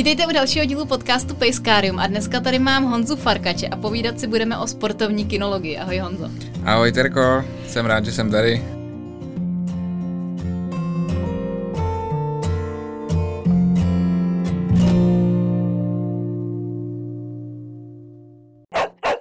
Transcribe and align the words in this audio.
Vítejte 0.00 0.26
u 0.26 0.32
dalšího 0.32 0.64
dílu 0.64 0.86
podcastu 0.86 1.34
Pejskárium 1.34 1.98
a 1.98 2.06
dneska 2.06 2.40
tady 2.40 2.58
mám 2.58 2.84
Honzu 2.84 3.16
Farkače 3.16 3.68
a 3.68 3.76
povídat 3.76 4.20
si 4.20 4.26
budeme 4.26 4.58
o 4.58 4.66
sportovní 4.66 5.24
kinologii. 5.24 5.78
Ahoj 5.78 5.98
Honzo. 5.98 6.30
Ahoj 6.64 6.92
Terko, 6.92 7.44
jsem 7.68 7.86
rád, 7.86 8.04
že 8.04 8.12
jsem 8.12 8.30
tady. 8.30 8.64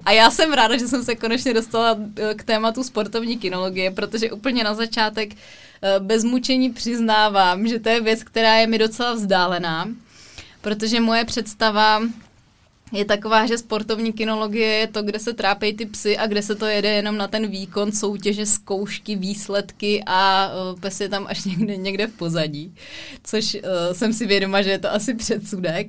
A 0.06 0.12
já 0.12 0.32
jsem 0.32 0.54
ráda, 0.54 0.78
že 0.78 0.88
jsem 0.88 1.04
se 1.04 1.16
konečně 1.16 1.54
dostala 1.54 1.98
eh, 2.18 2.34
k 2.34 2.44
tématu 2.44 2.84
sportovní 2.84 3.38
kinologie, 3.38 3.92
protože 3.92 4.32
úplně 4.32 4.64
na 4.64 4.74
začátek 4.74 5.34
eh, 5.34 6.00
bez 6.00 6.24
mučení 6.24 6.70
přiznávám, 6.70 7.68
že 7.68 7.80
to 7.80 7.90
je 7.90 8.02
věc, 8.02 8.24
která 8.24 8.56
je 8.56 8.68
mi 8.68 8.78
docela 8.78 9.14
vzdálená, 9.14 9.88
protože 10.62 11.00
moje 11.00 11.26
představa 11.26 12.02
je 12.92 13.06
taková, 13.06 13.46
že 13.46 13.58
sportovní 13.58 14.14
kinologie 14.14 14.68
je 14.68 14.88
to, 14.88 15.04
kde 15.04 15.20
se 15.20 15.34
trápí 15.34 15.74
ty 15.74 15.86
psy 15.86 16.18
a 16.18 16.28
kde 16.28 16.42
se 16.42 16.56
to 16.56 16.66
jede 16.66 16.90
jenom 16.90 17.18
na 17.18 17.28
ten 17.28 17.48
výkon, 17.48 17.92
soutěže, 17.92 18.46
zkoušky, 18.46 19.16
výsledky 19.16 20.04
a 20.06 20.52
uh, 20.74 20.80
pes 20.80 21.02
je 21.02 21.10
tam 21.10 21.26
až 21.30 21.46
někde, 21.46 21.78
někde 21.78 22.08
v 22.08 22.14
pozadí, 22.14 22.74
což 23.24 23.56
uh, 23.56 23.94
jsem 23.94 24.14
si 24.14 24.26
vědoma, 24.26 24.62
že 24.62 24.70
je 24.70 24.80
to 24.80 24.94
asi 24.94 25.14
předsudek. 25.14 25.88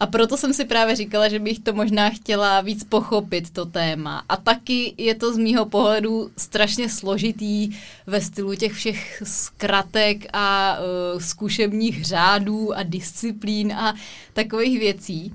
A 0.00 0.06
proto 0.06 0.36
jsem 0.36 0.52
si 0.52 0.64
právě 0.64 0.96
říkala, 0.96 1.28
že 1.28 1.38
bych 1.38 1.58
to 1.58 1.72
možná 1.72 2.10
chtěla 2.10 2.60
víc 2.60 2.84
pochopit, 2.84 3.50
to 3.50 3.64
téma. 3.64 4.24
A 4.28 4.36
taky 4.36 4.94
je 4.98 5.14
to 5.14 5.34
z 5.34 5.38
mýho 5.38 5.66
pohledu 5.66 6.30
strašně 6.36 6.88
složitý 6.88 7.70
ve 8.06 8.20
stylu 8.20 8.54
těch 8.54 8.72
všech 8.72 9.22
zkratek 9.26 10.26
a 10.32 10.78
uh, 10.78 11.20
zkušebních 11.20 12.04
řádů 12.04 12.74
a 12.74 12.82
disciplín 12.82 13.72
a 13.72 13.94
takových 14.32 14.78
věcí. 14.78 15.32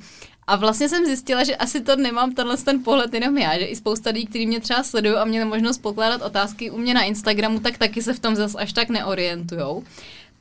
A 0.48 0.56
vlastně 0.56 0.90
jsem 0.90 1.06
zjistila, 1.06 1.44
že 1.44 1.56
asi 1.56 1.82
to 1.82 1.96
nemám 1.96 2.36
tenhle 2.36 2.58
ten 2.58 2.84
pohled 2.84 3.14
jenom 3.14 3.38
já, 3.38 3.60
že 3.60 3.66
i 3.66 3.76
spousta 3.76 4.10
lidí, 4.10 4.26
kteří 4.26 4.48
mě 4.48 4.60
třeba 4.60 4.84
sledují 4.84 5.16
a 5.16 5.26
měli 5.26 5.46
možnost 5.46 5.78
pokládat 5.78 6.22
otázky 6.22 6.72
u 6.72 6.78
mě 6.78 6.94
na 6.94 7.04
Instagramu, 7.04 7.60
tak 7.60 7.78
taky 7.78 8.02
se 8.02 8.14
v 8.14 8.20
tom 8.20 8.36
zase 8.36 8.58
až 8.58 8.74
tak 8.74 8.90
neorientujou. 8.90 9.84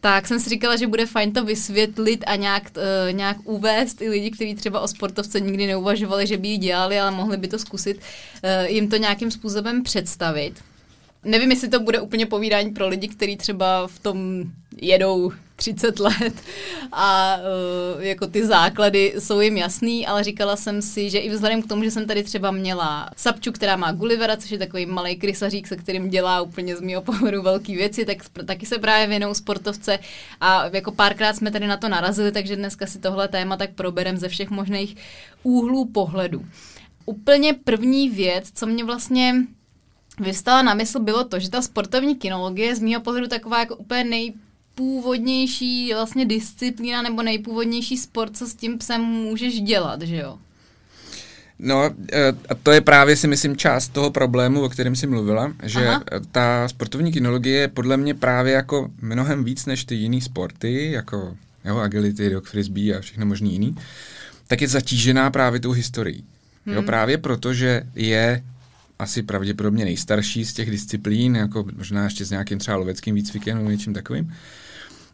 Tak 0.01 0.27
jsem 0.27 0.41
si 0.41 0.51
říkala, 0.51 0.77
že 0.77 0.87
bude 0.87 1.07
fajn 1.07 1.33
to 1.33 1.45
vysvětlit 1.45 2.25
a 2.27 2.37
nějak, 2.37 2.63
uh, 2.77 3.13
nějak 3.13 3.37
uvést 3.45 4.03
i 4.03 4.09
lidi, 4.09 4.31
kteří 4.31 4.55
třeba 4.55 4.81
o 4.81 4.89
sportovce 4.89 5.41
nikdy 5.41 5.67
neuvažovali, 5.67 6.27
že 6.27 6.37
by 6.37 6.49
ji 6.49 6.57
dělali, 6.57 7.01
ale 7.01 7.11
mohli 7.11 7.37
by 7.37 7.49
to 7.49 7.59
zkusit, 7.59 7.97
uh, 7.97 8.71
jim 8.71 8.91
to 8.91 8.97
nějakým 8.97 9.31
způsobem 9.31 9.83
představit. 9.83 10.55
Nevím, 11.25 11.51
jestli 11.51 11.69
to 11.69 11.81
bude 11.81 12.01
úplně 12.01 12.27
povídání 12.27 12.71
pro 12.71 12.89
lidi, 12.89 13.09
kteří 13.09 13.37
třeba 13.37 13.87
v 13.87 13.99
tom 13.99 14.45
jedou 14.77 15.33
30 15.57 16.01
let 16.01 16.35
a 16.93 17.37
uh, 17.97 18.03
jako 18.05 18.27
ty 18.27 18.47
základy 18.47 19.15
jsou 19.19 19.41
jim 19.41 19.57
jasný, 19.57 20.07
ale 20.07 20.25
říkala 20.25 20.57
jsem 20.57 20.83
si, 20.83 21.11
že 21.11 21.19
i 21.19 21.31
vzhledem 21.31 21.63
k 21.63 21.69
tomu, 21.69 21.85
že 21.85 21.91
jsem 21.91 22.07
tady 22.07 22.23
třeba 22.23 22.51
měla 22.51 23.11
Sapču, 23.17 23.53
která 23.53 23.77
má 23.77 23.93
Gullivera, 23.93 24.37
což 24.37 24.51
je 24.51 24.59
takový 24.59 24.87
malý 24.87 25.17
krysařík, 25.17 25.67
se 25.67 25.77
kterým 25.77 26.09
dělá 26.09 26.41
úplně 26.43 26.77
z 26.77 26.81
mého 26.81 27.03
pohledu 27.03 27.43
velké 27.43 27.73
věci, 27.73 28.05
tak 28.05 28.17
taky 28.47 28.67
se 28.67 28.79
právě 28.79 29.07
věnou 29.07 29.35
sportovce 29.35 29.99
a 30.41 30.67
jako 30.73 30.93
párkrát 30.93 31.37
jsme 31.37 31.51
tady 31.51 31.67
na 31.67 31.77
to 31.77 31.89
narazili, 31.89 32.33
takže 32.33 32.57
dneska 32.57 32.87
si 32.87 32.99
tohle 32.99 33.29
téma 33.29 33.57
tak 33.57 33.71
proberem 33.71 34.17
ze 34.17 34.29
všech 34.29 34.51
možných 34.51 34.97
úhlů 35.43 35.85
pohledu. 35.85 36.45
Úplně 37.07 37.55
první 37.55 38.11
věc, 38.11 38.51
co 38.55 38.67
mě 38.67 38.85
vlastně 38.85 39.35
vystala 40.21 40.63
na 40.63 40.75
mysl, 40.75 41.01
bylo 41.01 41.25
to, 41.25 41.39
že 41.39 41.51
ta 41.51 41.63
sportovní 41.63 42.17
kinologie 42.17 42.69
je 42.69 42.77
z 42.77 42.81
mého 42.81 43.01
pohledu 43.01 43.29
taková 43.29 43.61
jako 43.61 43.77
úplně 43.77 44.05
nej 44.05 44.35
nejpůvodnější 44.77 45.95
vlastně 45.95 46.27
disciplína 46.27 47.03
nebo 47.03 47.23
nejpůvodnější 47.23 47.97
sport, 47.97 48.37
co 48.37 48.47
s 48.47 48.55
tím 48.55 48.79
psem 48.79 49.01
můžeš 49.01 49.61
dělat, 49.61 50.03
že 50.03 50.17
jo? 50.17 50.39
No, 51.59 51.91
e, 52.13 52.29
a 52.49 52.55
to 52.63 52.73
je 52.73 52.81
právě 52.81 53.17
si 53.17 53.29
myslím 53.29 53.57
část 53.57 53.89
toho 53.89 54.11
problému, 54.11 54.63
o 54.63 54.69
kterém 54.69 54.97
jsi 54.97 55.07
mluvila, 55.07 55.53
že 55.63 55.87
Aha. 55.87 56.05
ta 56.33 56.69
sportovní 56.69 57.13
kinologie 57.13 57.61
je 57.61 57.69
podle 57.69 57.97
mě 57.97 58.15
právě 58.15 58.53
jako 58.53 58.91
mnohem 59.01 59.45
víc 59.45 59.67
než 59.67 59.85
ty 59.85 59.95
jiný 59.95 60.21
sporty, 60.21 60.91
jako 60.93 61.37
jo, 61.65 61.77
agility, 61.77 62.29
rock 62.29 62.45
frisbee 62.45 62.97
a 62.97 63.01
všechno 63.01 63.27
možný 63.27 63.53
jiný, 63.53 63.77
tak 64.47 64.61
je 64.61 64.69
zatížená 64.69 65.31
právě 65.31 65.61
tou 65.61 65.73
historií. 65.73 66.25
Hmm. 66.67 66.75
Jo, 66.75 66.83
právě 66.83 67.19
proto, 67.19 67.55
že 67.55 67.83
je 67.95 68.43
asi 68.99 69.23
pravděpodobně 69.23 69.85
nejstarší 69.85 70.45
z 70.45 70.53
těch 70.53 70.71
disciplín, 70.71 71.37
jako 71.37 71.65
možná 71.77 72.05
ještě 72.05 72.25
s 72.25 72.31
nějakým 72.31 72.59
třeba 72.59 72.77
loveckým 72.77 73.15
výcvikem 73.15 73.59
nebo 73.59 73.71
něčím 73.71 73.95
takovým 73.95 74.33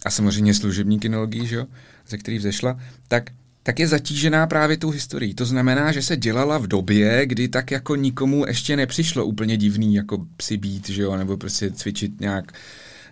a 0.05 0.11
samozřejmě 0.11 0.55
služební 0.55 0.99
kinologii, 0.99 1.47
že 1.47 1.57
jo, 1.57 1.67
ze 2.09 2.19
který 2.19 2.39
vzešla, 2.39 2.81
tak 3.09 3.31
tak 3.65 3.79
je 3.79 3.89
zatížená 3.89 4.47
právě 4.47 4.77
tou 4.77 4.91
historií. 4.91 5.35
To 5.35 5.45
znamená, 5.45 5.93
že 5.93 6.03
se 6.03 6.17
dělala 6.17 6.59
v 6.59 6.67
době, 6.67 7.27
kdy 7.27 7.49
tak 7.49 7.71
jako 7.71 7.97
nikomu 7.97 8.47
ještě 8.47 8.77
nepřišlo 8.77 9.25
úplně 9.25 9.57
divný 9.57 9.95
jako 9.95 10.27
psi 10.37 10.57
být, 10.57 10.89
že 10.89 11.03
jo, 11.03 11.17
nebo 11.17 11.37
prostě 11.37 11.71
cvičit 11.71 12.21
nějak 12.21 12.53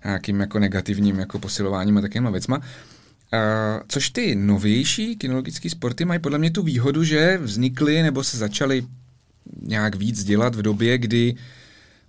nějakým 0.05 0.41
jako 0.41 0.59
negativním 0.59 1.19
jako 1.19 1.39
posilováním 1.39 1.99
a 1.99 2.01
takovýma 2.01 2.31
věcma. 2.31 2.59
Uh, 2.59 2.63
což 3.89 4.11
ty 4.11 4.35
novější 4.35 5.17
kinologické 5.17 5.71
sporty 5.71 6.05
mají 6.05 6.21
podle 6.21 6.39
mě 6.39 6.51
tu 6.51 6.63
výhodu, 6.63 7.05
že 7.05 7.39
vznikly 7.39 8.03
nebo 8.03 8.25
se 8.25 8.37
začaly 8.37 8.87
nějak 9.63 9.95
víc 9.95 10.25
dělat 10.25 10.55
v 10.55 10.63
době, 10.63 10.99
kdy 10.99 11.33
uh, 11.33 11.39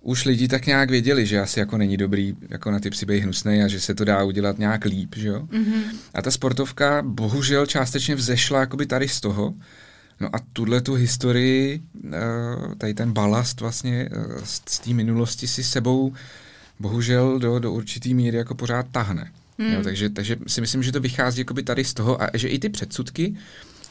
už 0.02 0.24
lidi 0.24 0.48
tak 0.48 0.66
nějak 0.66 0.90
věděli, 0.90 1.26
že 1.26 1.40
asi 1.40 1.60
jako 1.60 1.78
není 1.78 1.96
dobrý 1.96 2.36
jako 2.50 2.70
na 2.70 2.80
ty 2.80 2.90
psy 2.90 3.06
být 3.06 3.20
hnusnej 3.20 3.64
a 3.64 3.68
že 3.68 3.80
se 3.80 3.94
to 3.94 4.04
dá 4.04 4.24
udělat 4.24 4.58
nějak 4.58 4.84
líp, 4.84 5.14
že 5.16 5.28
jo. 5.28 5.40
Mm-hmm. 5.40 5.82
A 6.14 6.22
ta 6.22 6.30
sportovka 6.30 7.02
bohužel 7.02 7.66
částečně 7.66 8.14
vzešla 8.14 8.60
jakoby 8.60 8.86
tady 8.86 9.08
z 9.08 9.20
toho. 9.20 9.54
No 10.20 10.28
a 10.32 10.38
tuhle 10.52 10.80
tu 10.80 10.94
historii, 10.94 11.80
eh, 12.04 12.18
tady 12.78 12.94
ten 12.94 13.12
balast 13.12 13.60
vlastně 13.60 14.08
eh, 14.12 14.18
z 14.44 14.78
té 14.78 14.90
minulosti 14.90 15.48
si 15.48 15.64
sebou 15.64 16.12
bohužel 16.80 17.38
do, 17.38 17.58
do 17.58 17.72
určitý 17.72 18.14
míry 18.14 18.36
jako 18.36 18.54
pořád 18.54 18.86
tahne. 18.92 19.30
Mm. 19.58 19.72
Jo, 19.72 19.82
takže, 19.82 20.10
takže 20.10 20.36
si 20.46 20.60
myslím, 20.60 20.82
že 20.82 20.92
to 20.92 21.00
vychází 21.00 21.40
jakoby 21.40 21.62
tady 21.62 21.84
z 21.84 21.94
toho 21.94 22.22
a 22.22 22.30
že 22.34 22.48
i 22.48 22.58
ty 22.58 22.68
předsudky, 22.68 23.36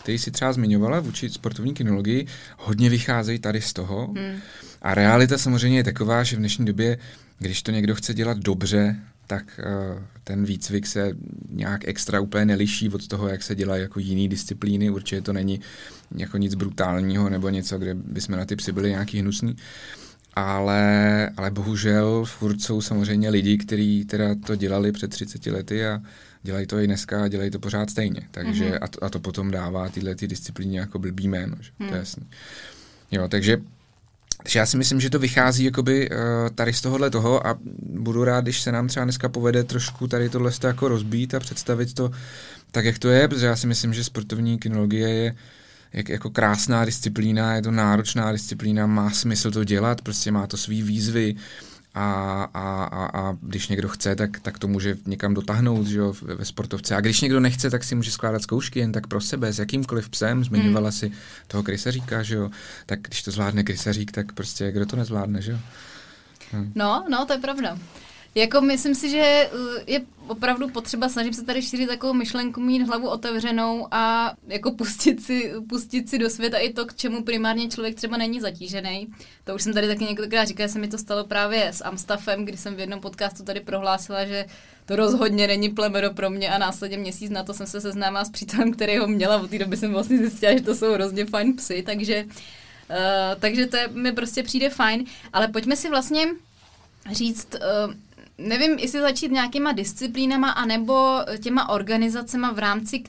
který 0.01 0.17
si 0.17 0.31
třeba 0.31 0.53
zmiňovala 0.53 0.99
vůči 0.99 1.29
sportovní 1.29 1.73
kinologii, 1.73 2.27
hodně 2.57 2.89
vycházejí 2.89 3.39
tady 3.39 3.61
z 3.61 3.73
toho. 3.73 4.07
Hmm. 4.07 4.39
A 4.81 4.95
realita 4.95 5.37
samozřejmě 5.37 5.77
je 5.77 5.83
taková, 5.83 6.23
že 6.23 6.35
v 6.35 6.39
dnešní 6.39 6.65
době, 6.65 6.97
když 7.39 7.63
to 7.63 7.71
někdo 7.71 7.95
chce 7.95 8.13
dělat 8.13 8.37
dobře, 8.37 8.95
tak 9.27 9.59
uh, 9.59 10.03
ten 10.23 10.45
výcvik 10.45 10.87
se 10.87 11.13
nějak 11.49 11.87
extra 11.87 12.19
úplně 12.19 12.45
neliší 12.45 12.89
od 12.89 13.07
toho, 13.07 13.27
jak 13.27 13.43
se 13.43 13.55
dělá 13.55 13.77
jako 13.77 13.99
jiný 13.99 14.29
disciplíny. 14.29 14.89
Určitě 14.89 15.21
to 15.21 15.33
není 15.33 15.59
jako 16.15 16.37
nic 16.37 16.55
brutálního 16.55 17.29
nebo 17.29 17.49
něco, 17.49 17.77
kde 17.77 17.93
bychom 17.93 18.37
na 18.37 18.45
ty 18.45 18.55
psy 18.55 18.71
byli 18.71 18.89
nějaký 18.89 19.19
hnusný. 19.19 19.55
Ale, 20.33 21.29
ale 21.37 21.51
bohužel 21.51 22.25
furt 22.25 22.61
jsou 22.61 22.81
samozřejmě 22.81 23.29
lidi, 23.29 23.57
kteří 23.57 24.05
teda 24.05 24.35
to 24.35 24.55
dělali 24.55 24.91
před 24.91 25.11
30 25.11 25.45
lety 25.45 25.85
a 25.85 26.01
dělají 26.43 26.67
to 26.67 26.79
i 26.79 26.87
dneska 26.87 27.23
a 27.23 27.27
dělají 27.27 27.51
to 27.51 27.59
pořád 27.59 27.89
stejně. 27.89 28.21
Takže 28.31 28.71
mm-hmm. 28.71 28.79
a, 28.81 28.87
to, 28.87 29.03
a 29.03 29.09
to 29.09 29.19
potom 29.19 29.51
dává 29.51 29.89
tyhle 29.89 30.15
ty 30.15 30.27
disciplíny 30.27 30.75
jako 30.75 30.99
blbý 30.99 31.27
jméno, 31.27 31.55
že? 31.59 31.71
Mm. 31.71 31.77
to 31.77 31.83
je 31.83 31.89
hmm. 31.89 31.99
jasný. 31.99 32.27
Jo, 33.11 33.27
takže 33.27 33.57
takže 34.43 34.59
já 34.59 34.65
si 34.65 34.77
myslím, 34.77 35.01
že 35.01 35.09
to 35.09 35.19
vychází 35.19 35.63
jakoby 35.63 36.09
uh, 36.09 36.17
tady 36.55 36.73
z 36.73 36.81
tohohle 36.81 37.09
toho 37.09 37.47
a 37.47 37.57
budu 37.83 38.23
rád, 38.23 38.41
když 38.43 38.61
se 38.61 38.71
nám 38.71 38.87
třeba 38.87 39.03
dneska 39.03 39.29
povede 39.29 39.63
trošku 39.63 40.07
tady 40.07 40.29
tohle 40.29 40.51
jako 40.63 40.87
rozbít 40.87 41.33
a 41.33 41.39
představit 41.39 41.93
to 41.93 42.11
tak, 42.71 42.85
jak 42.85 42.99
to 42.99 43.09
je, 43.09 43.27
protože 43.27 43.45
já 43.45 43.55
si 43.55 43.67
myslím, 43.67 43.93
že 43.93 44.03
sportovní 44.03 44.59
kinologie 44.59 45.09
je 45.09 45.35
jak, 45.93 46.09
jako 46.09 46.29
krásná 46.29 46.85
disciplína, 46.85 47.55
je 47.55 47.61
to 47.61 47.71
náročná 47.71 48.31
disciplína, 48.31 48.85
má 48.85 49.09
smysl 49.09 49.51
to 49.51 49.63
dělat, 49.63 50.01
prostě 50.01 50.31
má 50.31 50.47
to 50.47 50.57
svý 50.57 50.83
výzvy, 50.83 51.33
uh, 51.33 51.70
a, 51.93 52.43
a, 52.53 52.83
a, 52.83 53.05
a 53.05 53.37
když 53.41 53.67
někdo 53.67 53.89
chce, 53.89 54.15
tak, 54.15 54.39
tak 54.39 54.59
to 54.59 54.67
může 54.67 54.97
někam 55.05 55.33
dotáhnout 55.33 55.87
že 55.87 55.99
jo, 55.99 56.13
ve 56.21 56.45
sportovce. 56.45 56.95
A 56.95 57.01
když 57.01 57.21
někdo 57.21 57.39
nechce, 57.39 57.69
tak 57.69 57.83
si 57.83 57.95
může 57.95 58.11
skládat 58.11 58.41
zkoušky 58.41 58.79
jen 58.79 58.91
tak 58.91 59.07
pro 59.07 59.21
sebe, 59.21 59.53
s 59.53 59.59
jakýmkoliv 59.59 60.09
psem. 60.09 60.43
Zmiňovala 60.43 60.89
hmm. 60.89 60.91
si 60.91 61.11
toho 61.47 61.63
krysaříka, 61.63 62.23
že 62.23 62.35
jo. 62.35 62.49
Tak 62.85 63.01
když 63.01 63.23
to 63.23 63.31
zvládne 63.31 63.63
krysařík, 63.63 64.11
tak 64.11 64.33
prostě 64.33 64.71
kdo 64.71 64.85
to 64.85 64.95
nezvládne, 64.95 65.41
že 65.41 65.51
jo. 65.51 65.57
Hmm. 66.51 66.71
No, 66.75 67.05
no, 67.09 67.25
to 67.25 67.33
je 67.33 67.39
pravda. 67.39 67.77
Jako 68.35 68.61
myslím 68.61 68.95
si, 68.95 69.09
že 69.09 69.49
uh, 69.53 69.59
je 69.87 70.01
opravdu 70.27 70.69
potřeba, 70.69 71.09
snažím 71.09 71.33
se 71.33 71.43
tady 71.43 71.61
šířit 71.61 71.87
takovou 71.87 72.13
myšlenku, 72.13 72.61
mít 72.61 72.83
hlavu 72.83 73.09
otevřenou 73.09 73.87
a 73.91 74.33
jako 74.47 74.71
pustit 74.71 75.23
si, 75.23 75.53
pustit 75.69 76.09
si 76.09 76.17
do 76.17 76.29
světa 76.29 76.57
i 76.57 76.73
to, 76.73 76.85
k 76.85 76.95
čemu 76.95 77.23
primárně 77.23 77.69
člověk 77.69 77.95
třeba 77.95 78.17
není 78.17 78.39
zatížený. 78.39 79.07
To 79.43 79.55
už 79.55 79.63
jsem 79.63 79.73
tady 79.73 79.87
taky 79.87 80.03
několikrát 80.03 80.45
říkala, 80.45 80.67
že 80.67 80.73
se 80.73 80.79
mi 80.79 80.87
to 80.87 80.97
stalo 80.97 81.23
právě 81.23 81.67
s 81.67 81.83
Amstafem, 81.83 82.45
kdy 82.45 82.57
jsem 82.57 82.75
v 82.75 82.79
jednom 82.79 82.99
podcastu 82.99 83.43
tady 83.43 83.59
prohlásila, 83.59 84.25
že 84.25 84.45
to 84.85 84.95
rozhodně 84.95 85.47
není 85.47 85.69
plemeno 85.69 86.13
pro 86.13 86.29
mě 86.29 86.49
a 86.49 86.57
následně 86.57 86.97
měsíc 86.97 87.29
na 87.29 87.43
to 87.43 87.53
jsem 87.53 87.67
se 87.67 87.81
seznámila 87.81 88.25
s 88.25 88.29
přítelem, 88.29 88.71
který 88.71 88.97
ho 88.97 89.07
měla. 89.07 89.41
Od 89.41 89.49
té 89.49 89.59
doby 89.59 89.77
jsem 89.77 89.91
vlastně 89.91 90.17
zjistila, 90.17 90.53
že 90.53 90.61
to 90.61 90.75
jsou 90.75 90.93
hrozně 90.93 91.25
fajn 91.25 91.55
psy, 91.55 91.83
takže, 91.85 92.25
uh, 92.25 93.39
takže 93.39 93.67
to 93.67 93.77
je, 93.77 93.87
mi 93.87 94.11
prostě 94.11 94.43
přijde 94.43 94.69
fajn. 94.69 95.05
Ale 95.33 95.47
pojďme 95.47 95.75
si 95.75 95.89
vlastně 95.89 96.27
říct, 97.11 97.55
uh, 97.55 97.93
nevím, 98.47 98.79
jestli 98.79 99.01
začít 99.01 99.31
nějakýma 99.31 99.71
disciplínama 99.71 100.49
anebo 100.49 101.19
těma 101.43 101.69
organizacema 101.69 102.51
v 102.51 102.59
rámci 102.59 103.03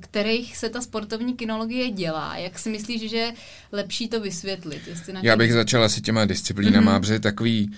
kterých 0.00 0.56
se 0.56 0.68
ta 0.68 0.80
sportovní 0.80 1.34
kinologie 1.34 1.90
dělá. 1.90 2.36
Jak 2.36 2.58
si 2.58 2.70
myslíš, 2.70 3.10
že 3.10 3.16
je 3.16 3.32
lepší 3.72 4.08
to 4.08 4.20
vysvětlit? 4.20 4.82
Jestli 4.86 5.12
na 5.12 5.20
Já 5.22 5.36
bych 5.36 5.52
začala 5.52 5.86
asi 5.86 6.00
těma 6.00 6.24
disciplínama, 6.24 6.92
mm-hmm. 6.92 7.00
protože 7.00 7.20
takový 7.20 7.72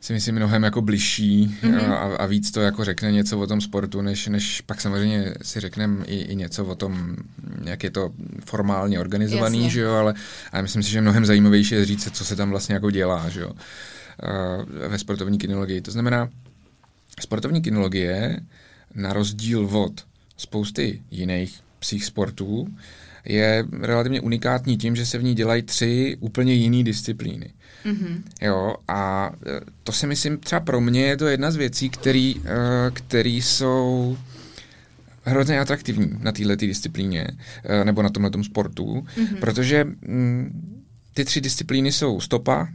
si 0.00 0.12
myslím 0.12 0.34
mnohem 0.34 0.62
jako 0.62 0.82
bližší 0.82 1.56
mm-hmm. 1.62 1.92
a, 1.92 2.16
a 2.16 2.26
víc 2.26 2.50
to 2.50 2.60
jako 2.60 2.84
řekne 2.84 3.12
něco 3.12 3.38
o 3.38 3.46
tom 3.46 3.60
sportu, 3.60 4.02
než, 4.02 4.26
než 4.26 4.60
pak 4.60 4.80
samozřejmě 4.80 5.34
si 5.42 5.60
řekneme 5.60 6.04
i, 6.04 6.16
i 6.16 6.36
něco 6.36 6.64
o 6.64 6.74
tom, 6.74 7.16
jak 7.64 7.84
je 7.84 7.90
to 7.90 8.10
formálně 8.46 9.00
organizovaný, 9.00 9.58
Jasně. 9.58 9.70
že 9.70 9.80
jo, 9.80 9.92
ale, 9.92 10.14
ale 10.52 10.62
myslím 10.62 10.82
si, 10.82 10.90
že 10.90 11.00
mnohem 11.00 11.26
zajímavější 11.26 11.74
je 11.74 11.84
říct, 11.84 12.16
co 12.16 12.24
se 12.24 12.36
tam 12.36 12.50
vlastně 12.50 12.74
jako 12.74 12.90
dělá, 12.90 13.28
že 13.28 13.40
jo, 13.40 13.52
ve 14.88 14.98
sportovní 14.98 15.38
kinologii. 15.38 15.80
To 15.80 15.90
znamená, 15.90 16.28
sportovní 17.20 17.62
kinologie 17.62 18.40
na 18.94 19.12
rozdíl 19.12 19.68
od 19.76 20.06
spousty 20.36 21.02
jiných 21.10 21.60
psích 21.78 22.04
sportů 22.04 22.68
je 23.24 23.64
relativně 23.80 24.20
unikátní 24.20 24.76
tím, 24.76 24.96
že 24.96 25.06
se 25.06 25.18
v 25.18 25.22
ní 25.22 25.34
dělají 25.34 25.62
tři 25.62 26.16
úplně 26.20 26.54
jiné 26.54 26.82
disciplíny. 26.84 27.52
Mm-hmm. 27.84 28.22
Jo, 28.42 28.74
a 28.88 29.30
e, 29.46 29.60
to 29.82 29.92
si 29.92 30.06
myslím, 30.06 30.38
třeba 30.38 30.60
pro 30.60 30.80
mě 30.80 31.06
je 31.06 31.16
to 31.16 31.26
jedna 31.26 31.50
z 31.50 31.56
věcí, 31.56 31.90
který, 31.90 32.36
e, 32.36 32.90
který 32.90 33.42
jsou 33.42 34.16
hrozně 35.22 35.60
atraktivní 35.60 36.10
na 36.18 36.32
této 36.32 36.56
disciplíně, 36.56 37.26
e, 37.64 37.84
nebo 37.84 38.02
na 38.02 38.10
tomhle 38.10 38.30
sportu, 38.44 39.06
mm-hmm. 39.16 39.40
protože 39.40 39.84
mm, 39.84 40.82
ty 41.14 41.24
tři 41.24 41.40
disciplíny 41.40 41.92
jsou 41.92 42.20
stopa, 42.20 42.68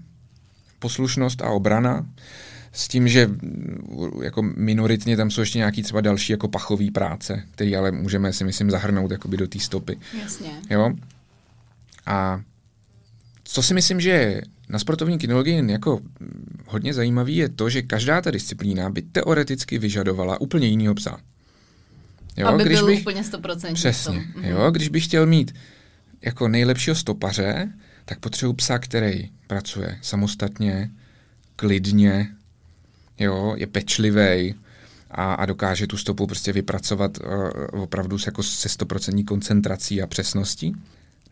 poslušnost 0.80 1.42
a 1.42 1.50
obrana 1.50 2.06
s 2.72 2.88
tím, 2.88 3.08
že 3.08 3.28
mm, 3.28 4.12
jako 4.24 4.42
minoritně 4.42 5.18
tam 5.18 5.32
jsou 5.32 5.42
ještě 5.42 5.58
nějaký 5.58 5.84
třeba 5.84 6.02
další 6.02 6.32
jako 6.32 6.48
pachový 6.48 6.92
práce, 6.92 7.44
který 7.52 7.76
ale 7.76 7.92
můžeme 7.92 8.34
si 8.34 8.44
myslím 8.44 8.72
zahrnout 8.72 9.12
jakoby 9.12 9.38
do 9.38 9.48
té 9.48 9.60
stopy. 9.60 10.00
Jasně. 10.22 10.50
Jo? 10.70 10.94
A 12.06 12.42
co 13.44 13.64
si 13.64 13.74
myslím, 13.74 14.02
že 14.02 14.42
na 14.70 14.80
sportovní 14.80 15.18
kinologii 15.18 15.72
jako 15.72 16.00
mm, 16.20 16.64
hodně 16.68 16.94
zajímavý 16.94 17.36
je 17.36 17.50
to, 17.50 17.70
že 17.70 17.82
každá 17.82 18.22
ta 18.22 18.32
disciplína 18.32 18.90
by 18.90 19.02
teoreticky 19.02 19.78
vyžadovala 19.78 20.42
úplně 20.42 20.68
jiný 20.68 20.94
psa. 20.94 21.18
Jo, 22.38 22.48
Aby 22.48 22.64
když 22.64 22.80
byl 22.80 22.88
bych, 22.88 23.02
úplně 23.02 23.22
100% 23.22 23.74
Přesně. 23.74 24.26
Mhm. 24.36 24.46
Jo, 24.46 24.72
když 24.72 24.90
bych 24.90 25.06
chtěl 25.06 25.26
mít 25.26 25.56
jako 26.22 26.48
nejlepšího 26.48 26.96
stopaře, 26.96 27.72
tak 28.06 28.20
potřebuji 28.20 28.54
psa, 28.54 28.80
který 28.80 29.30
pracuje 29.48 30.00
samostatně, 30.02 30.92
klidně, 31.56 32.30
jo, 33.22 33.54
je 33.58 33.68
pečlivý 33.68 34.56
a, 35.12 35.34
a 35.34 35.46
dokáže 35.46 35.88
tu 35.88 35.98
stopu 35.98 36.28
prostě 36.28 36.54
vypracovat 36.54 37.18
uh, 37.18 37.82
opravdu 37.82 38.18
jako 38.26 38.44
se 38.44 38.70
stoprocentní 38.70 39.24
koncentrací 39.24 40.02
a 40.02 40.08
přesností. 40.08 40.76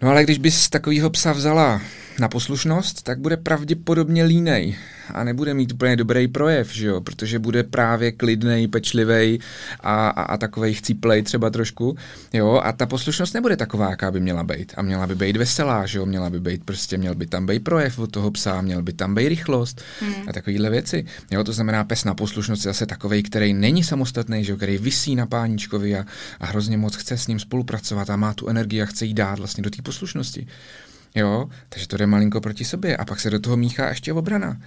No 0.02 0.10
ale 0.10 0.24
když 0.24 0.38
bys 0.38 0.70
takovýho 0.70 1.10
psa 1.10 1.32
vzala 1.32 1.82
na 2.20 2.28
poslušnost, 2.28 3.04
tak 3.04 3.20
bude 3.20 3.38
pravděpodobně 3.38 4.24
línej 4.24 4.76
a 5.14 5.24
nebude 5.24 5.54
mít 5.54 5.72
úplně 5.72 5.96
dobrý 5.96 6.28
projev, 6.28 6.74
že 6.74 6.88
jo? 6.88 7.02
protože 7.02 7.40
bude 7.40 7.64
právě 7.64 8.12
klidnej, 8.12 8.68
pečlivý 8.68 9.40
a, 9.80 10.08
a, 10.08 10.22
a 10.22 10.38
takovej 10.38 10.74
chcíplej 10.74 11.22
třeba 11.22 11.50
trošku, 11.50 11.98
jo, 12.34 12.62
a 12.64 12.72
ta 12.72 12.86
poslušnost 12.86 13.34
nebude 13.34 13.58
taková, 13.58 13.90
jaká 13.90 14.12
by 14.12 14.20
měla 14.20 14.44
být. 14.44 14.74
A 14.78 14.82
měla 14.82 15.08
by 15.08 15.16
být 15.16 15.38
veselá, 15.38 15.86
že 15.86 15.98
jo, 15.98 16.06
měla 16.06 16.30
by 16.30 16.40
být 16.40 16.64
prostě, 16.66 16.98
měl 16.98 17.16
by 17.16 17.28
tam 17.28 17.46
být 17.46 17.64
projev 17.64 18.00
od 18.00 18.12
toho 18.12 18.32
psa, 18.32 18.62
měl 18.62 18.82
by 18.82 18.94
tam 18.94 19.16
být 19.16 19.28
rychlost 19.28 19.82
hmm. 20.00 20.14
a 20.28 20.34
takovéhle 20.34 20.70
věci. 20.70 21.06
Jo, 21.32 21.44
to 21.44 21.54
znamená, 21.54 21.84
pes 21.84 22.04
na 22.04 22.14
poslušnost 22.14 22.66
je 22.66 22.70
zase 22.70 22.86
takový, 22.86 23.24
který 23.24 23.54
není 23.54 23.84
samostatný, 23.84 24.44
že 24.44 24.52
jo, 24.52 24.58
který 24.58 24.78
visí 24.78 25.16
na 25.16 25.26
páničkovi 25.26 25.96
a, 25.98 26.06
a 26.40 26.46
hrozně 26.46 26.78
moc 26.78 26.96
chce 26.96 27.18
s 27.18 27.28
ním 27.28 27.40
spolupracovat 27.40 28.10
a 28.10 28.16
má 28.16 28.34
tu 28.34 28.48
energii 28.48 28.82
a 28.82 28.86
chce 28.86 29.06
jí 29.06 29.14
dát 29.14 29.40
vlastně 29.40 29.64
do 29.64 29.70
té 29.70 29.82
poslušnosti. 29.90 30.48
Jo, 31.16 31.50
takže 31.70 31.88
to 31.88 31.98
jde 31.98 32.06
malinko 32.06 32.42
proti 32.42 32.66
sobě. 32.66 32.98
A 32.98 33.06
pak 33.06 33.20
se 33.20 33.30
do 33.30 33.40
toho 33.40 33.58
míchá 33.58 33.90
ještě 33.90 34.14
obrana 34.14 34.62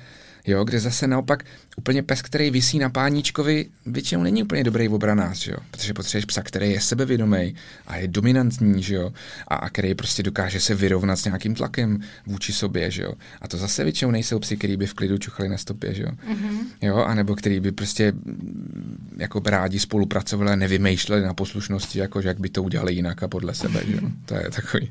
jo, 0.46 0.64
kde 0.64 0.80
zase 0.80 1.06
naopak 1.06 1.44
úplně 1.76 2.02
pes, 2.02 2.22
který 2.22 2.50
visí 2.50 2.78
na 2.78 2.90
páníčkovi, 2.90 3.66
většinou 3.86 4.22
není 4.22 4.42
úplně 4.42 4.64
dobrý 4.64 4.88
obranář, 4.88 5.38
že 5.38 5.50
jo, 5.50 5.56
protože 5.70 5.94
potřebuješ 5.94 6.24
psa, 6.24 6.42
který 6.42 6.70
je 6.70 6.80
sebevědomý 6.80 7.54
a 7.86 7.96
je 7.96 8.08
dominantní, 8.08 8.82
že 8.82 8.94
jo, 8.94 9.12
a, 9.48 9.54
a 9.54 9.68
který 9.68 9.94
prostě 9.94 10.22
dokáže 10.22 10.60
se 10.60 10.74
vyrovnat 10.74 11.16
s 11.16 11.24
nějakým 11.24 11.54
tlakem 11.54 12.00
vůči 12.26 12.52
sobě, 12.52 12.90
že 12.90 13.02
jo. 13.02 13.12
A 13.40 13.48
to 13.48 13.56
zase 13.56 13.84
většinou 13.84 14.10
nejsou 14.10 14.38
psi, 14.38 14.56
který 14.56 14.76
by 14.76 14.86
v 14.86 14.94
klidu 14.94 15.18
čuchali 15.18 15.48
na 15.48 15.56
stopě, 15.56 15.94
že 15.94 16.02
jo. 16.02 16.08
Mm-hmm. 16.08 16.58
Jo, 16.82 16.96
anebo 16.96 17.34
který 17.34 17.60
by 17.60 17.72
prostě 17.72 18.12
mm, 18.12 19.16
jako 19.18 19.42
rádi 19.44 19.80
spolupracovali 19.80 20.50
a 20.50 20.56
nevymýšleli 20.56 21.22
na 21.22 21.34
poslušnosti, 21.34 21.98
jako 21.98 22.22
že 22.22 22.28
jak 22.28 22.40
by 22.40 22.48
to 22.48 22.62
udělali 22.62 22.94
jinak 22.94 23.22
a 23.22 23.28
podle 23.28 23.54
sebe, 23.54 23.82
že 23.86 23.92
jo. 23.92 24.10
To 24.24 24.34
je 24.34 24.50
takový 24.50 24.88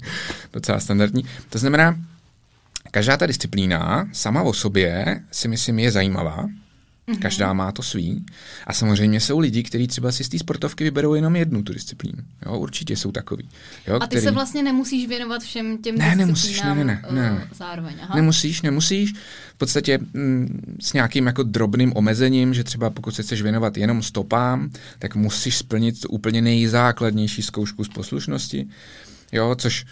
docela 0.53 0.80
standardní. 0.80 1.25
To 1.50 1.57
znamená, 1.57 1.98
Každá 2.92 3.18
ta 3.18 3.26
disciplína 3.26 4.10
sama 4.14 4.42
o 4.42 4.54
sobě 4.54 5.24
si 5.32 5.48
myslím 5.48 5.80
je 5.80 5.92
zajímavá, 5.92 6.48
Mm-hmm. 7.08 7.20
Každá 7.20 7.54
má 7.54 7.72
to 7.72 7.84
svý. 7.84 8.26
A 8.68 8.74
samozřejmě 8.74 9.20
jsou 9.20 9.40
lidi, 9.40 9.64
kteří 9.64 9.88
třeba 9.88 10.12
si 10.12 10.24
z 10.24 10.30
té 10.30 10.40
sportovky 10.40 10.84
vyberou 10.84 11.14
jenom 11.14 11.36
jednu 11.36 11.64
tu 11.64 11.74
disciplínu. 11.74 12.24
Jo, 12.46 12.58
určitě 12.58 12.98
jsou 12.98 13.12
takový. 13.12 13.50
Jo, 13.88 13.96
a 13.96 14.00
ty 14.00 14.08
který... 14.08 14.22
se 14.22 14.32
vlastně 14.32 14.64
nemusíš 14.64 15.08
věnovat 15.08 15.42
všem 15.42 15.78
těm 15.78 15.98
ne, 15.98 16.16
nemusíš, 16.16 16.62
ne, 16.62 16.76
ne, 16.76 16.84
ne, 16.84 17.02
ne. 17.12 17.32
Uh, 17.32 17.40
zároveň. 17.54 17.94
Aha. 18.02 18.16
Nemusíš, 18.16 18.62
nemusíš. 18.62 19.14
V 19.56 19.58
podstatě 19.58 19.94
m, 19.98 20.08
mm, 20.14 20.78
s 20.80 20.94
nějakým 20.94 21.26
jako 21.26 21.44
drobným 21.44 21.94
omezením, 21.96 22.54
že 22.54 22.64
třeba 22.64 22.90
pokud 22.90 23.16
se 23.16 23.24
chceš 23.24 23.42
věnovat 23.42 23.78
jenom 23.78 24.04
stopám, 24.04 24.72
tak 25.00 25.16
musíš 25.16 25.58
splnit 25.58 25.96
úplně 26.10 26.42
nejzákladnější 26.42 27.42
zkoušku 27.42 27.84
z 27.84 27.90
poslušnosti. 27.90 28.68
Jo, 29.32 29.56
což 29.58 29.86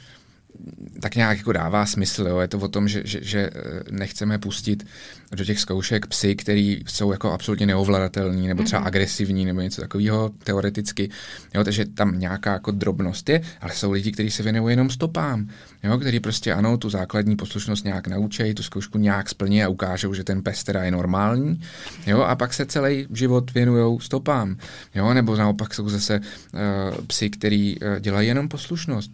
tak 1.01 1.15
nějak 1.15 1.37
jako 1.37 1.51
dává 1.51 1.85
smysl. 1.85 2.27
Jo? 2.27 2.39
Je 2.39 2.47
to 2.47 2.57
o 2.57 2.67
tom, 2.67 2.87
že, 2.87 3.01
že, 3.05 3.19
že 3.21 3.49
eh, 3.53 3.83
nechceme 3.91 4.37
pustit 4.37 4.85
do 5.31 5.45
těch 5.45 5.59
zkoušek 5.59 6.07
psy, 6.07 6.35
který 6.35 6.83
jsou 6.87 7.11
jako 7.11 7.31
absolutně 7.31 7.65
neovladatelní, 7.65 8.47
nebo 8.47 8.63
třeba 8.63 8.81
mm-hmm. 8.81 8.87
agresivní, 8.87 9.45
nebo 9.45 9.61
něco 9.61 9.81
takového 9.81 10.31
teoreticky. 10.43 11.09
Jo? 11.53 11.63
Takže 11.63 11.85
tam 11.85 12.19
nějaká 12.19 12.53
jako 12.53 12.71
drobnost 12.71 13.29
je, 13.29 13.41
ale 13.61 13.73
jsou 13.73 13.91
lidi, 13.91 14.11
kteří 14.11 14.31
se 14.31 14.43
věnují 14.43 14.71
jenom 14.71 14.89
stopám, 14.89 15.49
jo? 15.83 15.97
který 15.97 16.19
prostě 16.19 16.53
ano, 16.53 16.77
tu 16.77 16.89
základní 16.89 17.35
poslušnost 17.35 17.85
nějak 17.85 18.07
naučí, 18.07 18.53
tu 18.53 18.63
zkoušku 18.63 18.97
nějak 18.97 19.29
splní 19.29 19.63
a 19.63 19.69
ukážou, 19.69 20.13
že 20.13 20.23
ten 20.23 20.43
pes 20.43 20.63
teda 20.63 20.83
je 20.83 20.91
normální. 20.91 21.61
Jo? 22.07 22.21
A 22.21 22.35
pak 22.35 22.53
se 22.53 22.65
celý 22.65 23.07
život 23.13 23.53
věnují 23.53 23.99
stopám. 24.01 24.57
Jo? 24.95 25.13
Nebo 25.13 25.35
naopak 25.35 25.73
jsou 25.73 25.89
zase 25.89 26.19
uh, 26.19 27.05
psy, 27.05 27.29
který 27.29 27.79
uh, 27.79 27.99
dělají 27.99 28.27
jenom 28.27 28.49
poslušnost. 28.49 29.11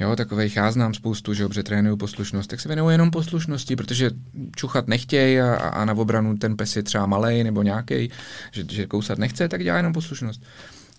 Jo, 0.00 0.16
takových 0.16 0.56
já 0.56 0.72
znám 0.72 0.94
spoustu, 0.94 1.34
že 1.34 1.42
dobře 1.42 1.62
trénují 1.62 1.96
poslušnost, 1.96 2.50
tak 2.50 2.60
se 2.60 2.68
věnují 2.68 2.94
jenom 2.94 3.10
poslušnosti, 3.10 3.76
protože 3.76 4.10
čuchat 4.56 4.88
nechtějí 4.88 5.40
a, 5.40 5.54
a 5.54 5.84
na 5.84 5.92
obranu 5.92 6.36
ten 6.36 6.56
pes 6.56 6.76
je 6.76 6.82
třeba 6.82 7.06
malý 7.06 7.44
nebo 7.44 7.62
nějaký, 7.62 8.10
že, 8.52 8.64
že 8.70 8.86
kousat 8.86 9.18
nechce, 9.18 9.48
tak 9.48 9.64
dělá 9.64 9.76
jenom 9.76 9.92
poslušnost. 9.92 10.42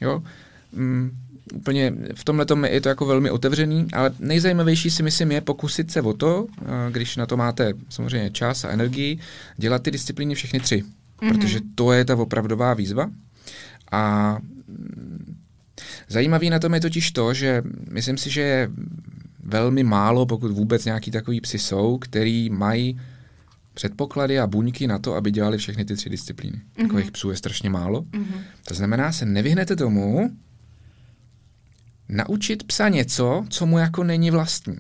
Jo, 0.02 0.24
mm, 0.74 1.12
úplně 1.54 1.94
v 2.16 2.24
tomhle 2.24 2.46
je 2.70 2.82
to 2.82 2.90
jako 2.90 3.06
velmi 3.06 3.32
otevřený, 3.32 3.88
ale 3.94 4.12
nejzajímavější 4.20 4.90
si 4.92 5.04
myslím 5.04 5.32
je 5.32 5.42
pokusit 5.42 5.92
se 5.92 6.02
o 6.02 6.14
to, 6.14 6.48
když 6.92 7.16
na 7.16 7.26
to 7.26 7.38
máte 7.38 7.74
samozřejmě 7.90 8.30
čas 8.30 8.64
a 8.64 8.70
energii, 8.70 9.20
dělat 9.58 9.84
ty 9.84 9.92
disciplíny 9.92 10.36
všechny 10.36 10.60
tři, 10.60 10.84
mm-hmm. 10.84 11.34
protože 11.34 11.60
to 11.76 11.92
je 11.92 12.06
ta 12.06 12.16
opravdová 12.16 12.74
výzva. 12.74 13.10
A 13.92 14.38
Zajímavý 16.08 16.50
na 16.50 16.60
tom 16.60 16.74
je 16.74 16.82
totiž 16.82 17.12
to, 17.12 17.34
že 17.34 17.64
myslím 17.92 18.18
si, 18.18 18.30
že 18.30 18.42
je 18.42 18.70
velmi 19.44 19.84
málo, 19.84 20.26
pokud 20.26 20.52
vůbec 20.52 20.86
nějaký 20.86 21.12
takový 21.12 21.42
psy 21.42 21.60
jsou, 21.60 21.98
který 21.98 22.50
mají 22.50 23.00
předpoklady 23.74 24.40
a 24.40 24.48
buňky 24.48 24.88
na 24.88 25.00
to, 25.00 25.16
aby 25.16 25.32
dělali 25.32 25.58
všechny 25.58 25.86
ty 25.86 25.96
tři 25.96 26.10
disciplíny. 26.10 26.58
Mm-hmm. 26.58 26.82
Takových 26.82 27.12
psů 27.12 27.30
je 27.30 27.38
strašně 27.38 27.70
málo. 27.70 28.02
Mm-hmm. 28.02 28.42
To 28.68 28.74
znamená, 28.74 29.12
se 29.12 29.26
nevyhnete 29.26 29.76
tomu 29.76 30.30
naučit 32.10 32.64
psa 32.64 32.90
něco, 32.90 33.46
co 33.50 33.66
mu 33.66 33.78
jako 33.78 34.04
není 34.04 34.32
vlastní. 34.32 34.78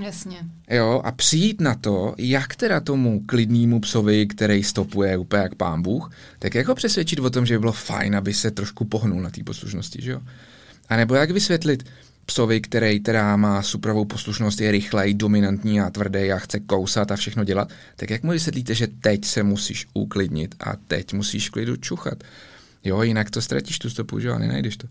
Jasně. 0.00 0.36
Jo, 0.70 1.00
a 1.04 1.12
přijít 1.12 1.60
na 1.60 1.74
to, 1.74 2.14
jak 2.18 2.56
teda 2.56 2.80
tomu 2.80 3.22
klidnému 3.26 3.80
psovi, 3.80 4.26
který 4.26 4.62
stopuje 4.62 5.16
úplně 5.16 5.42
jak 5.42 5.54
pán 5.54 5.82
Bůh, 5.82 6.10
tak 6.38 6.54
jako 6.54 6.74
přesvědčit 6.74 7.18
o 7.18 7.30
tom, 7.30 7.46
že 7.46 7.54
by 7.54 7.58
bylo 7.58 7.72
fajn, 7.72 8.16
aby 8.16 8.34
se 8.34 8.50
trošku 8.50 8.84
pohnul 8.84 9.20
na 9.20 9.30
té 9.30 9.44
poslušnosti, 9.44 10.02
že 10.02 10.10
jo? 10.10 10.20
A 10.88 10.96
nebo 10.96 11.14
jak 11.14 11.30
vysvětlit 11.30 11.84
psovi, 12.26 12.60
který 12.60 13.00
teda 13.00 13.36
má 13.36 13.62
suprovou 13.62 14.04
poslušnost, 14.04 14.60
je 14.60 14.70
rychlej, 14.70 15.14
dominantní 15.14 15.80
a 15.80 15.90
tvrdý 15.90 16.32
a 16.32 16.38
chce 16.38 16.60
kousat 16.60 17.10
a 17.10 17.16
všechno 17.16 17.44
dělat, 17.44 17.70
tak 17.96 18.10
jak 18.10 18.22
mu 18.22 18.30
vysvětlíte, 18.30 18.74
že 18.74 18.86
teď 18.86 19.24
se 19.24 19.42
musíš 19.42 19.86
uklidnit 19.94 20.54
a 20.60 20.76
teď 20.88 21.12
musíš 21.12 21.48
klidu 21.48 21.76
čuchat? 21.76 22.24
Jo, 22.84 23.02
jinak 23.02 23.30
to 23.30 23.42
ztratíš 23.42 23.78
tu 23.78 23.90
stopu, 23.90 24.20
že 24.20 24.28
jo, 24.28 24.34
a 24.34 24.38
nenajdeš 24.38 24.76
to. 24.76 24.86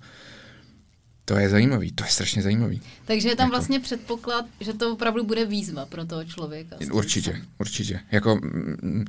To 1.28 1.38
je 1.38 1.50
zajímavý, 1.50 1.92
to 1.92 2.04
je 2.04 2.10
strašně 2.10 2.42
zajímavý. 2.42 2.82
Takže 3.06 3.30
je 3.30 3.36
tam 3.36 3.46
jako... 3.46 3.52
vlastně 3.52 3.80
předpoklad, 3.80 4.46
že 4.60 4.74
to 4.74 4.94
opravdu 4.94 5.24
bude 5.24 5.46
výzva 5.46 5.86
pro 5.86 6.06
toho 6.06 6.26
člověka. 6.26 6.76
Určitě, 6.92 7.42
určitě. 7.60 8.00
Jako, 8.12 8.36
mm, 8.36 9.06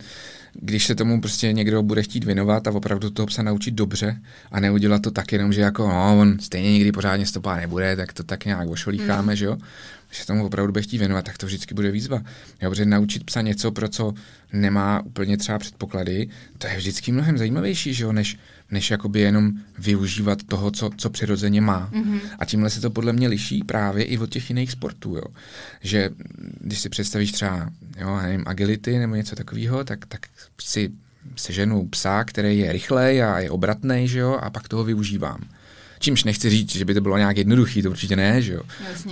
když 0.52 0.87
se 0.87 0.94
tomu 0.94 1.20
prostě 1.20 1.52
někdo 1.52 1.82
bude 1.82 2.02
chtít 2.02 2.25
věnovat 2.25 2.66
a 2.66 2.70
opravdu 2.70 3.10
toho 3.10 3.26
psa 3.26 3.42
naučit 3.42 3.75
dobře 3.75 4.20
a 4.52 4.60
neudělat 4.60 5.02
to 5.02 5.10
tak 5.10 5.32
jenom, 5.32 5.52
že 5.52 5.60
jako 5.60 5.88
no, 5.88 6.18
on 6.20 6.38
stejně 6.40 6.72
nikdy 6.72 6.92
pořádně 6.92 7.26
stopá 7.26 7.56
nebude, 7.56 7.96
tak 7.96 8.12
to 8.12 8.22
tak 8.22 8.44
nějak 8.44 8.68
ošolícháme, 8.68 9.32
mm. 9.32 9.37
že 9.37 9.44
jo? 9.44 9.56
Se 10.10 10.26
tomu 10.26 10.46
opravdu 10.46 10.72
bude 10.72 10.82
chtít 10.82 10.98
věnovat, 10.98 11.24
tak 11.24 11.38
to 11.38 11.46
vždycky 11.46 11.74
bude 11.74 11.90
výzva. 11.90 12.22
Jo, 12.62 12.70
protože 12.70 12.84
naučit 12.84 13.24
psa 13.24 13.40
něco, 13.40 13.72
pro 13.72 13.88
co 13.88 14.14
nemá 14.52 15.00
úplně 15.04 15.36
třeba 15.36 15.58
předpoklady, 15.58 16.28
to 16.58 16.66
je 16.66 16.76
vždycky 16.76 17.12
mnohem 17.12 17.38
zajímavější, 17.38 17.94
že 17.94 18.04
jo, 18.04 18.12
než 18.12 18.38
než 18.70 18.90
jakoby 18.90 19.20
jenom 19.20 19.52
využívat 19.78 20.42
toho, 20.42 20.70
co, 20.70 20.90
co 20.96 21.10
přirozeně 21.10 21.60
má. 21.60 21.90
Mm-hmm. 21.92 22.20
A 22.38 22.44
tímhle 22.44 22.70
se 22.70 22.80
to 22.80 22.90
podle 22.90 23.12
mě 23.12 23.28
liší 23.28 23.64
právě 23.64 24.04
i 24.04 24.18
od 24.18 24.30
těch 24.30 24.50
jiných 24.50 24.70
sportů, 24.70 25.16
jo. 25.16 25.24
Že 25.80 26.10
když 26.60 26.78
si 26.78 26.88
představíš 26.88 27.32
třeba, 27.32 27.70
jo, 27.98 28.18
nevím, 28.22 28.44
agility 28.46 28.98
nebo 28.98 29.14
něco 29.14 29.36
takového, 29.36 29.84
tak, 29.84 30.06
tak 30.06 30.26
si 30.60 30.90
seženu 31.36 31.88
psa, 31.88 32.24
který 32.24 32.58
je 32.58 32.72
rychlej 32.72 33.22
a 33.22 33.38
je 33.38 33.50
obratný, 33.50 34.08
že 34.08 34.18
jo, 34.18 34.32
a 34.42 34.50
pak 34.50 34.68
toho 34.68 34.84
využívám. 34.84 35.40
Čímž 35.99 36.25
nechci 36.25 36.50
říct, 36.50 36.76
že 36.76 36.85
by 36.85 36.95
to 36.95 37.00
bylo 37.00 37.19
nějak 37.19 37.37
jednoduchý, 37.37 37.83
to 37.83 37.90
určitě 37.90 38.17
ne, 38.17 38.43
že 38.43 38.52
jo. 38.52 38.62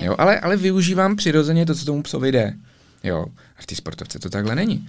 jo 0.00 0.14
ale, 0.18 0.40
ale 0.40 0.56
využívám 0.56 1.16
přirozeně 1.16 1.66
to, 1.66 1.74
co 1.74 1.84
tomu 1.84 2.02
psovi 2.02 2.32
jde. 2.32 2.54
Jo. 3.04 3.26
A 3.58 3.62
v 3.62 3.66
té 3.66 3.74
sportovce 3.74 4.18
to 4.18 4.30
takhle 4.30 4.54
není. 4.54 4.88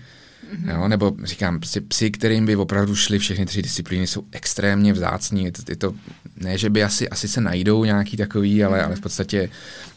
Mm-hmm. 0.54 0.76
Jo, 0.76 0.88
nebo 0.88 1.16
říkám, 1.24 1.60
psi, 1.60 1.82
psi, 1.82 2.12
kterým 2.12 2.46
by 2.46 2.56
opravdu 2.56 2.96
šly 2.96 3.20
všechny 3.20 3.46
tři 3.46 3.62
disciplíny, 3.62 4.08
jsou 4.08 4.24
extrémně 4.32 4.94
vzácní. 4.94 5.46
Je 5.46 5.52
to, 5.52 5.62
je 5.70 5.76
to, 5.76 5.96
ne, 6.38 6.58
že 6.58 6.70
by 6.70 6.84
asi, 6.84 7.10
asi 7.10 7.28
se 7.28 7.42
najdou 7.42 7.86
nějaký 7.86 8.18
takový, 8.18 8.64
ale, 8.64 8.80
mm-hmm. 8.80 8.86
ale 8.86 8.96
v 8.96 9.02
podstatě 9.02 9.50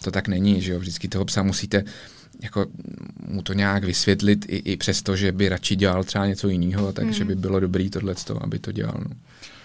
to 0.04 0.11
tak 0.11 0.28
není, 0.28 0.62
že 0.62 0.73
jo. 0.73 0.78
Vždycky 0.78 1.09
toho 1.09 1.25
psa 1.25 1.42
musíte 1.42 1.85
jako 2.42 2.66
mu 3.26 3.42
to 3.42 3.52
nějak 3.52 3.85
vysvětlit 3.85 4.45
i, 4.49 4.57
i 4.57 4.76
přesto, 4.76 5.16
že 5.16 5.33
by 5.33 5.49
radši 5.49 5.76
dělal 5.76 6.04
třeba 6.04 6.26
něco 6.26 6.49
jiného, 6.49 6.92
takže 6.92 7.25
mm. 7.25 7.28
by 7.28 7.35
bylo 7.35 7.61
dobrý 7.61 7.90
tohle, 7.90 8.14
aby 8.40 8.59
to 8.59 8.73
dělal. 8.73 9.00
No. 9.09 9.16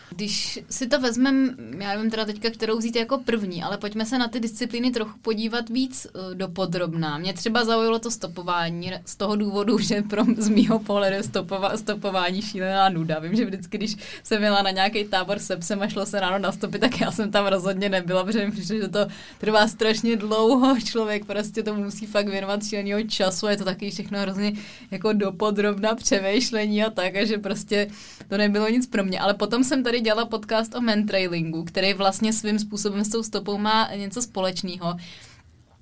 Když 0.10 0.60
si 0.70 0.88
to 0.88 1.00
vezmeme, 1.00 1.54
já 1.78 1.94
nevím 1.94 2.12
teda 2.12 2.26
teďka, 2.26 2.50
kterou 2.50 2.78
vzít 2.78 2.96
jako 2.96 3.18
první, 3.18 3.64
ale 3.64 3.78
pojďme 3.78 4.06
se 4.06 4.18
na 4.18 4.28
ty 4.28 4.40
disciplíny 4.40 4.92
trochu 4.92 5.20
podívat 5.22 5.70
víc 5.70 6.08
uh, 6.14 6.36
dopodrobná. 6.36 7.18
Mě 7.18 7.34
třeba 7.34 7.66
zaujalo 7.66 8.00
to 8.00 8.12
stopování 8.12 8.92
z 9.06 9.16
toho 9.16 9.36
důvodu, 9.36 9.78
že 9.80 10.02
pro 10.02 10.24
z 10.38 10.50
mýho 10.50 10.80
pohledu 10.80 11.24
stopova, 11.24 11.78
stopování 11.78 12.42
šílená 12.42 12.90
nuda. 12.90 13.20
Vím, 13.20 13.36
že 13.36 13.46
vždycky, 13.46 13.78
když 13.78 13.96
jsem 14.24 14.40
měla 14.40 14.62
na 14.62 14.72
nějaký 14.72 15.06
tábor 15.06 15.40
se 15.40 15.58
psem 15.58 15.82
a 15.82 15.88
šlo 15.88 16.06
se 16.06 16.20
ráno 16.20 16.40
na 16.40 16.52
stopy, 16.52 16.80
tak 16.80 17.02
já 17.02 17.12
jsem 17.12 17.32
tam 17.32 17.46
rozhodně 17.46 17.90
nebyla, 17.90 18.24
protože 18.24 18.46
mi 18.46 18.52
přišlo, 18.52 18.76
že 18.76 18.88
to 18.88 19.08
trvá 19.38 19.68
strašně 19.68 20.16
dlouho. 20.16 20.80
Člověk 20.84 21.26
prostě 21.26 21.64
to 21.64 21.76
musí 21.76 22.06
fakt 22.06 22.28
věnovat 22.28 22.64
šíleného 22.66 23.02
času 23.02 23.48
a 23.48 23.52
je 23.52 23.58
to 23.58 23.66
taky 23.66 23.92
všechno 23.92 24.20
hrozně 24.20 24.54
jako 24.92 25.14
dopodrobná 25.14 25.96
přemýšlení 25.96 26.84
a 26.84 26.90
tak, 26.90 27.16
a 27.16 27.26
že 27.26 27.38
prostě 27.38 27.88
to 28.30 28.38
nebylo 28.38 28.70
nic 28.70 28.88
pro 28.88 29.04
mě. 29.04 29.20
Ale 29.20 29.34
potom 29.34 29.64
jsem 29.64 29.84
tady 29.84 29.95
dělala 30.02 30.26
podcast 30.26 30.76
o 30.76 30.82
mentrailingu, 30.82 31.64
který 31.64 31.94
vlastně 31.94 32.34
svým 32.34 32.60
způsobem 32.60 33.04
s 33.04 33.10
tou 33.10 33.24
stopou 33.24 33.58
má 33.58 33.90
něco 33.96 34.22
společného. 34.22 34.96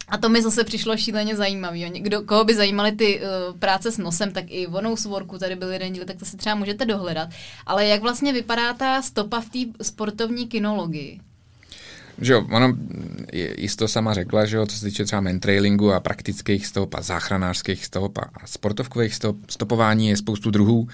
A 0.08 0.18
to 0.18 0.30
mi 0.30 0.42
zase 0.42 0.64
přišlo 0.64 0.98
šíleně 0.98 1.36
zajímavé. 1.36 1.90
Kdo, 1.90 2.22
koho 2.22 2.44
by 2.44 2.56
zajímaly 2.56 2.92
ty 2.92 3.22
uh, 3.22 3.60
práce 3.60 3.92
s 3.92 3.98
nosem, 3.98 4.32
tak 4.32 4.46
i 4.48 4.68
vonou 4.68 4.96
svorku, 4.96 5.38
tady 5.38 5.56
byl 5.56 5.72
jeden 5.72 5.94
díl, 5.94 6.06
tak 6.06 6.18
to 6.18 6.26
si 6.26 6.38
třeba 6.38 6.56
můžete 6.56 6.86
dohledat. 6.86 7.30
Ale 7.66 7.88
jak 7.88 8.02
vlastně 8.02 8.34
vypadá 8.34 8.74
ta 8.74 9.02
stopa 9.02 9.42
v 9.42 9.50
té 9.50 9.60
sportovní 9.84 10.48
kinologii? 10.48 11.20
Že 12.22 12.34
jo, 12.34 12.48
ono 12.52 12.74
jisto 13.58 13.88
sama 13.88 14.14
řekla, 14.14 14.46
že 14.46 14.58
jo, 14.58 14.66
co 14.66 14.78
se 14.78 14.86
týče 14.86 15.06
třeba 15.06 15.22
mentrailingu 15.22 15.94
a 15.94 16.00
praktických 16.00 16.66
stop 16.68 16.94
a 16.94 17.02
záchranářských 17.02 17.86
stop 17.86 18.18
a 18.18 18.32
sportovkových 18.46 19.16
stop, 19.16 19.38
stopování 19.50 20.10
je 20.10 20.18
spoustu 20.18 20.52
druhů 20.52 20.88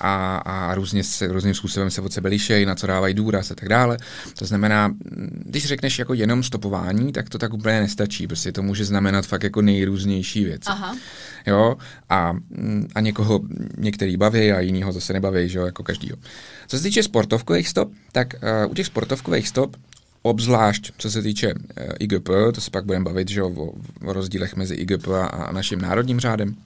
a, 0.00 0.36
a 0.36 0.74
různě 0.74 1.04
se, 1.04 1.26
různým 1.26 1.54
způsobem 1.54 1.90
se 1.90 2.00
od 2.00 2.12
sebe 2.12 2.28
lišejí, 2.28 2.66
na 2.66 2.74
co 2.74 2.86
dávají 2.86 3.14
důraz 3.14 3.50
a 3.50 3.54
tak 3.54 3.68
dále. 3.68 3.96
To 4.38 4.44
znamená, 4.44 4.94
když 5.44 5.66
řekneš 5.66 5.98
jako 5.98 6.14
jenom 6.14 6.42
stopování, 6.42 7.12
tak 7.12 7.28
to 7.28 7.38
tak 7.38 7.52
úplně 7.52 7.80
nestačí, 7.80 8.26
prostě 8.26 8.52
to 8.52 8.62
může 8.62 8.84
znamenat 8.84 9.26
fakt 9.26 9.42
jako 9.42 9.62
nejrůznější 9.62 10.44
věci. 10.44 10.66
Aha. 10.66 10.96
Jo, 11.46 11.76
a, 12.08 12.32
a 12.94 13.00
někoho 13.00 13.40
některý 13.78 14.16
baví 14.16 14.52
a 14.52 14.60
jinýho 14.60 14.92
zase 14.92 15.12
nebaví, 15.12 15.48
že 15.48 15.58
jo, 15.58 15.66
jako 15.66 15.82
každýho. 15.82 16.16
Co 16.66 16.76
se 16.76 16.82
týče 16.82 17.02
sportovkových 17.02 17.68
stop, 17.68 17.92
tak 18.12 18.34
uh, 18.64 18.70
u 18.70 18.74
těch 18.74 18.86
sportovkových 18.86 19.48
stop 19.48 19.76
obzvlášť 20.22 20.92
co 20.98 21.10
se 21.10 21.22
týče 21.22 21.54
eh, 21.76 21.88
IGP, 21.98 22.28
to 22.54 22.60
se 22.60 22.70
pak 22.70 22.84
budeme 22.84 23.04
bavit 23.04 23.28
že 23.28 23.42
o, 23.42 23.48
o 24.04 24.12
rozdílech 24.12 24.56
mezi 24.56 24.74
IGP 24.74 25.08
a, 25.08 25.26
a 25.26 25.52
naším 25.52 25.80
národním 25.80 26.20
řádem, 26.20 26.56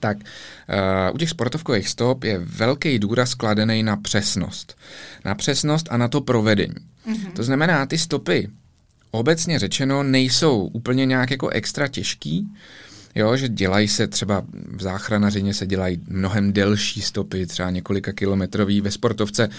tak 0.00 0.16
uh, 0.16 1.14
u 1.14 1.18
těch 1.18 1.30
sportovkových 1.30 1.88
stop 1.88 2.24
je 2.24 2.38
velký 2.38 2.98
důraz 2.98 3.34
kladený 3.34 3.82
na 3.82 3.96
přesnost. 3.96 4.76
Na 5.24 5.34
přesnost 5.34 5.86
a 5.90 5.96
na 5.96 6.08
to 6.08 6.20
provedení. 6.20 6.74
Mm-hmm. 7.06 7.32
To 7.32 7.42
znamená, 7.42 7.86
ty 7.86 7.98
stopy 7.98 8.48
obecně 9.10 9.58
řečeno 9.58 10.02
nejsou 10.02 10.64
úplně 10.64 11.06
nějak 11.06 11.30
jako 11.30 11.48
extra 11.48 11.88
těžký, 11.88 12.48
Jo, 13.14 13.36
že 13.36 13.48
dělají 13.48 13.88
se 13.88 14.06
třeba 14.06 14.42
v 14.76 14.82
záchranařině 14.82 15.54
se 15.54 15.66
dělají 15.66 16.00
mnohem 16.08 16.52
delší 16.52 17.00
stopy, 17.00 17.46
třeba 17.46 17.70
několika 17.70 18.12
kilometrový. 18.12 18.80
Ve 18.80 18.90
sportovce 18.90 19.48
uh, 19.48 19.54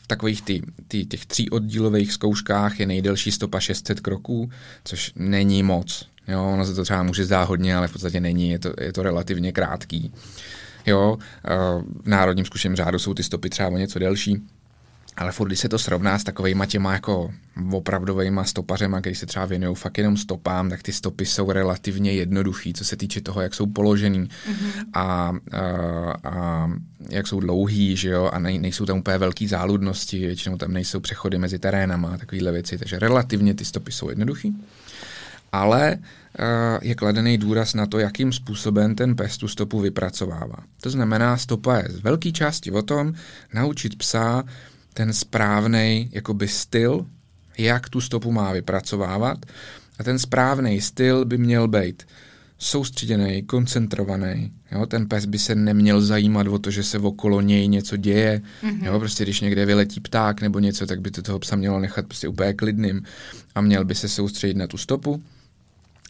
v 0.00 0.06
takových 0.06 0.42
tý, 0.42 0.62
tý, 0.88 1.06
těch 1.06 1.26
tří 1.26 1.50
oddílových 1.50 2.12
zkouškách 2.12 2.80
je 2.80 2.86
nejdelší 2.86 3.32
stopa 3.32 3.60
600 3.60 4.00
kroků, 4.00 4.50
což 4.84 5.12
není 5.16 5.62
moc. 5.62 6.08
Jo, 6.28 6.44
ono 6.52 6.64
se 6.64 6.74
to 6.74 6.84
třeba 6.84 7.02
může 7.02 7.24
zdát 7.24 7.48
hodně, 7.48 7.76
ale 7.76 7.88
v 7.88 7.92
podstatě 7.92 8.20
není, 8.20 8.50
je 8.50 8.58
to, 8.58 8.72
je 8.80 8.92
to 8.92 9.02
relativně 9.02 9.52
krátký. 9.52 10.12
Jo, 10.86 11.12
uh, 11.16 11.82
v 12.04 12.08
národním 12.08 12.44
zkušeném 12.44 12.76
řádu 12.76 12.98
jsou 12.98 13.14
ty 13.14 13.22
stopy 13.22 13.50
třeba 13.50 13.68
o 13.68 13.76
něco 13.76 13.98
delší. 13.98 14.42
Ale 15.18 15.32
furt, 15.32 15.48
když 15.48 15.60
se 15.60 15.68
to 15.68 15.78
srovná 15.78 16.18
s 16.18 16.24
takovými 16.24 16.66
těma 16.66 16.92
jako 16.92 17.30
opravdovými 17.72 18.40
stopařema, 18.44 19.00
který 19.00 19.14
se 19.14 19.26
třeba 19.26 19.46
věnují 19.46 19.76
fakt 19.76 19.98
jenom 19.98 20.16
stopám, 20.16 20.70
tak 20.70 20.82
ty 20.82 20.92
stopy 20.92 21.26
jsou 21.26 21.52
relativně 21.52 22.12
jednoduchý, 22.12 22.72
co 22.72 22.84
se 22.84 22.96
týče 22.96 23.20
toho, 23.20 23.40
jak 23.40 23.54
jsou 23.54 23.66
položený 23.66 24.28
mm-hmm. 24.28 24.84
a, 24.92 25.02
a, 25.02 25.32
a 26.24 26.70
jak 27.08 27.26
jsou 27.26 27.40
dlouhý, 27.40 27.96
že 27.96 28.08
jo, 28.08 28.30
a 28.32 28.38
nej, 28.38 28.58
nejsou 28.58 28.86
tam 28.86 28.98
úplně 28.98 29.18
velký 29.18 29.46
záludnosti, 29.46 30.26
většinou 30.26 30.56
tam 30.56 30.72
nejsou 30.72 31.00
přechody 31.00 31.38
mezi 31.38 31.58
terénama 31.58 32.10
a 32.14 32.16
takovéhle 32.16 32.52
věci, 32.52 32.78
takže 32.78 32.98
relativně 32.98 33.54
ty 33.54 33.64
stopy 33.64 33.92
jsou 33.92 34.08
jednoduchý. 34.08 34.56
Ale 35.52 35.96
uh, 35.98 36.78
je 36.82 36.94
kladený 36.94 37.38
důraz 37.38 37.74
na 37.74 37.86
to, 37.86 37.98
jakým 37.98 38.32
způsobem 38.32 38.94
ten 38.94 39.16
pes 39.16 39.36
tu 39.36 39.48
stopu 39.48 39.80
vypracovává. 39.80 40.56
To 40.80 40.90
znamená, 40.90 41.36
stopa 41.36 41.76
je 41.76 41.84
z 41.88 42.00
velké 42.00 42.32
části 42.32 42.70
o 42.70 42.82
tom 42.82 43.14
naučit 43.54 43.98
psa 43.98 44.44
ten 44.98 45.12
správný 45.12 46.10
jakoby 46.12 46.48
styl, 46.48 47.06
jak 47.58 47.88
tu 47.88 48.00
stopu 48.00 48.32
má 48.32 48.52
vypracovávat. 48.52 49.46
A 49.98 50.04
ten 50.04 50.18
správný 50.18 50.80
styl 50.80 51.24
by 51.24 51.38
měl 51.38 51.68
být 51.68 52.02
soustředěný, 52.58 53.42
koncentrovaný. 53.42 54.52
Jo? 54.72 54.86
Ten 54.86 55.08
pes 55.08 55.24
by 55.24 55.38
se 55.38 55.54
neměl 55.54 56.00
zajímat 56.00 56.46
o 56.46 56.58
to, 56.58 56.70
že 56.70 56.82
se 56.82 56.98
okolo 56.98 57.40
něj 57.40 57.68
něco 57.68 57.96
děje. 57.96 58.42
Mm-hmm. 58.62 58.86
Jo? 58.86 58.98
Prostě 58.98 59.24
když 59.24 59.40
někde 59.40 59.66
vyletí 59.66 60.00
pták 60.00 60.40
nebo 60.40 60.58
něco, 60.58 60.86
tak 60.86 61.00
by 61.00 61.10
to 61.10 61.22
toho 61.22 61.38
psa 61.38 61.56
mělo 61.56 61.80
nechat 61.80 62.06
prostě 62.06 62.28
úplně 62.28 62.52
klidným 62.52 63.02
a 63.54 63.60
měl 63.60 63.84
by 63.84 63.94
se 63.94 64.08
soustředit 64.08 64.56
na 64.56 64.66
tu 64.66 64.76
stopu 64.76 65.22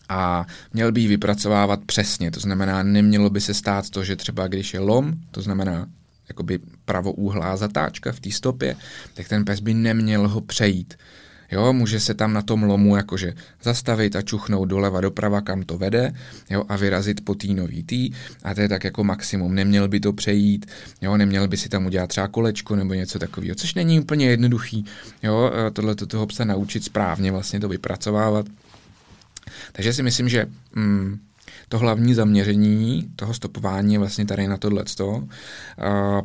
a 0.08 0.46
měl 0.72 0.92
by 0.92 1.00
ji 1.00 1.08
vypracovávat 1.08 1.84
přesně. 1.84 2.30
To 2.30 2.40
znamená, 2.40 2.82
nemělo 2.82 3.30
by 3.30 3.40
se 3.40 3.54
stát 3.54 3.90
to, 3.90 4.04
že 4.04 4.16
třeba 4.16 4.48
když 4.48 4.74
je 4.74 4.80
lom, 4.80 5.12
to 5.30 5.42
znamená 5.42 5.86
jakoby 6.28 6.58
pravouhlá 6.84 7.56
zatáčka 7.56 8.12
v 8.12 8.20
té 8.20 8.30
stopě, 8.30 8.76
tak 9.14 9.28
ten 9.28 9.44
pes 9.44 9.60
by 9.60 9.74
neměl 9.74 10.28
ho 10.28 10.40
přejít. 10.40 10.94
Jo, 11.52 11.72
může 11.72 12.00
se 12.00 12.14
tam 12.14 12.32
na 12.32 12.42
tom 12.42 12.62
lomu 12.62 12.96
jakože 12.96 13.34
zastavit 13.62 14.16
a 14.16 14.22
čuchnout 14.22 14.68
doleva 14.68 15.00
doprava, 15.00 15.40
kam 15.40 15.62
to 15.62 15.78
vede, 15.78 16.12
jo, 16.50 16.64
a 16.68 16.76
vyrazit 16.76 17.24
po 17.24 17.34
nový 17.54 17.82
tý, 17.82 18.10
a 18.42 18.54
to 18.54 18.60
je 18.60 18.68
tak 18.68 18.84
jako 18.84 19.04
maximum. 19.04 19.54
Neměl 19.54 19.88
by 19.88 20.00
to 20.00 20.12
přejít, 20.12 20.66
jo, 21.00 21.16
neměl 21.16 21.48
by 21.48 21.56
si 21.56 21.68
tam 21.68 21.86
udělat 21.86 22.06
třeba 22.06 22.28
kolečko 22.28 22.76
nebo 22.76 22.94
něco 22.94 23.18
takového, 23.18 23.54
což 23.54 23.74
není 23.74 24.00
úplně 24.00 24.30
jednoduchý, 24.30 24.84
jo, 25.22 25.50
tohle 25.72 25.94
toho 25.94 26.26
psa 26.26 26.44
naučit 26.44 26.84
správně 26.84 27.32
vlastně 27.32 27.60
to 27.60 27.68
vypracovávat. 27.68 28.46
Takže 29.72 29.92
si 29.92 30.02
myslím, 30.02 30.28
že 30.28 30.46
mm, 30.74 31.18
to 31.68 31.78
hlavní 31.78 32.14
zaměření 32.14 33.10
toho 33.16 33.34
stopování 33.34 33.92
je 33.92 33.98
vlastně 33.98 34.26
tady 34.26 34.48
na 34.48 34.56
tohle. 34.56 34.84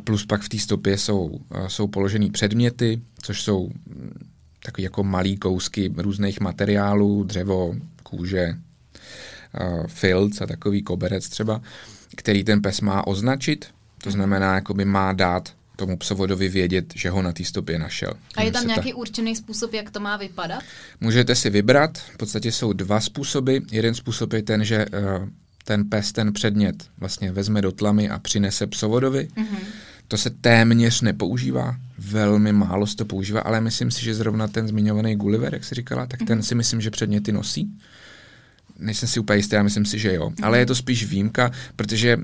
Plus 0.04 0.26
pak 0.26 0.42
v 0.42 0.48
té 0.48 0.58
stopě 0.58 0.98
jsou, 0.98 1.40
jsou 1.66 1.86
položený 1.86 2.30
předměty, 2.30 3.02
což 3.22 3.42
jsou 3.42 3.68
mm, 3.68 4.28
takový 4.64 4.82
jako 4.82 5.04
malý 5.04 5.36
kousky 5.36 5.92
různých 5.96 6.40
materiálů, 6.40 7.24
dřevo, 7.24 7.74
kůže, 8.02 8.54
filc 9.86 10.40
a 10.40 10.46
takový 10.46 10.82
koberec 10.82 11.28
třeba, 11.28 11.60
který 12.16 12.44
ten 12.44 12.62
pes 12.62 12.80
má 12.80 13.06
označit, 13.06 13.66
to 14.02 14.10
znamená, 14.10 14.54
jakoby 14.54 14.84
má 14.84 15.12
dát 15.12 15.52
tomu 15.76 15.96
psovodovi 15.96 16.48
vědět, 16.48 16.92
že 16.94 17.10
ho 17.10 17.22
na 17.22 17.32
té 17.32 17.44
stopě 17.44 17.78
našel. 17.78 18.12
A 18.36 18.42
je 18.42 18.52
tam 18.52 18.66
nějaký 18.66 18.92
ta... 18.92 18.96
určený 18.96 19.36
způsob, 19.36 19.72
jak 19.72 19.90
to 19.90 20.00
má 20.00 20.16
vypadat? 20.16 20.62
Můžete 21.00 21.34
si 21.34 21.50
vybrat, 21.50 21.98
v 21.98 22.16
podstatě 22.16 22.52
jsou 22.52 22.72
dva 22.72 23.00
způsoby. 23.00 23.56
Jeden 23.72 23.94
způsob 23.94 24.32
je 24.32 24.42
ten, 24.42 24.64
že 24.64 24.86
uh, 24.86 25.28
ten 25.64 25.84
pes 25.84 26.12
ten 26.12 26.32
předmět 26.32 26.84
vlastně 26.98 27.32
vezme 27.32 27.62
do 27.62 27.72
tlamy 27.72 28.10
a 28.10 28.18
přinese 28.18 28.66
psovodovi. 28.66 29.28
Mm-hmm. 29.36 29.58
To 30.08 30.16
se 30.16 30.30
téměř 30.30 31.00
nepoužívá, 31.00 31.76
velmi 31.98 32.52
málo 32.52 32.86
se 32.86 32.96
to 32.96 33.04
používá, 33.04 33.40
ale 33.40 33.60
myslím 33.60 33.90
si, 33.90 34.04
že 34.04 34.14
zrovna 34.14 34.48
ten 34.48 34.68
zmiňovaný 34.68 35.16
Gulliver, 35.16 35.54
jak 35.54 35.64
jsi 35.64 35.74
říkala, 35.74 36.06
tak 36.06 36.20
mm-hmm. 36.20 36.26
ten 36.26 36.42
si 36.42 36.54
myslím, 36.54 36.80
že 36.80 36.90
předměty 36.90 37.32
nosí. 37.32 37.68
Nejsem 38.78 39.08
si 39.08 39.20
úplně 39.20 39.36
jistý, 39.36 39.54
já 39.54 39.62
myslím 39.62 39.84
si, 39.84 39.98
že 39.98 40.14
jo. 40.14 40.28
Mm-hmm. 40.28 40.46
Ale 40.46 40.58
je 40.58 40.66
to 40.66 40.74
spíš 40.74 41.06
výjimka, 41.06 41.50
protože 41.76 42.16
uh, 42.16 42.22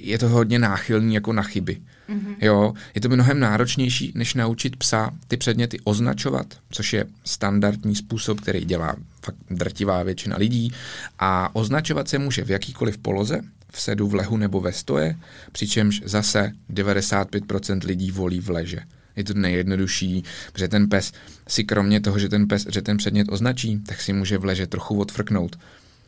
je 0.00 0.18
to 0.18 0.28
hodně 0.28 0.58
náchylný 0.58 1.14
jako 1.14 1.32
na 1.32 1.42
chyby. 1.42 1.74
Mm-hmm. 1.74 1.95
Jo, 2.40 2.74
je 2.94 3.00
to 3.00 3.08
mnohem 3.08 3.40
náročnější, 3.40 4.12
než 4.14 4.34
naučit 4.34 4.76
psa 4.76 5.10
ty 5.28 5.36
předměty 5.36 5.80
označovat, 5.84 6.46
což 6.70 6.92
je 6.92 7.04
standardní 7.24 7.96
způsob, 7.96 8.40
který 8.40 8.64
dělá 8.64 8.96
fakt 9.22 9.36
drtivá 9.50 10.02
většina 10.02 10.36
lidí. 10.36 10.72
A 11.18 11.56
označovat 11.56 12.08
se 12.08 12.18
může 12.18 12.44
v 12.44 12.50
jakýkoliv 12.50 12.98
poloze, 12.98 13.40
v 13.72 13.80
sedu, 13.80 14.08
v 14.08 14.14
lehu 14.14 14.36
nebo 14.36 14.60
ve 14.60 14.72
stoje, 14.72 15.16
přičemž 15.52 16.02
zase 16.04 16.52
95% 16.70 17.86
lidí 17.86 18.10
volí 18.10 18.40
v 18.40 18.50
leže. 18.50 18.80
Je 19.16 19.24
to 19.24 19.34
nejjednodušší, 19.34 20.24
protože 20.52 20.68
ten 20.68 20.88
pes 20.88 21.12
si 21.48 21.64
kromě 21.64 22.00
toho, 22.00 22.18
že 22.18 22.28
ten 22.28 22.48
pes, 22.48 22.66
že 22.70 22.82
ten 22.82 22.96
předmět 22.96 23.28
označí, 23.30 23.80
tak 23.86 24.00
si 24.00 24.12
může 24.12 24.38
v 24.38 24.44
leže 24.44 24.66
trochu 24.66 24.98
odfrknout 24.98 25.56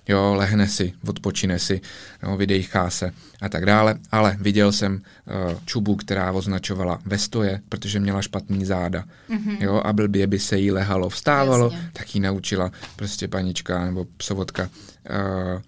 jo, 0.08 0.34
lehne 0.34 0.68
si, 0.68 0.92
odpočine 1.06 1.58
si, 1.58 1.80
jo, 2.22 2.36
vydechá 2.36 2.90
se 2.90 3.12
a 3.40 3.48
tak 3.48 3.66
dále, 3.66 3.98
ale 4.12 4.36
viděl 4.40 4.72
jsem 4.72 4.94
uh, 4.94 5.60
čubu, 5.64 5.96
která 5.96 6.32
označovala 6.32 6.98
ve 7.04 7.18
stoje, 7.18 7.60
protože 7.68 8.00
měla 8.00 8.22
špatný 8.22 8.64
záda, 8.64 9.04
mm-hmm. 9.30 9.56
jo, 9.60 9.82
a 9.84 9.92
blbě 9.92 10.26
by 10.26 10.38
se 10.38 10.58
jí 10.58 10.70
lehalo, 10.70 11.08
vstávalo, 11.08 11.64
Jasně. 11.64 11.90
tak 11.92 12.14
jí 12.14 12.20
naučila 12.20 12.72
prostě 12.96 13.28
panička 13.28 13.84
nebo 13.84 14.06
psovodka 14.16 14.62
uh, 14.62 15.62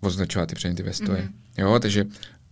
označovat 0.00 0.48
ty 0.48 0.54
předměty 0.54 0.82
ve 0.82 0.92
stoje, 0.92 1.22
mm-hmm. 1.22 1.62
jo, 1.62 1.78
takže 1.78 2.04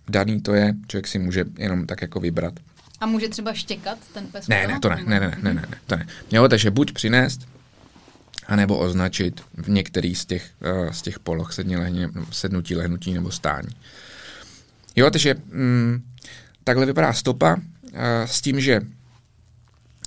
daný 0.08 0.40
to 0.40 0.54
je, 0.54 0.74
člověk 0.88 1.08
si 1.08 1.18
může 1.18 1.44
jenom 1.58 1.86
tak 1.86 2.02
jako 2.02 2.20
vybrat. 2.20 2.54
A 3.00 3.06
může 3.06 3.28
třeba 3.28 3.52
štěkat 3.52 3.98
ten 4.12 4.26
pes? 4.26 4.48
Ne, 4.48 4.66
ne, 4.66 4.80
to 4.80 4.88
ne, 4.88 4.96
ne, 5.06 5.20
ne, 5.20 5.38
ne, 5.42 5.54
ne, 5.54 5.54
ne, 5.54 5.78
to 5.86 5.96
ne. 5.96 6.06
Jo, 6.32 6.48
takže 6.48 6.70
buď 6.70 6.92
přinést, 6.92 7.48
anebo 8.46 8.78
označit 8.78 9.40
v 9.54 9.68
některý 9.68 10.14
z 10.14 10.24
těch, 10.24 10.50
uh, 10.84 10.90
z 10.90 11.02
těch 11.02 11.18
poloh 11.18 11.52
sedně 11.52 11.78
lehně, 11.78 12.08
sednutí, 12.30 12.76
lehnutí 12.76 13.14
nebo 13.14 13.30
stání. 13.30 13.68
Jo, 14.96 15.10
takže 15.10 15.34
mm, 15.52 16.02
takhle 16.64 16.86
vypadá 16.86 17.12
stopa 17.12 17.54
uh, 17.54 17.60
s 18.24 18.40
tím, 18.40 18.60
že 18.60 18.80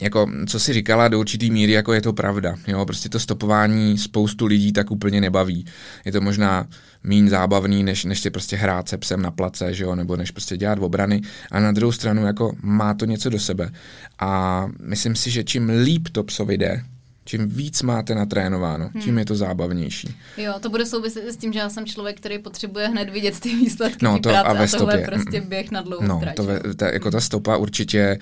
jako, 0.02 0.32
co 0.48 0.60
si 0.60 0.74
říkala, 0.74 1.08
do 1.08 1.20
určitý 1.20 1.52
míry, 1.52 1.72
jako 1.72 1.94
je 1.94 2.02
to 2.02 2.14
pravda. 2.14 2.56
Jo, 2.68 2.86
prostě 2.86 3.10
to 3.10 3.20
stopování 3.20 3.98
spoustu 3.98 4.46
lidí 4.46 4.74
tak 4.74 4.92
úplně 4.92 5.22
nebaví. 5.22 5.66
Je 6.06 6.12
to 6.12 6.22
možná 6.22 6.68
méně 7.04 7.30
zábavný, 7.30 7.84
než, 7.84 8.06
než 8.06 8.20
si 8.20 8.30
prostě 8.30 8.56
hrát 8.56 8.90
se 8.90 8.98
psem 8.98 9.22
na 9.22 9.32
place, 9.32 9.74
že 9.74 9.84
jo, 9.84 9.96
nebo 9.96 10.18
než 10.18 10.32
prostě 10.32 10.58
dělat 10.58 10.80
obrany. 10.80 11.22
A 11.52 11.60
na 11.60 11.72
druhou 11.72 11.92
stranu, 11.92 12.26
jako 12.26 12.56
má 12.62 12.94
to 12.94 13.06
něco 13.06 13.30
do 13.30 13.40
sebe. 13.40 13.72
A 14.20 14.66
myslím 14.82 15.16
si, 15.16 15.32
že 15.32 15.44
čím 15.44 15.70
líp 15.70 16.08
to 16.12 16.24
psovi 16.24 16.58
jde, 16.58 16.84
čím 17.28 17.50
víc 17.50 17.82
máte 17.82 18.16
natrénováno, 18.16 18.90
hmm. 18.94 19.04
tím 19.04 19.18
je 19.18 19.26
to 19.26 19.36
zábavnější. 19.36 20.16
Jo, 20.38 20.54
to 20.60 20.70
bude 20.70 20.86
souviset 20.86 21.24
s 21.28 21.38
tím, 21.38 21.54
že 21.54 21.60
já 21.60 21.70
jsem 21.70 21.86
člověk, 21.86 22.18
který 22.18 22.40
potřebuje 22.40 22.88
hned 22.88 23.10
vidět 23.10 23.40
ty 23.40 23.56
výsledky 23.56 24.06
no, 24.06 24.20
to 24.20 24.30
práce 24.30 24.50
a, 24.50 24.54
ve 24.54 24.66
a 24.66 24.68
tohle 24.68 25.00
je 25.00 25.06
prostě 25.06 25.42
běh 25.42 25.72
na 25.72 25.82
dlouhou 25.82 26.08
no, 26.08 26.20
trať. 26.20 26.36
To 26.36 26.44
ve, 26.44 26.60
ta, 26.76 26.94
jako 26.94 27.12
ta 27.12 27.22
stopa 27.22 27.58
určitě 27.58 28.20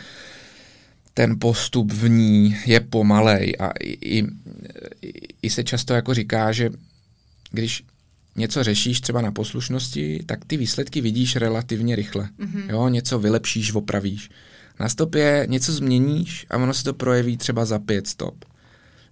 ten 1.14 1.40
postup 1.40 1.92
v 1.92 2.10
ní 2.10 2.58
je 2.66 2.80
pomalej 2.80 3.54
a 3.60 3.70
i, 3.80 4.20
i, 4.20 4.28
i 5.42 5.50
se 5.50 5.64
často 5.64 5.94
jako 5.94 6.14
říká, 6.14 6.52
že 6.52 6.70
když 7.52 7.84
něco 8.36 8.64
řešíš 8.64 9.02
třeba 9.02 9.22
na 9.22 9.32
poslušnosti, 9.32 10.24
tak 10.26 10.46
ty 10.46 10.58
výsledky 10.58 11.02
vidíš 11.02 11.36
relativně 11.36 11.96
rychle. 11.96 12.30
Mm-hmm. 12.40 12.70
Jo, 12.70 12.88
něco 12.88 13.20
vylepšíš, 13.20 13.74
opravíš. 13.74 14.30
Na 14.80 14.90
stopě 14.90 15.46
něco 15.50 15.72
změníš 15.72 16.46
a 16.50 16.58
ono 16.58 16.74
se 16.74 16.84
to 16.84 16.94
projeví 16.94 17.38
třeba 17.38 17.66
za 17.66 17.80
pět 17.80 18.08
stop. 18.08 18.46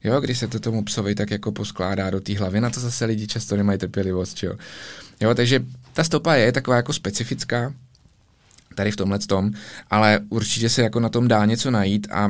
Jo, 0.04 0.22
když 0.22 0.38
se 0.38 0.48
to 0.48 0.60
tomu 0.60 0.84
psovi 0.84 1.16
tak 1.16 1.32
jako 1.32 1.52
poskládá 1.52 2.10
do 2.10 2.20
té 2.20 2.38
hlavy, 2.38 2.62
na 2.62 2.70
to 2.70 2.80
zase 2.80 3.06
lidi 3.06 3.28
často 3.28 3.58
nemají 3.58 3.80
trpělivost, 3.80 4.44
jo. 4.44 4.54
Jo, 5.22 5.36
takže 5.36 5.66
ta 5.94 6.04
stopa 6.04 6.36
je 6.36 6.52
taková 6.52 6.78
jako 6.78 6.94
specifická, 6.94 7.74
tady 8.76 8.92
v 8.92 8.96
tomhle 8.96 9.20
tom, 9.20 9.52
ale 9.90 10.20
určitě 10.30 10.70
se 10.70 10.82
jako 10.82 11.00
na 11.00 11.10
tom 11.10 11.28
dá 11.28 11.46
něco 11.46 11.72
najít 11.72 12.08
a 12.12 12.30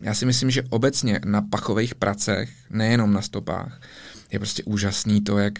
já 0.00 0.14
si 0.14 0.26
myslím, 0.26 0.50
že 0.50 0.62
obecně 0.70 1.20
na 1.24 1.42
pachových 1.42 1.94
pracech, 1.94 2.50
nejenom 2.70 3.12
na 3.12 3.22
stopách, 3.22 3.80
je 4.30 4.38
prostě 4.38 4.62
úžasný 4.64 5.20
to, 5.20 5.38
jak 5.38 5.58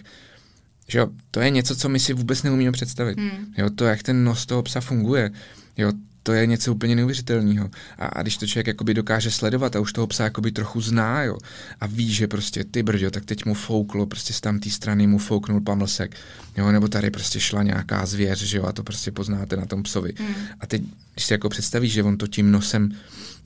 že 0.87 0.99
jo, 0.99 1.07
to 1.31 1.39
je 1.39 1.49
něco, 1.49 1.75
co 1.75 1.89
my 1.89 1.99
si 1.99 2.13
vůbec 2.13 2.43
neumíme 2.43 2.71
představit. 2.71 3.19
Hmm. 3.19 3.53
Jo, 3.57 3.69
to, 3.69 3.85
jak 3.85 4.03
ten 4.03 4.23
nos 4.23 4.45
toho 4.45 4.63
psa 4.63 4.81
funguje. 4.81 5.31
Jo, 5.77 5.91
to 6.23 6.33
je 6.33 6.45
něco 6.45 6.71
úplně 6.71 6.95
neuvěřitelného. 6.95 7.69
A, 7.97 8.05
a 8.05 8.21
když 8.21 8.37
to 8.37 8.47
člověk 8.47 8.67
jakoby 8.67 8.93
dokáže 8.93 9.31
sledovat 9.31 9.75
a 9.75 9.79
už 9.79 9.93
toho 9.93 10.07
psa 10.07 10.23
jakoby 10.23 10.51
trochu 10.51 10.81
zná, 10.81 11.23
jo, 11.23 11.37
a 11.79 11.87
ví, 11.87 12.13
že 12.13 12.27
prostě 12.27 12.63
ty 12.63 12.83
brďo, 12.83 13.11
tak 13.11 13.25
teď 13.25 13.45
mu 13.45 13.53
fouklo, 13.53 14.05
prostě 14.05 14.33
z 14.33 14.41
té 14.41 14.69
strany 14.69 15.07
mu 15.07 15.17
fouknul 15.17 15.61
pamlsek, 15.61 16.15
jo, 16.57 16.71
nebo 16.71 16.87
tady 16.87 17.11
prostě 17.11 17.39
šla 17.39 17.63
nějaká 17.63 18.05
zvěř, 18.05 18.43
že 18.43 18.57
jo, 18.57 18.65
a 18.65 18.71
to 18.71 18.83
prostě 18.83 19.11
poznáte 19.11 19.55
na 19.55 19.65
tom 19.65 19.83
psovi. 19.83 20.13
Mm. 20.19 20.35
A 20.59 20.67
teď, 20.67 20.81
když 21.13 21.25
si 21.25 21.33
jako 21.33 21.49
představíš, 21.49 21.93
že 21.93 22.03
on 22.03 22.17
to 22.17 22.27
tím 22.27 22.51
nosem 22.51 22.91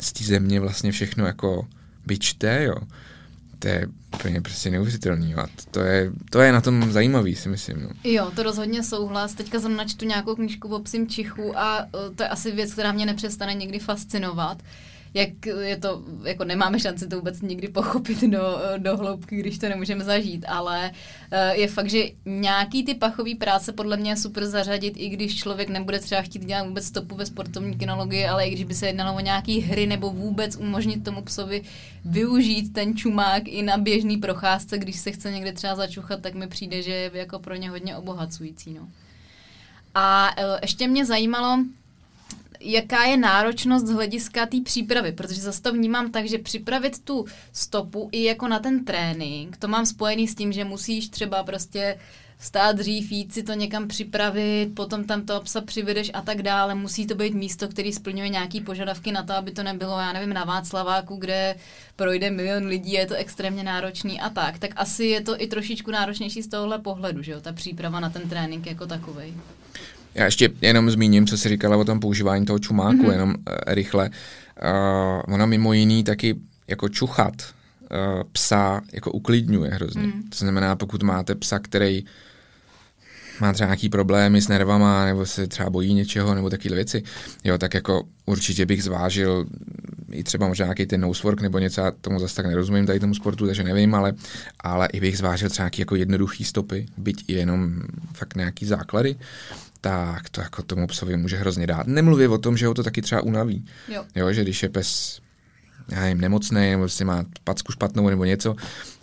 z 0.02 0.14
té 0.14 0.24
země 0.24 0.60
vlastně 0.60 0.92
všechno 0.92 1.26
jako 1.26 1.68
vyčte, 2.06 2.64
jo, 2.64 2.76
to 3.66 3.70
je 3.70 3.88
úplně 4.16 4.42
prostě 4.42 4.72
neuvěřitelný. 4.72 5.36
A 5.36 5.48
to 5.72 5.80
je, 5.80 6.12
to 6.30 6.42
je 6.42 6.52
na 6.52 6.62
tom 6.62 6.92
zajímavý, 6.92 7.36
si 7.36 7.50
myslím. 7.50 7.82
No. 7.82 7.90
Jo, 8.04 8.32
to 8.36 8.44
rozhodně 8.44 8.84
souhlas. 8.84 9.34
Teďka 9.34 9.60
jsem 9.60 9.76
načtu 9.76 10.06
nějakou 10.06 10.36
knížku 10.36 10.76
o 10.76 10.80
psím 10.80 11.08
čichu 11.08 11.60
a 11.60 11.80
uh, 11.84 12.16
to 12.16 12.24
je 12.24 12.30
asi 12.30 12.52
věc, 12.52 12.74
která 12.74 12.92
mě 12.92 13.06
nepřestane 13.06 13.54
někdy 13.54 13.80
fascinovat 13.80 14.58
jak 15.16 15.46
je 15.46 15.78
to, 15.78 16.04
jako 16.24 16.44
nemáme 16.44 16.80
šanci 16.80 17.08
to 17.08 17.16
vůbec 17.16 17.42
nikdy 17.42 17.68
pochopit 17.68 18.22
do, 18.22 18.58
do 18.78 18.98
hloubky, 18.98 19.36
když 19.36 19.58
to 19.58 19.70
nemůžeme 19.70 20.04
zažít, 20.04 20.46
ale 20.48 20.92
eh, 21.32 21.56
je 21.56 21.68
fakt, 21.68 21.90
že 21.90 22.04
nějaký 22.26 22.86
ty 22.86 22.94
pachové 22.94 23.36
práce 23.36 23.74
podle 23.74 23.98
mě 23.98 24.12
je 24.12 24.18
super 24.18 24.46
zařadit, 24.46 24.94
i 24.98 25.10
když 25.10 25.36
člověk 25.36 25.70
nebude 25.70 26.00
třeba 26.00 26.22
chtít 26.22 26.46
dělat 26.46 26.68
vůbec 26.68 26.86
stopu 26.86 27.16
ve 27.16 27.26
sportovní 27.26 27.78
kinologii, 27.78 28.26
ale 28.26 28.48
i 28.48 28.52
když 28.52 28.64
by 28.64 28.74
se 28.74 28.88
jednalo 28.88 29.18
o 29.18 29.20
nějaký 29.20 29.60
hry 29.60 29.88
nebo 29.88 30.10
vůbec 30.10 30.56
umožnit 30.56 31.04
tomu 31.04 31.22
psovi 31.22 31.62
využít 32.06 32.74
ten 32.74 32.98
čumák 32.98 33.48
i 33.48 33.64
na 33.64 33.78
běžný 33.78 34.18
procházce, 34.18 34.78
když 34.78 34.96
se 34.96 35.12
chce 35.12 35.32
někde 35.32 35.52
třeba 35.52 35.76
začuchat, 35.76 36.22
tak 36.22 36.34
mi 36.34 36.48
přijde, 36.48 36.82
že 36.82 36.92
je 36.92 37.12
jako 37.14 37.40
pro 37.40 37.56
ně 37.56 37.70
hodně 37.70 37.98
obohacující. 37.98 38.74
No. 38.74 38.88
A 39.94 40.32
eh, 40.38 40.60
ještě 40.62 40.88
mě 40.88 41.06
zajímalo, 41.06 41.64
jaká 42.66 43.04
je 43.04 43.18
náročnost 43.18 43.88
z 43.88 43.92
hlediska 43.92 44.46
té 44.46 44.58
přípravy, 44.62 45.12
protože 45.12 45.42
zase 45.42 45.62
to 45.62 45.74
vnímám 45.74 46.12
tak, 46.12 46.28
že 46.28 46.38
připravit 46.38 47.00
tu 47.04 47.26
stopu 47.54 48.10
i 48.12 48.24
jako 48.24 48.48
na 48.48 48.60
ten 48.60 48.86
trénink, 48.86 49.58
to 49.58 49.68
mám 49.68 49.86
spojený 49.86 50.28
s 50.28 50.36
tím, 50.36 50.52
že 50.52 50.64
musíš 50.64 51.10
třeba 51.10 51.44
prostě 51.44 51.98
stát 52.40 52.76
dřív, 52.76 53.12
jít 53.12 53.34
si 53.34 53.44
to 53.44 53.54
někam 53.54 53.88
připravit, 53.88 54.76
potom 54.76 55.04
tam 55.04 55.26
to 55.26 55.42
psa 55.42 55.62
přivedeš 55.62 56.12
a 56.14 56.22
tak 56.22 56.42
dále. 56.42 56.76
Musí 56.76 57.08
to 57.08 57.16
být 57.16 57.34
místo, 57.34 57.68
který 57.68 57.94
splňuje 57.94 58.30
nějaký 58.30 58.62
požadavky 58.62 59.12
na 59.12 59.24
to, 59.24 59.34
aby 59.34 59.52
to 59.52 59.64
nebylo, 59.64 60.00
já 60.00 60.14
nevím, 60.14 60.34
na 60.34 60.44
Václaváku, 60.44 61.16
kde 61.16 61.56
projde 61.96 62.32
milion 62.32 62.66
lidí, 62.66 62.92
je 62.92 63.06
to 63.06 63.16
extrémně 63.16 63.64
náročný 63.64 64.22
a 64.22 64.30
tak. 64.30 64.60
Tak 64.60 64.72
asi 64.76 65.06
je 65.06 65.22
to 65.22 65.42
i 65.42 65.48
trošičku 65.48 65.92
náročnější 65.92 66.42
z 66.42 66.48
tohohle 66.48 66.80
pohledu, 66.80 67.22
že 67.22 67.32
jo, 67.32 67.42
ta 67.42 67.54
příprava 67.54 68.00
na 68.00 68.10
ten 68.10 68.30
trénink 68.30 68.66
jako 68.66 68.88
takový. 68.88 69.34
Já 70.16 70.26
ještě 70.26 70.50
jenom 70.62 70.92
zmíním, 70.92 71.28
co 71.28 71.38
jsi 71.38 71.50
říkala 71.50 71.78
o 71.78 71.86
tom 71.86 72.00
používání 72.00 72.46
toho 72.46 72.60
čumáku, 72.60 72.98
mm-hmm. 72.98 73.12
jenom 73.12 73.30
uh, 73.30 73.36
rychle. 73.68 74.10
Uh, 74.10 75.34
ona 75.34 75.46
mimo 75.46 75.74
jiný 75.74 76.04
taky 76.04 76.36
jako 76.68 76.90
čuchat 76.90 77.34
uh, 77.36 78.24
psa 78.32 78.82
jako 78.94 79.12
uklidňuje 79.12 79.72
hrozně. 79.72 80.02
Mm. 80.02 80.24
To 80.30 80.38
znamená, 80.38 80.76
pokud 80.76 81.04
máte 81.04 81.36
psa, 81.36 81.60
který 81.60 82.06
má 83.40 83.54
třeba 83.54 83.68
nějaký 83.68 83.90
problémy 83.90 84.42
s 84.42 84.48
nervama, 84.48 85.06
nebo 85.06 85.26
se 85.26 85.48
třeba 85.48 85.70
bojí 85.70 85.94
něčeho, 85.94 86.36
nebo 86.36 86.50
takové 86.50 86.76
věci, 86.76 87.04
jo, 87.44 87.58
tak 87.58 87.74
jako 87.74 88.04
určitě 88.26 88.66
bych 88.66 88.84
zvážil 88.84 89.46
i 90.12 90.24
třeba 90.24 90.48
možná 90.48 90.66
nějaký 90.66 90.86
ten 90.86 91.02
nosework 91.02 91.42
nebo 91.42 91.60
něco, 91.60 91.82
já 91.82 91.92
tomu 91.92 92.20
zase 92.20 92.36
tak 92.36 92.46
nerozumím 92.46 92.86
tady 92.86 93.00
tomu 93.00 93.14
sportu, 93.14 93.46
takže 93.46 93.64
nevím, 93.64 93.96
ale, 93.96 94.14
ale 94.60 94.88
i 94.88 95.00
bych 95.00 95.18
zvážil 95.18 95.50
třeba 95.50 95.64
nějaký 95.64 95.82
jako 95.82 95.96
jednoduchý 95.96 96.44
stopy, 96.44 96.86
byť 96.98 97.24
i 97.28 97.34
jenom 97.34 97.82
fakt 98.14 98.36
nějaký 98.36 98.66
základy, 98.66 99.16
tak 99.86 100.30
to 100.30 100.42
jako 100.42 100.64
tomu 100.64 100.88
psovi 100.88 101.18
může 101.18 101.38
hrozně 101.38 101.68
dát. 101.68 101.88
Nemluvě 101.88 102.30
o 102.30 102.38
tom, 102.38 102.58
že 102.58 102.68
ho 102.68 102.74
to 102.74 102.84
taky 102.84 103.02
třeba 103.02 103.22
unaví. 103.22 103.66
Jo. 103.88 104.06
jo 104.16 104.34
že 104.34 104.42
když 104.42 104.64
je 104.64 104.70
pes 104.70 105.20
já 105.90 106.02
nevím, 106.02 106.22
nemocný, 106.22 106.72
nebo 106.72 106.90
si 106.90 107.06
má 107.06 107.26
packu 107.44 107.72
špatnou 107.72 108.10
nebo 108.10 108.26
něco, 108.26 108.56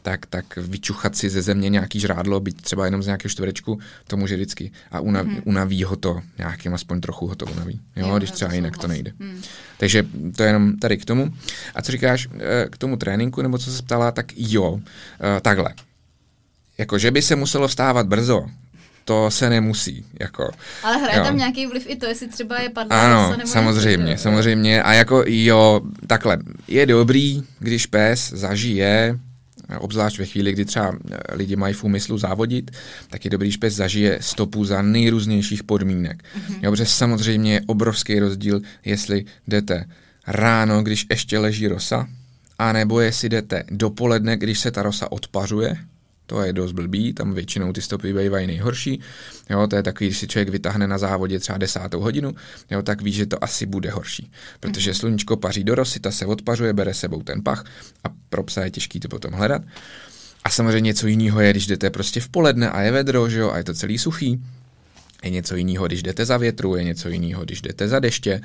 tak, 0.03 0.27
tak 0.27 0.57
vyčuchat 0.57 1.17
si 1.17 1.31
ze 1.31 1.43
země 1.43 1.69
nějaký 1.69 2.01
žrádlo, 2.01 2.41
být 2.41 2.63
třeba 2.63 2.85
jenom 2.85 3.03
z 3.03 3.07
nějakého 3.07 3.31
čtverečku, 3.31 3.79
to 4.07 4.17
může 4.17 4.35
vždycky. 4.35 4.71
A 4.91 5.01
unaví, 5.01 5.31
mm-hmm. 5.31 5.43
unaví 5.45 5.85
ho 5.85 5.97
to, 5.97 6.21
nějakým 6.39 6.75
aspoň 6.75 7.01
trochu 7.01 7.27
ho 7.27 7.35
to 7.35 7.47
unaví, 7.47 7.81
jo, 7.97 8.09
jo 8.09 8.19
když 8.19 8.31
třeba 8.31 8.55
jinak 8.55 8.79
to 8.79 8.87
nejde. 8.87 9.13
Mm. 9.19 9.43
Takže 9.79 10.07
to 10.37 10.43
je 10.43 10.49
jenom 10.49 10.79
tady 10.79 10.97
k 10.97 11.05
tomu. 11.05 11.35
A 11.75 11.83
co 11.83 11.93
říkáš 11.93 12.29
eh, 12.35 12.67
k 12.71 12.79
tomu 12.79 12.97
tréninku, 12.97 13.43
nebo 13.43 13.59
co 13.59 13.71
se 13.71 13.83
ptala, 13.83 14.11
tak 14.11 14.27
jo, 14.37 14.81
eh, 15.37 15.41
takhle. 15.41 15.75
Jako, 16.79 16.99
že 16.99 17.11
by 17.11 17.23
se 17.23 17.37
muselo 17.37 17.69
vstávat 17.69 18.07
brzo, 18.07 18.47
to 19.05 19.31
se 19.31 19.51
nemusí. 19.51 20.05
Jako, 20.21 20.51
Ale 20.83 20.97
hraje 20.97 21.19
jo. 21.19 21.25
tam 21.25 21.37
nějaký 21.37 21.67
vliv 21.67 21.87
i 21.89 21.97
to, 21.97 22.07
jestli 22.07 22.29
třeba 22.29 22.61
je 22.61 22.71
padla 22.71 23.01
Ano, 23.01 23.37
nebo 23.37 23.51
samozřejmě, 23.51 24.11
něco, 24.11 24.23
samozřejmě. 24.23 24.83
A 24.83 24.93
jako 24.93 25.25
jo, 25.27 25.81
takhle, 26.07 26.39
je 26.69 26.87
dobrý, 26.87 27.43
když 27.59 27.87
pes 27.87 28.31
zažije, 28.31 29.19
obzvlášť 29.79 30.19
ve 30.19 30.27
chvíli, 30.27 30.53
kdy 30.53 30.65
třeba 30.65 30.93
eh, 31.11 31.19
lidi 31.33 31.57
mají 31.57 31.75
v 31.75 31.85
úmyslu 31.85 32.19
závodit, 32.19 32.71
tak 33.11 33.25
je 33.25 33.31
dobrý, 33.31 33.49
když 33.49 33.57
pes 33.57 33.75
zažije 33.75 34.19
stopu 34.21 34.65
za 34.65 34.83
nejrůznějších 34.83 35.63
podmínek. 35.63 36.23
Mm-hmm. 36.23 36.59
Jo, 36.63 36.71
protože 36.71 36.87
samozřejmě 36.87 37.53
je 37.53 37.61
obrovský 37.67 38.19
rozdíl, 38.19 38.61
jestli 38.85 39.25
jdete 39.49 39.85
ráno, 40.27 40.83
když 40.83 41.07
ještě 41.11 41.39
leží 41.39 41.69
rosa, 41.69 42.09
anebo 42.59 43.01
jestli 43.01 43.29
jdete 43.29 43.65
dopoledne, 43.71 44.37
když 44.37 44.59
se 44.59 44.71
ta 44.71 44.83
rosa 44.83 45.13
odpařuje, 45.13 45.77
to 46.27 46.43
je 46.43 46.53
dost 46.53 46.73
blbý, 46.73 47.13
tam 47.13 47.35
většinou 47.35 47.73
ty 47.73 47.83
stopy 47.83 48.13
bývají 48.13 48.47
nejhorší. 48.47 49.01
Jo, 49.51 49.67
to 49.67 49.77
je 49.77 49.83
takový, 49.83 50.09
když 50.09 50.19
si 50.19 50.29
člověk 50.29 50.49
vytáhne 50.49 50.87
na 50.87 50.99
závodě 50.99 51.39
třeba 51.39 51.59
desátou 51.59 52.01
hodinu, 52.01 52.35
jo, 52.71 52.83
tak 52.83 53.03
ví, 53.03 53.13
že 53.13 53.27
to 53.27 53.45
asi 53.45 53.67
bude 53.67 53.91
horší. 53.91 54.31
Protože 54.61 54.91
mm-hmm. 54.91 54.99
sluníčko 54.99 55.37
paří 55.37 55.65
do 55.65 55.75
rosy, 55.75 56.01
ta 56.01 56.11
se 56.11 56.27
odpařuje, 56.27 56.73
bere 56.73 56.95
sebou 56.95 57.23
ten 57.23 57.43
pach 57.43 57.65
a 58.05 58.09
pro 58.29 58.43
psa 58.43 58.65
je 58.65 58.71
těžký 58.71 59.01
to 59.01 59.09
potom 59.09 59.33
hledat. 59.33 59.63
A 60.45 60.51
samozřejmě 60.51 60.81
něco 60.81 61.07
jiného 61.07 61.41
je, 61.41 61.51
když 61.51 61.67
jdete 61.67 61.91
prostě 61.91 62.21
v 62.21 62.29
poledne 62.29 62.71
a 62.71 62.83
je 62.83 62.93
vedro, 62.93 63.29
že 63.29 63.41
jo, 63.41 63.51
a 63.51 63.59
je 63.59 63.65
to 63.65 63.75
celý 63.75 63.99
suchý. 63.99 64.43
Je 65.25 65.31
něco 65.31 65.57
jiného, 65.57 65.87
když 65.87 66.03
jdete 66.03 66.25
za 66.25 66.37
větru, 66.37 66.77
je 66.77 66.85
něco 66.85 67.09
jiného, 67.09 67.45
když 67.45 67.63
jdete 67.63 67.89
za 67.89 67.99
deště. 67.99 68.41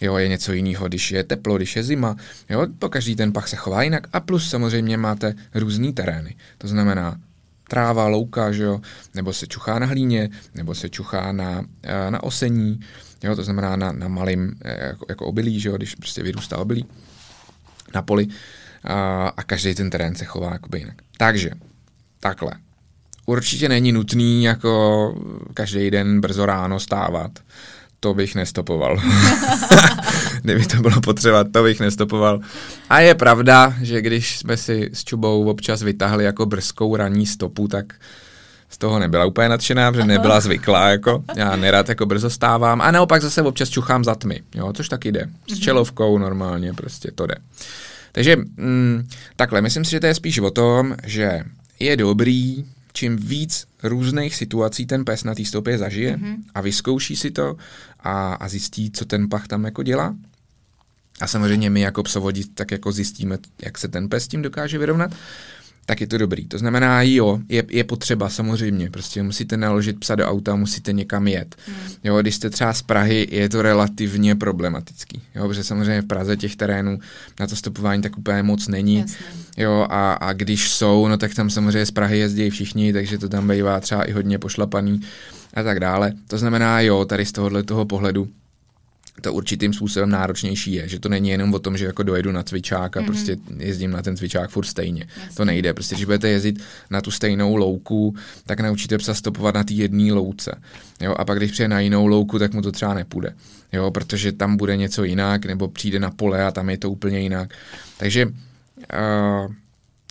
Jo, 0.00 0.16
je 0.16 0.28
něco 0.28 0.52
jiného, 0.52 0.88
když 0.88 1.10
je 1.10 1.24
teplo, 1.24 1.56
když 1.56 1.76
je 1.76 1.82
zima. 1.82 2.16
Jo, 2.50 2.66
po 2.78 2.88
každý 2.88 3.16
ten 3.16 3.32
pach 3.32 3.48
se 3.48 3.56
chová 3.56 3.82
jinak 3.82 4.06
a 4.12 4.20
plus 4.20 4.50
samozřejmě 4.50 4.96
máte 4.96 5.34
různý 5.54 5.92
terény. 5.92 6.36
To 6.58 6.68
znamená 6.68 7.20
tráva, 7.68 8.08
louka, 8.08 8.52
že 8.52 8.62
jo, 8.62 8.80
nebo 9.14 9.32
se 9.32 9.46
čuchá 9.46 9.78
na 9.78 9.86
hlíně, 9.86 10.30
nebo 10.54 10.74
se 10.74 10.88
čuchá 10.88 11.32
na, 11.32 11.64
eh, 11.82 12.10
na 12.10 12.22
osení, 12.22 12.80
jo, 13.22 13.36
to 13.36 13.42
znamená 13.42 13.76
na, 13.76 13.92
na 13.92 14.08
malým 14.08 14.54
eh, 14.64 14.86
jako, 14.86 15.06
jako 15.08 15.26
obilí, 15.26 15.60
že 15.60 15.68
jo, 15.68 15.76
když 15.76 15.94
prostě 15.94 16.22
vyrůstá 16.22 16.58
obilí 16.58 16.86
na 17.94 18.02
poli 18.02 18.26
a, 18.84 19.28
a 19.36 19.42
každý 19.42 19.74
ten 19.74 19.90
terén 19.90 20.14
se 20.14 20.24
chová 20.24 20.52
jakoby 20.52 20.78
jinak. 20.78 20.96
Takže, 21.16 21.50
takhle. 22.20 22.52
Určitě 23.26 23.68
není 23.68 23.92
nutný 23.92 24.44
jako 24.44 25.14
každý 25.54 25.90
den 25.90 26.20
brzo 26.20 26.46
ráno 26.46 26.80
stávat 26.80 27.30
to 28.00 28.14
bych 28.14 28.34
nestopoval. 28.34 28.96
Kdyby 30.48 30.66
to 30.66 30.76
bylo 30.76 31.00
potřeba, 31.00 31.44
to 31.44 31.62
bych 31.62 31.80
nestopoval. 31.80 32.40
A 32.90 33.00
je 33.00 33.14
pravda, 33.14 33.74
že 33.82 34.02
když 34.02 34.38
jsme 34.38 34.56
si 34.56 34.90
s 34.92 35.04
Čubou 35.04 35.50
občas 35.50 35.82
vytahli 35.82 36.24
jako 36.24 36.46
brzkou 36.46 36.96
ranní 36.96 37.26
stopu, 37.26 37.68
tak 37.68 37.94
z 38.70 38.78
toho 38.78 38.98
nebyla 38.98 39.24
úplně 39.24 39.48
nadšená, 39.48 39.92
protože 39.92 40.04
nebyla 40.04 40.40
zvyklá, 40.40 40.88
jako 40.88 41.24
já 41.36 41.56
nerad 41.56 41.88
jako 41.88 42.06
brzo 42.06 42.30
stávám 42.30 42.80
a 42.80 42.90
naopak 42.90 43.22
zase 43.22 43.42
občas 43.42 43.70
čuchám 43.70 44.04
za 44.04 44.14
tmy, 44.14 44.42
jo, 44.54 44.72
což 44.72 44.88
taky 44.88 45.12
jde. 45.12 45.28
S 45.46 45.52
mhm. 45.52 45.60
čelovkou 45.60 46.18
normálně 46.18 46.72
prostě 46.72 47.10
to 47.14 47.26
jde. 47.26 47.34
Takže 48.12 48.36
mm, 48.36 49.08
takhle, 49.36 49.60
myslím 49.60 49.84
si, 49.84 49.90
že 49.90 50.00
to 50.00 50.06
je 50.06 50.14
spíš 50.14 50.38
o 50.38 50.50
tom, 50.50 50.96
že 51.04 51.42
je 51.80 51.96
dobrý 51.96 52.64
čím 52.92 53.16
víc 53.16 53.66
různých 53.82 54.34
situací 54.34 54.86
ten 54.86 55.04
pes 55.04 55.24
na 55.24 55.34
té 55.34 55.44
stopě 55.44 55.78
zažije 55.78 56.16
mm-hmm. 56.16 56.36
a 56.54 56.60
vyzkouší 56.60 57.16
si 57.16 57.30
to 57.30 57.56
a, 58.00 58.34
a 58.34 58.48
zjistí, 58.48 58.90
co 58.90 59.04
ten 59.04 59.28
pach 59.28 59.46
tam 59.46 59.64
jako 59.64 59.82
dělá. 59.82 60.14
A 61.20 61.26
samozřejmě 61.26 61.70
my 61.70 61.80
jako 61.80 62.02
psovodí 62.02 62.44
tak 62.54 62.70
jako 62.70 62.92
zjistíme, 62.92 63.38
jak 63.62 63.78
se 63.78 63.88
ten 63.88 64.08
pes 64.08 64.24
s 64.24 64.28
tím 64.28 64.42
dokáže 64.42 64.78
vyrovnat 64.78 65.10
tak 65.88 66.00
je 66.00 66.06
to 66.06 66.18
dobrý. 66.18 66.46
To 66.46 66.58
znamená, 66.58 67.02
jo, 67.02 67.40
je, 67.48 67.64
je 67.70 67.84
potřeba 67.84 68.28
samozřejmě, 68.28 68.90
prostě 68.90 69.22
musíte 69.22 69.56
naložit 69.56 70.00
psa 70.00 70.14
do 70.14 70.26
auta, 70.26 70.56
musíte 70.56 70.92
někam 70.92 71.28
jet. 71.28 71.56
Hmm. 71.66 71.76
Jo, 72.04 72.20
když 72.20 72.34
jste 72.34 72.50
třeba 72.50 72.72
z 72.72 72.82
Prahy, 72.82 73.28
je 73.30 73.48
to 73.48 73.62
relativně 73.62 74.34
problematický, 74.34 75.22
jo, 75.34 75.48
protože 75.48 75.64
samozřejmě 75.64 76.02
v 76.02 76.06
Praze 76.06 76.36
těch 76.36 76.56
terénů 76.56 76.98
na 77.40 77.46
to 77.46 77.56
stopování 77.56 78.02
tak 78.02 78.18
úplně 78.18 78.42
moc 78.42 78.68
není. 78.68 78.96
Jasně. 78.96 79.16
Jo, 79.56 79.86
a, 79.90 80.12
a 80.12 80.32
když 80.32 80.70
jsou, 80.70 81.08
no 81.08 81.16
tak 81.16 81.34
tam 81.34 81.50
samozřejmě 81.50 81.86
z 81.86 81.90
Prahy 81.90 82.18
jezdí 82.18 82.50
všichni, 82.50 82.92
takže 82.92 83.18
to 83.18 83.28
tam 83.28 83.48
bývá 83.48 83.80
třeba 83.80 84.04
i 84.04 84.12
hodně 84.12 84.38
pošlapaný 84.38 85.00
a 85.54 85.62
tak 85.62 85.80
dále. 85.80 86.12
To 86.26 86.38
znamená, 86.38 86.80
jo, 86.80 87.04
tady 87.04 87.26
z 87.26 87.32
tohohle 87.32 87.62
toho 87.62 87.84
pohledu 87.84 88.28
to 89.20 89.32
určitým 89.32 89.72
způsobem 89.72 90.10
náročnější 90.10 90.72
je, 90.72 90.88
že 90.88 91.00
to 91.00 91.08
není 91.08 91.28
jenom 91.28 91.54
o 91.54 91.58
tom, 91.58 91.76
že 91.76 91.84
jako 91.84 92.02
dojedu 92.02 92.32
na 92.32 92.42
cvičák 92.42 92.96
a 92.96 93.00
mm-hmm. 93.00 93.06
prostě 93.06 93.36
jezdím 93.56 93.90
na 93.90 94.02
ten 94.02 94.16
cvičák 94.16 94.50
furt 94.50 94.66
stejně. 94.66 95.06
Jasně. 95.16 95.34
To 95.36 95.44
nejde. 95.44 95.74
Prostě, 95.74 95.94
když 95.94 96.04
budete 96.04 96.28
jezdit 96.28 96.62
na 96.90 97.00
tu 97.00 97.10
stejnou 97.10 97.56
louku, 97.56 98.14
tak 98.46 98.60
naučíte 98.60 98.98
psa 98.98 99.14
stopovat 99.14 99.54
na 99.54 99.64
té 99.64 99.72
jedné 99.72 100.12
louce. 100.12 100.60
Jo? 101.00 101.14
A 101.18 101.24
pak, 101.24 101.38
když 101.38 101.50
přijde 101.50 101.68
na 101.68 101.80
jinou 101.80 102.06
louku, 102.06 102.38
tak 102.38 102.54
mu 102.54 102.62
to 102.62 102.72
třeba 102.72 102.94
nepůjde. 102.94 103.34
Jo? 103.72 103.90
Protože 103.90 104.32
tam 104.32 104.56
bude 104.56 104.76
něco 104.76 105.04
jinak, 105.04 105.46
nebo 105.46 105.68
přijde 105.68 105.98
na 105.98 106.10
pole 106.10 106.44
a 106.44 106.50
tam 106.50 106.70
je 106.70 106.78
to 106.78 106.90
úplně 106.90 107.20
jinak. 107.20 107.54
Takže 107.98 108.26
uh, 108.26 109.52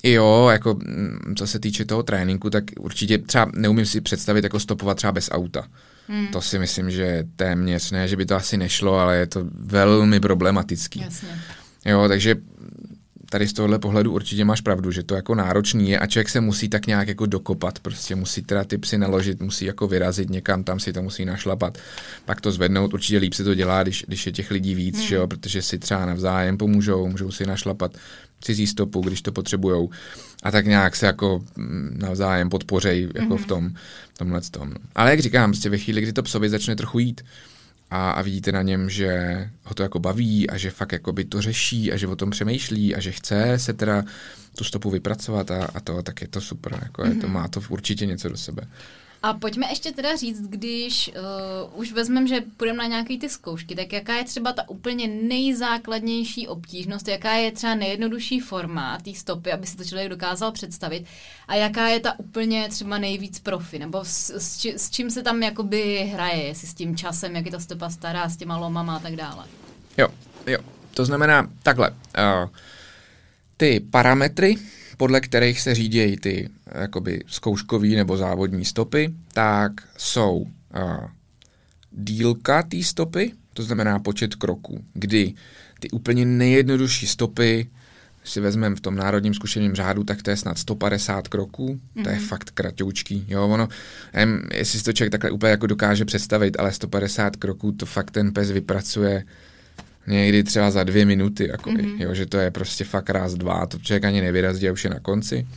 Jo, 0.04 0.48
jako 0.52 0.74
mm, 0.74 1.36
co 1.38 1.48
se 1.48 1.60
týče 1.60 1.86
toho 1.86 2.04
tréninku, 2.04 2.50
tak 2.50 2.64
určitě 2.80 3.18
třeba 3.18 3.52
neumím 3.56 3.86
si 3.86 4.02
představit 4.02 4.44
jako 4.44 4.60
stopovat 4.60 4.98
třeba 4.98 5.12
bez 5.12 5.30
auta. 5.32 5.68
Hmm. 6.08 6.28
To 6.28 6.42
si 6.42 6.60
myslím, 6.60 6.92
že 6.92 7.24
téměř 7.36 7.92
ne, 7.92 8.08
že 8.08 8.16
by 8.16 8.26
to 8.26 8.36
asi 8.36 8.58
nešlo, 8.58 9.00
ale 9.00 9.18
je 9.18 9.28
to 9.28 9.46
velmi 9.54 10.20
problematický. 10.20 11.00
Jasně. 11.00 11.30
Jo, 11.86 12.08
takže 12.08 12.36
tady 13.30 13.48
z 13.48 13.54
tohohle 13.54 13.80
pohledu 13.80 14.12
určitě 14.12 14.46
máš 14.46 14.62
pravdu, 14.62 14.92
že 14.92 15.04
to 15.04 15.16
jako 15.16 15.36
náročný 15.36 15.90
je 15.90 16.00
a 16.00 16.08
člověk 16.08 16.30
se 16.30 16.42
musí 16.42 16.70
tak 16.70 16.88
nějak 16.88 17.08
jako 17.08 17.26
dokopat, 17.26 17.80
prostě 17.80 18.16
musí 18.16 18.42
teda 18.42 18.64
ty 18.64 18.78
psy 18.78 18.98
naložit, 18.98 19.42
musí 19.42 19.66
jako 19.66 19.88
vyrazit 19.88 20.30
někam, 20.30 20.64
tam 20.64 20.80
si 20.80 20.94
to 20.94 21.02
musí 21.02 21.26
našlapat, 21.26 21.78
pak 22.26 22.42
to 22.42 22.52
zvednout, 22.52 22.94
určitě 22.94 23.18
líp 23.18 23.34
se 23.34 23.44
to 23.44 23.56
dělá, 23.56 23.84
když, 23.84 24.06
když 24.08 24.26
je 24.26 24.32
těch 24.32 24.52
lidí 24.52 24.76
víc, 24.76 24.98
hmm. 24.98 25.08
že 25.08 25.16
jo, 25.16 25.28
protože 25.28 25.62
si 25.62 25.80
třeba 25.80 26.06
navzájem 26.06 26.58
pomůžou, 26.58 27.08
můžou 27.08 27.32
si 27.32 27.46
našlapat 27.46 27.98
cizí 28.42 28.68
stopu, 28.68 29.02
když 29.02 29.22
to 29.22 29.32
potřebujou 29.32 29.90
a 30.44 30.52
tak 30.52 30.66
nějak 30.66 30.96
se 30.96 31.06
jako 31.06 31.44
mm, 31.56 31.98
navzájem 32.02 32.50
podpořej 32.50 33.10
jako 33.16 33.36
mm-hmm. 33.36 33.44
v 33.44 33.46
tom, 33.46 33.70
tomhle 34.18 34.42
tom. 34.42 34.74
Ale 34.96 35.10
jak 35.10 35.20
říkám, 35.20 35.52
prostě 35.52 35.70
ve 35.70 35.78
chvíli, 35.78 36.02
kdy 36.02 36.14
to 36.14 36.24
psovi 36.24 36.50
začne 36.50 36.76
trochu 36.76 37.00
jít 37.00 37.22
a, 37.90 38.12
a 38.12 38.22
vidíte 38.22 38.52
na 38.52 38.62
něm, 38.62 38.90
že 38.90 39.50
ho 39.64 39.74
to 39.74 39.84
jako 39.84 40.00
baví 40.00 40.50
a 40.50 40.58
že 40.58 40.72
fakt 40.72 40.92
jako 40.92 41.14
by 41.14 41.26
to 41.26 41.42
řeší 41.42 41.92
a 41.92 41.98
že 41.98 42.08
o 42.08 42.16
tom 42.16 42.30
přemýšlí 42.30 42.96
a 42.96 43.00
že 43.00 43.12
chce 43.12 43.54
se 43.60 43.74
teda 43.74 44.04
tu 44.58 44.64
stopu 44.64 44.90
vypracovat 44.90 45.52
a, 45.52 45.66
a 45.66 45.80
to, 45.80 46.04
tak 46.04 46.22
je 46.22 46.28
to 46.28 46.42
super. 46.42 46.80
Jako 46.84 47.02
mm-hmm. 47.02 47.10
je 47.10 47.16
to, 47.16 47.28
mhm. 47.28 47.34
má 47.34 47.48
to 47.48 47.62
určitě 47.70 48.06
něco 48.06 48.30
do 48.30 48.38
sebe. 48.38 48.64
A 49.28 49.34
pojďme 49.34 49.68
ještě 49.70 49.92
teda 49.92 50.16
říct, 50.16 50.42
když 50.42 51.12
uh, 51.74 51.80
už 51.80 51.92
vezmeme, 51.92 52.28
že 52.28 52.44
půjdeme 52.58 52.78
na 52.78 52.88
nějaké 52.88 53.18
ty 53.18 53.30
zkoušky, 53.30 53.76
tak 53.76 53.94
jaká 53.94 54.16
je 54.16 54.24
třeba 54.24 54.54
ta 54.54 54.70
úplně 54.70 55.08
nejzákladnější 55.08 56.48
obtížnost, 56.48 57.08
jaká 57.08 57.34
je 57.34 57.52
třeba 57.52 57.76
nejjednodušší 57.76 58.40
forma 58.40 58.98
té 59.04 59.14
stopy, 59.14 59.52
aby 59.52 59.68
si 59.68 59.78
to 59.78 59.84
člověk 59.84 60.10
dokázal 60.10 60.52
představit 60.52 61.06
a 61.48 61.56
jaká 61.56 61.88
je 61.88 62.00
ta 62.00 62.20
úplně 62.20 62.70
třeba 62.70 62.98
nejvíc 62.98 63.40
profi, 63.40 63.80
nebo 63.80 64.00
s, 64.04 64.30
s, 64.30 64.66
s 64.66 64.90
čím 64.90 65.12
se 65.12 65.24
tam 65.24 65.44
jakoby 65.44 66.10
hraje, 66.14 66.44
jestli 66.44 66.68
s 66.68 66.74
tím 66.74 66.98
časem, 66.98 67.36
jak 67.36 67.46
je 67.46 67.52
ta 67.52 67.60
stopa 67.60 67.90
stará, 67.90 68.30
s 68.30 68.38
těma 68.38 68.58
lomama 68.58 68.96
a 68.96 69.00
tak 69.00 69.16
dále. 69.16 69.46
Jo, 69.98 70.08
jo, 70.48 70.60
to 70.94 71.06
znamená 71.06 71.50
takhle, 71.64 71.90
uh, 71.90 72.50
ty 73.58 73.80
parametry, 73.80 74.56
podle 74.98 75.22
kterých 75.22 75.62
se 75.62 75.76
řídí 75.76 76.18
ty 76.18 76.50
jakoby 76.82 77.24
zkouškový 77.28 77.96
nebo 77.96 78.18
závodní 78.18 78.66
stopy, 78.66 79.14
tak 79.34 79.72
jsou 79.98 80.38
uh, 80.38 80.48
dílka 81.92 82.64
té 82.64 82.84
stopy, 82.84 83.32
to 83.54 83.64
znamená 83.64 84.00
počet 84.00 84.36
kroků, 84.36 84.84
kdy 84.94 85.34
ty 85.80 85.90
úplně 85.90 86.26
nejjednodušší 86.26 87.08
stopy, 87.08 87.70
si 88.24 88.40
vezmeme 88.40 88.76
v 88.76 88.82
tom 88.82 88.96
národním 88.96 89.34
zkušeném 89.34 89.76
řádu, 89.76 90.04
tak 90.04 90.22
to 90.22 90.30
je 90.30 90.38
snad 90.38 90.58
150 90.58 91.28
kroků, 91.28 91.68
mm-hmm. 91.68 92.04
to 92.04 92.10
je 92.10 92.16
mhm. 92.16 92.26
fakt 92.26 92.52
kratoučký, 92.52 93.26
jo, 93.28 93.48
ono, 93.48 93.68
em, 94.14 94.42
jestli 94.54 94.80
si 94.80 94.86
to 94.86 94.94
člověk 94.94 95.12
takhle 95.12 95.32
úplně 95.32 95.50
jako 95.50 95.68
dokáže 95.68 96.06
představit, 96.06 96.60
ale 96.60 96.72
150 96.72 97.36
kroků, 97.36 97.72
to 97.72 97.86
fakt 97.86 98.12
ten 98.12 98.34
pes 98.34 98.52
vypracuje 98.52 99.24
někdy 100.08 100.44
třeba 100.44 100.72
za 100.72 100.84
dvě 100.84 101.06
minuty, 101.06 101.48
jako, 101.50 101.70
mm-hmm. 101.70 102.02
jo, 102.02 102.14
že 102.14 102.26
to 102.26 102.38
je 102.38 102.52
prostě 102.52 102.84
fakt 102.84 103.10
raz, 103.10 103.34
dva, 103.34 103.66
to 103.66 103.80
člověk 103.80 104.04
ani 104.04 104.22
nevyrazdí 104.22 104.70
a 104.70 104.72
už 104.72 104.84
je 104.84 104.90
na 104.90 105.00
konci. 105.00 105.48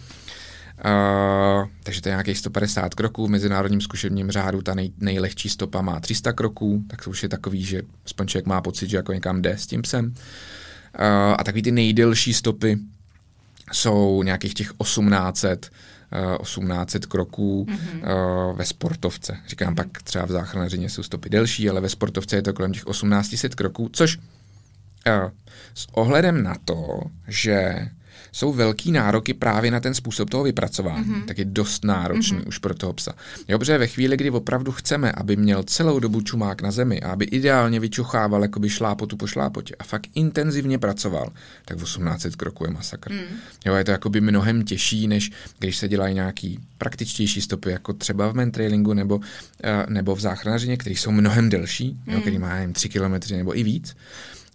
Uh, 0.85 1.69
takže 1.83 2.03
to 2.03 2.09
je 2.09 2.13
nějakých 2.13 2.39
150 2.39 2.95
kroků. 2.95 3.27
V 3.27 3.31
mezinárodním 3.31 3.81
zkušebním 3.81 4.31
řádu 4.31 4.63
ta 4.63 4.75
nej, 4.75 4.93
nejlehčí 5.01 5.49
stopa 5.49 5.83
má 5.83 6.01
300 6.01 6.33
kroků, 6.33 6.85
tak 6.87 7.05
to 7.05 7.11
už 7.11 7.23
je 7.23 7.29
takový, 7.29 7.63
že 7.65 7.83
aspoň 8.07 8.27
člověk 8.27 8.47
má 8.47 8.61
pocit, 8.61 8.91
že 8.91 8.97
jako 8.97 9.13
někam 9.13 9.43
jde 9.43 9.59
s 9.59 9.67
tím 9.67 9.83
psem. 9.83 10.15
a 11.37 11.45
takový 11.45 11.63
ty 11.63 11.73
nejdelší 11.73 12.35
stopy 12.35 12.79
jsou 13.73 14.23
nějakých 14.23 14.55
těch 14.55 14.73
1800, 14.83 15.71
1800 16.43 17.07
kroků 17.07 17.67
mm-hmm. 17.69 18.57
ve 18.57 18.65
sportovce. 18.65 19.37
Říkám, 19.49 19.73
mm-hmm. 19.73 19.77
pak 19.77 20.03
třeba 20.03 20.27
v 20.27 20.31
záchranařině 20.31 20.91
jsou 20.91 21.03
stopy 21.03 21.29
delší, 21.29 21.71
ale 21.71 21.81
ve 21.81 21.89
sportovce 21.89 22.37
je 22.37 22.43
to 22.43 22.53
kolem 22.53 22.73
těch 22.73 22.85
1800 22.85 23.55
kroků, 23.55 23.91
což 23.93 24.19
s 25.75 25.87
ohledem 25.93 26.43
na 26.43 26.57
to, 26.65 27.01
že 27.29 27.89
jsou 28.33 28.53
velký 28.53 28.93
nároky 28.93 29.35
právě 29.35 29.71
na 29.71 29.81
ten 29.81 29.95
způsob 29.95 30.31
toho 30.31 30.45
vypracování, 30.45 31.05
mm-hmm. 31.05 31.25
tak 31.25 31.39
je 31.39 31.45
dost 31.45 31.85
náročný 31.85 32.39
mm-hmm. 32.39 32.49
už 32.49 32.59
pro 32.59 32.75
toho 32.75 32.93
psa. 32.93 33.13
Jo, 33.49 33.59
protože 33.59 33.79
ve 33.79 33.87
chvíli, 33.87 34.17
kdy 34.17 34.31
opravdu 34.31 34.73
chceme, 34.73 35.13
aby 35.13 35.37
měl 35.37 35.63
celou 35.63 36.01
dobu 36.01 36.21
čumák 36.21 36.63
na 36.63 36.71
zemi 36.71 37.01
a 37.01 37.13
aby 37.13 37.25
ideálně 37.25 37.81
vyčuchával 37.81 38.43
jakoby 38.43 38.69
šlápotu 38.69 39.17
po 39.17 39.27
šlápotě 39.27 39.75
a 39.79 39.85
fakt 39.85 40.07
intenzivně 40.15 40.79
pracoval, 40.79 41.33
tak 41.65 41.79
1800 41.79 42.37
kroků 42.37 42.65
je 42.65 42.71
masakr. 42.71 43.13
Mm. 43.13 43.19
Jo, 43.67 43.75
je 43.75 43.85
to 43.85 43.91
jakoby 43.91 44.21
mnohem 44.21 44.65
těžší, 44.65 45.09
než 45.09 45.31
když 45.59 45.77
se 45.77 45.89
dělají 45.89 46.15
nějaký 46.15 46.59
praktičtější 46.79 47.41
stopy, 47.41 47.71
jako 47.71 47.93
třeba 47.93 48.29
v 48.29 48.35
mentrailingu 48.35 48.95
nebo, 48.95 49.17
uh, 49.17 49.23
nebo 49.89 50.17
v 50.17 50.21
záchranařině, 50.21 50.77
které 50.77 50.95
jsou 50.95 51.11
mnohem 51.11 51.49
delší, 51.49 51.97
mm. 52.07 52.15
jo, 52.15 52.21
který 52.21 52.39
má 52.39 52.57
jen 52.57 52.73
3 52.73 52.89
kilometry 52.89 53.37
nebo 53.37 53.59
i 53.59 53.63
víc. 53.63 53.97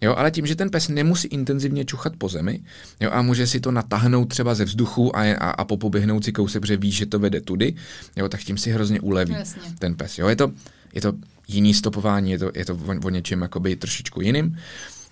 Jo, 0.00 0.14
ale 0.16 0.30
tím, 0.30 0.46
že 0.46 0.56
ten 0.56 0.70
pes 0.70 0.88
nemusí 0.88 1.28
intenzivně 1.28 1.84
čuchat 1.84 2.12
po 2.18 2.28
zemi 2.28 2.60
jo, 3.00 3.10
a 3.12 3.22
může 3.22 3.46
si 3.46 3.60
to 3.60 3.70
natáhnout 3.70 4.24
třeba 4.24 4.54
ze 4.54 4.64
vzduchu 4.64 5.16
a, 5.16 5.20
a, 5.20 5.50
a 5.50 5.64
popoběhnout 5.64 6.24
si 6.24 6.32
kousek, 6.32 6.62
protože 6.62 6.76
ví, 6.76 6.90
že 6.92 7.06
to 7.06 7.18
vede 7.18 7.40
tudy, 7.40 7.74
jo, 8.16 8.28
tak 8.28 8.40
tím 8.40 8.58
si 8.58 8.70
hrozně 8.70 9.00
uleví 9.00 9.32
Jasně. 9.32 9.62
ten 9.78 9.94
pes. 9.94 10.18
Jo, 10.18 10.28
je, 10.28 10.36
to, 10.36 10.52
je 10.94 11.00
to 11.00 11.12
jiný 11.48 11.74
stopování, 11.74 12.30
je 12.30 12.38
to, 12.38 12.50
je 12.54 12.64
to 12.64 12.74
o, 12.74 13.06
o 13.06 13.10
něčem 13.10 13.42
jakoby 13.42 13.76
trošičku 13.76 14.20
jiným. 14.20 14.58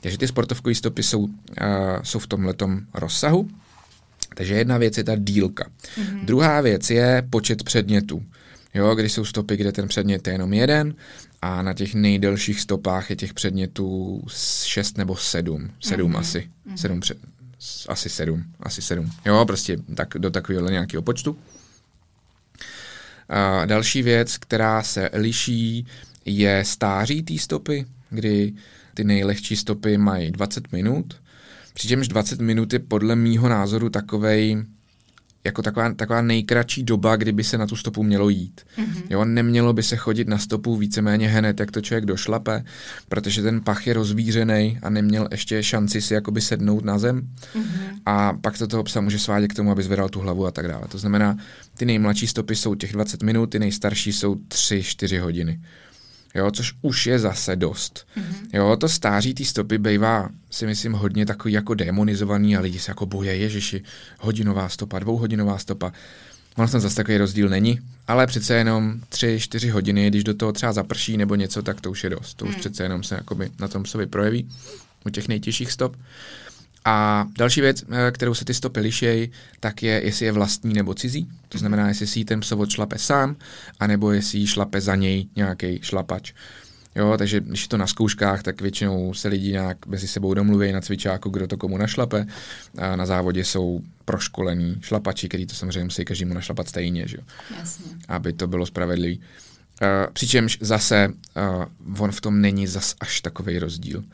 Takže 0.00 0.18
ty 0.18 0.28
sportovkové 0.28 0.74
stopy 0.74 1.02
jsou, 1.02 1.20
uh, 1.20 1.30
jsou 2.02 2.18
v 2.18 2.26
tomhletom 2.26 2.80
rozsahu. 2.94 3.48
Takže 4.34 4.54
jedna 4.54 4.78
věc 4.78 4.98
je 4.98 5.04
ta 5.04 5.16
dílka. 5.16 5.64
Mm-hmm. 5.64 6.24
Druhá 6.24 6.60
věc 6.60 6.90
je 6.90 7.26
počet 7.30 7.62
předmětů. 7.62 8.22
Jo, 8.74 8.94
když 8.94 9.12
jsou 9.12 9.24
stopy, 9.24 9.56
kde 9.56 9.72
ten 9.72 9.88
předmět 9.88 10.26
je 10.26 10.32
jenom 10.32 10.52
jeden 10.52 10.94
a 11.44 11.62
na 11.62 11.72
těch 11.74 11.94
nejdelších 11.94 12.60
stopách 12.60 13.10
je 13.10 13.16
těch 13.16 13.34
předmětů 13.34 14.22
šest 14.64 14.98
nebo 14.98 15.16
sedm. 15.16 15.70
Sedm 15.80 16.12
mm-hmm. 16.12 16.18
asi. 16.18 16.50
Mm-hmm. 16.66 16.74
Sedm 16.74 17.00
před, 17.00 17.18
asi 17.88 18.08
sedm. 18.08 18.44
Asi 18.60 18.82
sedm. 18.82 19.10
Jo, 19.24 19.44
prostě 19.46 19.76
tak, 19.94 20.08
do 20.18 20.30
takového 20.30 20.68
nějakého 20.68 21.02
počtu. 21.02 21.36
A 23.28 23.64
další 23.64 24.02
věc, 24.02 24.38
která 24.38 24.82
se 24.82 25.10
liší, 25.12 25.86
je 26.24 26.64
stáří 26.64 27.22
té 27.22 27.38
stopy, 27.38 27.86
kdy 28.10 28.52
ty 28.94 29.04
nejlehčí 29.04 29.56
stopy 29.56 29.98
mají 29.98 30.30
20 30.30 30.72
minut, 30.72 31.20
přičemž 31.74 32.08
20 32.08 32.40
minut 32.40 32.72
je 32.72 32.78
podle 32.78 33.16
mýho 33.16 33.48
názoru 33.48 33.90
takovej 33.90 34.64
jako 35.44 35.62
taková, 35.62 35.92
taková 35.92 36.22
nejkratší 36.22 36.82
doba, 36.82 37.16
kdyby 37.16 37.44
se 37.44 37.58
na 37.58 37.66
tu 37.66 37.76
stopu 37.76 38.02
mělo 38.02 38.28
jít. 38.28 38.60
Mm-hmm. 38.78 39.02
Jo, 39.10 39.24
nemělo 39.24 39.72
by 39.72 39.82
se 39.82 39.96
chodit 39.96 40.28
na 40.28 40.38
stopu 40.38 40.76
víceméně 40.76 41.28
hned, 41.28 41.60
jak 41.60 41.70
to 41.70 41.80
člověk 41.80 42.06
došlape, 42.06 42.64
protože 43.08 43.42
ten 43.42 43.60
pach 43.60 43.86
je 43.86 43.94
rozvířený 43.94 44.78
a 44.82 44.90
neměl 44.90 45.28
ještě 45.30 45.62
šanci 45.62 46.02
si 46.02 46.14
jakoby 46.14 46.40
sednout 46.40 46.84
na 46.84 46.98
zem 46.98 47.20
mm-hmm. 47.20 47.98
a 48.06 48.32
pak 48.32 48.58
to 48.58 48.66
toho 48.66 48.82
psa 48.82 49.00
může 49.00 49.18
svádět 49.18 49.52
k 49.52 49.56
tomu, 49.56 49.70
aby 49.70 49.82
zvedal 49.82 50.08
tu 50.08 50.20
hlavu 50.20 50.46
a 50.46 50.50
tak 50.50 50.68
dále. 50.68 50.88
To 50.88 50.98
znamená, 50.98 51.36
ty 51.76 51.84
nejmladší 51.84 52.26
stopy 52.26 52.56
jsou 52.56 52.74
těch 52.74 52.92
20 52.92 53.22
minut, 53.22 53.46
ty 53.46 53.58
nejstarší 53.58 54.12
jsou 54.12 54.34
3-4 54.34 55.20
hodiny 55.20 55.60
jo, 56.34 56.50
což 56.50 56.72
už 56.82 57.06
je 57.06 57.18
zase 57.18 57.56
dost. 57.56 58.06
Mm-hmm. 58.16 58.48
Jo, 58.52 58.76
to 58.76 58.88
stáří 58.88 59.34
té 59.34 59.44
stopy 59.44 59.78
bývá, 59.78 60.28
si 60.50 60.66
myslím, 60.66 60.92
hodně 60.92 61.26
takový 61.26 61.54
jako 61.54 61.74
demonizovaný 61.74 62.56
a 62.56 62.60
lidi 62.60 62.78
se 62.78 62.90
jako 62.90 63.06
boje, 63.06 63.36
ježiši, 63.36 63.82
hodinová 64.18 64.68
stopa, 64.68 64.98
dvouhodinová 64.98 65.58
stopa. 65.58 65.92
Ono 66.56 66.68
tam 66.68 66.80
zase 66.80 66.96
takový 66.96 67.18
rozdíl 67.18 67.48
není, 67.48 67.80
ale 68.06 68.26
přece 68.26 68.54
jenom 68.54 69.00
tři, 69.08 69.40
čtyři 69.40 69.68
hodiny, 69.68 70.10
když 70.10 70.24
do 70.24 70.34
toho 70.34 70.52
třeba 70.52 70.72
zaprší 70.72 71.16
nebo 71.16 71.34
něco, 71.34 71.62
tak 71.62 71.80
to 71.80 71.90
už 71.90 72.04
je 72.04 72.10
dost. 72.10 72.34
To 72.34 72.44
už 72.44 72.54
mm. 72.54 72.60
přece 72.60 72.82
jenom 72.82 73.02
se 73.02 73.14
jakoby 73.14 73.50
na 73.58 73.68
tom 73.68 73.84
sobě 73.84 74.06
projeví 74.06 74.48
u 75.06 75.10
těch 75.10 75.28
nejtěžších 75.28 75.72
stop. 75.72 75.96
A 76.84 77.26
další 77.38 77.60
věc, 77.60 77.84
eh, 77.90 78.10
kterou 78.10 78.34
se 78.34 78.44
ty 78.44 78.54
stopy 78.54 78.80
lišejí, 78.80 79.30
tak 79.60 79.82
je, 79.82 80.04
jestli 80.04 80.26
je 80.26 80.32
vlastní 80.32 80.74
nebo 80.74 80.94
cizí. 80.94 81.28
To 81.48 81.58
znamená, 81.58 81.88
jestli 81.88 82.06
si 82.06 82.24
ten 82.24 82.40
psovod 82.40 82.70
šlape 82.70 82.98
sám, 82.98 83.36
anebo 83.80 84.12
jestli 84.12 84.38
jí 84.38 84.46
šlape 84.46 84.80
za 84.80 84.94
něj 84.94 85.26
nějaký 85.36 85.78
šlapač. 85.82 86.32
Jo, 86.96 87.14
takže 87.18 87.40
když 87.40 87.62
je 87.62 87.68
to 87.68 87.76
na 87.76 87.86
zkouškách, 87.86 88.42
tak 88.42 88.60
většinou 88.60 89.14
se 89.14 89.28
lidi 89.28 89.52
nějak 89.52 89.86
mezi 89.86 90.08
sebou 90.08 90.34
domluví 90.34 90.72
na 90.72 90.80
cvičáku, 90.80 91.30
kdo 91.30 91.46
to 91.46 91.56
komu 91.56 91.78
našlape. 91.78 92.26
A 92.78 92.96
na 92.96 93.06
závodě 93.06 93.44
jsou 93.44 93.80
proškolení 94.04 94.76
šlapači, 94.80 95.28
který 95.28 95.46
to 95.46 95.54
samozřejmě 95.54 95.84
musí 95.84 96.04
každému 96.04 96.34
našlapat 96.34 96.68
stejně, 96.68 97.08
že 97.08 97.16
jo? 97.16 97.22
Jasně. 97.58 97.84
aby 98.08 98.32
to 98.32 98.46
bylo 98.46 98.66
spravedlivý. 98.66 99.18
Uh, 99.18 100.12
přičemž 100.12 100.58
zase 100.60 101.08
uh, 101.88 102.02
on 102.02 102.12
v 102.12 102.20
tom 102.20 102.40
není 102.40 102.66
zas 102.66 102.94
až 103.00 103.20
takový 103.20 103.58
rozdíl. 103.58 104.04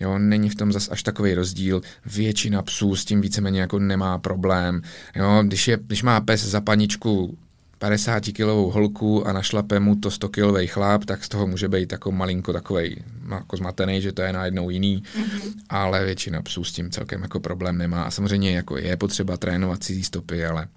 Jo, 0.00 0.18
není 0.18 0.50
v 0.50 0.54
tom 0.54 0.72
zas 0.72 0.88
až 0.88 1.02
takový 1.02 1.34
rozdíl. 1.34 1.82
Většina 2.06 2.62
psů 2.62 2.96
s 2.96 3.04
tím 3.04 3.20
víceméně 3.20 3.60
jako 3.60 3.78
nemá 3.78 4.18
problém. 4.18 4.82
Jo, 5.16 5.42
když, 5.46 5.68
je, 5.68 5.78
když 5.86 6.02
má 6.02 6.20
pes 6.20 6.44
za 6.44 6.60
paničku 6.60 7.38
50 7.78 8.20
kilovou 8.20 8.70
holku 8.70 9.26
a 9.26 9.32
našlape 9.32 9.80
mu 9.80 9.96
to 9.96 10.10
100 10.10 10.28
kilový 10.28 10.66
chlap, 10.66 11.04
tak 11.04 11.24
z 11.24 11.28
toho 11.28 11.46
může 11.46 11.68
být 11.68 11.92
jako 11.92 12.12
malinko 12.12 12.52
takový 12.52 13.04
jako 13.30 13.56
zmatený, 13.56 14.02
že 14.02 14.12
to 14.12 14.22
je 14.22 14.32
najednou 14.32 14.70
jiný, 14.70 15.02
mm-hmm. 15.02 15.52
ale 15.68 16.04
většina 16.04 16.42
psů 16.42 16.64
s 16.64 16.72
tím 16.72 16.90
celkem 16.90 17.22
jako 17.22 17.40
problém 17.40 17.78
nemá. 17.78 18.02
A 18.02 18.10
samozřejmě 18.10 18.56
jako 18.56 18.78
je 18.78 18.96
potřeba 18.96 19.36
trénovat 19.36 19.84
cizí 19.84 20.04
stopy, 20.04 20.44
ale 20.44 20.68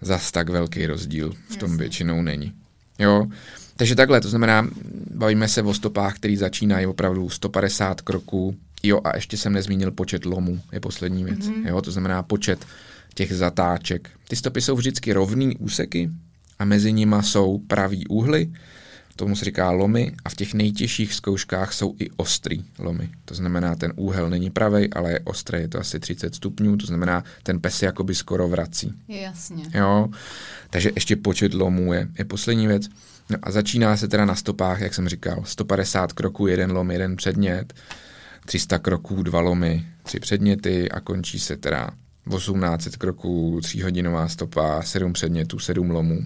zas 0.00 0.32
tak 0.32 0.48
velký 0.48 0.86
rozdíl 0.86 1.32
v 1.48 1.56
tom 1.56 1.70
Jasně. 1.70 1.82
většinou 1.82 2.22
není. 2.22 2.52
Jo, 2.98 3.26
takže 3.76 3.94
takhle, 3.94 4.20
to 4.20 4.28
znamená, 4.28 4.68
bavíme 5.14 5.48
se 5.48 5.62
o 5.62 5.74
stopách, 5.74 6.14
které 6.14 6.36
začínají 6.36 6.86
opravdu 6.86 7.28
150 7.28 8.00
kroků. 8.00 8.56
Jo, 8.82 9.00
a 9.04 9.16
ještě 9.16 9.36
jsem 9.36 9.52
nezmínil 9.52 9.90
počet 9.90 10.24
lomů, 10.24 10.60
je 10.72 10.80
poslední 10.80 11.24
věc. 11.24 11.38
Mm-hmm. 11.38 11.68
Jo, 11.68 11.82
to 11.82 11.90
znamená 11.90 12.22
počet 12.22 12.66
těch 13.14 13.32
zatáček. 13.32 14.10
Ty 14.28 14.36
stopy 14.36 14.60
jsou 14.60 14.76
vždycky 14.76 15.12
rovný 15.12 15.56
úseky 15.56 16.10
a 16.58 16.64
mezi 16.64 16.92
nimi 16.92 17.16
jsou 17.20 17.58
pravý 17.58 18.06
úhly, 18.06 18.50
tomu 19.16 19.36
se 19.36 19.44
říká 19.44 19.70
lomy 19.70 20.12
a 20.24 20.28
v 20.28 20.34
těch 20.34 20.54
nejtěžších 20.54 21.14
zkouškách 21.14 21.72
jsou 21.72 21.94
i 21.98 22.10
ostrý 22.16 22.64
lomy. 22.78 23.10
To 23.24 23.34
znamená, 23.34 23.76
ten 23.76 23.92
úhel 23.96 24.30
není 24.30 24.50
pravý, 24.50 24.92
ale 24.92 25.10
je 25.12 25.20
ostrý, 25.20 25.60
je 25.60 25.68
to 25.68 25.80
asi 25.80 26.00
30 26.00 26.34
stupňů, 26.34 26.76
to 26.76 26.86
znamená, 26.86 27.24
ten 27.42 27.60
pes 27.60 27.74
se 27.74 27.86
jakoby 27.86 28.14
skoro 28.14 28.48
vrací. 28.48 28.92
Jasně. 29.08 29.64
Jo, 29.74 30.08
takže 30.70 30.90
ještě 30.94 31.16
počet 31.16 31.54
lomů 31.54 31.92
je, 31.92 32.08
je 32.18 32.24
poslední 32.24 32.66
věc. 32.66 32.88
No 33.30 33.38
a 33.42 33.50
začíná 33.50 33.96
se 33.96 34.08
teda 34.08 34.24
na 34.24 34.34
stopách, 34.34 34.80
jak 34.80 34.94
jsem 34.94 35.08
říkal, 35.08 35.42
150 35.44 36.12
kroků, 36.12 36.46
jeden 36.46 36.72
lom, 36.72 36.90
jeden 36.90 37.16
předmět, 37.16 37.74
300 38.46 38.78
kroků, 38.78 39.22
dva 39.22 39.40
lomy, 39.40 39.86
tři 40.02 40.20
předměty 40.20 40.90
a 40.90 41.00
končí 41.00 41.38
se 41.38 41.56
teda 41.56 41.90
1800 42.36 42.96
kroků, 42.96 43.60
tříhodinová 43.62 44.28
stopa, 44.28 44.82
sedm 44.82 45.12
předmětů, 45.12 45.58
sedm 45.58 45.90
lomů. 45.90 46.18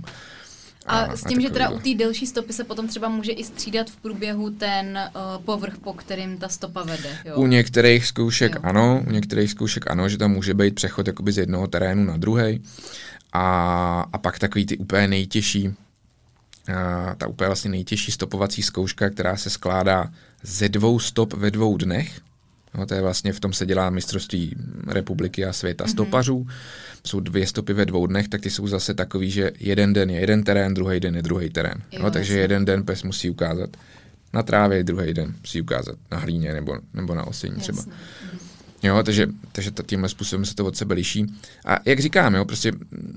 A, 0.86 0.98
a 0.98 1.16
s 1.16 1.24
tím, 1.24 1.38
a 1.38 1.42
že 1.42 1.50
teda 1.50 1.70
u 1.70 1.78
té 1.78 1.94
delší 1.94 2.26
stopy 2.26 2.52
se 2.52 2.64
potom 2.64 2.88
třeba 2.88 3.08
může 3.08 3.32
i 3.32 3.44
střídat 3.44 3.90
v 3.90 3.96
průběhu 3.96 4.50
ten 4.50 4.98
uh, 5.14 5.44
povrch, 5.44 5.78
po 5.78 5.92
kterým 5.92 6.38
ta 6.38 6.48
stopa 6.48 6.82
vede. 6.82 7.18
Jo? 7.24 7.36
U 7.36 7.46
některých 7.46 8.06
zkoušek 8.06 8.54
jo. 8.54 8.60
ano, 8.64 9.04
u 9.08 9.10
některých 9.10 9.50
zkoušek 9.50 9.90
ano, 9.90 10.08
že 10.08 10.18
tam 10.18 10.30
může 10.30 10.54
být 10.54 10.74
přechod 10.74 11.06
jakoby 11.06 11.32
z 11.32 11.38
jednoho 11.38 11.66
terénu 11.66 12.04
na 12.04 12.16
druhý. 12.16 12.62
A, 13.32 14.06
a 14.12 14.18
pak 14.18 14.38
takový 14.38 14.66
ty 14.66 14.76
úplně 14.76 15.08
nejtěžší, 15.08 15.74
ta 17.16 17.26
úplně 17.26 17.46
vlastně 17.46 17.70
nejtěžší 17.70 18.12
stopovací 18.12 18.62
zkouška, 18.62 19.11
která 19.11 19.37
se 19.37 19.50
skládá 19.50 20.11
ze 20.42 20.68
dvou 20.68 20.98
stop 20.98 21.33
ve 21.33 21.50
dvou 21.50 21.76
dnech. 21.76 22.20
No, 22.74 22.87
to 22.87 22.94
je 22.94 23.00
vlastně 23.00 23.33
v 23.33 23.40
tom 23.40 23.52
se 23.52 23.66
dělá 23.66 23.90
mistrovství 23.90 24.56
republiky 24.87 25.44
a 25.44 25.52
světa 25.52 25.85
mm-hmm. 25.85 25.90
stopařů. 25.90 26.46
Jsou 27.06 27.20
dvě 27.20 27.46
stopy 27.46 27.72
ve 27.72 27.87
dvou 27.87 28.06
dnech, 28.06 28.28
tak 28.28 28.40
ty 28.40 28.50
jsou 28.50 28.66
zase 28.66 28.94
takový, 28.94 29.30
že 29.30 29.50
jeden 29.61 29.92
den 29.92 30.11
je 30.11 30.20
jeden 30.20 30.42
terén, 30.42 30.74
druhý 30.74 31.00
den 31.00 31.16
je 31.16 31.22
druhý 31.22 31.50
terén. 31.50 31.83
Jo, 31.92 32.02
no, 32.02 32.11
takže 32.11 32.38
jeden 32.38 32.64
den 32.64 32.85
pes 32.85 33.02
musí 33.02 33.30
ukázat 33.30 33.70
na 34.33 34.42
trávě, 34.42 34.85
druhý 34.85 35.14
den 35.14 35.35
musí 35.40 35.61
ukázat 35.61 35.96
na 36.11 36.18
hlíně 36.18 36.52
nebo, 36.52 36.78
nebo 36.94 37.14
na 37.14 37.26
osení 37.26 37.56
třeba. 37.56 37.85
Jo, 38.83 39.02
takže, 39.02 39.26
takže 39.52 39.70
tímhle 39.87 40.09
způsobem 40.09 40.44
se 40.44 40.54
to 40.54 40.66
od 40.66 40.76
sebe 40.76 40.94
liší. 40.94 41.26
A 41.64 41.76
jak 41.85 42.00
říkám, 42.00 42.35
jo, 42.35 42.44
prostě 42.44 42.72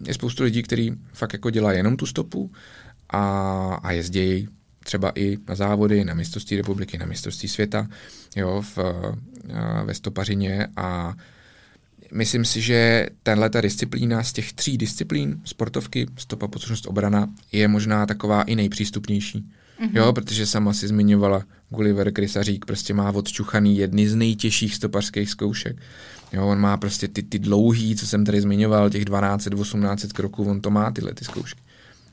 je 0.08 0.14
spoustu 0.14 0.44
lidí, 0.44 0.64
kteří 0.64 0.94
fakt 1.14 1.34
jako 1.34 1.50
dělají 1.50 1.78
jenom 1.78 1.98
tu 1.98 2.06
stopu 2.06 2.52
a, 3.14 3.80
a 3.84 3.92
jezdí 3.92 4.48
třeba 4.84 5.12
i 5.16 5.38
na 5.48 5.56
závody, 5.56 6.06
na 6.06 6.14
mistrovství 6.14 6.58
republiky, 6.58 6.98
na 6.98 7.06
mistrovství 7.06 7.50
světa, 7.50 7.88
jo, 8.36 8.64
v, 8.76 8.78
ve 9.84 9.94
stopařině 9.94 10.68
a 10.76 11.14
myslím 12.14 12.46
si, 12.46 12.62
že 12.62 13.10
tenhle 13.24 13.50
ta 13.50 13.62
disciplína 13.62 14.24
z 14.24 14.34
těch 14.34 14.54
tří 14.54 14.78
disciplín, 14.78 15.42
sportovky, 15.44 16.08
stopa, 16.18 16.48
potřebnost, 16.48 16.88
obrana, 16.88 17.30
je 17.52 17.68
možná 17.68 18.06
taková 18.06 18.44
i 18.44 18.56
nejpřístupnější. 18.56 19.46
Mm-hmm. 19.82 19.98
Jo, 19.98 20.14
protože 20.14 20.46
sama 20.46 20.74
si 20.74 20.88
zmiňovala 20.88 21.44
Gulliver 21.70 22.12
Krysařík, 22.12 22.66
prostě 22.66 22.94
má 22.94 23.12
odčuchaný 23.12 23.78
jedny 23.78 24.10
z 24.10 24.16
nejtěžších 24.16 24.76
stopařských 24.76 25.30
zkoušek. 25.30 25.78
Jo, 26.34 26.48
on 26.48 26.60
má 26.60 26.78
prostě 26.78 27.08
ty, 27.08 27.24
ty 27.24 27.40
dlouhý, 27.40 27.96
co 27.96 28.08
jsem 28.08 28.26
tady 28.26 28.42
zmiňoval, 28.42 28.90
těch 28.90 29.06
12, 29.06 29.48
18 29.58 30.14
kroků, 30.14 30.50
on 30.50 30.62
to 30.62 30.70
má 30.70 30.92
tyhle 30.92 31.14
ty 31.14 31.26
zkoušky. 31.26 31.63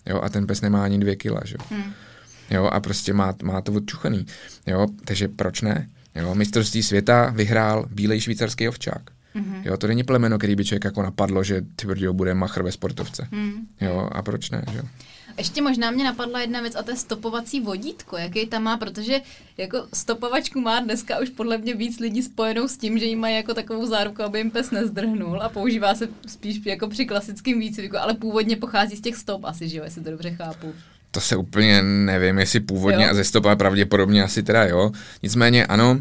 Jo, 0.07 0.21
a 0.23 0.29
ten 0.29 0.47
pes 0.47 0.61
nemá 0.61 0.85
ani 0.85 0.99
dvě 0.99 1.17
kila, 1.17 1.41
že 1.45 1.57
jo. 1.61 1.77
Mm. 1.79 1.93
Jo, 2.51 2.65
a 2.65 2.81
prostě 2.81 3.13
má, 3.13 3.35
má 3.43 3.61
to 3.61 3.73
odčuchaný. 3.73 4.27
Jo, 4.67 4.87
takže 5.05 5.29
proč 5.29 5.61
ne? 5.61 5.89
Jo, 6.15 6.35
mistrovství 6.35 6.83
světa 6.83 7.31
vyhrál 7.31 7.87
bílej 7.91 8.21
švýcarský 8.21 8.69
ovčák. 8.69 9.03
Mm-hmm. 9.35 9.63
Jo, 9.65 9.77
to 9.77 9.87
není 9.87 10.05
plemeno, 10.05 10.39
který 10.39 10.57
by 10.57 10.65
člověk 10.65 10.85
jako 10.85 11.03
napadlo, 11.03 11.45
že 11.45 11.63
ty 11.77 11.87
bude 12.13 12.35
machr 12.35 12.63
ve 12.63 12.73
sportovce. 12.73 13.29
Mm. 13.31 13.53
Jo, 13.81 14.09
a 14.13 14.23
proč 14.23 14.51
ne, 14.51 14.65
že 14.73 14.83
Ještě 15.39 15.63
možná 15.63 15.91
mě 15.91 16.05
napadla 16.05 16.41
jedna 16.41 16.61
věc 16.61 16.77
a 16.77 16.83
to 16.83 16.91
je 16.91 16.97
stopovací 16.97 17.61
vodítko, 17.61 18.17
jaký 18.17 18.47
tam 18.47 18.63
má, 18.63 18.77
protože 18.77 19.21
jako 19.57 19.87
stopovačku 19.95 20.61
má 20.61 20.81
dneska 20.81 21.19
už 21.19 21.29
podle 21.29 21.59
mě 21.59 21.75
víc 21.75 21.99
lidí 21.99 22.23
spojenou 22.23 22.69
s 22.69 22.77
tím, 22.77 22.99
že 22.99 23.05
jí 23.05 23.17
mají 23.17 23.37
jako 23.37 23.55
takovou 23.55 23.87
záruku, 23.87 24.23
aby 24.23 24.39
jim 24.39 24.51
pes 24.51 24.71
nezdrhnul 24.71 25.43
a 25.43 25.49
používá 25.49 25.95
se 25.95 26.09
spíš 26.27 26.61
jako 26.65 26.89
při 26.89 27.07
klasickém 27.07 27.61
výcviku, 27.61 27.99
ale 27.99 28.15
původně 28.15 28.57
pochází 28.57 28.97
z 28.97 29.01
těch 29.01 29.17
stop 29.17 29.45
asi, 29.45 29.69
že 29.69 29.79
jo, 29.79 29.85
jestli 29.85 30.03
to 30.03 30.11
dobře 30.11 30.31
chápu. 30.31 30.75
To 31.11 31.21
se 31.21 31.37
úplně 31.37 31.83
nevím, 31.83 32.39
jestli 32.39 32.61
původně 32.61 33.05
jo. 33.05 33.11
a 33.11 33.15
ze 33.15 33.25
stopa 33.25 33.57
pravděpodobně 33.57 34.23
asi 34.23 34.43
teda 34.43 34.65
jo. 34.65 34.91
Nicméně 35.23 35.67
ano, 35.67 35.99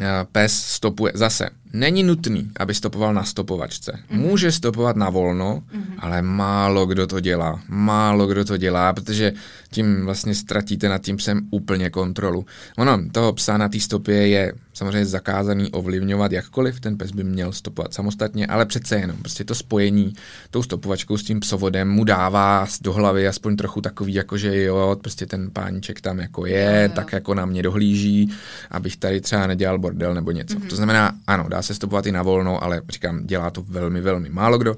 eh, 0.00 0.04
pes 0.32 0.52
stopuje 0.52 1.12
zase 1.14 1.50
Není 1.74 2.02
nutný, 2.02 2.50
aby 2.56 2.74
stopoval 2.74 3.14
na 3.14 3.24
stopovačce. 3.24 3.92
Mm-hmm. 3.92 4.20
Může 4.20 4.52
stopovat 4.52 4.96
na 4.96 5.10
volno, 5.10 5.62
mm-hmm. 5.74 5.94
ale 5.98 6.22
málo 6.22 6.86
kdo 6.86 7.06
to 7.06 7.20
dělá. 7.20 7.60
Málo 7.68 8.26
kdo 8.26 8.44
to 8.44 8.56
dělá, 8.56 8.92
protože 8.92 9.32
tím 9.70 10.04
vlastně 10.04 10.34
ztratíte 10.34 10.88
nad 10.88 11.02
tím 11.02 11.16
psem 11.16 11.40
úplně 11.50 11.90
kontrolu. 11.90 12.46
Ono, 12.78 12.98
toho 13.12 13.32
psa 13.32 13.58
na 13.58 13.68
té 13.68 13.80
stopě 13.80 14.28
je 14.28 14.52
samozřejmě 14.74 15.06
zakázaný 15.06 15.70
ovlivňovat 15.70 16.32
jakkoliv, 16.32 16.80
ten 16.80 16.98
pes 16.98 17.10
by 17.10 17.24
měl 17.24 17.52
stopovat 17.52 17.94
samostatně, 17.94 18.46
ale 18.46 18.66
přece 18.66 18.96
jenom, 18.96 19.16
prostě 19.16 19.44
to 19.44 19.54
spojení 19.54 20.12
tou 20.50 20.62
stopovačkou 20.62 21.16
s 21.16 21.22
tím 21.22 21.40
psovodem 21.40 21.88
mu 21.88 22.04
dává 22.04 22.66
do 22.80 22.92
hlavy 22.92 23.28
aspoň 23.28 23.56
trochu 23.56 23.80
takový, 23.80 24.14
jako 24.14 24.38
že 24.38 24.62
jo, 24.62 24.96
prostě 25.00 25.26
ten 25.26 25.50
páníček 25.50 26.00
tam 26.00 26.18
jako 26.18 26.46
je, 26.46 26.76
jo, 26.76 26.82
jo. 26.82 26.94
tak 26.94 27.12
jako 27.12 27.34
na 27.34 27.46
mě 27.46 27.62
dohlíží, 27.62 28.30
abych 28.70 28.96
tady 28.96 29.20
třeba 29.20 29.46
nedělal 29.46 29.78
bordel 29.78 30.14
nebo 30.14 30.30
něco. 30.30 30.58
Mm-hmm. 30.58 30.68
To 30.68 30.76
znamená, 30.76 31.12
ano, 31.26 31.48
dá 31.48 31.62
se 31.64 31.74
stopovat 31.74 32.06
i 32.06 32.12
na 32.12 32.22
volno, 32.22 32.64
ale 32.64 32.82
říkám, 32.88 33.26
dělá 33.26 33.50
to 33.50 33.62
velmi, 33.62 34.00
velmi 34.00 34.28
málo 34.28 34.58
kdo. 34.58 34.76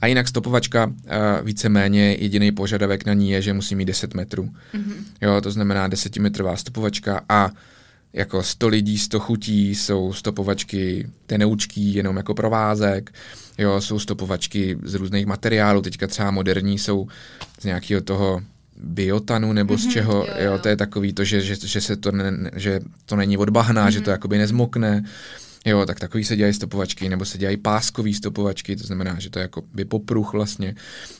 A 0.00 0.06
jinak 0.06 0.28
stopovačka, 0.28 0.92
eh, 1.06 1.18
víceméně 1.42 2.16
jediný 2.18 2.52
požadavek 2.52 3.06
na 3.06 3.14
ní 3.14 3.30
je, 3.30 3.42
že 3.42 3.52
musí 3.52 3.74
mít 3.74 3.84
10 3.84 4.14
metrů. 4.14 4.50
Mm-hmm. 4.74 4.94
Jo, 5.20 5.40
to 5.40 5.50
znamená 5.50 5.88
10-metrová 5.88 6.54
stopovačka 6.56 7.20
a 7.28 7.50
jako 8.12 8.42
100 8.42 8.68
lidí, 8.68 8.98
100 8.98 9.20
chutí, 9.20 9.74
jsou 9.74 10.12
stopovačky 10.12 11.08
tenoučký 11.26 11.94
jenom 11.94 12.16
jako 12.16 12.34
provázek, 12.34 13.10
jo, 13.58 13.80
jsou 13.80 13.98
stopovačky 13.98 14.78
z 14.82 14.94
různých 14.94 15.26
materiálů, 15.26 15.82
teďka 15.82 16.06
třeba 16.06 16.30
moderní 16.30 16.78
jsou 16.78 17.08
z 17.60 17.64
nějakého 17.64 18.00
toho 18.00 18.42
biotanu 18.76 19.52
nebo 19.52 19.74
mm-hmm, 19.74 19.78
z 19.78 19.84
mhm, 19.84 19.92
čeho, 19.92 20.14
jo, 20.14 20.26
jo. 20.38 20.44
jo, 20.44 20.58
to 20.58 20.68
je 20.68 20.76
takový 20.76 21.12
to, 21.12 21.24
že, 21.24 21.40
že, 21.40 21.56
že 21.66 21.80
se 21.80 21.96
to, 21.96 22.12
ne, 22.12 22.50
že 22.56 22.80
to 23.06 23.16
není 23.16 23.36
od 23.36 23.50
bahna, 23.50 23.86
mm-hmm. 23.86 23.92
že 23.92 24.00
to 24.00 24.10
mhm. 24.10 24.14
jakoby 24.14 24.38
nezmokne, 24.38 25.04
Jo, 25.66 25.86
tak 25.86 26.00
takový 26.00 26.24
se 26.24 26.36
dělají 26.36 26.54
stopovačky, 26.54 27.08
nebo 27.08 27.24
se 27.24 27.38
dělají 27.38 27.56
páskový 27.56 28.14
stopovačky, 28.14 28.76
to 28.76 28.86
znamená, 28.86 29.16
že 29.18 29.30
to 29.30 29.38
je 29.38 29.42
jako 29.42 29.62
by 29.74 29.84
popruh 29.84 30.32
vlastně, 30.32 30.74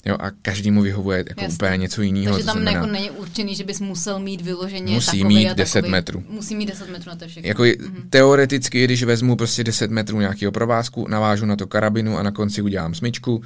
jo, 0.07 0.16
a 0.20 0.31
každému 0.31 0.83
vyhovuje 0.83 1.24
jako 1.29 1.42
Jasně. 1.42 1.55
úplně 1.55 1.76
něco 1.76 2.03
jiného. 2.03 2.35
Takže 2.35 2.46
tam 2.46 2.53
znamená, 2.53 2.81
jako 2.81 2.87
není 2.87 3.11
určený, 3.11 3.55
že 3.55 3.64
bys 3.64 3.81
musel 3.81 4.18
mít 4.18 4.40
vyloženě 4.40 4.94
Musí 4.94 5.07
takový 5.07 5.24
mít 5.24 5.55
10 5.55 5.74
takový, 5.74 5.90
metrů. 5.90 6.24
Musí 6.29 6.57
mít 6.57 6.66
10 6.66 6.90
metrů 6.90 7.11
na 7.11 7.16
to 7.16 7.29
všechno. 7.29 7.48
Jako 7.48 7.62
mm-hmm. 7.62 8.09
teoreticky, 8.11 8.85
když 8.85 9.03
vezmu 9.03 9.37
prostě 9.37 9.64
10 9.64 9.90
metrů 9.90 10.20
nějakého 10.20 10.53
provázku, 10.53 11.07
navážu 11.09 11.46
na 11.46 11.57
to 11.57 11.66
karabinu 11.66 12.18
a 12.18 12.22
na 12.22 12.31
konci 12.31 12.62
udělám 12.62 12.94
smyčku, 12.94 13.42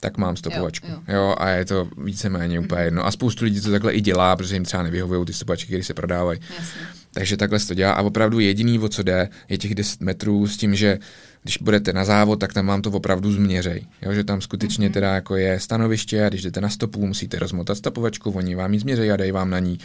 tak 0.00 0.18
mám 0.18 0.36
stopovačku. 0.36 0.86
Jo, 0.86 0.98
jo. 1.08 1.14
jo 1.14 1.34
a 1.38 1.48
je 1.48 1.64
to 1.64 1.88
víceméně 2.04 2.60
úplně 2.60 2.82
jedno. 2.82 3.06
A 3.06 3.10
spoustu 3.10 3.44
lidí 3.44 3.60
to 3.60 3.70
takhle 3.70 3.92
i 3.92 4.00
dělá, 4.00 4.36
protože 4.36 4.56
jim 4.56 4.64
třeba 4.64 4.82
nevyhovují 4.82 5.26
ty 5.26 5.32
stopovačky, 5.32 5.66
které 5.66 5.82
se 5.82 5.94
prodávají. 5.94 6.40
Jasně. 6.58 6.99
Takže 7.12 7.36
takhle 7.36 7.58
se 7.58 7.68
to 7.68 7.74
dělá 7.74 7.92
a 7.92 8.02
opravdu 8.02 8.40
jediný, 8.40 8.78
o 8.78 8.88
co 8.88 9.02
jde, 9.02 9.28
je 9.48 9.58
těch 9.58 9.74
10 9.74 10.00
metrů 10.00 10.46
s 10.46 10.56
tím, 10.56 10.74
že 10.74 10.98
když 11.42 11.58
budete 11.58 11.92
na 11.92 12.04
závod, 12.04 12.40
tak 12.40 12.52
tam 12.52 12.66
vám 12.66 12.82
to 12.82 12.90
opravdu 12.90 13.32
změřej. 13.32 13.86
Jo, 14.02 14.12
že 14.12 14.24
tam 14.24 14.40
skutečně 14.40 14.88
mm-hmm. 14.88 14.92
teda 14.92 15.14
jako 15.14 15.36
je 15.36 15.60
stanoviště 15.60 16.24
a 16.24 16.28
když 16.28 16.42
jdete 16.42 16.60
na 16.60 16.68
stopu, 16.68 17.06
musíte 17.06 17.38
rozmotat 17.38 17.78
stopovačku, 17.78 18.30
oni 18.30 18.54
vám 18.54 18.74
ji 18.74 18.80
změřejí 18.80 19.10
a 19.10 19.16
dají 19.16 19.32
vám 19.32 19.50
na 19.50 19.58
ní 19.58 19.78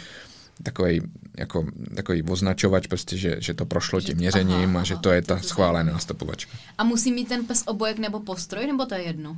takový, 0.62 1.00
jako, 1.38 1.66
takový 1.94 2.22
označovač, 2.22 2.86
prostě, 2.86 3.16
že, 3.16 3.36
že 3.38 3.54
to 3.54 3.66
prošlo 3.66 4.00
že, 4.00 4.06
tím 4.06 4.16
měřením 4.16 4.70
aha, 4.70 4.80
a 4.80 4.84
že 4.84 4.96
to 4.96 5.10
je 5.10 5.22
ta 5.22 5.38
schválená 5.38 5.98
stopovačka. 5.98 6.52
A 6.78 6.84
musí 6.84 7.12
mít 7.12 7.28
ten 7.28 7.44
pes 7.44 7.62
obojek 7.66 7.98
nebo 7.98 8.20
postroj, 8.20 8.66
nebo 8.66 8.86
to 8.86 8.94
je 8.94 9.02
jedno? 9.02 9.30
Uh, 9.30 9.36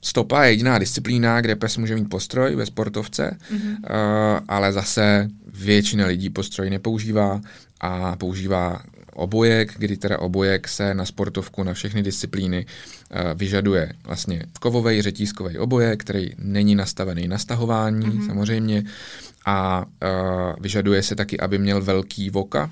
Stopa 0.00 0.44
je 0.44 0.52
jediná 0.52 0.78
disciplína, 0.78 1.40
kde 1.40 1.56
pes 1.56 1.76
může 1.76 1.94
mít 1.94 2.10
postroj 2.10 2.56
ve 2.56 2.66
sportovce, 2.66 3.36
mm-hmm. 3.52 3.76
uh, 3.76 4.40
ale 4.48 4.72
zase 4.72 5.28
většina 5.46 6.06
lidí 6.06 6.30
postroj 6.30 6.70
nepoužívá 6.70 7.40
a 7.80 8.16
používá 8.16 8.82
obojek, 9.14 9.74
kdy 9.78 9.96
teda 9.96 10.18
obojek 10.18 10.68
se 10.68 10.94
na 10.94 11.04
sportovku, 11.04 11.62
na 11.62 11.74
všechny 11.74 12.02
disciplíny 12.02 12.66
uh, 12.66 13.38
vyžaduje 13.38 13.92
vlastně 14.04 14.42
kovový 14.60 15.02
řetízkový 15.02 15.58
obojek, 15.58 16.00
který 16.00 16.30
není 16.38 16.74
nastavený 16.74 17.28
na 17.28 17.38
stahování 17.38 18.06
mm-hmm. 18.06 18.26
samozřejmě 18.26 18.84
a 19.46 19.84
uh, 19.84 20.52
vyžaduje 20.60 21.02
se 21.02 21.16
taky, 21.16 21.40
aby 21.40 21.58
měl 21.58 21.82
velký 21.82 22.30
voka, 22.30 22.70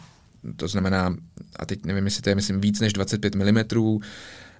to 0.56 0.68
znamená, 0.68 1.16
a 1.56 1.66
teď 1.66 1.84
nevím, 1.84 2.04
jestli 2.04 2.22
to 2.22 2.28
je, 2.28 2.34
myslím, 2.34 2.60
víc 2.60 2.80
než 2.80 2.92
25 2.92 3.34
mm, 3.34 3.58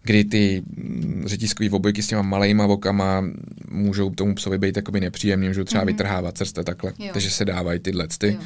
kdy 0.05 0.25
ty 0.25 0.63
mm, 0.67 1.23
řetízkový 1.27 1.71
obojky 1.71 2.03
s 2.03 2.07
těma 2.07 2.23
malejma 2.23 2.67
vokama 2.67 3.25
můžou 3.71 4.11
tomu 4.11 4.35
psovi 4.35 4.59
být 4.59 4.77
jakoby 4.77 5.01
nepříjemný, 5.01 5.49
můžou 5.49 5.65
třeba 5.65 5.83
mm-hmm. 5.83 5.87
vytrhávat 5.87 6.39
srdce 6.39 6.65
takhle, 6.65 6.93
jo. 6.99 7.11
takže 7.13 7.31
se 7.31 7.45
dávají 7.45 7.81
tyhle 7.81 8.09
ty. 8.19 8.39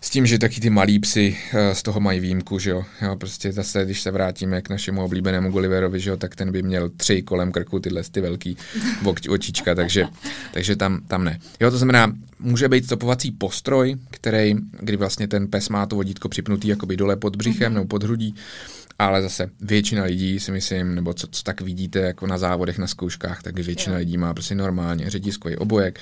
S 0.00 0.10
tím, 0.10 0.26
že 0.26 0.38
taky 0.38 0.60
ty 0.60 0.70
malí 0.70 0.98
psy 0.98 1.36
uh, 1.54 1.60
z 1.72 1.82
toho 1.82 2.00
mají 2.00 2.20
výjimku, 2.20 2.58
že 2.58 2.70
jo. 2.70 2.84
jo. 3.02 3.16
Prostě 3.16 3.52
zase, 3.52 3.84
když 3.84 4.00
se 4.00 4.10
vrátíme 4.10 4.62
k 4.62 4.68
našemu 4.68 5.04
oblíbenému 5.04 5.50
Gulliverovi, 5.50 6.00
že 6.00 6.10
jo, 6.10 6.16
tak 6.16 6.36
ten 6.36 6.52
by 6.52 6.62
měl 6.62 6.88
tři 6.88 7.22
kolem 7.22 7.52
krku 7.52 7.80
tyhle 7.80 8.02
ty 8.12 8.20
velký 8.20 8.56
očička, 9.28 9.74
takže, 9.74 10.04
takže 10.52 10.76
tam, 10.76 11.00
tam 11.08 11.24
ne. 11.24 11.38
Jo, 11.60 11.70
to 11.70 11.78
znamená, 11.78 12.12
může 12.38 12.68
být 12.68 12.84
stopovací 12.84 13.30
postroj, 13.30 13.96
který, 14.10 14.54
kdy 14.80 14.96
vlastně 14.96 15.28
ten 15.28 15.48
pes 15.48 15.68
má 15.68 15.86
to 15.86 15.96
vodítko 15.96 16.28
připnutý 16.28 16.68
jakoby 16.68 16.96
dole 16.96 17.16
pod 17.16 17.36
břichem 17.36 17.72
mm-hmm. 17.72 17.74
nebo 17.74 17.86
pod 17.86 18.02
hrudí 18.02 18.34
ale 18.98 19.22
zase 19.22 19.50
většina 19.60 20.04
lidí 20.04 20.40
si 20.40 20.52
myslím, 20.52 20.94
nebo 20.94 21.14
co, 21.14 21.26
co 21.26 21.42
tak 21.42 21.60
vidíte 21.60 21.98
jako 21.98 22.26
na 22.26 22.38
závodech, 22.38 22.78
na 22.78 22.86
zkouškách, 22.86 23.42
tak 23.42 23.58
většina 23.58 23.96
jo. 23.96 23.98
lidí 23.98 24.16
má 24.18 24.34
prostě 24.34 24.54
normálně 24.54 25.10
řetiskový 25.10 25.56
obojek 25.56 26.00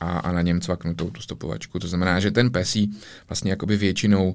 a, 0.00 0.18
a 0.18 0.32
na 0.32 0.42
něm 0.42 0.60
cvaknutou 0.60 1.10
tu 1.10 1.20
stopovačku. 1.20 1.78
To 1.78 1.88
znamená, 1.88 2.20
že 2.20 2.30
ten 2.30 2.50
pesí 2.50 2.98
vlastně 3.28 3.50
jakoby 3.50 3.76
většinou 3.76 4.34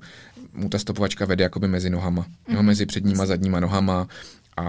mu 0.53 0.69
ta 0.69 0.79
stopovačka 0.79 1.25
vede 1.25 1.43
jakoby 1.43 1.67
mezi 1.67 1.89
nohama, 1.89 2.25
mm. 2.47 2.55
jo, 2.55 2.63
mezi 2.63 2.85
předníma, 2.85 3.25
zadníma 3.25 3.59
nohama 3.59 4.07
a, 4.57 4.63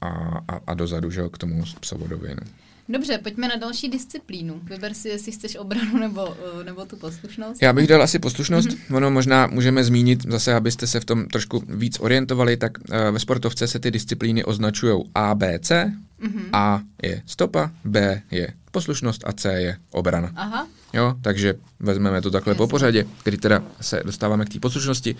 a, 0.00 0.08
a, 0.48 0.60
a 0.66 0.74
dozadu, 0.74 1.10
že 1.10 1.20
jo, 1.20 1.30
k 1.30 1.38
tomu 1.38 1.64
psovodovi. 1.80 2.28
No. 2.34 2.67
Dobře, 2.88 3.18
pojďme 3.18 3.48
na 3.48 3.56
další 3.56 3.88
disciplínu. 3.88 4.60
Vyber 4.64 4.94
si, 4.94 5.08
jestli 5.08 5.32
chceš 5.32 5.56
obranu 5.56 5.98
nebo, 5.98 6.36
eh, 6.60 6.64
nebo 6.64 6.84
tu 6.84 6.96
poslušnost. 6.96 7.62
Já 7.62 7.72
bych 7.72 7.86
dal 7.86 8.02
asi 8.02 8.18
poslušnost. 8.18 8.68
Mm-hmm. 8.68 8.96
Ono 8.96 9.10
možná 9.10 9.46
můžeme 9.46 9.84
zmínit, 9.84 10.22
zase 10.28 10.54
abyste 10.54 10.86
se 10.86 11.00
v 11.00 11.04
tom 11.04 11.26
trošku 11.26 11.64
víc 11.68 12.00
orientovali, 12.00 12.56
tak 12.56 12.78
uh, 12.78 12.96
ve 13.10 13.18
sportovce 13.18 13.66
se 13.66 13.78
ty 13.78 13.90
disciplíny 13.90 14.44
označují 14.44 15.04
A, 15.14 15.34
B, 15.34 15.58
C. 15.58 15.92
Mm-hmm. 16.22 16.44
A 16.52 16.80
je 17.02 17.22
stopa, 17.26 17.70
B 17.84 18.22
je 18.30 18.48
poslušnost 18.70 19.22
a 19.26 19.32
C 19.32 19.52
je 19.52 19.76
obrana. 19.90 20.32
Aha. 20.36 20.68
Jo, 20.92 21.14
takže 21.22 21.54
vezmeme 21.80 22.22
to 22.22 22.30
takhle 22.30 22.50
Jasně. 22.50 22.58
po 22.58 22.66
pořadě, 22.66 23.06
kdy 23.24 23.36
teda 23.36 23.62
se 23.80 24.02
dostáváme 24.04 24.44
k 24.44 24.48
té 24.48 24.60
poslušnosti. 24.60 25.16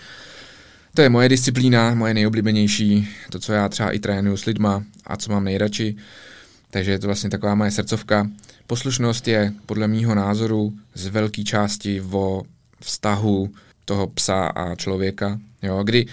To 0.93 1.01
je 1.01 1.09
moje 1.09 1.29
disciplína, 1.29 1.93
moje 1.93 2.13
nejoblíbenější, 2.13 3.09
to, 3.29 3.39
co 3.39 3.53
já 3.53 3.69
třeba 3.69 3.91
i 3.91 3.99
trénuju 3.99 4.37
s 4.37 4.45
lidma 4.45 4.83
a 5.05 5.17
co 5.17 5.31
mám 5.31 5.43
nejradši. 5.43 5.95
Takže 6.71 6.91
je 6.91 6.99
to 6.99 7.07
vlastně 7.07 7.29
taková 7.29 7.55
moje 7.55 7.71
srdcovka. 7.71 8.29
Poslušnost 8.67 9.27
je 9.27 9.53
podle 9.65 9.87
mýho 9.87 10.15
názoru 10.15 10.73
z 10.93 11.07
velké 11.07 11.43
části 11.43 12.01
o 12.01 12.43
vztahu 12.81 13.49
toho 13.85 14.07
psa 14.07 14.45
a 14.45 14.75
člověka, 14.75 15.39
jo, 15.61 15.83
kdy, 15.83 16.05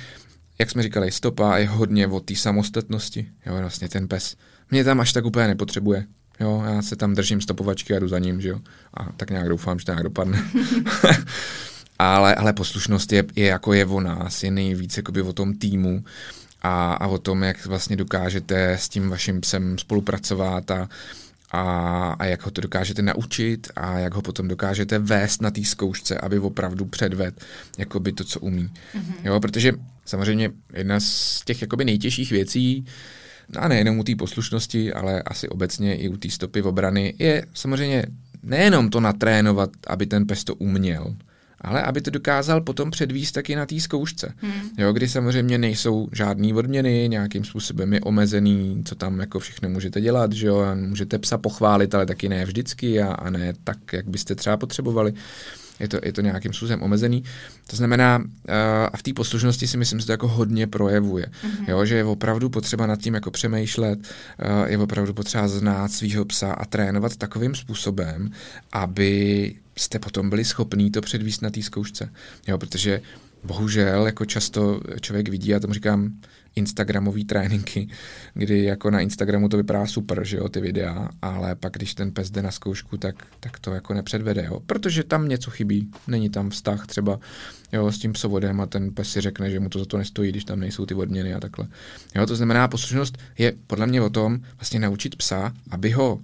jak 0.58 0.70
jsme 0.70 0.82
říkali, 0.82 1.12
stopa 1.12 1.58
je 1.58 1.68
hodně 1.68 2.06
o 2.06 2.20
té 2.20 2.36
samostatnosti, 2.36 3.28
jo, 3.46 3.56
vlastně 3.60 3.88
ten 3.88 4.08
pes. 4.08 4.36
Mě 4.70 4.84
tam 4.84 5.00
až 5.00 5.12
tak 5.12 5.24
úplně 5.24 5.46
nepotřebuje, 5.46 6.04
jo, 6.40 6.62
já 6.66 6.82
se 6.82 6.96
tam 6.96 7.14
držím 7.14 7.40
stopovačky 7.40 7.96
a 7.96 7.98
jdu 7.98 8.08
za 8.08 8.18
ním, 8.18 8.40
že 8.40 8.48
jo, 8.48 8.60
a 8.94 9.12
tak 9.16 9.30
nějak 9.30 9.48
doufám, 9.48 9.78
že 9.78 9.84
to 9.84 9.92
nějak 9.92 10.04
dopadne. 10.04 10.44
ale, 11.98 12.34
ale 12.34 12.52
poslušnost 12.52 13.12
je, 13.12 13.24
je 13.36 13.46
jako 13.46 13.72
je 13.72 13.86
o 13.86 14.00
nás, 14.00 14.42
je 14.42 14.50
nejvíc 14.50 14.96
jakoby 14.96 15.22
o 15.22 15.32
tom 15.32 15.54
týmu 15.54 16.04
a, 16.66 16.92
a 16.92 17.06
o 17.06 17.18
tom, 17.18 17.42
jak 17.42 17.66
vlastně 17.66 17.96
dokážete 17.96 18.72
s 18.72 18.88
tím 18.88 19.08
vaším 19.08 19.40
psem 19.40 19.78
spolupracovat 19.78 20.70
a, 20.70 20.88
a, 21.50 21.62
a 22.18 22.24
jak 22.24 22.44
ho 22.44 22.50
to 22.50 22.60
dokážete 22.60 23.02
naučit 23.02 23.68
a 23.76 23.98
jak 23.98 24.14
ho 24.14 24.22
potom 24.22 24.48
dokážete 24.48 24.98
vést 24.98 25.42
na 25.42 25.50
té 25.50 25.64
zkoušce, 25.64 26.18
aby 26.18 26.38
opravdu 26.38 26.84
předved 26.84 27.44
jakoby 27.78 28.12
to, 28.12 28.24
co 28.24 28.40
umí. 28.40 28.70
Mm-hmm. 28.94 29.14
Jo, 29.24 29.40
protože 29.40 29.72
samozřejmě 30.04 30.50
jedna 30.72 31.00
z 31.00 31.42
těch 31.44 31.62
jakoby 31.62 31.84
nejtěžších 31.84 32.30
věcí, 32.30 32.86
no 33.54 33.62
a 33.62 33.68
nejenom 33.68 33.98
u 33.98 34.04
té 34.04 34.16
poslušnosti, 34.16 34.92
ale 34.92 35.22
asi 35.22 35.48
obecně 35.48 35.96
i 35.96 36.08
u 36.08 36.16
té 36.16 36.30
stopy 36.30 36.60
v 36.60 36.66
obrany, 36.66 37.14
je 37.18 37.46
samozřejmě 37.54 38.06
nejenom 38.42 38.90
to 38.90 39.00
natrénovat, 39.00 39.70
aby 39.86 40.06
ten 40.06 40.26
pes 40.26 40.44
to 40.44 40.54
uměl, 40.54 41.14
ale 41.66 41.82
aby 41.82 42.00
to 42.00 42.10
dokázal 42.10 42.60
potom 42.60 42.90
předvíst 42.90 43.34
taky 43.34 43.56
na 43.56 43.66
té 43.66 43.80
zkoušce. 43.80 44.34
Hmm. 44.36 44.70
Jo, 44.78 44.92
kdy 44.92 45.08
samozřejmě 45.08 45.58
nejsou 45.58 46.08
žádné 46.12 46.54
odměny, 46.54 47.08
nějakým 47.08 47.44
způsobem 47.44 47.92
je 47.92 48.00
omezený, 48.00 48.82
co 48.84 48.94
tam 48.94 49.20
jako 49.20 49.38
všechno 49.38 49.68
můžete 49.68 50.00
dělat, 50.00 50.32
že 50.32 50.46
jo, 50.46 50.58
a 50.58 50.74
můžete 50.74 51.18
psa 51.18 51.38
pochválit, 51.38 51.94
ale 51.94 52.06
taky 52.06 52.28
ne 52.28 52.44
vždycky 52.44 53.02
a, 53.02 53.12
a 53.12 53.30
ne 53.30 53.52
tak, 53.64 53.92
jak 53.92 54.08
byste 54.08 54.34
třeba 54.34 54.56
potřebovali 54.56 55.14
je 55.80 55.88
to, 55.88 55.98
je 56.02 56.12
to 56.12 56.20
nějakým 56.20 56.52
způsobem 56.52 56.82
omezený. 56.82 57.24
To 57.66 57.76
znamená, 57.76 58.18
uh, 58.18 58.24
a 58.92 58.96
v 58.96 59.02
té 59.02 59.12
poslušnosti 59.12 59.66
si 59.66 59.76
myslím, 59.76 60.00
že 60.00 60.06
to 60.06 60.12
jako 60.12 60.28
hodně 60.28 60.66
projevuje. 60.66 61.26
Mm-hmm. 61.26 61.68
Jo, 61.68 61.84
že 61.84 61.96
je 61.96 62.04
opravdu 62.04 62.50
potřeba 62.50 62.86
nad 62.86 63.00
tím 63.00 63.14
jako 63.14 63.30
přemýšlet, 63.30 63.98
uh, 63.98 64.66
je 64.66 64.78
opravdu 64.78 65.14
potřeba 65.14 65.48
znát 65.48 65.92
svého 65.92 66.24
psa 66.24 66.52
a 66.52 66.64
trénovat 66.64 67.16
takovým 67.16 67.54
způsobem, 67.54 68.30
aby 68.72 69.54
jste 69.76 69.98
potom 69.98 70.30
byli 70.30 70.44
schopní 70.44 70.90
to 70.90 71.00
předvíst 71.00 71.42
na 71.42 71.50
té 71.50 71.62
zkoušce. 71.62 72.08
Jo, 72.48 72.58
protože 72.58 73.00
bohužel 73.44 74.06
jako 74.06 74.24
často 74.24 74.80
člověk 75.00 75.28
vidí, 75.28 75.48
já 75.48 75.60
tomu 75.60 75.74
říkám, 75.74 76.12
Instagramové 76.56 77.24
tréninky, 77.24 77.88
kdy 78.34 78.64
jako 78.64 78.90
na 78.90 79.00
Instagramu 79.00 79.48
to 79.48 79.56
vypadá 79.56 79.86
super, 79.86 80.24
že 80.24 80.36
jo, 80.36 80.48
ty 80.48 80.60
videa, 80.60 81.08
ale 81.22 81.54
pak 81.54 81.72
když 81.72 81.94
ten 81.94 82.12
pes 82.12 82.30
jde 82.30 82.42
na 82.42 82.50
zkoušku, 82.50 82.96
tak, 82.96 83.14
tak 83.40 83.58
to 83.58 83.74
jako 83.74 83.94
nepředvede, 83.94 84.44
jo, 84.44 84.60
protože 84.66 85.04
tam 85.04 85.28
něco 85.28 85.50
chybí, 85.50 85.90
není 86.06 86.30
tam 86.30 86.50
vztah 86.50 86.86
třeba, 86.86 87.18
jo, 87.72 87.92
s 87.92 87.98
tím 87.98 88.12
psovodem 88.12 88.60
a 88.60 88.66
ten 88.66 88.94
pes 88.94 89.12
si 89.12 89.20
řekne, 89.20 89.50
že 89.50 89.60
mu 89.60 89.68
to 89.68 89.78
za 89.78 89.84
to 89.84 89.98
nestojí, 89.98 90.30
když 90.30 90.44
tam 90.44 90.60
nejsou 90.60 90.86
ty 90.86 90.94
odměny 90.94 91.34
a 91.34 91.40
takhle. 91.40 91.68
Jo, 92.14 92.26
to 92.26 92.36
znamená, 92.36 92.68
poslušnost 92.68 93.18
je 93.38 93.52
podle 93.66 93.86
mě 93.86 94.02
o 94.02 94.10
tom 94.10 94.38
vlastně 94.56 94.80
naučit 94.80 95.16
psa, 95.16 95.52
aby 95.70 95.90
ho, 95.90 96.20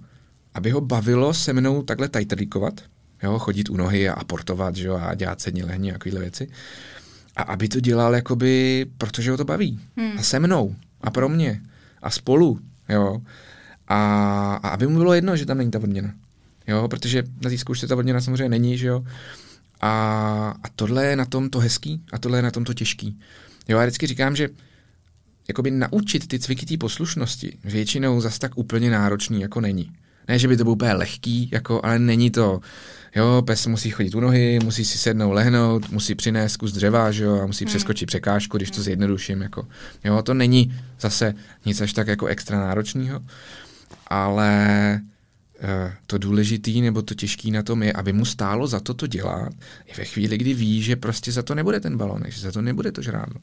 aby 0.53 0.69
ho 0.69 0.81
bavilo 0.81 1.33
se 1.33 1.53
mnou 1.53 1.81
takhle 1.81 2.09
tajtrlíkovat, 2.09 2.81
jo, 3.23 3.39
chodit 3.39 3.69
u 3.69 3.77
nohy 3.77 4.09
a 4.09 4.13
aportovat, 4.13 4.75
že 4.75 4.87
jo, 4.87 4.95
a 4.95 5.15
dělat 5.15 5.41
sední 5.41 5.63
lehni 5.63 5.91
a 5.91 5.93
takovéhle 5.93 6.21
věci 6.21 6.47
a 7.35 7.41
aby 7.41 7.67
to 7.67 7.79
dělal 7.79 8.15
jakoby, 8.15 8.85
protože 8.97 9.31
ho 9.31 9.37
to 9.37 9.45
baví. 9.45 9.79
Hmm. 9.97 10.17
A 10.17 10.21
se 10.21 10.39
mnou. 10.39 10.75
A 11.01 11.11
pro 11.11 11.29
mě. 11.29 11.61
A 12.01 12.09
spolu. 12.09 12.59
Jo. 12.89 13.21
A, 13.87 13.97
a 14.63 14.69
aby 14.69 14.87
mu 14.87 14.97
bylo 14.97 15.13
jedno, 15.13 15.35
že 15.35 15.45
tam 15.45 15.57
není 15.57 15.71
ta 15.71 15.79
odměna. 15.79 16.13
Jo, 16.67 16.87
protože 16.87 17.23
na 17.41 17.49
té 17.49 17.57
zkoušce 17.57 17.87
ta 17.87 17.95
odměna 17.95 18.21
samozřejmě 18.21 18.49
není, 18.49 18.77
že 18.77 18.87
jo. 18.87 19.03
A, 19.81 19.91
a 20.63 20.69
tohle 20.75 21.05
je 21.05 21.15
na 21.15 21.25
tom 21.25 21.49
to 21.49 21.59
hezký 21.59 22.01
a 22.13 22.19
tohle 22.19 22.37
je 22.37 22.41
na 22.41 22.51
tom 22.51 22.63
to 22.63 22.73
těžký. 22.73 23.19
Jo, 23.67 23.77
já 23.77 23.85
vždycky 23.85 24.07
říkám, 24.07 24.35
že 24.35 24.49
jakoby 25.47 25.71
naučit 25.71 26.27
ty 26.27 26.39
cviky 26.39 26.65
té 26.65 26.77
poslušnosti 26.77 27.57
většinou 27.63 28.21
zas 28.21 28.39
tak 28.39 28.57
úplně 28.57 28.91
náročný 28.91 29.41
jako 29.41 29.61
není. 29.61 29.91
Ne, 30.27 30.39
že 30.39 30.47
by 30.47 30.57
to 30.57 30.63
bylo 30.63 30.73
úplně 30.75 30.93
lehký, 30.93 31.49
jako, 31.51 31.81
ale 31.83 31.99
není 31.99 32.31
to 32.31 32.59
Jo, 33.15 33.41
pes 33.45 33.67
musí 33.67 33.89
chodit 33.89 34.15
u 34.15 34.19
nohy, 34.19 34.59
musí 34.63 34.85
si 34.85 34.97
sednout, 34.97 35.31
lehnout, 35.31 35.91
musí 35.91 36.15
přinést 36.15 36.57
kus 36.57 36.71
dřeva, 36.71 37.11
že 37.11 37.23
jo, 37.23 37.41
a 37.41 37.45
musí 37.45 37.65
hmm. 37.65 37.69
přeskočit 37.69 38.07
překážku, 38.07 38.57
když 38.57 38.71
to 38.71 38.81
zjednoduším, 38.81 39.41
jako. 39.41 39.67
Jo, 40.03 40.21
to 40.21 40.33
není 40.33 40.75
zase 40.99 41.33
nic 41.65 41.81
až 41.81 41.93
tak 41.93 42.07
jako 42.07 42.25
extra 42.25 42.59
náročného, 42.59 43.19
ale 44.07 45.01
to 46.07 46.17
důležitý 46.17 46.81
nebo 46.81 47.01
to 47.01 47.13
těžký 47.13 47.51
na 47.51 47.63
tom 47.63 47.83
je, 47.83 47.93
aby 47.93 48.13
mu 48.13 48.25
stálo 48.25 48.67
za 48.67 48.79
to 48.79 48.93
to 48.93 49.07
dělat 49.07 49.53
i 49.85 49.93
ve 49.97 50.05
chvíli, 50.05 50.37
kdy 50.37 50.53
ví, 50.53 50.81
že 50.81 50.95
prostě 50.95 51.31
za 51.31 51.43
to 51.43 51.55
nebude 51.55 51.79
ten 51.79 51.97
balon, 51.97 52.23
že 52.27 52.41
za 52.41 52.51
to 52.51 52.61
nebude 52.61 52.91
to 52.91 53.01
žrádlo. 53.01 53.41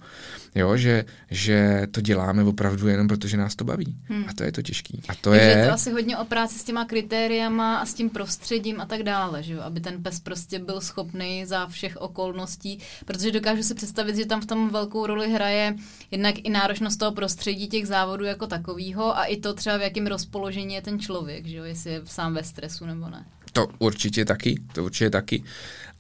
Jo, 0.55 0.77
že, 0.77 1.05
že 1.31 1.87
to 1.91 2.01
děláme 2.01 2.45
opravdu 2.45 2.89
jenom 2.89 3.09
protože 3.09 3.37
nás 3.37 3.57
to 3.57 3.65
baví. 3.65 3.97
Hmm. 4.05 4.25
A 4.29 4.33
to 4.33 4.45
je 4.45 4.53
to 4.53 4.63
těžký. 4.63 5.03
A 5.09 5.15
to 5.15 5.31
Takže 5.31 5.47
je... 5.47 5.59
je 5.59 5.67
to 5.67 5.73
asi 5.73 5.91
hodně 5.91 6.19
o 6.19 6.25
práci 6.25 6.59
s 6.59 6.65
těma 6.65 6.85
kritériama 6.85 7.77
a 7.77 7.87
s 7.87 7.95
tím 7.95 8.11
prostředím 8.11 8.81
a 8.81 8.87
tak 8.87 9.03
dále, 9.03 9.43
že 9.43 9.53
jo? 9.53 9.61
aby 9.61 9.81
ten 9.81 10.03
pes 10.03 10.21
prostě 10.21 10.59
byl 10.59 10.81
schopný 10.81 11.45
za 11.47 11.67
všech 11.67 11.97
okolností, 11.97 12.79
protože 13.05 13.33
dokážu 13.33 13.63
si 13.63 13.75
představit, 13.75 14.17
že 14.17 14.27
tam 14.27 14.41
v 14.41 14.47
tom 14.47 14.71
velkou 14.71 15.07
roli 15.07 15.33
hraje 15.33 15.77
jednak 16.11 16.35
i 16.39 16.51
náročnost 16.51 16.99
toho 16.99 17.13
prostředí 17.13 17.69
těch 17.69 17.87
závodů 17.87 18.25
jako 18.25 18.47
takového 18.47 19.19
a 19.19 19.25
i 19.25 19.37
to 19.37 19.55
třeba 19.55 19.77
v 19.77 19.83
jakém 19.83 20.07
rozpoložení 20.07 20.75
je 20.75 20.83
ten 20.83 20.99
člověk, 20.99 21.47
že 21.47 21.57
jo? 21.57 21.65
jestli 21.65 21.91
je 21.91 22.01
sám 22.11 22.35
ve 22.35 22.45
stresu 22.45 22.87
nebo 22.87 23.11
ne. 23.11 23.25
To 23.53 23.69
určitě 23.79 24.25
taky, 24.25 24.61
to 24.73 24.85
určitě 24.85 25.11
taky. 25.11 25.43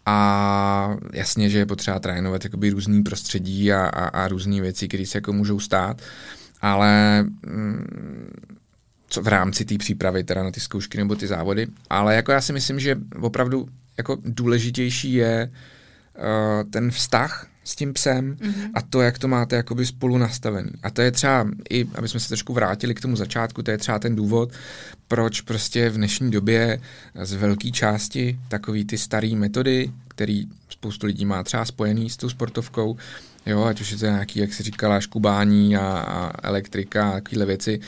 A 0.07 0.97
jasně, 1.13 1.51
že 1.51 1.59
je 1.59 1.67
potřeba 1.67 1.99
trénovat 1.99 2.45
jakoby 2.45 2.71
různý 2.71 3.03
prostředí 3.03 3.73
a, 3.73 3.87
a, 3.87 4.09
a 4.09 4.29
různé 4.29 4.61
věci, 4.61 4.89
které 4.89 5.07
se 5.07 5.19
jako 5.19 5.33
můžou 5.33 5.61
stát, 5.61 6.03
ale 6.61 7.23
mm, 7.23 8.31
co 9.09 9.23
v 9.23 9.29
rámci 9.29 9.65
té 9.65 9.79
přípravy 9.79 10.25
teda 10.25 10.43
na 10.43 10.51
ty 10.51 10.61
zkoušky 10.61 10.99
nebo 10.99 11.15
ty 11.15 11.27
závody, 11.27 11.67
ale 11.91 12.15
jako 12.15 12.33
já 12.33 12.41
si 12.41 12.53
myslím, 12.53 12.81
že 12.81 12.97
opravdu 13.21 13.69
jako 13.99 14.19
důležitější 14.25 15.13
je 15.13 15.51
uh, 15.51 16.71
ten 16.71 16.91
vztah 16.91 17.50
s 17.65 17.77
tím 17.77 17.93
psem 17.93 18.35
mm-hmm. 18.35 18.71
a 18.75 18.83
to, 18.83 19.01
jak 19.01 19.19
to 19.19 19.29
máte 19.29 19.57
jakoby 19.57 19.87
spolu 19.87 20.19
nastavený. 20.19 20.71
A 20.83 20.91
to 20.91 21.03
je 21.03 21.11
třeba, 21.11 21.49
i 21.71 21.87
aby 21.95 22.09
jsme 22.09 22.21
se 22.21 22.29
trošku 22.29 22.53
vrátili 22.53 22.95
k 22.95 23.01
tomu 23.01 23.17
začátku, 23.17 23.63
to 23.63 23.71
je 23.71 23.79
třeba 23.79 23.99
ten 23.99 24.17
důvod, 24.17 24.51
proč 25.09 25.41
prostě 25.41 25.89
v 25.89 25.95
dnešní 25.95 26.31
době 26.31 26.81
z 27.23 27.33
velké 27.33 27.71
části 27.71 28.39
takový 28.49 28.85
ty 28.85 28.99
staré 28.99 29.31
metody, 29.35 29.91
který 30.09 30.47
spoustu 30.69 31.07
lidí 31.07 31.25
má 31.25 31.43
třeba 31.43 31.65
spojený 31.65 32.11
s 32.11 32.17
tou 32.17 32.29
sportovkou, 32.29 32.97
jo, 33.47 33.65
ať 33.65 33.81
už 33.81 33.91
je 33.91 33.99
to 33.99 34.07
nějaký, 34.07 34.41
jak 34.41 34.55
se 34.55 34.63
říkala, 34.63 35.01
škubání 35.01 35.77
a, 35.77 35.87
a 35.87 36.47
elektrika 36.49 37.09
a 37.11 37.13
takovéhle 37.13 37.47
věci, 37.47 37.81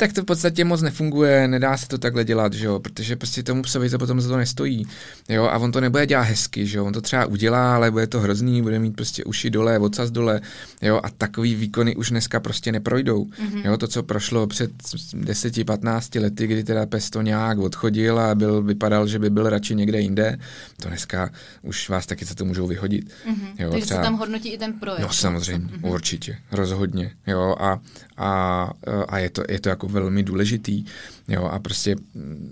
tak 0.00 0.12
to 0.12 0.22
v 0.22 0.24
podstatě 0.24 0.64
moc 0.64 0.82
nefunguje, 0.82 1.48
nedá 1.48 1.76
se 1.76 1.88
to 1.88 1.98
takhle 1.98 2.24
dělat, 2.24 2.52
že 2.52 2.66
jo, 2.66 2.78
protože 2.78 3.16
prostě 3.16 3.42
tomu 3.42 3.62
psovi 3.62 3.90
to 3.90 3.98
potom 3.98 4.20
za 4.20 4.28
to 4.28 4.36
nestojí, 4.36 4.86
jo, 5.28 5.44
a 5.44 5.58
on 5.58 5.72
to 5.72 5.80
nebude 5.80 6.06
dělat 6.06 6.22
hezky, 6.22 6.66
že 6.66 6.78
jo, 6.78 6.84
on 6.84 6.92
to 6.92 7.00
třeba 7.00 7.26
udělá, 7.26 7.74
ale 7.74 7.90
bude 7.90 8.06
to 8.06 8.20
hrozný, 8.20 8.62
bude 8.62 8.78
mít 8.78 8.96
prostě 8.96 9.24
uši 9.24 9.50
dole, 9.50 9.78
ocas 9.78 10.10
dole, 10.10 10.40
jo, 10.82 11.00
a 11.02 11.10
takový 11.10 11.54
výkony 11.54 11.96
už 11.96 12.10
dneska 12.10 12.40
prostě 12.40 12.72
neprojdou, 12.72 13.24
mm-hmm. 13.24 13.62
jo, 13.64 13.76
to, 13.76 13.88
co 13.88 14.02
prošlo 14.02 14.46
před 14.46 14.70
10-15 14.80 16.22
lety, 16.22 16.46
kdy 16.46 16.64
teda 16.64 16.86
pes 16.86 17.10
to 17.10 17.22
nějak 17.22 17.58
odchodil 17.58 18.18
a 18.18 18.34
byl, 18.34 18.62
vypadal, 18.62 19.06
že 19.06 19.18
by 19.18 19.30
byl 19.30 19.50
radši 19.50 19.74
někde 19.74 20.00
jinde, 20.00 20.38
to 20.82 20.88
dneska 20.88 21.30
už 21.62 21.88
vás 21.88 22.06
taky 22.06 22.24
za 22.24 22.34
to 22.34 22.44
můžou 22.44 22.66
vyhodit. 22.66 23.04
Mm-hmm. 23.08 23.48
Jo, 23.58 23.70
Takže 23.70 23.86
třeba... 23.86 24.00
se 24.00 24.04
tam 24.04 24.18
hodnotí 24.18 24.48
i 24.48 24.58
ten 24.58 24.72
projekt. 24.72 25.02
No 25.02 25.12
samozřejmě, 25.12 25.66
mm-hmm. 25.66 25.92
určitě, 25.92 26.36
rozhodně, 26.52 27.10
jo, 27.26 27.54
a, 27.58 27.80
a, 28.16 28.70
a 29.08 29.18
je, 29.18 29.30
to, 29.30 29.42
je 29.48 29.60
to 29.60 29.68
jako 29.68 29.89
velmi 29.90 30.22
důležitý. 30.22 30.84
Jo, 31.28 31.44
a 31.44 31.58
prostě 31.58 31.96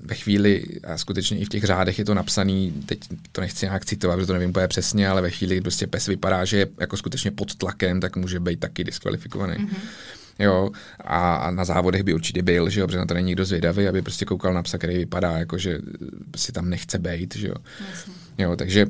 ve 0.02 0.14
chvíli, 0.14 0.64
a 0.84 0.98
skutečně 0.98 1.38
i 1.38 1.44
v 1.44 1.48
těch 1.48 1.64
řádech 1.64 1.98
je 1.98 2.04
to 2.04 2.14
napsaný, 2.14 2.82
teď 2.86 3.00
to 3.32 3.40
nechci 3.40 3.66
nějak 3.66 3.84
citovat, 3.84 4.16
protože 4.16 4.26
to 4.26 4.32
nevím 4.32 4.50
úplně 4.50 4.68
přesně, 4.68 5.08
ale 5.08 5.22
ve 5.22 5.30
chvíli, 5.30 5.54
kdy 5.54 5.60
prostě 5.60 5.86
pes 5.86 6.06
vypadá, 6.06 6.44
že 6.44 6.56
je 6.56 6.66
jako 6.80 6.96
skutečně 6.96 7.30
pod 7.30 7.54
tlakem, 7.54 8.00
tak 8.00 8.16
může 8.16 8.40
být 8.40 8.60
taky 8.60 8.84
diskvalifikovaný. 8.84 9.54
Mm-hmm. 9.54 9.78
Jo, 10.38 10.70
a, 11.00 11.36
a 11.36 11.50
na 11.50 11.64
závodech 11.64 12.02
by 12.02 12.14
určitě 12.14 12.42
byl, 12.42 12.70
že 12.70 12.80
jo, 12.80 12.86
protože 12.86 12.98
na 12.98 13.06
to 13.06 13.14
není 13.14 13.26
nikdo 13.26 13.44
zvědavý, 13.44 13.88
aby 13.88 14.02
prostě 14.02 14.24
koukal 14.24 14.54
na 14.54 14.62
psa, 14.62 14.78
který 14.78 14.98
vypadá, 14.98 15.38
jako 15.38 15.58
že 15.58 15.78
si 16.36 16.52
tam 16.52 16.70
nechce 16.70 16.98
být, 16.98 17.36
že 17.36 17.48
jo. 17.48 17.54
Jasně. 17.90 18.12
Jo, 18.38 18.56
takže 18.56 18.86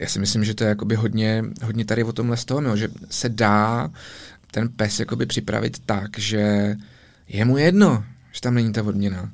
já 0.00 0.08
si 0.08 0.18
myslím, 0.18 0.44
že 0.44 0.54
to 0.54 0.64
je 0.64 0.68
jakoby 0.68 0.94
hodně, 0.94 1.44
hodně 1.62 1.84
tady 1.84 2.04
o 2.04 2.12
tomhle 2.12 2.36
z 2.36 2.44
toho, 2.44 2.60
no, 2.60 2.76
že 2.76 2.88
se 3.10 3.28
dá 3.28 3.90
ten 4.50 4.68
pes 4.68 5.00
jakoby 5.00 5.26
připravit 5.26 5.78
tak, 5.86 6.18
že 6.18 6.74
je 7.28 7.44
mu 7.44 7.58
jedno, 7.58 8.04
že 8.32 8.40
tam 8.40 8.54
není 8.54 8.72
ta 8.72 8.82
odměna. 8.82 9.30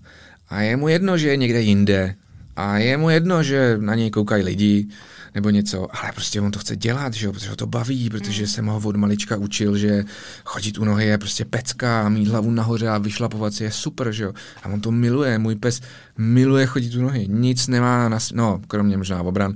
A 0.48 0.60
je 0.60 0.76
mu 0.76 0.88
jedno, 0.88 1.18
že 1.18 1.28
je 1.28 1.36
někde 1.36 1.60
jinde. 1.60 2.14
A 2.56 2.78
je 2.78 2.96
mu 2.96 3.10
jedno, 3.10 3.42
že 3.42 3.78
na 3.80 3.94
něj 3.94 4.10
koukají 4.10 4.44
lidi 4.44 4.88
nebo 5.34 5.50
něco, 5.50 5.96
ale 5.96 6.12
prostě 6.12 6.40
on 6.40 6.50
to 6.50 6.58
chce 6.58 6.76
dělat, 6.76 7.14
že 7.14 7.26
jo, 7.26 7.32
protože 7.32 7.50
ho 7.50 7.56
to 7.56 7.66
baví, 7.66 8.10
protože 8.10 8.42
mm. 8.42 8.48
jsem 8.48 8.66
ho 8.66 8.80
od 8.84 8.96
malička 8.96 9.36
učil, 9.36 9.76
že 9.76 10.04
chodit 10.44 10.78
u 10.78 10.84
nohy 10.84 11.06
je 11.06 11.18
prostě 11.18 11.44
pecka 11.44 12.02
a 12.02 12.08
mít 12.08 12.28
hlavu 12.28 12.50
nahoře 12.50 12.88
a 12.88 12.98
vyšlapovat 12.98 13.54
si 13.54 13.64
je 13.64 13.72
super, 13.72 14.12
že 14.12 14.24
jo. 14.24 14.32
A 14.62 14.68
on 14.68 14.80
to 14.80 14.90
miluje, 14.90 15.38
můj 15.38 15.54
pes 15.54 15.80
miluje 16.18 16.66
chodit 16.66 16.94
u 16.94 17.02
nohy, 17.02 17.26
nic 17.28 17.68
nemá 17.68 18.08
na, 18.08 18.18
no, 18.32 18.60
kromě 18.68 18.96
možná 18.96 19.22
obran, 19.22 19.54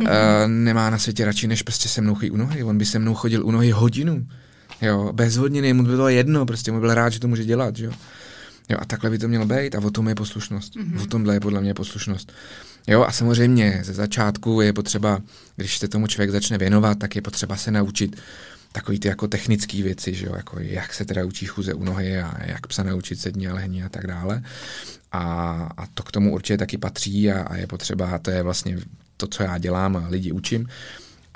uh, 0.00 0.06
nemá 0.46 0.90
na 0.90 0.98
světě 0.98 1.24
radši, 1.24 1.46
než 1.46 1.62
prostě 1.62 1.88
se 1.88 2.00
mnou 2.00 2.14
chodit 2.14 2.30
u 2.30 2.36
nohy. 2.36 2.64
On 2.64 2.78
by 2.78 2.86
se 2.86 2.98
mnou 2.98 3.14
chodil 3.14 3.46
u 3.46 3.50
nohy 3.50 3.70
hodinu. 3.70 4.26
Jo, 4.82 5.12
bez 5.12 5.36
hodiny, 5.36 5.72
mu 5.72 5.82
bylo 5.82 6.08
jedno, 6.08 6.46
prostě 6.46 6.72
mu 6.72 6.80
byl 6.80 6.94
rád, 6.94 7.08
že 7.08 7.20
to 7.20 7.28
může 7.28 7.44
dělat, 7.44 7.76
že 7.76 7.84
jo. 7.84 7.92
Jo, 8.68 8.78
a 8.80 8.84
takhle 8.84 9.10
by 9.10 9.18
to 9.18 9.28
mělo 9.28 9.46
být 9.46 9.74
a 9.74 9.78
o 9.78 9.90
tom 9.90 10.08
je 10.08 10.14
poslušnost. 10.14 10.76
Mm-hmm. 10.76 11.02
O 11.02 11.06
tomhle 11.06 11.34
je 11.34 11.40
podle 11.40 11.60
mě 11.60 11.74
poslušnost. 11.74 12.32
Jo, 12.86 13.04
a 13.04 13.12
samozřejmě 13.12 13.80
ze 13.84 13.92
začátku 13.92 14.60
je 14.60 14.72
potřeba, 14.72 15.20
když 15.56 15.78
se 15.78 15.88
tomu 15.88 16.06
člověk 16.06 16.30
začne 16.30 16.58
věnovat, 16.58 16.98
tak 16.98 17.16
je 17.16 17.22
potřeba 17.22 17.56
se 17.56 17.70
naučit 17.70 18.16
takový 18.72 19.00
ty 19.00 19.08
jako 19.08 19.28
technické 19.28 19.82
věci, 19.82 20.14
že 20.14 20.26
jo, 20.26 20.34
jako 20.36 20.60
jak 20.60 20.94
se 20.94 21.04
teda 21.04 21.24
učí 21.24 21.46
chůze 21.46 21.74
u 21.74 21.84
nohy 21.84 22.20
a 22.20 22.34
jak 22.46 22.66
psa 22.66 22.82
naučit 22.82 23.20
sední 23.20 23.48
a 23.48 23.54
lehní 23.54 23.82
a 23.82 23.88
tak 23.88 24.06
dále. 24.06 24.42
A, 25.12 25.22
a 25.76 25.86
to 25.86 26.02
k 26.02 26.12
tomu 26.12 26.34
určitě 26.34 26.58
taky 26.58 26.78
patří 26.78 27.30
a, 27.30 27.42
a 27.42 27.56
je 27.56 27.66
potřeba, 27.66 28.10
a 28.10 28.18
to 28.18 28.30
je 28.30 28.42
vlastně 28.42 28.78
to, 29.16 29.26
co 29.26 29.42
já 29.42 29.58
dělám 29.58 29.96
a 29.96 30.08
lidi 30.08 30.32
učím, 30.32 30.68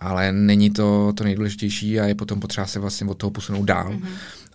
ale 0.02 0.32
není 0.32 0.70
to 0.70 1.12
to 1.16 1.24
nejdůležitější 1.24 2.00
a 2.00 2.06
je 2.06 2.14
potom 2.14 2.40
potřeba 2.40 2.66
se 2.66 2.78
vlastně 2.78 3.06
od 3.06 3.18
toho 3.18 3.30
posunout 3.30 3.64
dál 3.64 3.92
mm-hmm. 3.92 4.08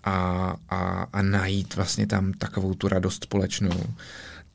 a, 0.04 0.56
a, 0.70 1.08
a 1.14 1.22
najít 1.22 1.76
vlastně 1.76 2.08
tam 2.08 2.34
takovou 2.34 2.74
tu 2.74 2.88
radost 2.88 3.24
společnou 3.24 3.84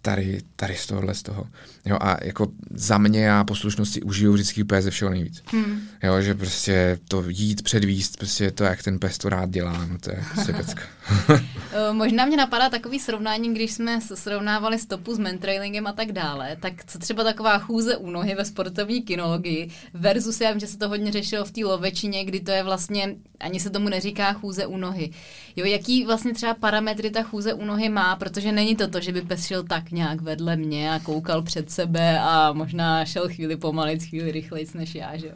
tady, 0.02 0.42
tady 0.56 0.76
z 0.76 0.86
tohohle 0.86 1.14
z 1.14 1.22
toho. 1.22 1.46
Jo, 1.84 1.98
a 2.00 2.24
jako 2.24 2.48
za 2.70 2.98
mě 2.98 3.24
já 3.24 3.44
poslušnosti 3.44 4.02
užiju 4.02 4.32
vždycky 4.32 4.62
úplně 4.62 4.82
ze 4.82 4.90
všeho 4.90 5.10
nejvíc. 5.10 5.42
Hmm. 5.46 5.80
Jo, 6.02 6.20
že 6.20 6.34
prostě 6.34 6.98
to 7.08 7.24
jít, 7.28 7.62
předvíst, 7.62 8.16
prostě 8.16 8.50
to, 8.50 8.64
jak 8.64 8.82
ten 8.82 8.98
pes 8.98 9.18
to 9.18 9.28
rád 9.28 9.50
dělá, 9.50 9.86
no 9.86 9.98
to 9.98 10.10
je 10.10 10.24
prostě 10.34 10.52
pecka. 10.56 10.82
Eh, 11.28 11.92
možná 11.92 12.24
mě 12.24 12.36
napadá 12.36 12.70
takový 12.70 12.98
srovnání, 12.98 13.54
když 13.54 13.72
jsme 13.72 14.00
srovnávali 14.14 14.78
stopu 14.78 15.14
s 15.14 15.18
mentrailingem 15.18 15.86
a 15.86 15.92
tak 15.92 16.12
dále, 16.12 16.56
tak 16.60 16.72
co 16.86 16.98
třeba 16.98 17.24
taková 17.24 17.58
chůze 17.58 17.96
u 17.96 18.10
nohy 18.10 18.34
ve 18.34 18.44
sportovní 18.44 19.02
kinologii 19.02 19.70
versus, 19.94 20.40
já 20.40 20.50
vím, 20.50 20.60
že 20.60 20.66
se 20.66 20.78
to 20.78 20.88
hodně 20.88 21.12
řešilo 21.12 21.44
v 21.44 21.50
té 21.50 21.64
lovečině, 21.64 22.24
kdy 22.24 22.40
to 22.40 22.50
je 22.50 22.62
vlastně, 22.62 23.14
ani 23.40 23.60
se 23.60 23.70
tomu 23.70 23.88
neříká 23.88 24.32
chůze 24.32 24.66
u 24.66 24.76
nohy. 24.76 25.10
Jo, 25.56 25.64
jaký 25.66 26.04
vlastně 26.04 26.34
třeba 26.34 26.54
parametry 26.54 27.10
ta 27.10 27.22
chůze 27.22 27.54
u 27.54 27.64
nohy 27.64 27.88
má, 27.88 28.16
protože 28.16 28.52
není 28.52 28.76
to 28.76 28.88
to, 28.88 29.00
že 29.00 29.12
by 29.12 29.22
pes 29.22 29.46
šel 29.46 29.62
tak 29.62 29.90
nějak 29.90 30.20
vedle 30.20 30.56
mě 30.56 30.92
a 30.92 30.98
koukal 30.98 31.42
před 31.42 31.70
sebe 31.70 32.20
a 32.20 32.52
možná 32.52 33.04
šel 33.04 33.28
chvíli 33.28 33.56
pomalit, 33.56 34.02
chvíli 34.02 34.32
rychlejc 34.32 34.74
než 34.74 34.94
já, 34.94 35.16
že 35.16 35.26
jo? 35.26 35.34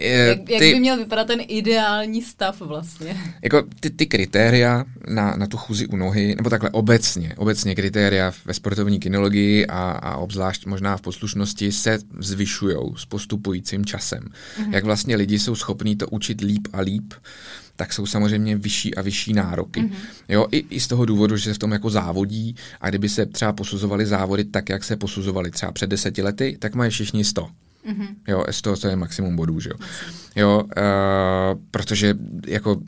Jak, 0.00 0.50
jak 0.50 0.58
ty, 0.58 0.72
by 0.72 0.80
měl 0.80 0.96
vypadat 0.96 1.26
ten 1.26 1.40
ideální 1.48 2.22
stav 2.22 2.60
vlastně? 2.60 3.16
Jako 3.42 3.62
ty, 3.80 3.90
ty 3.90 4.06
kritéria 4.06 4.84
na, 5.08 5.36
na 5.36 5.46
tu 5.46 5.56
chůzi 5.56 5.86
u 5.86 5.96
nohy, 5.96 6.34
nebo 6.36 6.50
takhle 6.50 6.70
obecně, 6.70 7.34
obecně 7.36 7.74
kritéria 7.74 8.32
ve 8.44 8.54
sportovní 8.54 9.00
kinologii 9.00 9.66
a, 9.66 9.90
a 9.90 10.16
obzvlášť 10.16 10.66
možná 10.66 10.96
v 10.96 11.00
poslušnosti 11.00 11.72
se 11.72 11.98
zvyšují 12.18 12.76
s 12.96 13.04
postupujícím 13.04 13.84
časem. 13.84 14.22
Mm-hmm. 14.22 14.74
Jak 14.74 14.84
vlastně 14.84 15.16
lidi 15.16 15.38
jsou 15.38 15.54
schopní 15.54 15.96
to 15.96 16.08
učit 16.08 16.40
líp 16.40 16.68
a 16.72 16.80
líp, 16.80 17.14
tak 17.76 17.92
jsou 17.92 18.06
samozřejmě 18.06 18.56
vyšší 18.56 18.94
a 18.94 19.02
vyšší 19.02 19.32
nároky. 19.32 19.80
Mm-hmm. 19.80 19.94
Jo, 20.28 20.46
i, 20.50 20.64
i 20.70 20.80
z 20.80 20.88
toho 20.88 21.04
důvodu, 21.04 21.36
že 21.36 21.44
se 21.44 21.54
v 21.54 21.58
tom 21.58 21.72
jako 21.72 21.90
závodí 21.90 22.56
a 22.80 22.88
kdyby 22.88 23.08
se 23.08 23.26
třeba 23.26 23.52
posuzovali 23.52 24.06
závody 24.06 24.44
tak, 24.44 24.68
jak 24.68 24.84
se 24.84 24.96
posuzovali 24.96 25.50
třeba 25.50 25.72
před 25.72 25.90
deseti 25.90 26.22
lety, 26.22 26.56
tak 26.58 26.74
mají 26.74 26.90
všichni 26.90 27.24
100. 27.24 27.48
Mm-hmm. 27.88 28.14
Jo, 28.28 28.44
z 28.50 28.62
toho 28.62 28.76
to 28.76 28.88
je 28.88 28.96
maximum 28.96 29.36
bodů, 29.36 29.60
že 29.60 29.70
jo. 29.70 29.76
Jo, 30.36 30.62
uh, 30.64 31.60
protože 31.70 32.14
jako 32.46 32.80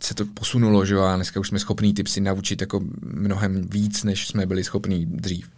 se 0.00 0.14
to 0.14 0.24
posunulo, 0.26 0.84
že 0.84 0.94
jo, 0.94 1.02
a 1.02 1.16
dneska 1.16 1.40
už 1.40 1.48
jsme 1.48 1.58
schopní 1.58 1.94
ty 1.94 2.02
psy 2.02 2.20
naučit 2.20 2.60
jako 2.60 2.80
mnohem 3.02 3.68
víc, 3.68 4.04
než 4.04 4.28
jsme 4.28 4.46
byli 4.46 4.64
schopní 4.64 5.06
dřív. 5.06 5.50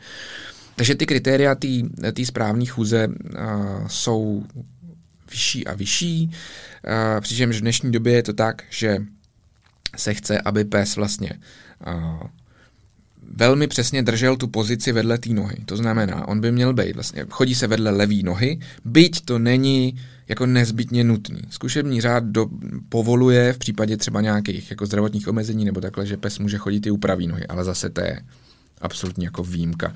Takže 0.76 0.94
ty 0.94 1.06
kritéria 1.06 1.54
té 2.14 2.24
správné 2.24 2.66
chůze 2.66 3.08
uh, 3.08 3.86
jsou 3.86 4.44
vyšší 5.30 5.66
a 5.66 5.74
vyšší, 5.74 6.30
uh, 6.30 7.20
přičemž 7.20 7.56
v 7.56 7.60
dnešní 7.60 7.92
době 7.92 8.12
je 8.12 8.22
to 8.22 8.32
tak, 8.32 8.62
že 8.70 8.98
se 9.96 10.14
chce, 10.14 10.40
aby 10.40 10.64
pes 10.64 10.96
vlastně 10.96 11.32
uh, 11.86 12.22
velmi 13.36 13.66
přesně 13.66 14.02
držel 14.02 14.36
tu 14.36 14.48
pozici 14.48 14.92
vedle 14.92 15.18
té 15.18 15.30
nohy. 15.30 15.56
To 15.66 15.76
znamená, 15.76 16.28
on 16.28 16.40
by 16.40 16.52
měl 16.52 16.74
být 16.74 16.94
vlastně, 16.94 17.26
chodí 17.30 17.54
se 17.54 17.66
vedle 17.66 17.90
levý 17.90 18.22
nohy, 18.22 18.58
byť 18.84 19.24
to 19.24 19.38
není 19.38 20.00
jako 20.28 20.46
nezbytně 20.46 21.04
nutný. 21.04 21.40
Zkušební 21.50 22.00
řád 22.00 22.24
do, 22.24 22.46
povoluje 22.88 23.52
v 23.52 23.58
případě 23.58 23.96
třeba 23.96 24.20
nějakých 24.20 24.70
jako 24.70 24.86
zdravotních 24.86 25.28
omezení 25.28 25.64
nebo 25.64 25.80
takhle, 25.80 26.06
že 26.06 26.16
pes 26.16 26.38
může 26.38 26.58
chodit 26.58 26.86
i 26.86 26.90
u 26.90 26.96
pravý 26.96 27.26
nohy, 27.26 27.46
ale 27.46 27.64
zase 27.64 27.90
to 27.90 28.00
je 28.00 28.20
absolutně 28.80 29.26
jako 29.26 29.42
výjimka. 29.42 29.94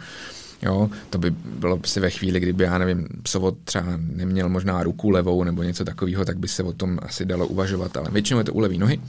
Jo, 0.62 0.90
to 1.10 1.18
by 1.18 1.30
bylo 1.30 1.80
si 1.84 2.00
ve 2.00 2.10
chvíli, 2.10 2.40
kdyby, 2.40 2.64
já 2.64 2.78
nevím, 2.78 3.08
psovod 3.22 3.58
třeba 3.64 3.84
neměl 3.96 4.48
možná 4.48 4.82
ruku 4.82 5.10
levou 5.10 5.44
nebo 5.44 5.62
něco 5.62 5.84
takového, 5.84 6.24
tak 6.24 6.38
by 6.38 6.48
se 6.48 6.62
o 6.62 6.72
tom 6.72 6.98
asi 7.02 7.24
dalo 7.24 7.46
uvažovat, 7.46 7.96
ale 7.96 8.10
většinou 8.10 8.38
je 8.38 8.44
to 8.44 8.52
u 8.52 8.58
levý 8.58 8.78
nohy. 8.78 9.00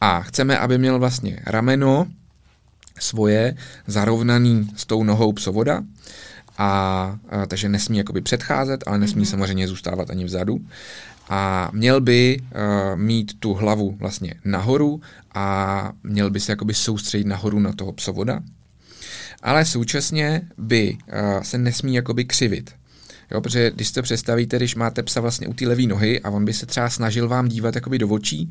A 0.00 0.22
chceme, 0.22 0.58
aby 0.58 0.78
měl 0.78 0.98
vlastně 0.98 1.40
rameno 1.46 2.06
svoje 2.98 3.56
zarovnaný 3.86 4.70
s 4.76 4.86
tou 4.86 5.04
nohou 5.04 5.32
psovoda, 5.32 5.82
a, 6.58 7.18
a 7.28 7.46
takže 7.46 7.68
nesmí 7.68 7.98
jakoby 7.98 8.20
předcházet, 8.20 8.84
ale 8.86 8.98
nesmí 8.98 9.22
mm-hmm. 9.22 9.30
samozřejmě 9.30 9.68
zůstávat 9.68 10.10
ani 10.10 10.24
vzadu. 10.24 10.60
A 11.28 11.70
měl 11.72 12.00
by 12.00 12.40
uh, 12.40 13.00
mít 13.00 13.40
tu 13.40 13.54
hlavu 13.54 13.96
vlastně 13.98 14.34
nahoru 14.44 15.00
a 15.34 15.92
měl 16.02 16.30
by 16.30 16.40
se 16.40 16.52
jakoby 16.52 16.74
soustředit 16.74 17.26
nahoru 17.26 17.60
na 17.60 17.72
toho 17.72 17.92
psovoda. 17.92 18.40
Ale 19.42 19.64
současně 19.64 20.42
by 20.58 20.96
uh, 21.06 21.42
se 21.42 21.58
nesmí 21.58 21.94
jakoby 21.94 22.24
křivit. 22.24 22.70
Jo, 23.30 23.40
protože 23.40 23.70
když 23.70 23.88
si 23.88 23.94
to 23.94 24.02
představíte, 24.02 24.56
když 24.56 24.74
máte 24.74 25.02
psa 25.02 25.20
vlastně 25.20 25.46
u 25.46 25.52
té 25.52 25.66
levé 25.66 25.82
nohy 25.82 26.20
a 26.20 26.30
on 26.30 26.44
by 26.44 26.52
se 26.52 26.66
třeba 26.66 26.90
snažil 26.90 27.28
vám 27.28 27.48
dívat 27.48 27.74
jakoby 27.74 27.98
do 27.98 28.08
očí, 28.08 28.50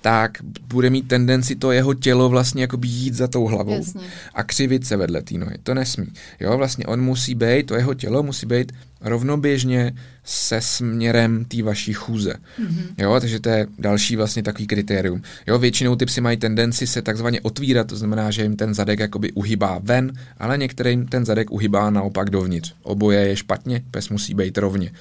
tak 0.00 0.38
bude 0.68 0.90
mít 0.90 1.08
tendenci 1.08 1.56
to 1.56 1.72
jeho 1.72 1.94
tělo 1.94 2.28
vlastně 2.28 2.62
jako 2.62 2.78
jít 2.82 3.14
za 3.14 3.26
tou 3.26 3.46
hlavou 3.46 3.74
Jasně. 3.74 4.00
a 4.34 4.42
křivit 4.42 4.86
se 4.86 4.96
vedle 4.96 5.22
té 5.22 5.34
nohy. 5.34 5.56
To 5.62 5.74
nesmí. 5.74 6.06
Jo, 6.40 6.56
vlastně 6.56 6.86
on 6.86 7.00
musí 7.00 7.34
být, 7.34 7.66
to 7.66 7.74
jeho 7.74 7.94
tělo 7.94 8.22
musí 8.22 8.46
být 8.46 8.72
rovnoběžně 9.00 9.94
se 10.24 10.60
směrem 10.60 11.44
té 11.44 11.62
vaší 11.62 11.92
chůze. 11.92 12.34
Mm-hmm. 12.34 12.82
Jo, 12.98 13.20
takže 13.20 13.40
to 13.40 13.48
je 13.48 13.66
další 13.78 14.16
vlastně 14.16 14.42
takový 14.42 14.66
kritérium. 14.66 15.22
Jo, 15.46 15.58
většinou 15.58 15.96
ty 15.96 16.06
psy 16.06 16.20
mají 16.20 16.36
tendenci 16.36 16.86
se 16.86 17.02
takzvaně 17.02 17.40
otvírat, 17.40 17.86
to 17.86 17.96
znamená, 17.96 18.30
že 18.30 18.42
jim 18.42 18.56
ten 18.56 18.74
zadek 18.74 18.98
jakoby 18.98 19.32
uhybá 19.32 19.80
ven, 19.82 20.12
ale 20.38 20.58
některým 20.58 21.06
ten 21.06 21.24
zadek 21.24 21.50
uhybá 21.50 21.90
naopak 21.90 22.30
dovnitř. 22.30 22.74
Oboje 22.82 23.20
je 23.20 23.36
špatně, 23.36 23.82
pes 23.90 24.08
musí 24.08 24.34
být 24.34 24.58
rovně. 24.58 24.92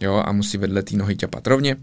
Jo, 0.00 0.22
a 0.26 0.32
musí 0.32 0.58
vedle 0.58 0.82
té 0.82 0.96
nohy 0.96 1.16
ťapat 1.16 1.46
rovně. 1.46 1.76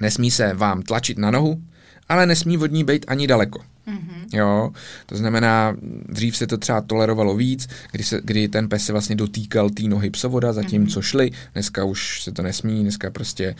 Nesmí 0.00 0.30
se 0.30 0.54
vám 0.54 0.82
tlačit 0.82 1.18
na 1.18 1.30
nohu, 1.30 1.62
ale 2.08 2.26
nesmí 2.26 2.58
od 2.58 2.72
ní 2.72 2.84
být 2.84 3.04
ani 3.08 3.26
daleko. 3.26 3.60
Mm-hmm. 3.88 4.38
Jo, 4.38 4.72
to 5.06 5.16
znamená, 5.16 5.76
dřív 6.08 6.36
se 6.36 6.46
to 6.46 6.58
třeba 6.58 6.80
tolerovalo 6.80 7.36
víc, 7.36 7.68
kdy, 7.92 8.04
se, 8.04 8.20
kdy 8.24 8.48
ten 8.48 8.68
pes 8.68 8.84
se 8.84 8.92
vlastně 8.92 9.16
dotýkal 9.16 9.70
té 9.70 9.82
nohy 9.82 10.10
psovoda, 10.10 10.52
zatímco 10.52 11.00
mm-hmm. 11.00 11.02
šli, 11.02 11.30
dneska 11.52 11.84
už 11.84 12.22
se 12.22 12.32
to 12.32 12.42
nesmí, 12.42 12.82
dneska 12.82 13.10
prostě 13.10 13.54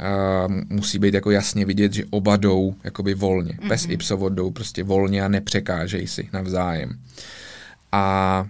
uh, 0.00 0.54
musí 0.68 0.98
být 0.98 1.14
jako 1.14 1.30
jasně 1.30 1.64
vidět, 1.64 1.92
že 1.92 2.04
oba 2.10 2.36
jdou 2.36 2.74
jakoby 2.84 3.14
volně. 3.14 3.52
Mm-hmm. 3.52 3.68
Pes 3.68 3.86
i 3.88 3.96
psovod 3.96 4.32
jdou 4.32 4.50
prostě 4.50 4.84
volně 4.84 5.24
a 5.24 5.28
nepřekážej 5.28 6.06
si 6.06 6.28
navzájem. 6.32 6.98
A 7.92 8.46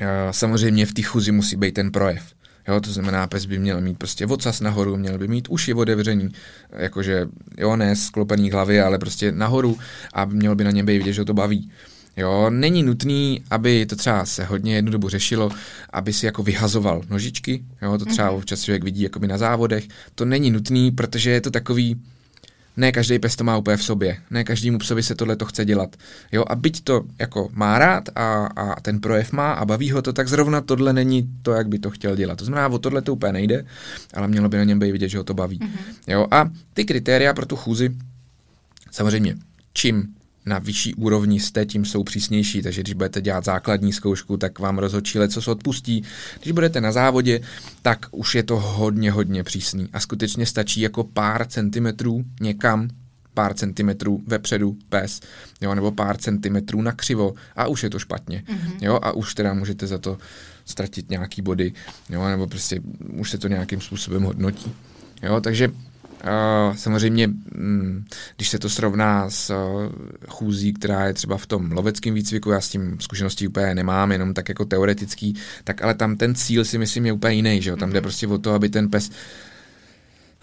uh, 0.00 0.06
samozřejmě 0.30 0.86
v 0.86 0.94
té 0.94 1.02
chuzi 1.02 1.32
musí 1.32 1.56
být 1.56 1.74
ten 1.74 1.90
projev. 1.90 2.22
Jo, 2.68 2.80
to 2.80 2.92
znamená, 2.92 3.26
pes 3.26 3.46
by 3.46 3.58
měl 3.58 3.80
mít 3.80 3.98
prostě 3.98 4.26
ocas 4.26 4.60
nahoru, 4.60 4.96
měl 4.96 5.18
by 5.18 5.28
mít 5.28 5.48
uši 5.50 5.74
otevřený, 5.74 6.28
jakože, 6.72 7.26
jo, 7.58 7.76
ne 7.76 7.96
sklopený 7.96 8.50
hlavy, 8.50 8.80
ale 8.80 8.98
prostě 8.98 9.32
nahoru 9.32 9.78
a 10.12 10.24
měl 10.24 10.54
by 10.54 10.64
na 10.64 10.70
něm 10.70 10.86
být 10.86 10.98
vidět, 10.98 11.12
že 11.12 11.20
ho 11.20 11.24
to 11.24 11.34
baví. 11.34 11.70
Jo, 12.16 12.50
není 12.50 12.82
nutný, 12.82 13.42
aby 13.50 13.86
to 13.86 13.96
třeba 13.96 14.24
se 14.24 14.44
hodně 14.44 14.74
jednu 14.74 14.92
dobu 14.92 15.08
řešilo, 15.08 15.50
aby 15.90 16.12
si 16.12 16.26
jako 16.26 16.42
vyhazoval 16.42 17.02
nožičky, 17.10 17.64
jo, 17.82 17.98
to 17.98 18.04
třeba 18.04 18.30
mm-hmm. 18.30 18.36
občas 18.36 18.62
člověk 18.62 18.84
vidí 18.84 19.02
jakoby 19.02 19.26
na 19.26 19.38
závodech, 19.38 19.88
to 20.14 20.24
není 20.24 20.50
nutný, 20.50 20.90
protože 20.90 21.30
je 21.30 21.40
to 21.40 21.50
takový, 21.50 22.02
ne 22.76 22.92
každý 22.92 23.18
pes 23.18 23.36
to 23.36 23.44
má 23.44 23.56
úplně 23.56 23.76
v 23.76 23.84
sobě, 23.84 24.18
ne 24.30 24.44
každému 24.44 24.78
psovi 24.78 25.02
se 25.02 25.14
tohle 25.14 25.36
to 25.36 25.44
chce 25.44 25.64
dělat. 25.64 25.96
Jo, 26.32 26.44
a 26.46 26.54
byť 26.54 26.84
to 26.84 27.02
jako 27.18 27.48
má 27.52 27.78
rád 27.78 28.08
a, 28.14 28.44
a 28.46 28.80
ten 28.80 29.00
projev 29.00 29.32
má 29.32 29.52
a 29.52 29.64
baví 29.64 29.90
ho 29.90 30.02
to, 30.02 30.12
tak 30.12 30.28
zrovna 30.28 30.60
tohle 30.60 30.92
není 30.92 31.28
to, 31.42 31.52
jak 31.52 31.68
by 31.68 31.78
to 31.78 31.90
chtěl 31.90 32.16
dělat. 32.16 32.38
To 32.38 32.44
znamená, 32.44 32.68
o 32.68 32.78
tohle 32.78 33.02
to 33.02 33.12
úplně 33.12 33.32
nejde, 33.32 33.64
ale 34.14 34.28
mělo 34.28 34.48
by 34.48 34.56
na 34.56 34.64
něm 34.64 34.78
být 34.78 34.92
vidět, 34.92 35.08
že 35.08 35.18
ho 35.18 35.24
to 35.24 35.34
baví. 35.34 35.58
Mm-hmm. 35.58 36.12
Jo, 36.12 36.26
a 36.30 36.50
ty 36.74 36.84
kritéria 36.84 37.34
pro 37.34 37.46
tu 37.46 37.56
chůzi, 37.56 37.96
samozřejmě, 38.90 39.36
čím 39.72 40.14
na 40.46 40.58
vyšší 40.58 40.94
úrovni 40.94 41.40
jste, 41.40 41.66
tím 41.66 41.84
jsou 41.84 42.04
přísnější, 42.04 42.62
takže 42.62 42.80
když 42.80 42.94
budete 42.94 43.20
dělat 43.20 43.44
základní 43.44 43.92
zkoušku, 43.92 44.36
tak 44.36 44.58
vám 44.58 44.78
rozhodčí 44.78 45.18
co 45.28 45.42
se 45.42 45.50
odpustí. 45.50 46.02
Když 46.42 46.52
budete 46.52 46.80
na 46.80 46.92
závodě, 46.92 47.40
tak 47.82 48.06
už 48.10 48.34
je 48.34 48.42
to 48.42 48.60
hodně, 48.60 49.10
hodně 49.10 49.44
přísný 49.44 49.88
a 49.92 50.00
skutečně 50.00 50.46
stačí 50.46 50.80
jako 50.80 51.04
pár 51.04 51.46
centimetrů 51.46 52.24
někam, 52.40 52.88
pár 53.34 53.54
centimetrů 53.54 54.22
vepředu 54.26 54.76
pes, 54.88 55.20
jo, 55.60 55.74
nebo 55.74 55.92
pár 55.92 56.16
centimetrů 56.16 56.82
na 56.82 56.92
křivo 56.92 57.34
a 57.56 57.66
už 57.66 57.82
je 57.82 57.90
to 57.90 57.98
špatně, 57.98 58.42
mm-hmm. 58.46 58.76
jo, 58.80 58.98
a 59.02 59.12
už 59.12 59.34
teda 59.34 59.54
můžete 59.54 59.86
za 59.86 59.98
to 59.98 60.18
ztratit 60.64 61.10
nějaký 61.10 61.42
body, 61.42 61.72
jo, 62.10 62.28
nebo 62.28 62.46
prostě 62.46 62.80
už 63.12 63.30
se 63.30 63.38
to 63.38 63.48
nějakým 63.48 63.80
způsobem 63.80 64.22
hodnotí. 64.22 64.72
Jo, 65.22 65.40
takže 65.40 65.70
samozřejmě, 66.74 67.26
mm, 67.26 68.04
když 68.36 68.48
se 68.48 68.58
to 68.58 68.68
srovná 68.68 69.30
s 69.30 69.50
uh, 69.50 69.92
chůzí, 70.28 70.72
která 70.72 71.06
je 71.06 71.14
třeba 71.14 71.36
v 71.36 71.46
tom 71.46 71.72
loveckém 71.72 72.14
výcviku, 72.14 72.50
já 72.50 72.60
s 72.60 72.68
tím 72.68 72.96
zkušeností 73.00 73.48
úplně 73.48 73.74
nemám, 73.74 74.12
jenom 74.12 74.34
tak 74.34 74.48
jako 74.48 74.64
teoretický, 74.64 75.34
tak 75.64 75.82
ale 75.82 75.94
tam 75.94 76.16
ten 76.16 76.34
cíl 76.34 76.64
si 76.64 76.78
myslím 76.78 77.06
je 77.06 77.12
úplně 77.12 77.34
jiný, 77.34 77.62
že 77.62 77.70
jo? 77.70 77.76
Tam 77.76 77.90
jde 77.90 78.00
mhm. 78.00 78.02
prostě 78.02 78.26
o 78.26 78.38
to, 78.38 78.54
aby 78.54 78.68
ten 78.68 78.90
pes 78.90 79.10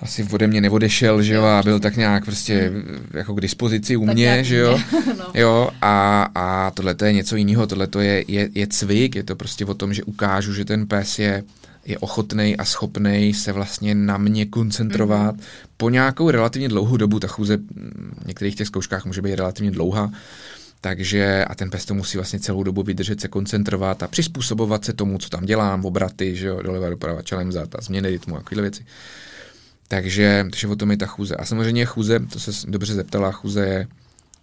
asi 0.01 0.27
ode 0.31 0.47
mě 0.47 0.61
neodešel, 0.61 1.21
že 1.21 1.33
jo, 1.33 1.43
a 1.43 1.63
byl 1.63 1.79
tak 1.79 1.97
nějak 1.97 2.25
prostě 2.25 2.71
jako 3.13 3.33
k 3.33 3.41
dispozici 3.41 3.95
u 3.95 4.05
mě, 4.05 4.43
že 4.43 4.57
jo, 4.57 4.79
no. 5.17 5.25
jo, 5.33 5.69
a, 5.81 6.23
a 6.35 6.71
tohle 6.71 6.95
to 6.95 7.05
je 7.05 7.13
něco 7.13 7.35
jiného, 7.35 7.67
tohle 7.67 7.87
to 7.87 7.99
je, 7.99 8.25
je, 8.27 8.49
je 8.55 8.67
cvik, 8.67 9.15
je 9.15 9.23
to 9.23 9.35
prostě 9.35 9.65
o 9.65 9.73
tom, 9.73 9.93
že 9.93 10.03
ukážu, 10.03 10.53
že 10.53 10.65
ten 10.65 10.87
pes 10.87 11.19
je, 11.19 11.43
je 11.85 11.97
ochotný 11.97 12.57
a 12.57 12.65
schopný 12.65 13.33
se 13.33 13.51
vlastně 13.51 13.95
na 13.95 14.17
mě 14.17 14.45
koncentrovat 14.45 15.35
mm-hmm. 15.35 15.67
po 15.77 15.89
nějakou 15.89 16.31
relativně 16.31 16.69
dlouhou 16.69 16.97
dobu. 16.97 17.19
Ta 17.19 17.27
chůze 17.27 17.57
v 17.57 18.25
některých 18.27 18.55
těch 18.55 18.67
zkouškách 18.67 19.05
může 19.05 19.21
být 19.21 19.35
relativně 19.35 19.71
dlouhá, 19.71 20.11
takže 20.81 21.45
a 21.45 21.55
ten 21.55 21.69
pes 21.69 21.85
to 21.85 21.93
musí 21.93 22.17
vlastně 22.17 22.39
celou 22.39 22.63
dobu 22.63 22.83
vydržet, 22.83 23.21
se 23.21 23.27
koncentrovat 23.27 24.03
a 24.03 24.07
přizpůsobovat 24.07 24.85
se 24.85 24.93
tomu, 24.93 25.17
co 25.17 25.29
tam 25.29 25.45
dělám, 25.45 25.85
obraty, 25.85 26.35
že 26.35 26.47
jo, 26.47 26.61
doleva, 26.61 26.89
doprava, 26.89 27.21
čelem 27.21 27.51
zad 27.51 27.75
a 27.75 27.81
změny 27.81 28.09
rytmu 28.09 28.35
a 28.35 28.39
takovéhle 28.39 28.61
věci. 28.61 28.85
Takže, 29.87 30.45
takže 30.49 30.67
o 30.67 30.75
tom 30.75 30.91
je 30.91 30.97
ta 30.97 31.05
chůze. 31.05 31.35
A 31.35 31.45
samozřejmě 31.45 31.85
chůze, 31.85 32.19
to 32.19 32.39
se 32.39 32.51
dobře 32.67 32.93
zeptala, 32.93 33.31
chůze 33.31 33.65
je 33.65 33.87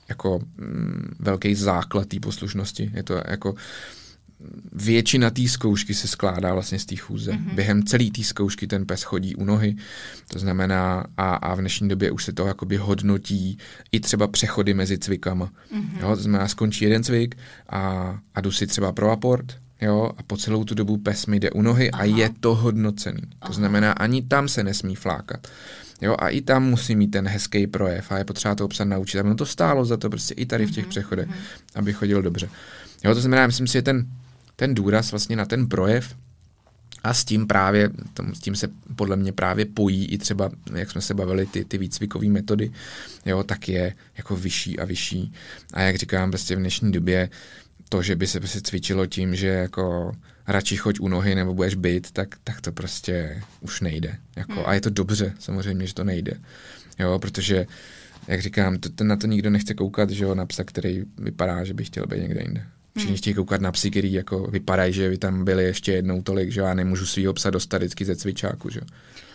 jako 0.08 0.40
mm, 0.56 1.14
velký 1.18 1.54
základ 1.54 2.08
té 2.08 2.20
poslušnosti. 2.20 2.90
Je 2.94 3.02
to 3.02 3.22
jako 3.28 3.54
většina 4.72 5.30
té 5.30 5.48
zkoušky 5.48 5.94
se 5.94 6.08
skládá 6.08 6.52
vlastně 6.52 6.78
z 6.78 6.86
té 6.86 6.96
chůze. 6.96 7.32
Mm-hmm. 7.32 7.54
Během 7.54 7.82
celé 7.82 8.10
té 8.10 8.22
zkoušky 8.22 8.66
ten 8.66 8.86
pes 8.86 9.02
chodí 9.02 9.34
u 9.34 9.44
nohy, 9.44 9.76
to 10.28 10.38
znamená, 10.38 11.06
a, 11.16 11.34
a 11.34 11.54
v 11.54 11.60
dnešní 11.60 11.88
době 11.88 12.10
už 12.10 12.24
se 12.24 12.32
to 12.32 12.46
jakoby 12.46 12.76
hodnotí 12.76 13.58
i 13.92 14.00
třeba 14.00 14.26
přechody 14.26 14.74
mezi 14.74 14.98
cvikama. 14.98 15.46
Mm-hmm. 15.46 16.00
Jo, 16.00 16.16
to 16.16 16.22
znamená, 16.22 16.48
skončí 16.48 16.84
jeden 16.84 17.04
cvik 17.04 17.36
a, 17.68 18.14
a 18.34 18.40
jdu 18.40 18.52
si 18.52 18.66
třeba 18.66 18.92
pro 18.92 19.10
aport, 19.10 19.56
jo, 19.80 20.12
a 20.16 20.22
po 20.22 20.36
celou 20.36 20.64
tu 20.64 20.74
dobu 20.74 20.98
pes 20.98 21.26
mi 21.26 21.40
jde 21.40 21.50
u 21.50 21.62
nohy 21.62 21.90
Aha. 21.90 22.02
a 22.02 22.04
je 22.04 22.30
to 22.40 22.54
hodnocený. 22.54 23.22
To 23.22 23.36
Aha. 23.40 23.52
znamená, 23.52 23.92
ani 23.92 24.22
tam 24.22 24.48
se 24.48 24.64
nesmí 24.64 24.94
flákat. 24.94 25.48
Jo, 26.02 26.16
a 26.18 26.28
i 26.28 26.40
tam 26.40 26.64
musí 26.64 26.96
mít 26.96 27.08
ten 27.08 27.28
hezký 27.28 27.66
projev 27.66 28.12
a 28.12 28.18
je 28.18 28.24
potřeba 28.24 28.54
to 28.54 28.64
obsat 28.64 28.84
naučit. 28.84 29.18
Aby 29.18 29.34
to 29.34 29.46
stálo 29.46 29.84
za 29.84 29.96
to 29.96 30.10
prostě 30.10 30.34
i 30.34 30.46
tady 30.46 30.66
v 30.66 30.70
těch 30.70 30.84
mm-hmm. 30.84 30.88
přechodech, 30.88 31.28
mm-hmm. 31.28 31.74
aby 31.74 31.92
chodil 31.92 32.22
dobře. 32.22 32.48
Jo, 33.04 33.14
to 33.14 33.20
znamená, 33.20 33.46
myslím 33.46 33.66
si, 33.66 33.72
že 33.72 33.82
ten 33.82 34.06
ten 34.56 34.74
důraz 34.74 35.10
vlastně 35.10 35.36
na 35.36 35.44
ten 35.44 35.68
projev 35.68 36.16
a 37.02 37.14
s 37.14 37.24
tím 37.24 37.46
právě, 37.46 37.90
s 38.34 38.40
tím 38.40 38.56
se 38.56 38.68
podle 38.96 39.16
mě 39.16 39.32
právě 39.32 39.64
pojí 39.64 40.06
i 40.06 40.18
třeba, 40.18 40.50
jak 40.74 40.90
jsme 40.90 41.00
se 41.00 41.14
bavili, 41.14 41.46
ty, 41.46 41.64
ty 41.64 41.78
výcvikové 41.78 42.28
metody, 42.28 42.70
jo, 43.26 43.42
tak 43.42 43.68
je 43.68 43.94
jako 44.16 44.36
vyšší 44.36 44.78
a 44.78 44.84
vyšší. 44.84 45.32
A 45.72 45.80
jak 45.80 45.96
říkám, 45.96 46.30
prostě 46.30 46.56
v 46.56 46.58
dnešní 46.58 46.92
době 46.92 47.30
to, 47.88 48.02
že 48.02 48.16
by 48.16 48.26
se 48.26 48.40
prostě 48.40 48.60
cvičilo 48.60 49.06
tím, 49.06 49.36
že 49.36 49.46
jako 49.46 50.12
radši 50.46 50.76
choď 50.76 51.00
u 51.00 51.08
nohy 51.08 51.34
nebo 51.34 51.54
budeš 51.54 51.74
být, 51.74 52.10
tak, 52.10 52.34
tak 52.44 52.60
to 52.60 52.72
prostě 52.72 53.42
už 53.60 53.80
nejde. 53.80 54.18
Jako, 54.36 54.52
hmm. 54.52 54.62
A 54.66 54.74
je 54.74 54.80
to 54.80 54.90
dobře, 54.90 55.34
samozřejmě, 55.38 55.86
že 55.86 55.94
to 55.94 56.04
nejde. 56.04 56.40
Jo, 56.98 57.18
protože, 57.18 57.66
jak 58.28 58.42
říkám, 58.42 58.78
to, 58.78 59.04
na 59.04 59.16
to 59.16 59.26
nikdo 59.26 59.50
nechce 59.50 59.74
koukat, 59.74 60.10
že 60.10 60.24
jo, 60.24 60.34
na 60.34 60.46
psa, 60.46 60.64
který 60.64 61.04
vypadá, 61.18 61.64
že 61.64 61.74
by 61.74 61.84
chtěl 61.84 62.06
být 62.06 62.20
někde 62.20 62.40
jinde. 62.40 62.66
Všichni 62.96 63.08
hmm. 63.08 63.16
chtějí 63.16 63.34
koukat 63.34 63.60
na 63.60 63.72
psy, 63.72 63.90
který 63.90 64.12
jako 64.12 64.46
vypadají, 64.46 64.92
že 64.92 65.10
by 65.10 65.18
tam 65.18 65.44
byli 65.44 65.64
ještě 65.64 65.92
jednou 65.92 66.22
tolik, 66.22 66.50
že 66.50 66.60
já 66.60 66.74
nemůžu 66.74 67.06
svýho 67.06 67.32
psa 67.32 67.50
dostat 67.50 67.78
vždycky 67.78 68.04
ze 68.04 68.16
cvičáku, 68.16 68.70
že 68.70 68.80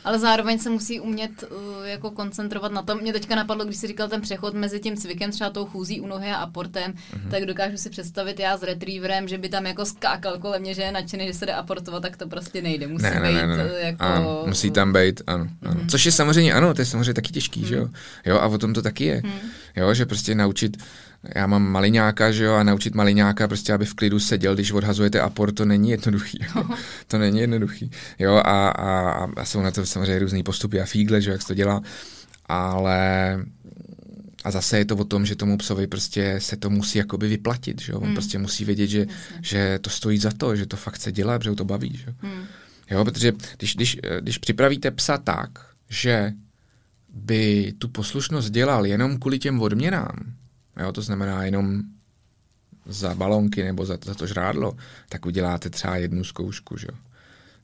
ale 0.04 0.20
zároveň 0.20 0.60
se 0.60 0.70
musí 0.70 1.00
umět 1.00 1.44
uh, 1.44 1.86
jako 1.86 2.12
koncentrovat 2.12 2.72
na 2.72 2.82
tom. 2.82 3.02
Mě 3.02 3.14
teďka 3.14 3.36
napadlo, 3.36 3.66
když 3.66 3.78
si 3.78 3.88
říkal 3.88 4.08
ten 4.08 4.22
přechod 4.22 4.54
mezi 4.54 4.80
tím 4.80 4.98
cvikem, 4.98 5.32
třeba 5.32 5.50
tou 5.50 5.66
chůzí 5.66 6.02
u 6.02 6.08
nohy 6.08 6.32
a 6.32 6.36
aportem, 6.36 6.94
uh-huh. 6.94 7.30
tak 7.32 7.46
dokážu 7.46 7.78
si 7.78 7.90
představit 7.90 8.40
já 8.40 8.58
s 8.58 8.64
retrieverem, 8.64 9.28
že 9.28 9.38
by 9.38 9.50
tam 9.50 9.66
jako 9.66 9.86
skákal 9.86 10.38
kolem 10.38 10.62
mě, 10.62 10.74
že 10.74 10.82
je 10.82 10.92
nadšený, 10.92 11.28
že 11.28 11.34
se 11.34 11.46
jde 11.46 11.54
aportovat, 11.54 12.02
tak 12.02 12.18
to 12.18 12.28
prostě 12.28 12.62
nejde. 12.62 12.88
Musí 12.88 13.04
ne, 13.04 13.20
ne, 13.20 13.28
být 13.28 13.36
ne, 13.36 13.58
ne. 13.58 13.66
Uh, 13.66 13.72
jako... 13.80 14.04
Ano, 14.04 14.44
musí 14.48 14.72
tam 14.72 14.94
být, 14.94 15.22
ano, 15.28 15.48
ano. 15.62 15.76
Uh-huh. 15.76 15.90
Což 15.90 16.06
je 16.06 16.12
samozřejmě, 16.12 16.54
ano, 16.54 16.74
to 16.74 16.82
je 16.82 16.86
samozřejmě 16.86 17.14
taky 17.14 17.34
těžký, 17.34 17.62
uh-huh. 17.62 17.68
že 17.68 17.76
jo. 17.76 17.88
Jo, 18.26 18.40
a 18.40 18.48
o 18.48 18.58
tom 18.58 18.74
to 18.74 18.82
taky 18.82 19.06
je. 19.06 19.22
Uh-huh. 19.22 19.50
Jo, 19.76 19.94
že 19.94 20.06
prostě 20.06 20.36
naučit 20.36 20.78
já 21.36 21.48
mám 21.48 21.72
maliňáka, 21.72 22.32
že 22.32 22.44
jo, 22.44 22.54
a 22.54 22.64
naučit 22.64 22.96
maliňáka 22.96 23.48
prostě, 23.48 23.74
aby 23.74 23.86
v 23.86 23.94
klidu 23.94 24.20
seděl, 24.20 24.56
když 24.56 24.72
odhazujete 24.72 25.20
aport, 25.20 25.56
to 25.56 25.66
není 25.66 25.90
jednoduchý. 25.90 26.38
Jako, 26.42 26.68
to 27.08 27.18
není 27.18 27.40
jednoduchý. 27.40 27.92
Jo, 28.20 28.34
a, 28.36 28.70
a, 28.70 29.24
a 29.38 29.46
jsou 29.46 29.62
na 29.62 29.72
to 29.72 29.86
samozřejmě 29.86 30.20
různý 30.20 30.44
postupy 30.44 30.82
a 30.82 30.86
fígle, 30.86 31.22
že 31.22 31.30
jo, 31.30 31.32
jak 31.32 31.42
se 31.42 31.48
to 31.48 31.54
dělá, 31.54 31.82
ale 32.46 33.40
a 34.44 34.52
zase 34.52 34.78
je 34.78 34.86
to 34.86 34.96
o 34.96 35.04
tom, 35.04 35.26
že 35.26 35.36
tomu 35.36 35.58
psovi 35.58 35.88
prostě 35.88 36.36
se 36.40 36.58
to 36.58 36.70
musí 36.70 36.98
jakoby 36.98 37.28
vyplatit, 37.28 37.82
že 37.82 37.92
jo? 37.92 38.00
On 38.00 38.06
hmm. 38.06 38.14
prostě 38.14 38.38
musí 38.38 38.66
vědět, 38.66 38.88
že, 38.88 39.08
že 39.42 39.80
to 39.82 39.90
stojí 39.90 40.18
za 40.18 40.32
to, 40.38 40.56
že 40.56 40.66
to 40.66 40.78
fakt 40.78 40.96
chce 40.96 41.12
dělat, 41.12 41.44
že 41.44 41.50
ho 41.50 41.56
to 41.56 41.66
baví, 41.66 41.98
že 41.98 42.14
hmm. 42.20 42.44
jo? 42.92 43.06
protože 43.06 43.32
když, 43.58 43.76
když, 43.76 44.00
když 44.20 44.38
připravíte 44.38 44.92
psa 44.92 45.18
tak, 45.18 45.50
že 45.90 46.34
by 47.14 47.74
tu 47.78 47.88
poslušnost 47.88 48.50
dělal 48.50 48.86
jenom 48.86 49.18
kvůli 49.18 49.40
těm 49.40 49.62
odměnám, 49.62 50.18
jo, 50.80 50.92
to 50.92 51.02
znamená 51.02 51.44
jenom 51.44 51.82
za 52.86 53.16
balonky 53.16 53.64
nebo 53.64 53.86
za, 53.86 53.98
za 54.06 54.14
to 54.14 54.28
žrádlo, 54.28 54.74
tak 55.10 55.26
uděláte 55.26 55.70
třeba 55.70 55.96
jednu 55.96 56.24
zkoušku, 56.24 56.78
že 56.78 56.88
jo. 56.92 56.98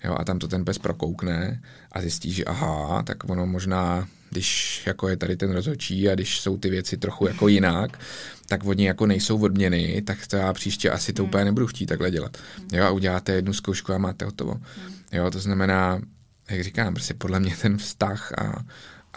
Jo, 0.04 0.16
a 0.20 0.24
tam 0.24 0.40
to 0.40 0.48
ten 0.48 0.66
pes 0.66 0.78
prokoukne 0.78 1.62
a 1.92 2.02
zjistí, 2.02 2.32
že 2.32 2.46
aha, 2.46 3.04
tak 3.04 3.30
ono 3.30 3.46
možná, 3.46 4.08
když 4.30 4.82
jako 4.86 5.08
je 5.08 5.18
tady 5.18 5.38
ten 5.38 5.52
rozhodčí 5.52 6.10
a 6.10 6.16
když 6.16 6.40
jsou 6.40 6.58
ty 6.58 6.70
věci 6.70 6.98
trochu 6.98 7.28
jako 7.28 7.48
jinak, 7.48 8.00
tak 8.46 8.66
oni 8.66 8.86
jako 8.86 9.06
nejsou 9.06 9.40
odměny, 9.42 10.02
tak 10.02 10.28
to 10.28 10.36
já 10.36 10.54
příště 10.54 10.90
asi 10.90 11.14
to 11.14 11.24
hmm. 11.24 11.30
úplně 11.30 11.46
nebudu 11.46 11.68
chtít 11.68 11.86
takhle 11.86 12.12
dělat. 12.12 12.38
Jo, 12.72 12.84
a 12.84 12.90
uděláte 12.90 13.32
jednu 13.32 13.54
zkoušku 13.54 13.94
a 13.94 13.98
máte 13.98 14.26
hotovo. 14.26 14.52
Hmm. 14.52 14.94
Jo, 15.12 15.32
to 15.32 15.40
znamená, 15.40 16.02
jak 16.50 16.64
říkám, 16.64 16.94
prostě 16.94 17.14
podle 17.14 17.40
mě 17.40 17.56
ten 17.62 17.78
vztah 17.78 18.32
a, 18.38 18.64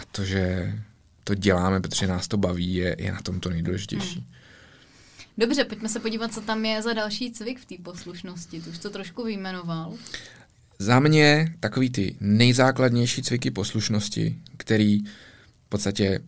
a 0.00 0.02
to, 0.12 0.24
že 0.24 0.72
to 1.24 1.34
děláme, 1.34 1.80
protože 1.80 2.06
nás 2.06 2.28
to 2.28 2.36
baví, 2.36 2.74
je, 2.74 2.96
je 2.98 3.12
na 3.12 3.20
tom 3.20 3.40
to 3.40 3.50
nejdůležitější. 3.50 4.18
Hmm. 4.18 4.28
Dobře, 5.38 5.64
pojďme 5.64 5.88
se 5.88 6.00
podívat, 6.00 6.34
co 6.34 6.40
tam 6.40 6.64
je 6.64 6.82
za 6.82 6.92
další 6.92 7.32
cvik 7.32 7.60
v 7.60 7.64
té 7.64 7.74
poslušnosti. 7.82 8.60
Tu 8.60 8.70
už 8.70 8.78
to 8.78 8.90
trošku 8.90 9.24
vyjmenoval. 9.24 9.94
Za 10.78 11.00
mě 11.00 11.54
takový 11.60 11.90
ty 11.90 12.16
nejzákladnější 12.20 13.22
cviky 13.22 13.50
poslušnosti, 13.50 14.38
který 14.56 15.02
v 15.66 15.68
podstatě 15.68 16.20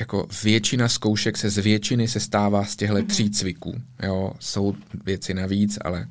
jako 0.00 0.28
většina 0.42 0.88
zkoušek 0.88 1.36
se 1.36 1.50
z 1.50 1.58
většiny 1.58 2.08
se 2.08 2.20
stává 2.20 2.64
z 2.64 2.76
těchto 2.76 2.96
mm-hmm. 2.96 3.06
tří 3.06 3.30
cviků. 3.30 3.82
Jo, 4.02 4.32
jsou 4.40 4.74
věci 5.04 5.34
navíc, 5.34 5.78
ale 5.84 6.08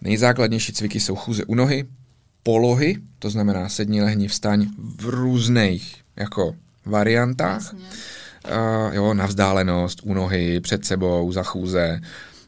nejzákladnější 0.00 0.72
cviky 0.72 1.00
jsou 1.00 1.16
chůze 1.16 1.44
u 1.44 1.54
nohy, 1.54 1.86
polohy, 2.42 2.96
to 3.18 3.30
znamená 3.30 3.68
sedni, 3.68 4.02
lehni, 4.02 4.28
vstaň 4.28 4.66
v 4.78 5.08
různých 5.08 5.96
jako 6.16 6.54
variantách. 6.86 7.72
Uh, 7.72 8.94
jo, 8.94 9.14
na 9.14 9.26
vzdálenost, 9.26 10.00
u 10.02 10.14
nohy, 10.14 10.60
před 10.60 10.84
sebou, 10.84 11.32
za 11.32 11.42
chůze 11.42 12.00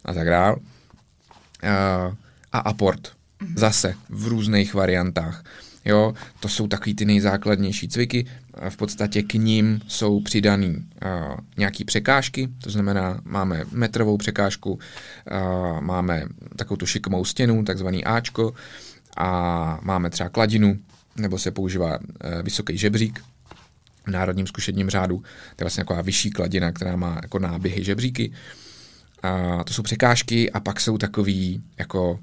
a 0.05 0.15
tak 0.15 0.29
dále. 0.29 0.57
Uh, 0.57 2.15
a 2.53 2.59
aport. 2.59 3.01
Mm-hmm. 3.09 3.53
Zase 3.57 3.95
v 4.09 4.27
různých 4.27 4.75
variantách. 4.75 5.45
Jo, 5.85 6.15
to 6.41 6.49
jsou 6.49 6.67
takový 6.67 6.95
ty 6.95 7.05
nejzákladnější 7.05 7.89
cviky. 7.89 8.27
V 8.69 8.77
podstatě 8.77 9.23
k 9.23 9.35
ním 9.35 9.81
jsou 9.89 10.21
přidaný 10.21 10.77
uh, 10.77 11.37
nějaký 11.57 11.85
překážky, 11.85 12.49
to 12.63 12.71
znamená, 12.71 13.21
máme 13.25 13.65
metrovou 13.71 14.17
překážku, 14.17 14.73
uh, 14.73 15.81
máme 15.81 16.25
takovou 16.57 16.77
tu 16.77 16.87
šikovou 16.87 17.25
stěnu, 17.25 17.65
takzvaný 17.65 18.05
Ačko, 18.05 18.55
a 19.17 19.79
máme 19.83 20.11
třeba 20.11 20.29
kladinu, 20.29 20.79
nebo 21.17 21.39
se 21.39 21.51
používá 21.51 21.99
uh, 21.99 22.07
vysoký 22.43 22.79
žebřík, 22.79 23.25
v 24.07 24.11
Národním 24.11 24.47
zkušebním 24.47 24.91
řádu. 24.91 25.17
To 25.19 25.25
je 25.63 25.65
vlastně 25.65 25.85
taková 25.85 26.03
vyšší 26.03 26.31
kladina, 26.31 26.73
která 26.73 26.97
má 26.97 27.19
jako 27.23 27.39
náběhy 27.39 27.85
žebříky. 27.85 28.33
A 29.23 29.65
to 29.65 29.73
jsou 29.73 29.83
překážky 29.83 30.53
a 30.53 30.61
pak 30.61 30.81
jsou 30.81 30.99
takový 30.99 31.63
jako 31.79 32.21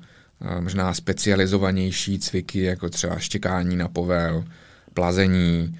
možná 0.59 0.93
specializovanější 0.93 2.19
cviky, 2.19 2.61
jako 2.61 2.89
třeba 2.89 3.19
štěkání 3.19 3.75
na 3.75 3.87
povel, 3.87 4.45
plazení, 4.93 5.79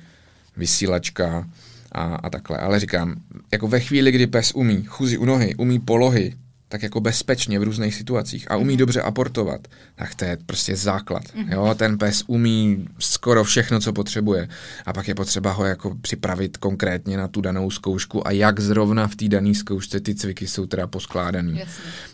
vysílačka 0.58 1.50
a, 1.92 2.04
a 2.04 2.30
takhle. 2.30 2.58
Ale 2.58 2.80
říkám, 2.80 3.16
jako 3.52 3.68
ve 3.68 3.80
chvíli, 3.80 4.12
kdy 4.12 4.28
pes 4.28 4.52
umí 4.56 4.84
chůzi 4.84 5.18
u 5.18 5.26
nohy, 5.26 5.56
umí 5.56 5.80
polohy, 5.80 6.34
tak 6.72 6.84
jako 6.84 7.02
bezpečně 7.02 7.60
v 7.60 7.64
různých 7.64 7.96
situacích 7.96 8.52
a 8.52 8.56
umí 8.56 8.74
mm-hmm. 8.74 8.78
dobře 8.78 9.02
aportovat, 9.02 9.68
tak 9.96 10.16
to 10.16 10.26
je 10.26 10.38
prostě 10.46 10.76
základ. 10.76 11.24
Mm-hmm. 11.24 11.52
Jo, 11.52 11.76
ten 11.78 11.98
pes 11.98 12.24
umí 12.28 12.88
skoro 13.00 13.44
všechno, 13.44 13.80
co 13.80 13.94
potřebuje. 13.94 14.48
A 14.86 14.94
pak 14.94 15.08
je 15.08 15.16
potřeba 15.16 15.52
ho 15.52 15.66
jako 15.66 15.96
připravit 16.02 16.58
konkrétně 16.58 17.18
na 17.18 17.28
tu 17.28 17.42
danou 17.42 17.72
zkoušku 17.72 18.28
a 18.28 18.32
jak 18.32 18.60
zrovna 18.60 19.08
v 19.08 19.16
té 19.16 19.28
dané 19.28 19.54
zkoušce 19.54 20.00
ty 20.00 20.16
cviky 20.16 20.48
jsou 20.48 20.66
teda 20.66 20.88
poskládaný. 20.88 21.62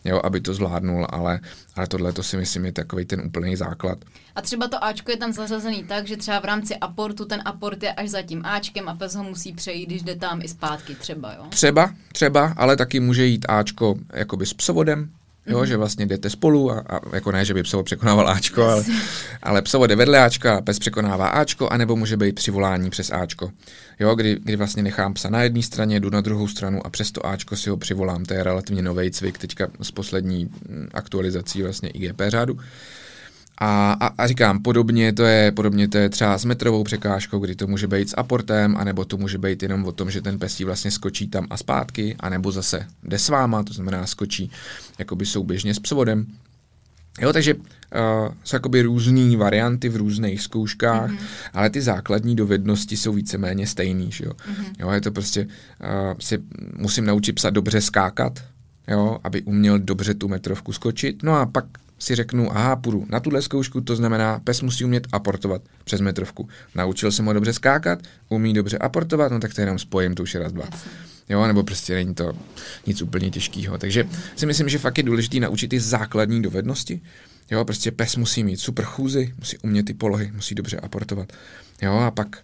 Jo, 0.06 0.22
aby 0.24 0.42
to 0.42 0.54
zvládnul, 0.54 1.08
ale, 1.10 1.40
ale 1.76 1.88
tohle 1.88 2.14
to 2.14 2.24
si 2.24 2.38
myslím 2.38 2.66
je 2.66 2.72
takový 2.72 3.06
ten 3.06 3.22
úplný 3.26 3.56
základ. 3.56 4.06
A 4.38 4.42
třeba 4.42 4.68
to 4.68 4.84
Ačko 4.84 5.12
je 5.12 5.18
tam 5.18 5.34
zařazený 5.34 5.84
tak, 5.84 6.08
že 6.08 6.18
třeba 6.18 6.40
v 6.40 6.46
rámci 6.46 6.76
aportu 6.76 7.26
ten 7.26 7.42
aport 7.46 7.84
je 7.84 7.94
až 7.94 8.10
za 8.10 8.22
tím 8.22 8.42
Ačkem 8.46 8.90
a 8.90 8.96
pes 8.96 9.16
ho 9.16 9.24
musí 9.24 9.54
přejít, 9.54 9.86
když 9.86 10.04
jde 10.04 10.16
tam 10.16 10.42
i 10.42 10.48
zpátky 10.48 10.96
třeba, 10.96 11.34
jo? 11.34 11.44
Třeba, 11.50 11.94
třeba, 12.14 12.54
ale 12.58 12.76
taky 12.76 13.00
může 13.00 13.26
jít 13.26 13.46
Ačko 13.50 13.96
jakoby 14.14 14.46
s 14.46 14.54
psovodem, 14.54 15.10
jo, 15.48 15.60
mm. 15.60 15.66
že 15.66 15.78
vlastně 15.78 16.06
jdete 16.06 16.30
spolu 16.30 16.72
a, 16.72 16.80
a 16.80 17.16
jako 17.16 17.32
ne, 17.32 17.46
že 17.46 17.54
by 17.54 17.64
psovo 17.64 17.84
překonával 17.84 18.30
Ačko, 18.30 18.64
ale, 18.64 18.84
ale 19.44 19.62
psovo 19.62 19.88
jde 19.88 19.96
vedle 19.96 20.24
Ačka 20.24 20.58
a 20.58 20.62
pes 20.62 20.80
překonává 20.80 21.28
Ačko, 21.28 21.70
anebo 21.70 21.96
může 21.96 22.18
být 22.18 22.36
přivolání 22.36 22.90
přes 22.90 23.12
Ačko. 23.12 23.52
Jo, 24.00 24.16
kdy, 24.16 24.38
kdy 24.44 24.56
vlastně 24.56 24.84
nechám 24.84 25.14
psa 25.14 25.30
na 25.30 25.44
jedné 25.44 25.64
straně, 25.64 26.00
jdu 26.00 26.10
na 26.10 26.22
druhou 26.22 26.48
stranu 26.48 26.86
a 26.86 26.90
přes 26.90 27.12
to 27.12 27.26
Ačko 27.26 27.56
si 27.56 27.70
ho 27.70 27.78
přivolám. 27.78 28.26
To 28.26 28.34
je 28.34 28.44
relativně 28.44 28.82
nový 28.82 29.12
cvik 29.12 29.38
teďka 29.38 29.68
s 29.82 29.92
poslední 29.92 30.46
mm, 30.46 30.90
aktualizací 30.94 31.62
vlastně 31.62 31.90
IGP 31.90 32.22
řádu. 32.28 32.60
A, 33.58 33.92
a, 33.92 34.08
a 34.08 34.28
říkám, 34.28 34.60
podobně 34.60 35.14
to, 35.14 35.24
je, 35.24 35.52
podobně 35.52 35.88
to 35.88 35.98
je 35.98 36.10
třeba 36.10 36.38
s 36.38 36.46
metrovou 36.46 36.84
překážkou, 36.84 37.40
kdy 37.40 37.56
to 37.56 37.68
může 37.68 37.88
být 37.88 38.10
s 38.10 38.18
aportem, 38.18 38.78
anebo 38.78 39.06
to 39.06 39.18
může 39.18 39.38
být 39.38 39.64
jenom 39.64 39.86
o 39.86 39.92
tom, 39.92 40.12
že 40.12 40.22
ten 40.22 40.40
pes 40.40 40.60
vlastně 40.60 40.92
skočí 40.92 41.28
tam 41.28 41.48
a 41.50 41.58
zpátky, 41.58 42.16
anebo 42.20 42.52
zase 42.52 42.88
jde 43.04 43.20
s 43.20 43.30
váma, 43.30 43.64
to 43.64 43.74
znamená 43.74 44.06
skočí 44.06 44.52
jakoby 45.00 45.26
souběžně 45.26 45.74
s 45.74 45.80
psovodem. 45.80 46.26
Jo, 47.22 47.34
takže 47.34 47.54
uh, 47.54 47.62
jsou 48.44 48.56
jakoby 48.56 48.82
různé 48.82 49.38
varianty 49.38 49.90
v 49.90 49.96
různých 49.96 50.42
zkouškách, 50.42 51.12
mm-hmm. 51.12 51.50
ale 51.54 51.70
ty 51.70 51.82
základní 51.82 52.36
dovednosti 52.36 52.98
jsou 52.98 53.14
víceméně 53.14 53.68
stejný, 53.68 54.12
že 54.12 54.26
jo. 54.26 54.32
Mm-hmm. 54.32 54.74
jo 54.80 54.92
je 54.92 55.02
to 55.02 55.12
prostě, 55.12 55.42
uh, 55.46 56.14
si 56.20 56.40
musím 56.76 57.06
naučit 57.06 57.34
psa 57.34 57.50
dobře 57.50 57.82
skákat, 57.82 58.44
jo, 58.88 59.18
aby 59.24 59.42
uměl 59.42 59.80
dobře 59.80 60.14
tu 60.14 60.28
metrovku 60.28 60.74
skočit, 60.74 61.24
no 61.24 61.36
a 61.36 61.46
pak 61.46 61.66
si 62.00 62.16
řeknu, 62.16 62.58
aha, 62.58 62.76
půjdu 62.76 63.06
na 63.10 63.20
tuhle 63.20 63.42
zkoušku, 63.42 63.82
to 63.82 63.96
znamená, 63.96 64.40
pes 64.40 64.62
musí 64.62 64.86
umět 64.86 65.08
aportovat 65.12 65.62
přes 65.84 66.02
metrovku. 66.02 66.50
Naučil 66.76 67.12
jsem 67.12 67.26
ho 67.26 67.34
dobře 67.34 67.54
skákat, 67.54 68.00
umí 68.30 68.54
dobře 68.54 68.78
aportovat, 68.78 69.32
no 69.32 69.40
tak 69.40 69.54
to 69.54 69.62
jenom 69.62 69.80
spojím, 69.80 70.16
to 70.16 70.24
už 70.24 70.34
je 70.34 70.40
raz, 70.40 70.54
dva. 70.54 70.66
Jo, 71.30 71.48
nebo 71.48 71.64
prostě 71.64 71.94
není 71.94 72.16
to 72.16 72.34
nic 72.86 73.02
úplně 73.02 73.30
těžkého. 73.30 73.78
Takže 73.78 74.10
si 74.36 74.46
myslím, 74.46 74.70
že 74.70 74.78
fakt 74.78 74.98
je 74.98 75.04
důležité 75.04 75.40
naučit 75.40 75.68
ty 75.68 75.80
základní 75.80 76.42
dovednosti. 76.42 77.02
Jo, 77.52 77.66
prostě 77.66 77.92
pes 77.92 78.16
musí 78.16 78.44
mít 78.44 78.58
super 78.58 78.86
chůzy, 78.86 79.34
musí 79.40 79.58
umět 79.58 79.84
ty 79.84 79.94
polohy, 79.94 80.32
musí 80.36 80.56
dobře 80.56 80.78
aportovat. 80.78 81.34
Jo, 81.82 81.94
a 81.94 82.12
pak 82.12 82.44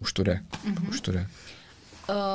už 0.00 0.12
to 0.12 0.22
jde. 0.22 0.40
Mm-hmm. 0.66 0.88
Už 0.88 1.00
to 1.00 1.12
jde. 1.12 1.26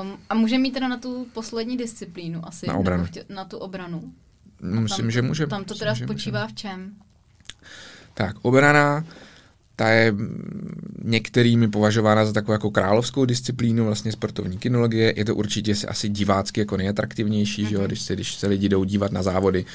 Um, 0.01 0.17
a 0.29 0.35
může 0.35 0.57
mít 0.57 0.71
teda 0.71 0.87
na 0.87 0.97
tu 0.97 1.27
poslední 1.33 1.77
disciplínu 1.77 2.47
asi? 2.47 2.67
Na 2.67 2.73
obranu. 2.73 3.05
Na 3.29 3.45
tu 3.45 3.57
obranu. 3.57 4.13
Myslím, 4.61 5.05
tam, 5.05 5.11
že 5.11 5.21
může. 5.21 5.47
Tam 5.47 5.63
to 5.63 5.75
teda 5.75 5.95
spočívá 5.95 6.47
v 6.47 6.53
čem? 6.53 6.91
Tak, 8.13 8.35
obrana, 8.41 9.05
ta 9.75 9.89
je 9.89 10.13
některými 11.03 11.67
považována 11.67 12.25
za 12.25 12.33
takovou 12.33 12.51
jako 12.51 12.71
královskou 12.71 13.25
disciplínu 13.25 13.85
vlastně 13.85 14.11
sportovní 14.11 14.57
kinologie. 14.57 15.13
Je 15.15 15.25
to 15.25 15.35
určitě 15.35 15.73
asi 15.87 16.09
divácky 16.09 16.59
jako 16.59 16.77
nejatraktivnější, 16.77 17.63
mm-hmm. 17.63 17.69
že 17.69 17.75
jo? 17.75 17.81
Mhm. 17.81 17.87
Když, 17.87 18.01
se, 18.01 18.13
když 18.13 18.35
se 18.35 18.47
lidi 18.47 18.69
jdou 18.69 18.83
dívat 18.83 19.11
na 19.11 19.23
závody, 19.23 19.65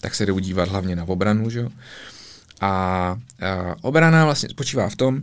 tak 0.00 0.14
se 0.14 0.26
jdou 0.26 0.38
dívat 0.38 0.68
hlavně 0.68 0.96
na 0.96 1.08
obranu, 1.08 1.50
že 1.50 1.58
jo? 1.58 1.68
A, 2.60 2.68
a 2.68 3.18
obrana 3.82 4.24
vlastně 4.24 4.48
spočívá 4.48 4.88
v 4.88 4.96
tom, 4.96 5.22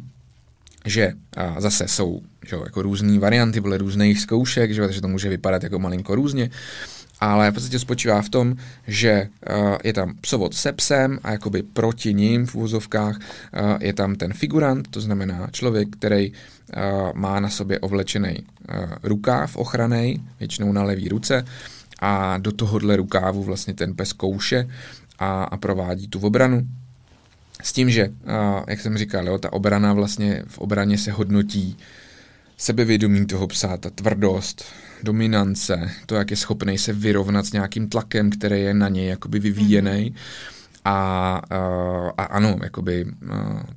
že 0.86 1.13
a 1.38 1.61
zase 1.61 1.88
jsou 1.88 2.22
že 2.47 2.55
jo, 2.55 2.63
jako 2.66 2.82
různé 2.82 3.20
varianty, 3.20 3.61
byly 3.61 3.78
různých 3.78 4.22
zkoušek, 4.22 4.74
že 4.74 4.82
jo, 4.82 4.88
takže 4.88 5.01
to 5.01 5.07
může 5.07 5.30
vypadat 5.30 5.63
jako 5.63 5.80
malinko 5.80 6.16
různě, 6.16 6.49
ale 7.26 7.51
v 7.51 7.53
podstatě 7.53 7.80
spočívá 7.80 8.21
v 8.21 8.30
tom, 8.30 8.55
že 8.88 9.30
uh, 9.49 9.78
je 9.84 9.93
tam 9.93 10.15
psovod 10.21 10.53
se 10.53 10.71
psem 10.71 11.19
a 11.23 11.32
jakoby 11.32 11.63
proti 11.63 12.13
ním 12.13 12.45
v 12.45 12.55
úvozovkách 12.55 13.17
uh, 13.17 13.78
je 13.80 13.93
tam 13.93 14.15
ten 14.15 14.34
figurant, 14.34 14.88
to 14.88 15.01
znamená 15.01 15.47
člověk, 15.51 15.88
který 15.89 16.32
uh, 16.32 16.36
má 17.13 17.39
na 17.39 17.49
sobě 17.49 17.80
ovlečený 17.80 18.38
uh, 18.38 18.76
rukáv 19.03 19.55
ochranej, 19.55 20.19
většinou 20.39 20.71
na 20.71 20.84
levý 20.84 21.09
ruce 21.09 21.45
a 21.99 22.38
do 22.38 22.51
tohohle 22.51 22.95
rukávu 22.95 23.43
vlastně 23.43 23.73
ten 23.73 23.95
pes 23.95 24.13
kouše 24.13 24.69
a, 25.19 25.43
a 25.43 25.57
provádí 25.57 26.07
tu 26.07 26.19
obranu. 26.19 26.67
S 27.63 27.73
tím, 27.73 27.89
že, 27.89 28.07
uh, 28.07 28.63
jak 28.67 28.80
jsem 28.80 28.97
říkal, 28.97 29.28
jo, 29.28 29.38
ta 29.38 29.53
obrana 29.53 29.93
vlastně 29.93 30.43
v 30.47 30.57
obraně 30.57 30.97
se 30.97 31.11
hodnotí 31.11 31.78
sebevědomí 32.57 33.25
toho 33.25 33.47
psa, 33.47 33.77
ta 33.77 33.89
tvrdost, 33.89 34.65
dominance, 35.03 35.91
to, 36.05 36.15
jak 36.15 36.31
je 36.31 36.37
schopný 36.37 36.77
se 36.77 36.93
vyrovnat 36.93 37.45
s 37.45 37.51
nějakým 37.51 37.89
tlakem, 37.89 38.29
který 38.29 38.61
je 38.61 38.73
na 38.73 38.89
něj 38.89 39.07
jakoby 39.07 39.39
vyvíjený. 39.39 40.09
Mm. 40.09 40.15
A, 40.85 41.41
a, 42.17 42.23
ano, 42.23 42.59
jakoby 42.63 43.05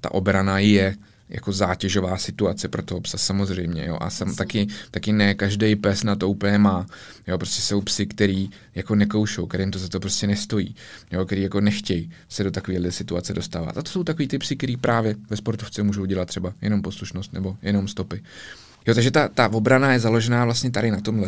ta 0.01 0.15
obrana 0.15 0.59
je 0.59 0.97
jako 1.29 1.53
zátěžová 1.53 2.17
situace 2.17 2.69
pro 2.69 2.83
toho 2.83 3.01
psa 3.01 3.19
samozřejmě, 3.19 3.87
jo, 3.87 3.99
a 4.01 4.11
sam, 4.11 4.35
taky, 4.35 4.67
taky 4.91 5.13
ne 5.13 5.35
každý 5.35 5.77
pes 5.77 6.03
na 6.03 6.17
to 6.17 6.29
úplně 6.29 6.59
má, 6.59 6.87
jo, 7.27 7.39
prostě 7.39 7.63
jsou 7.63 7.81
psy, 7.81 8.07
který 8.07 8.51
jako 8.75 8.95
nekoušou, 8.95 9.47
kterým 9.47 9.71
to 9.71 9.79
za 9.79 9.89
to 9.89 10.01
prostě 10.01 10.27
nestojí, 10.27 10.75
jo, 11.13 11.25
který 11.25 11.43
jako 11.43 11.61
nechtějí 11.61 12.11
se 12.29 12.45
do 12.45 12.51
takovéhle 12.51 12.93
situace 12.93 13.35
dostávat. 13.35 13.79
A 13.79 13.83
to 13.83 13.91
jsou 13.91 14.05
takový 14.05 14.29
ty 14.29 14.39
psy, 14.39 14.57
který 14.57 14.77
právě 14.77 15.15
ve 15.31 15.37
sportovce 15.37 15.83
můžou 15.83 16.05
dělat 16.05 16.29
třeba 16.29 16.55
jenom 16.63 16.83
poslušnost 16.83 17.33
nebo 17.33 17.57
jenom 17.63 17.89
stopy. 17.89 18.23
Jo, 18.87 18.95
takže 18.95 19.11
ta, 19.11 19.29
ta 19.29 19.49
obrana 19.49 19.93
je 19.93 20.01
založená 20.01 20.45
vlastně 20.45 20.71
tady 20.71 20.91
na 20.91 21.01
tom 21.01 21.25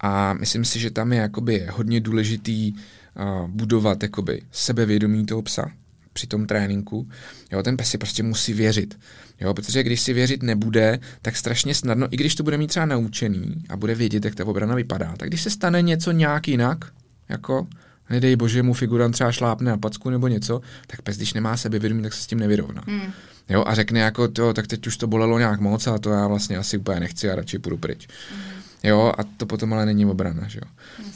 a 0.00 0.32
myslím 0.32 0.64
si, 0.64 0.80
že 0.80 0.90
tam 0.90 1.12
je 1.12 1.18
jakoby 1.18 1.66
hodně 1.70 2.00
důležitý 2.00 2.72
uh, 2.72 3.48
budovat 3.48 4.02
jakoby 4.02 4.42
sebevědomí 4.50 5.26
toho 5.26 5.42
psa 5.42 5.70
při 6.12 6.26
tom 6.26 6.46
tréninku. 6.46 7.08
Jo, 7.52 7.62
ten 7.62 7.76
pes 7.76 7.88
si 7.88 7.98
prostě 7.98 8.22
musí 8.22 8.52
věřit. 8.52 8.98
Jo, 9.40 9.54
protože 9.54 9.82
když 9.82 10.00
si 10.00 10.12
věřit 10.12 10.42
nebude, 10.42 10.98
tak 11.22 11.36
strašně 11.36 11.74
snadno, 11.74 12.06
i 12.10 12.16
když 12.16 12.34
to 12.34 12.42
bude 12.42 12.58
mít 12.58 12.66
třeba 12.66 12.86
naučený 12.86 13.64
a 13.68 13.76
bude 13.76 13.94
vědět, 13.94 14.24
jak 14.24 14.34
ta 14.34 14.44
obrana 14.44 14.74
vypadá, 14.74 15.14
tak 15.16 15.28
když 15.28 15.42
se 15.42 15.50
stane 15.50 15.82
něco 15.82 16.12
nějak 16.12 16.48
jinak, 16.48 16.84
jako 17.28 17.66
nedej 18.10 18.36
bože 18.36 18.62
mu 18.62 18.72
figurant 18.74 19.14
třeba 19.14 19.32
šlápne 19.32 19.70
na 19.70 19.76
packu 19.76 20.10
nebo 20.10 20.28
něco, 20.28 20.60
tak 20.86 21.02
pes, 21.02 21.16
když 21.16 21.32
nemá 21.34 21.56
sebevědomí, 21.56 22.02
tak 22.02 22.12
se 22.12 22.22
s 22.22 22.26
tím 22.26 22.38
nevyrovná. 22.38 22.82
Hmm. 22.86 23.12
Jo, 23.48 23.64
a 23.66 23.74
řekne 23.74 24.00
jako, 24.00 24.28
to, 24.28 24.54
tak 24.54 24.66
teď 24.66 24.86
už 24.86 24.96
to 24.96 25.06
bolelo 25.06 25.38
nějak 25.38 25.60
moc 25.60 25.86
a 25.86 25.98
to 25.98 26.10
já 26.10 26.26
vlastně 26.26 26.58
asi 26.58 26.78
úplně 26.78 27.00
nechci 27.00 27.30
a 27.30 27.34
radši 27.34 27.58
půjdu 27.58 27.78
pryč. 27.78 28.08
Mm. 28.08 28.62
Jo, 28.84 29.12
a 29.18 29.24
to 29.36 29.46
potom 29.46 29.72
ale 29.72 29.86
není 29.86 30.06
obrana, 30.06 30.48
že 30.48 30.60
jo. 30.62 30.70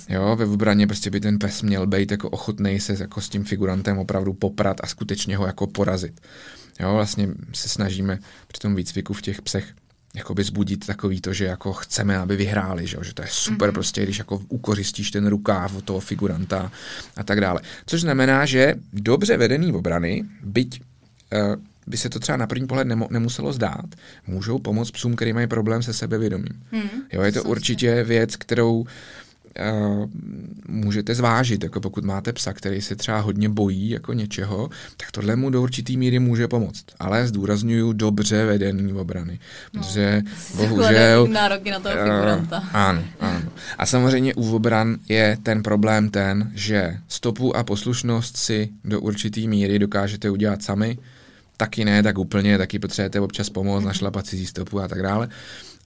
Jo, 0.09 0.37
ve 0.37 0.45
obraně 0.45 0.87
prostě 0.87 1.11
by 1.11 1.21
ten 1.21 1.39
pes 1.39 1.63
měl 1.63 1.87
být 1.87 2.11
jako 2.11 2.31
ochotný 2.31 2.81
se 2.81 2.97
jako 3.01 3.21
s 3.21 3.29
tím 3.29 3.45
figurantem 3.45 3.99
opravdu 3.99 4.33
poprat 4.33 4.77
a 4.83 4.87
skutečně 4.87 5.37
ho 5.37 5.47
jako 5.47 5.67
porazit. 5.67 6.21
Jo, 6.81 6.95
vlastně 6.95 7.29
se 7.53 7.69
snažíme 7.69 8.19
při 8.49 8.61
tom 8.61 8.75
výcviku 8.75 9.13
v 9.13 9.23
těch 9.23 9.43
psech 9.43 9.75
jakoby 10.15 10.45
zbudit 10.45 10.87
takový 10.87 11.21
to, 11.21 11.33
že 11.33 11.45
jako 11.45 11.73
chceme, 11.73 12.19
aby 12.19 12.37
vyhráli, 12.37 12.87
že, 12.87 12.97
že 13.03 13.15
to 13.15 13.23
je 13.23 13.29
super 13.31 13.71
mm-hmm. 13.71 13.73
prostě, 13.73 14.03
když 14.03 14.19
jako 14.19 14.43
ukořistíš 14.49 15.11
ten 15.11 15.27
rukáv 15.27 15.77
od 15.77 15.85
toho 15.85 16.01
figuranta 16.01 16.73
a 17.17 17.25
tak 17.25 17.41
dále. 17.41 17.61
Což 17.87 18.01
znamená, 18.01 18.47
že 18.47 18.75
dobře 18.93 19.37
vedený 19.37 19.73
obrany, 19.73 20.25
byť 20.43 20.81
uh, 20.81 21.63
by 21.87 21.97
se 21.97 22.09
to 22.09 22.21
třeba 22.21 22.37
na 22.37 22.47
první 22.47 22.67
pohled 22.67 22.87
nemo, 22.87 23.09
nemuselo 23.11 23.53
zdát, 23.53 23.87
můžou 24.27 24.59
pomoct 24.59 24.91
psům, 24.91 25.17
který 25.17 25.33
mají 25.33 25.47
problém 25.47 25.83
se 25.83 25.93
sebevědomím. 25.93 26.63
Hmm, 26.73 26.89
jo, 27.13 27.23
je 27.23 27.33
to 27.33 27.45
určitě 27.45 28.05
věc, 28.05 28.37
kterou 28.37 28.87
Uh, 29.97 30.11
můžete 30.69 31.15
zvážit, 31.15 31.65
jako 31.65 31.81
pokud 31.81 32.05
máte 32.05 32.33
psa, 32.33 32.53
který 32.53 32.81
se 32.81 32.97
třeba 32.97 33.21
hodně 33.21 33.49
bojí 33.49 33.91
jako 33.91 34.13
něčeho, 34.13 34.71
tak 34.97 35.11
tohle 35.11 35.37
mu 35.37 35.51
do 35.51 35.63
určitý 35.63 35.97
míry 35.97 36.19
může 36.19 36.49
pomoct. 36.49 36.85
Ale 36.99 37.27
zdůraznuju 37.27 37.93
dobře 37.93 38.45
vedený 38.45 38.93
obrany. 38.93 39.39
No, 39.75 39.83
protože 39.83 40.23
bohužel... 40.57 41.27
Nároky 41.27 41.71
na 41.71 41.81
toho 41.81 41.95
figuranta. 41.95 42.61
Uh, 42.61 42.67
ano, 42.73 43.05
ano. 43.21 43.43
A 43.79 43.87
samozřejmě 43.87 44.35
u 44.35 44.55
obran 44.55 44.97
je 45.09 45.39
ten 45.43 45.63
problém 45.63 46.11
ten, 46.11 46.53
že 46.55 46.97
stopu 47.09 47.57
a 47.57 47.65
poslušnost 47.65 48.37
si 48.37 48.69
do 48.85 49.01
určitý 49.01 49.49
míry 49.49 49.79
dokážete 49.79 50.31
udělat 50.31 50.63
sami, 50.63 50.99
taky 51.57 51.85
ne, 51.85 52.03
tak 52.03 52.19
úplně, 52.19 52.59
taky 52.59 52.79
potřebujete 52.79 53.21
občas 53.21 53.51
pomoct, 53.51 53.83
mm-hmm. 53.83 53.87
našlapat 53.87 54.27
si 54.27 54.47
stopu 54.47 54.81
a 54.81 54.89
tak 54.89 55.03
dále. 55.03 55.29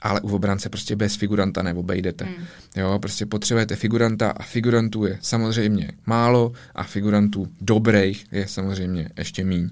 Ale 0.03 0.21
u 0.21 0.29
obrance 0.29 0.69
prostě 0.69 0.97
bez 0.97 1.17
figuranta 1.17 1.63
neobejdete. 1.63 2.25
Mm. 2.25 2.45
Jo, 2.77 2.99
prostě 2.99 3.27
potřebujete 3.27 3.77
figuranta 3.77 4.31
a 4.31 4.43
figurantů 4.43 5.07
je 5.07 5.19
samozřejmě 5.21 5.91
málo 6.07 6.53
a 6.75 6.83
figurantů 6.83 7.49
dobrých 7.61 8.27
je 8.33 8.49
samozřejmě 8.49 9.09
ještě 9.17 9.45
míň. 9.45 9.71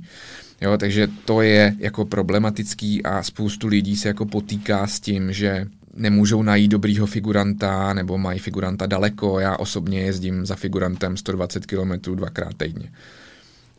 Jo, 0.60 0.78
takže 0.78 1.08
to 1.24 1.42
je 1.42 1.74
jako 1.78 2.04
problematický 2.04 3.02
a 3.02 3.22
spoustu 3.22 3.66
lidí 3.66 3.96
se 3.96 4.08
jako 4.08 4.26
potýká 4.26 4.86
s 4.86 5.00
tím, 5.00 5.32
že 5.32 5.66
nemůžou 5.94 6.42
najít 6.42 6.68
dobrýho 6.68 7.06
figuranta 7.06 7.92
nebo 7.94 8.18
mají 8.18 8.38
figuranta 8.38 8.86
daleko. 8.86 9.40
Já 9.40 9.56
osobně 9.56 10.00
jezdím 10.00 10.46
za 10.46 10.56
figurantem 10.56 11.16
120 11.16 11.66
km 11.66 12.14
dvakrát 12.14 12.54
týdně. 12.56 12.90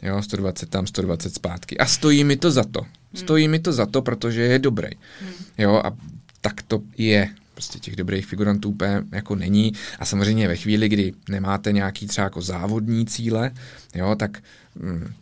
Jo, 0.02 0.22
120 0.22 0.70
tam, 0.70 0.88
120 0.88 1.34
zpátky. 1.34 1.78
A 1.78 1.86
stojí 1.86 2.24
mi 2.24 2.38
to 2.38 2.52
za 2.52 2.64
to. 2.64 2.82
Hmm. 2.82 2.89
Stojí 3.14 3.47
mi 3.47 3.60
to 3.60 3.74
za 3.74 3.86
to, 3.86 4.02
protože 4.02 4.41
je 4.41 4.60
dobrý. 4.60 4.89
Hmm. 5.22 5.34
Jo, 5.58 5.82
a 5.86 5.97
tak 6.41 6.62
to 6.62 6.82
je. 6.97 7.30
Prostě 7.54 7.80
těch 7.80 7.95
dobrých 7.95 8.26
figurantů 8.26 8.70
úplně 8.70 9.04
jako 9.12 9.36
není. 9.36 9.74
A 10.00 10.06
samozřejmě 10.06 10.47
ve 10.47 10.56
chvíli, 10.56 10.89
kdy 10.89 11.14
nemáte 11.30 11.72
nějaký 11.72 12.08
třeba 12.08 12.24
jako 12.24 12.41
závodní 12.41 13.06
cíle, 13.06 13.52
jo, 13.95 14.16
tak 14.16 14.43
mm, 14.76 15.14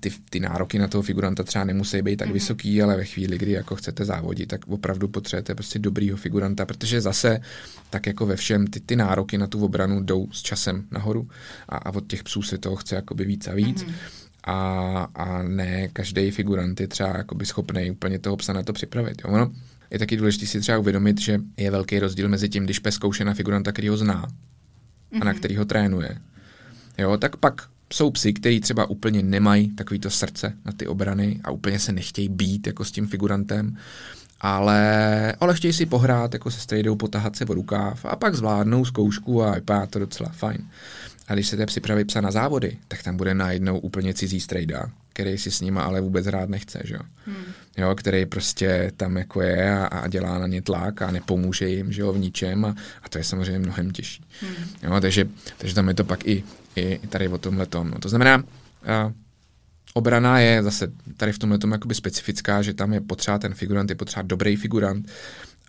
ty, 0.00 0.10
ty 0.30 0.40
nároky 0.40 0.78
na 0.78 0.88
toho 0.88 1.02
figuranta 1.02 1.42
třeba 1.42 1.64
nemusí 1.64 2.02
být 2.02 2.16
tak 2.16 2.28
mm-hmm. 2.28 2.32
vysoký, 2.32 2.82
ale 2.82 2.96
ve 2.96 3.04
chvíli, 3.04 3.38
kdy 3.38 3.52
jako 3.52 3.76
chcete 3.76 4.04
závodit, 4.04 4.48
tak 4.48 4.68
opravdu 4.68 5.08
potřebujete 5.08 5.54
prostě 5.54 5.78
dobrýho 5.78 6.16
figuranta, 6.16 6.66
protože 6.66 7.00
zase, 7.00 7.40
tak 7.90 8.06
jako 8.06 8.26
ve 8.26 8.36
všem, 8.36 8.66
ty, 8.66 8.80
ty 8.80 8.96
nároky 8.96 9.38
na 9.38 9.46
tu 9.46 9.64
obranu 9.64 10.02
jdou 10.02 10.28
s 10.32 10.42
časem 10.42 10.86
nahoru 10.90 11.28
a, 11.68 11.76
a 11.76 11.94
od 11.94 12.06
těch 12.06 12.22
psů 12.22 12.42
se 12.42 12.58
toho 12.58 12.76
chce 12.76 12.94
jakoby 12.94 13.24
víc 13.24 13.48
a 13.48 13.54
víc. 13.54 13.82
Mm-hmm. 13.82 13.94
A, 14.44 15.08
a 15.14 15.42
ne 15.42 15.88
každý 15.88 16.30
figurant 16.30 16.80
je 16.80 16.88
třeba 16.88 17.16
jakoby 17.16 17.46
schopný 17.46 17.90
úplně 17.90 18.18
toho 18.18 18.36
psa 18.36 18.52
na 18.52 18.62
to 18.62 18.72
připravit. 18.72 19.22
Jo? 19.24 19.30
Ono 19.30 19.52
je 19.90 19.98
taky 19.98 20.16
důležité 20.16 20.46
si 20.46 20.60
třeba 20.60 20.78
uvědomit, 20.78 21.20
že 21.20 21.38
je 21.56 21.70
velký 21.70 21.98
rozdíl 21.98 22.28
mezi 22.28 22.48
tím, 22.48 22.64
když 22.64 22.78
pes 22.78 22.94
zkouše 22.94 23.24
na 23.24 23.34
figuranta, 23.34 23.72
který 23.72 23.88
ho 23.88 23.96
zná 23.96 24.26
mm-hmm. 24.26 25.20
a 25.20 25.24
na 25.24 25.30
mhm. 25.30 25.38
který 25.38 25.56
ho 25.56 25.64
trénuje. 25.64 26.18
Jo, 26.98 27.16
tak 27.16 27.36
pak 27.36 27.68
jsou 27.92 28.10
psi, 28.10 28.32
kteří 28.32 28.60
třeba 28.60 28.90
úplně 28.90 29.22
nemají 29.22 29.68
takovýto 29.68 30.10
srdce 30.10 30.52
na 30.64 30.72
ty 30.72 30.86
obrany 30.86 31.40
a 31.44 31.50
úplně 31.50 31.78
se 31.78 31.92
nechtějí 31.92 32.28
být 32.28 32.66
jako 32.66 32.84
s 32.84 32.92
tím 32.92 33.06
figurantem, 33.06 33.76
ale, 34.40 35.32
ale 35.40 35.54
chtějí 35.54 35.72
si 35.72 35.86
pohrát 35.86 36.32
jako 36.32 36.50
se 36.50 36.60
strejdou, 36.60 36.96
potahat 36.96 37.36
se 37.36 37.44
v 37.44 37.50
rukáv 37.50 38.04
a 38.04 38.16
pak 38.16 38.34
zvládnou 38.34 38.84
zkoušku 38.84 39.42
a 39.42 39.54
vypadá 39.54 39.86
to 39.86 39.98
docela 39.98 40.28
fajn. 40.28 40.68
A 41.28 41.34
když 41.34 41.48
se 41.48 41.66
připraví 41.66 42.04
psa 42.04 42.20
na 42.20 42.30
závody, 42.30 42.76
tak 42.88 43.02
tam 43.02 43.16
bude 43.16 43.34
najednou 43.34 43.78
úplně 43.78 44.14
cizí 44.14 44.40
strejda, 44.40 44.90
který 45.12 45.38
si 45.38 45.50
s 45.50 45.60
nima 45.60 45.82
ale 45.82 46.00
vůbec 46.00 46.26
rád 46.26 46.48
nechce, 46.48 46.80
že? 46.84 46.98
Hmm. 47.26 47.44
jo? 47.76 47.94
který 47.94 48.26
prostě 48.26 48.92
tam 48.96 49.16
jako 49.16 49.42
je 49.42 49.78
a, 49.78 49.86
a 49.86 50.08
dělá 50.08 50.38
na 50.38 50.46
ně 50.46 50.62
tlak 50.62 51.02
a 51.02 51.10
nepomůže 51.10 51.68
jim 51.68 51.92
že 51.92 52.02
jo, 52.02 52.12
v 52.12 52.18
ničem 52.18 52.64
a, 52.64 52.74
a 53.02 53.08
to 53.08 53.18
je 53.18 53.24
samozřejmě 53.24 53.58
mnohem 53.58 53.90
těžší. 53.90 54.24
Hmm. 54.40 54.54
Jo? 54.82 55.00
Takže, 55.00 55.28
takže 55.58 55.74
tam 55.74 55.88
je 55.88 55.94
to 55.94 56.04
pak 56.04 56.26
i, 56.26 56.44
i 56.80 57.06
tady 57.06 57.28
o 57.28 57.38
tomhle 57.38 57.66
tom. 57.66 57.90
No, 57.90 57.98
to 57.98 58.08
znamená, 58.08 58.36
uh, 58.36 59.12
obrana 59.94 60.38
je 60.38 60.62
zase 60.62 60.92
tady 61.16 61.32
v 61.32 61.38
tomhle 61.38 61.58
tom 61.58 61.72
jakoby 61.72 61.94
specifická, 61.94 62.62
že 62.62 62.74
tam 62.74 62.92
je 62.92 63.00
potřeba 63.00 63.38
ten 63.38 63.54
figurant, 63.54 63.90
je 63.90 63.96
potřeba 63.96 64.22
dobrý 64.22 64.56
figurant 64.56 65.08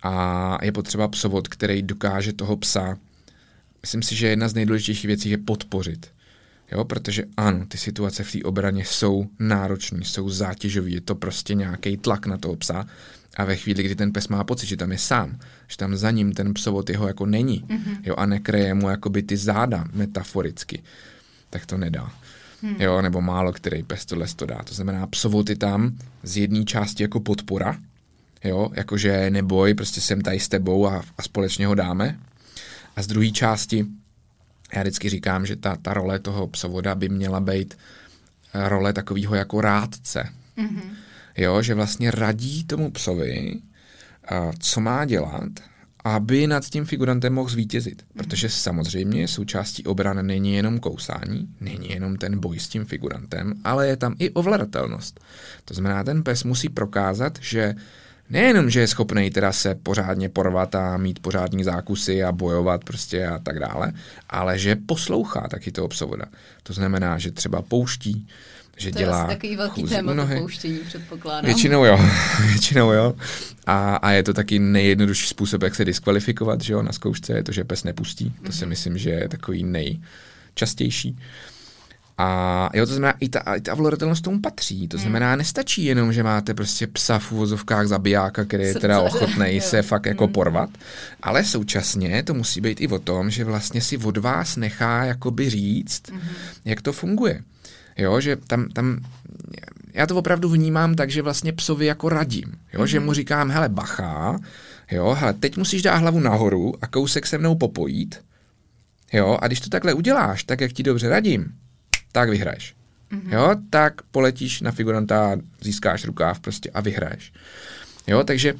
a 0.02 0.58
je 0.62 0.72
potřeba 0.72 1.08
psovod, 1.08 1.48
který 1.48 1.82
dokáže 1.82 2.32
toho 2.32 2.56
psa 2.56 2.96
myslím 3.82 4.02
si, 4.02 4.16
že 4.16 4.28
jedna 4.28 4.48
z 4.48 4.54
nejdůležitějších 4.54 5.06
věcí 5.06 5.30
je 5.30 5.38
podpořit. 5.38 6.10
Jo, 6.72 6.84
protože 6.84 7.24
ano, 7.36 7.66
ty 7.66 7.78
situace 7.78 8.24
v 8.24 8.32
té 8.32 8.38
obraně 8.42 8.84
jsou 8.84 9.26
náročné, 9.38 10.04
jsou 10.04 10.28
zátěžové, 10.28 10.90
je 10.90 11.00
to 11.00 11.14
prostě 11.14 11.54
nějaký 11.54 11.96
tlak 11.96 12.26
na 12.26 12.38
toho 12.38 12.56
psa 12.56 12.86
a 13.36 13.44
ve 13.44 13.56
chvíli, 13.56 13.82
kdy 13.82 13.94
ten 13.94 14.12
pes 14.12 14.28
má 14.28 14.44
pocit, 14.44 14.66
že 14.66 14.76
tam 14.76 14.92
je 14.92 14.98
sám, 14.98 15.38
že 15.68 15.76
tam 15.76 15.96
za 15.96 16.10
ním 16.10 16.32
ten 16.32 16.54
psovod 16.54 16.90
jeho 16.90 17.06
jako 17.06 17.26
není, 17.26 17.64
mm-hmm. 17.68 17.96
jo, 18.02 18.14
a 18.16 18.26
nekreje 18.26 18.74
mu 18.74 18.88
jakoby 18.88 19.22
ty 19.22 19.36
záda 19.36 19.84
metaforicky, 19.92 20.82
tak 21.50 21.66
to 21.66 21.76
nedá. 21.76 22.12
Hmm. 22.62 22.76
Jo, 22.78 23.02
nebo 23.02 23.20
málo 23.20 23.52
který 23.52 23.82
pes 23.82 24.06
tohle 24.06 24.26
to 24.36 24.46
dá. 24.46 24.62
To 24.64 24.74
znamená, 24.74 25.06
psovod 25.06 25.50
je 25.50 25.56
tam 25.56 25.96
z 26.22 26.36
jedné 26.36 26.64
části 26.64 27.02
jako 27.02 27.20
podpora, 27.20 27.78
jo, 28.44 28.70
jakože 28.74 29.30
neboj, 29.30 29.74
prostě 29.74 30.00
jsem 30.00 30.20
tady 30.20 30.40
s 30.40 30.48
tebou 30.48 30.86
a, 30.86 31.02
a 31.18 31.22
společně 31.22 31.66
ho 31.66 31.74
dáme, 31.74 32.18
a 32.96 33.02
z 33.02 33.06
druhé 33.06 33.30
části, 33.30 33.86
já 34.74 34.80
vždycky 34.82 35.08
říkám, 35.08 35.46
že 35.46 35.56
ta, 35.56 35.76
ta 35.76 35.94
role 35.94 36.18
toho 36.18 36.46
psovoda 36.46 36.94
by 36.94 37.08
měla 37.08 37.40
být 37.40 37.78
role 38.54 38.92
takového 38.92 39.34
jako 39.34 39.60
rádce. 39.60 40.28
Mm-hmm. 40.58 40.90
Jo, 41.36 41.62
že 41.62 41.74
vlastně 41.74 42.10
radí 42.10 42.64
tomu 42.64 42.90
psovi, 42.90 43.60
co 44.58 44.80
má 44.80 45.04
dělat, 45.04 45.50
aby 46.04 46.46
nad 46.46 46.64
tím 46.64 46.84
figurantem 46.84 47.32
mohl 47.32 47.48
zvítězit. 47.48 48.02
Mm-hmm. 48.02 48.16
Protože 48.16 48.48
samozřejmě 48.48 49.28
součástí 49.28 49.84
obrany 49.84 50.22
není 50.22 50.54
jenom 50.54 50.78
kousání, 50.78 51.48
není 51.60 51.90
jenom 51.90 52.16
ten 52.16 52.40
boj 52.40 52.58
s 52.58 52.68
tím 52.68 52.84
figurantem, 52.84 53.54
ale 53.64 53.88
je 53.88 53.96
tam 53.96 54.14
i 54.18 54.30
ovladatelnost. 54.30 55.20
To 55.64 55.74
znamená, 55.74 56.04
ten 56.04 56.22
pes 56.22 56.44
musí 56.44 56.68
prokázat, 56.68 57.38
že 57.40 57.74
nejenom, 58.30 58.70
že 58.70 58.80
je 58.80 58.86
schopný 58.86 59.30
teda 59.30 59.52
se 59.52 59.74
pořádně 59.74 60.28
porvat 60.28 60.74
a 60.74 60.96
mít 60.96 61.18
pořádní 61.18 61.64
zákusy 61.64 62.22
a 62.22 62.32
bojovat 62.32 62.84
prostě 62.84 63.26
a 63.26 63.38
tak 63.38 63.58
dále, 63.58 63.92
ale 64.28 64.58
že 64.58 64.76
poslouchá 64.76 65.48
taky 65.50 65.72
toho 65.72 65.88
psovoda. 65.88 66.24
To 66.62 66.72
znamená, 66.72 67.18
že 67.18 67.30
třeba 67.30 67.62
pouští, 67.62 68.28
že 68.80 68.90
to 68.90 68.98
dělá... 68.98 69.22
Je 69.22 69.36
takový 69.36 69.56
velký 69.56 69.82
téma, 69.82 70.14
nohy. 70.14 70.34
to 70.34 70.40
pouštění, 70.40 70.78
předpokládám. 70.78 71.44
Většinou 71.44 71.84
jo, 71.84 72.00
většinou 72.46 72.92
jo. 72.92 73.14
A, 73.66 73.96
a 73.96 74.10
je 74.10 74.22
to 74.22 74.34
taky 74.34 74.58
nejjednodušší 74.58 75.26
způsob, 75.26 75.62
jak 75.62 75.74
se 75.74 75.84
diskvalifikovat, 75.84 76.60
že 76.60 76.72
jo, 76.72 76.82
na 76.82 76.92
zkoušce, 76.92 77.32
je 77.32 77.42
to, 77.42 77.52
že 77.52 77.64
pes 77.64 77.84
nepustí. 77.84 78.34
To 78.46 78.52
si 78.52 78.64
mhm. 78.64 78.68
myslím, 78.68 78.98
že 78.98 79.10
je 79.10 79.28
takový 79.28 79.64
nejčastější. 79.64 81.18
A 82.22 82.70
jo, 82.74 82.86
to 82.86 82.92
znamená, 82.92 83.14
i 83.20 83.28
ta, 83.28 83.40
i 83.56 83.60
ta 83.60 83.74
vlorodatelnost 83.74 84.24
tomu 84.24 84.40
patří. 84.40 84.88
To 84.88 84.96
hmm. 84.96 85.02
znamená, 85.02 85.36
nestačí 85.36 85.84
jenom, 85.84 86.12
že 86.12 86.22
máte 86.22 86.54
prostě 86.54 86.86
psa 86.86 87.18
v 87.18 87.32
úvozovkách 87.32 87.86
zabijáka, 87.86 88.44
který 88.44 88.64
je 88.64 88.74
teda 88.74 89.00
ochotný 89.00 89.60
se 89.60 89.82
fakt 89.82 90.06
jako 90.06 90.24
hmm. 90.24 90.32
porvat, 90.32 90.70
ale 91.22 91.44
současně 91.44 92.22
to 92.22 92.34
musí 92.34 92.60
být 92.60 92.80
i 92.80 92.88
o 92.88 92.98
tom, 92.98 93.30
že 93.30 93.44
vlastně 93.44 93.80
si 93.80 93.98
od 93.98 94.16
vás 94.16 94.56
nechá 94.56 95.04
jakoby 95.04 95.50
říct, 95.50 96.10
hmm. 96.10 96.20
jak 96.64 96.82
to 96.82 96.92
funguje. 96.92 97.42
Jo, 98.00 98.20
že 98.20 98.36
tam, 98.36 98.68
tam 98.68 99.00
já 99.94 100.06
to 100.06 100.16
opravdu 100.16 100.48
vnímám 100.48 100.94
tak, 100.94 101.10
že 101.10 101.22
vlastně 101.22 101.52
psovi 101.52 101.86
jako 101.86 102.08
radím. 102.08 102.44
Jo, 102.72 102.80
mm-hmm. 102.80 102.84
že 102.84 103.00
mu 103.00 103.06
hmm. 103.06 103.14
říkám, 103.14 103.50
hele, 103.50 103.68
bacha, 103.68 104.38
jo, 104.90 105.16
hele, 105.20 105.32
teď 105.32 105.56
musíš 105.56 105.82
dát 105.82 105.96
hlavu 105.96 106.20
nahoru 106.20 106.74
a 106.82 106.86
kousek 106.86 107.26
se 107.26 107.38
mnou 107.38 107.54
popojít, 107.54 108.20
jo, 109.12 109.38
a 109.42 109.46
když 109.46 109.60
to 109.60 109.68
takhle 109.68 109.94
uděláš, 109.94 110.44
tak 110.44 110.60
jak 110.60 110.72
ti 110.72 110.82
dobře 110.82 111.08
radím, 111.08 111.54
tak 112.12 112.28
vyhraješ. 112.28 112.74
Mm-hmm. 113.12 113.32
Jo, 113.32 113.54
tak 113.70 114.02
poletíš 114.02 114.60
na 114.60 114.70
figuranta, 114.70 115.36
získáš 115.60 116.04
rukáv 116.04 116.40
prostě 116.40 116.70
a 116.70 116.80
vyhraješ. 116.80 117.32
Jo, 118.06 118.24
takže 118.24 118.54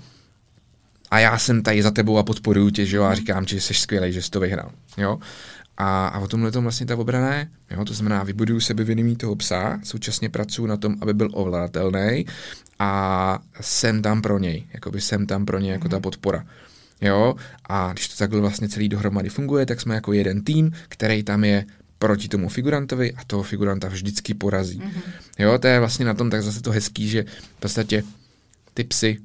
a 1.11 1.19
já 1.19 1.39
jsem 1.39 1.63
tady 1.63 1.83
za 1.83 1.91
tebou 1.91 2.19
a 2.19 2.23
podporuju 2.23 2.71
tě, 2.71 2.87
že 2.87 2.97
jo, 2.97 3.05
a 3.05 3.15
říkám 3.15 3.45
ti, 3.45 3.55
že 3.55 3.61
jsi 3.61 3.75
skvělý, 3.75 4.13
že 4.13 4.23
jsi 4.23 4.31
to 4.31 4.41
vyhrál. 4.41 4.71
Jo. 4.97 5.19
A, 5.81 6.07
a 6.09 6.19
o 6.19 6.29
tomhle 6.29 6.53
tom 6.53 6.63
vlastně 6.63 6.87
ta 6.87 6.97
obrana 6.97 7.35
je. 7.35 7.49
Jo, 7.71 7.85
to 7.85 7.95
znamená, 7.95 8.23
vybuduju 8.23 8.61
sebevědomí 8.61 9.17
toho 9.17 9.37
psa, 9.37 9.81
současně 9.85 10.29
pracuji 10.29 10.67
na 10.67 10.77
tom, 10.77 10.97
aby 11.01 11.15
byl 11.15 11.29
ovladatelný 11.33 12.27
a 12.79 13.39
jsem 13.61 14.03
tam 14.03 14.23
pro 14.23 14.39
něj, 14.39 14.67
jakoby 14.75 15.01
jsem 15.01 15.27
tam 15.27 15.47
pro 15.47 15.59
něj 15.59 15.71
jako 15.71 15.89
ta 15.89 15.97
mhm. 15.97 16.03
podpora. 16.03 16.47
Jo, 17.01 17.35
a 17.69 17.93
když 17.93 18.09
to 18.09 18.17
takhle 18.17 18.41
vlastně 18.41 18.69
celý 18.69 18.89
dohromady 18.89 19.29
funguje, 19.29 19.67
tak 19.67 19.81
jsme 19.81 19.95
jako 19.95 20.13
jeden 20.13 20.45
tým, 20.45 20.73
který 20.89 21.23
tam 21.23 21.45
je 21.45 21.65
proti 21.99 22.29
tomu 22.29 22.49
figurantovi 22.49 23.13
a 23.13 23.25
toho 23.25 23.43
figuranta 23.43 23.89
vždycky 23.89 24.35
porazí. 24.35 24.81
Mm-hmm. 24.81 25.03
Jo, 25.39 25.59
to 25.59 25.67
je 25.67 25.79
vlastně 25.79 26.05
na 26.05 26.15
tom 26.15 26.31
tak 26.31 26.43
zase 26.43 26.63
to 26.63 26.71
hezký, 26.71 27.09
že 27.09 27.25
v 27.57 27.61
podstatě 27.61 28.03
ty 28.75 28.85
psy, 28.85 29.19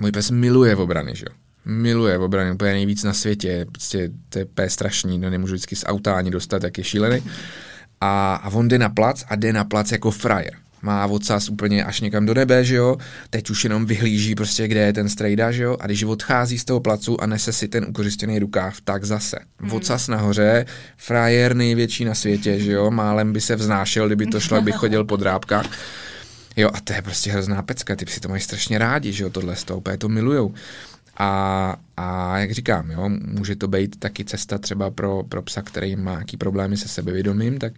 můj 0.00 0.12
pes 0.12 0.30
miluje 0.30 0.74
v 0.74 0.80
obrany, 0.80 1.12
že 1.16 1.24
jo. 1.28 1.47
Miluje 1.70 2.18
v 2.18 2.22
obrany 2.22 2.52
úplně 2.52 2.72
nejvíc 2.72 3.04
na 3.04 3.12
světě, 3.12 3.66
prostě 3.72 4.10
to 4.28 4.38
je 4.38 4.44
úplně 4.44 4.70
strašný, 4.70 5.18
no 5.18 5.30
nemůžu 5.30 5.54
vždycky 5.54 5.76
z 5.76 5.84
auta 5.86 6.14
ani 6.14 6.30
dostat, 6.30 6.62
jak 6.62 6.78
je 6.78 6.84
šílený. 6.84 7.22
A, 8.00 8.34
a 8.34 8.48
on 8.48 8.68
jde 8.68 8.78
na 8.78 8.88
plac 8.88 9.24
a 9.28 9.36
jde 9.36 9.52
na 9.52 9.64
plac 9.64 9.92
jako 9.92 10.10
frajer 10.10 10.52
má 10.82 11.06
odsaz 11.06 11.48
úplně 11.48 11.84
až 11.84 12.00
někam 12.00 12.26
do 12.26 12.34
nebe, 12.34 12.64
že 12.64 12.76
jo, 12.76 12.96
teď 13.30 13.50
už 13.50 13.64
jenom 13.64 13.86
vyhlíží 13.86 14.34
prostě, 14.34 14.68
kde 14.68 14.80
je 14.80 14.92
ten 14.92 15.08
strejda, 15.08 15.52
že 15.52 15.62
jo, 15.62 15.76
a 15.80 15.86
když 15.86 16.02
odchází 16.02 16.58
z 16.58 16.64
toho 16.64 16.80
placu 16.80 17.22
a 17.22 17.26
nese 17.26 17.52
si 17.52 17.68
ten 17.68 17.86
ukořistěný 17.88 18.38
rukáv, 18.38 18.80
tak 18.80 19.04
zase. 19.04 19.38
Hmm. 19.60 19.72
Odsaz 19.72 20.08
nahoře, 20.08 20.66
frajer 20.96 21.56
největší 21.56 22.04
na 22.04 22.14
světě, 22.14 22.60
že 22.60 22.72
jo, 22.72 22.90
málem 22.90 23.32
by 23.32 23.40
se 23.40 23.56
vznášel, 23.56 24.06
kdyby 24.06 24.26
to 24.26 24.40
šlo, 24.40 24.62
by 24.62 24.72
chodil 24.72 25.04
po 25.04 25.16
drábkách. 25.16 25.66
Jo, 26.56 26.70
a 26.74 26.80
to 26.80 26.92
je 26.92 27.02
prostě 27.02 27.30
hrozná 27.30 27.62
pecka, 27.62 27.96
ty 27.96 28.06
si 28.06 28.20
to 28.20 28.28
mají 28.28 28.40
strašně 28.40 28.78
rádi, 28.78 29.12
že 29.12 29.24
jo, 29.24 29.30
tohle 29.30 29.56
z 29.56 29.64
toho, 29.64 29.78
úplně 29.78 29.98
to 29.98 30.08
milujou. 30.08 30.54
A, 31.18 31.76
a 31.96 32.38
jak 32.38 32.52
říkám, 32.52 32.90
jo, 32.90 33.08
může 33.08 33.56
to 33.56 33.68
být 33.68 33.96
taky 33.98 34.24
cesta 34.24 34.58
třeba 34.58 34.90
pro, 34.90 35.22
pro 35.28 35.42
psa, 35.42 35.62
který 35.62 35.96
má 35.96 36.10
nějaký 36.10 36.36
problémy 36.36 36.76
se 36.76 36.88
sebevědomím, 36.88 37.58
tak 37.58 37.72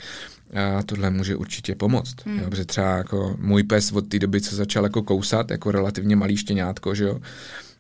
a 0.54 0.82
tohle 0.82 1.10
může 1.10 1.36
určitě 1.36 1.74
pomoct. 1.74 2.26
Hmm. 2.26 2.38
Jo, 2.38 2.50
protože 2.50 2.64
třeba 2.64 2.96
jako 2.96 3.36
můj 3.38 3.62
pes 3.62 3.92
od 3.92 4.08
té 4.08 4.18
doby, 4.18 4.40
co 4.40 4.56
začal 4.56 4.84
jako 4.84 5.02
kousat, 5.02 5.50
jako 5.50 5.70
relativně 5.70 6.16
malý 6.16 6.36
štěňátko, 6.36 6.94
že 6.94 7.04
jo, 7.04 7.20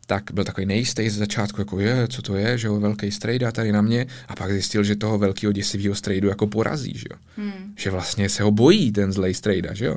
tak 0.06 0.30
byl 0.32 0.44
takový 0.44 0.66
nejistý 0.66 1.10
z 1.10 1.18
začátku, 1.18 1.60
jako 1.60 1.80
je, 1.80 2.08
co 2.08 2.22
to 2.22 2.36
je, 2.36 2.58
že 2.58 2.66
jo, 2.66 2.80
velký 2.80 3.10
strejda 3.10 3.52
tady 3.52 3.72
na 3.72 3.82
mě 3.82 4.06
a 4.28 4.36
pak 4.36 4.52
zjistil, 4.52 4.84
že 4.84 4.96
toho 4.96 5.18
velkého 5.18 5.52
děsivého 5.52 5.94
strejdu 5.94 6.28
jako 6.28 6.46
porazí, 6.46 6.92
že 6.96 7.06
jo. 7.10 7.16
Hmm. 7.36 7.74
Že 7.76 7.90
vlastně 7.90 8.28
se 8.28 8.42
ho 8.42 8.50
bojí 8.50 8.92
ten 8.92 9.12
zlej 9.12 9.34
strejda, 9.34 9.74
že 9.74 9.84
jo. 9.84 9.96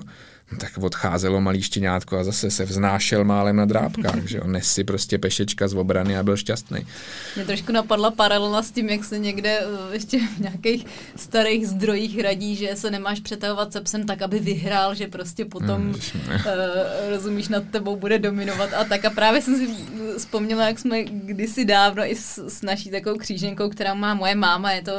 Tak 0.59 0.77
odcházelo 0.77 1.41
malý 1.41 1.61
štěňátko 1.61 2.17
a 2.17 2.23
zase 2.23 2.51
se 2.51 2.65
vznášel 2.65 3.23
málem 3.23 3.55
na 3.55 3.65
drápkách, 3.65 4.25
že 4.25 4.41
on 4.41 4.51
nesi 4.51 4.83
prostě 4.83 5.17
pešečka 5.17 5.67
z 5.67 5.73
obrany 5.73 6.17
a 6.17 6.23
byl 6.23 6.37
šťastný. 6.37 6.87
Mě 7.35 7.45
trošku 7.45 7.71
napadla 7.71 8.11
paralela 8.11 8.63
s 8.63 8.71
tím, 8.71 8.89
jak 8.89 9.03
se 9.03 9.19
někde 9.19 9.59
eh, 9.59 9.93
ještě 9.93 10.19
v 10.19 10.39
nějakých 10.39 10.85
starých 11.15 11.67
zdrojích 11.67 12.21
radí, 12.21 12.55
že 12.55 12.75
se 12.75 12.91
nemáš 12.91 13.19
přetahovat 13.19 13.73
se 13.73 13.81
psem 13.81 14.05
tak, 14.05 14.21
aby 14.21 14.39
vyhrál, 14.39 14.95
že 14.95 15.07
prostě 15.07 15.45
potom, 15.45 15.81
hmm, 15.81 15.93
uh, 15.93 16.41
rozumíš, 17.09 17.47
nad 17.47 17.63
tebou 17.71 17.95
bude 17.95 18.19
dominovat 18.19 18.69
a 18.73 18.83
tak. 18.83 19.05
A 19.05 19.09
právě 19.09 19.41
jsem 19.41 19.57
si 19.57 19.67
vzpomněla, 20.17 20.67
jak 20.67 20.79
jsme 20.79 21.03
kdysi 21.03 21.65
dávno 21.65 22.03
i 22.03 22.15
s, 22.15 22.37
s 22.47 22.61
naší 22.61 22.91
takovou 22.91 23.17
kříženkou, 23.17 23.69
která 23.69 23.93
má 23.93 24.13
moje 24.13 24.35
máma, 24.35 24.71
je 24.71 24.81
to 24.81 24.91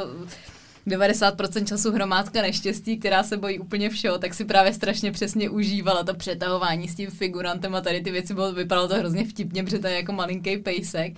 90% 0.87 1.65
času 1.65 1.93
hromádka 1.93 2.43
neštěstí, 2.43 2.99
která 2.99 3.23
se 3.23 3.37
bojí 3.37 3.59
úplně 3.59 3.91
všeho, 3.91 4.19
tak 4.19 4.35
si 4.35 4.45
právě 4.45 4.73
strašně 4.73 5.13
přesně 5.13 5.51
užívala 5.51 6.05
to 6.05 6.15
přetahování 6.15 6.89
s 6.89 6.95
tím 6.95 7.11
figurantem 7.11 7.75
a 7.75 7.81
tady 7.81 8.01
ty 8.01 8.11
věci 8.11 8.35
bylo, 8.35 8.53
vypadalo 8.53 8.89
to 8.89 8.95
hrozně 8.95 9.25
vtipně, 9.25 9.65
protože 9.65 9.79
to 9.79 9.87
je 9.87 9.97
jako 9.97 10.13
malinký 10.13 10.57
pejsek 10.57 11.15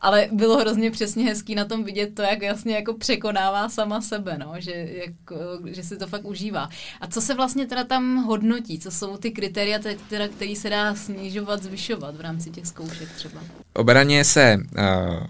ale 0.00 0.28
bylo 0.32 0.58
hrozně 0.58 0.90
přesně 0.90 1.24
hezký 1.24 1.54
na 1.54 1.64
tom 1.64 1.84
vidět 1.84 2.14
to, 2.14 2.22
jak 2.22 2.42
jasně 2.42 2.74
jako 2.74 2.94
překonává 2.94 3.68
sama 3.68 4.00
sebe, 4.00 4.38
no, 4.38 4.52
že, 4.58 4.72
jako, 4.72 5.36
že 5.64 5.82
si 5.82 5.96
to 5.96 6.06
fakt 6.06 6.24
užívá. 6.24 6.68
A 7.00 7.06
co 7.06 7.20
se 7.20 7.34
vlastně 7.34 7.66
teda 7.66 7.84
tam 7.84 8.16
hodnotí? 8.16 8.78
Co 8.78 8.90
jsou 8.90 9.16
ty 9.16 9.30
kritéria, 9.30 9.78
teda, 10.08 10.28
který 10.28 10.56
se 10.56 10.70
dá 10.70 10.94
snižovat, 10.94 11.62
zvyšovat 11.62 12.16
v 12.16 12.20
rámci 12.20 12.50
těch 12.50 12.66
zkoušek 12.66 13.08
třeba? 13.12 13.40
Obraně 13.74 14.24
se 14.24 14.58
uh, 14.78 15.26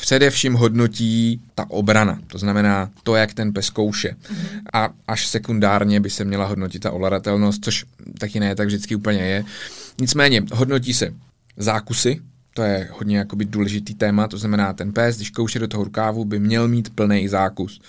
především 0.00 0.54
hodnotí 0.54 1.40
ta 1.54 1.70
obrana, 1.70 2.18
to 2.26 2.38
znamená 2.38 2.90
to, 3.02 3.16
jak 3.16 3.34
ten 3.34 3.52
pes 3.52 3.70
kouše. 3.70 4.08
Mm-hmm. 4.08 4.60
A 4.72 4.88
až 5.08 5.26
sekundárně 5.26 6.00
by 6.00 6.10
se 6.10 6.24
měla 6.24 6.46
hodnotit 6.46 6.82
ta 6.82 6.90
ovladatelnost, 6.90 7.64
což 7.64 7.84
taky 8.18 8.40
ne 8.40 8.54
tak 8.54 8.66
vždycky 8.66 8.96
úplně 8.96 9.22
je. 9.22 9.44
Nicméně 10.00 10.42
hodnotí 10.52 10.94
se 10.94 11.14
zákusy, 11.56 12.20
to 12.54 12.62
je 12.62 12.88
hodně 12.92 13.18
jakoby 13.18 13.44
důležitý 13.44 13.94
téma, 13.94 14.28
to 14.28 14.38
znamená, 14.38 14.72
ten 14.72 14.92
pes, 14.92 15.16
když 15.16 15.30
kouše 15.30 15.58
do 15.58 15.68
toho 15.68 15.84
rukávu, 15.84 16.24
by 16.24 16.38
měl 16.38 16.68
mít 16.68 16.94
plný 16.94 17.28
zákus. 17.28 17.80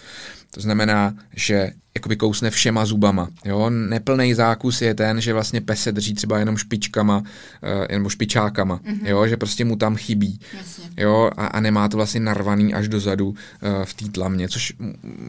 To 0.51 0.62
znamená, 0.62 1.14
že 1.36 1.72
jakoby 1.98 2.16
kousne 2.16 2.50
všema 2.50 2.86
zubama. 2.86 3.30
Jo? 3.45 3.70
Neplný 3.70 4.34
zákus 4.34 4.82
je 4.82 4.93
ten, 4.93 5.22
že 5.22 5.34
vlastně 5.34 5.62
pes 5.62 5.82
se 5.82 5.91
drží 5.91 6.14
třeba 6.14 6.39
jenom 6.39 6.58
špičkama, 6.58 7.18
uh, 7.18 7.26
nebo 7.91 8.10
špičákama, 8.10 8.78
mm-hmm. 8.78 9.08
jo? 9.08 9.28
že 9.28 9.38
prostě 9.38 9.66
mu 9.66 9.76
tam 9.76 9.95
chybí. 9.95 10.39
Jo? 10.98 11.32
A, 11.38 11.48
a 11.48 11.60
nemá 11.60 11.89
to 11.89 11.98
vlastně 11.98 12.20
narvaný 12.20 12.74
až 12.74 12.88
dozadu 12.88 13.28
uh, 13.28 13.36
v 13.84 13.93
té 13.93 14.06
tlamě, 14.06 14.50
což 14.50 14.74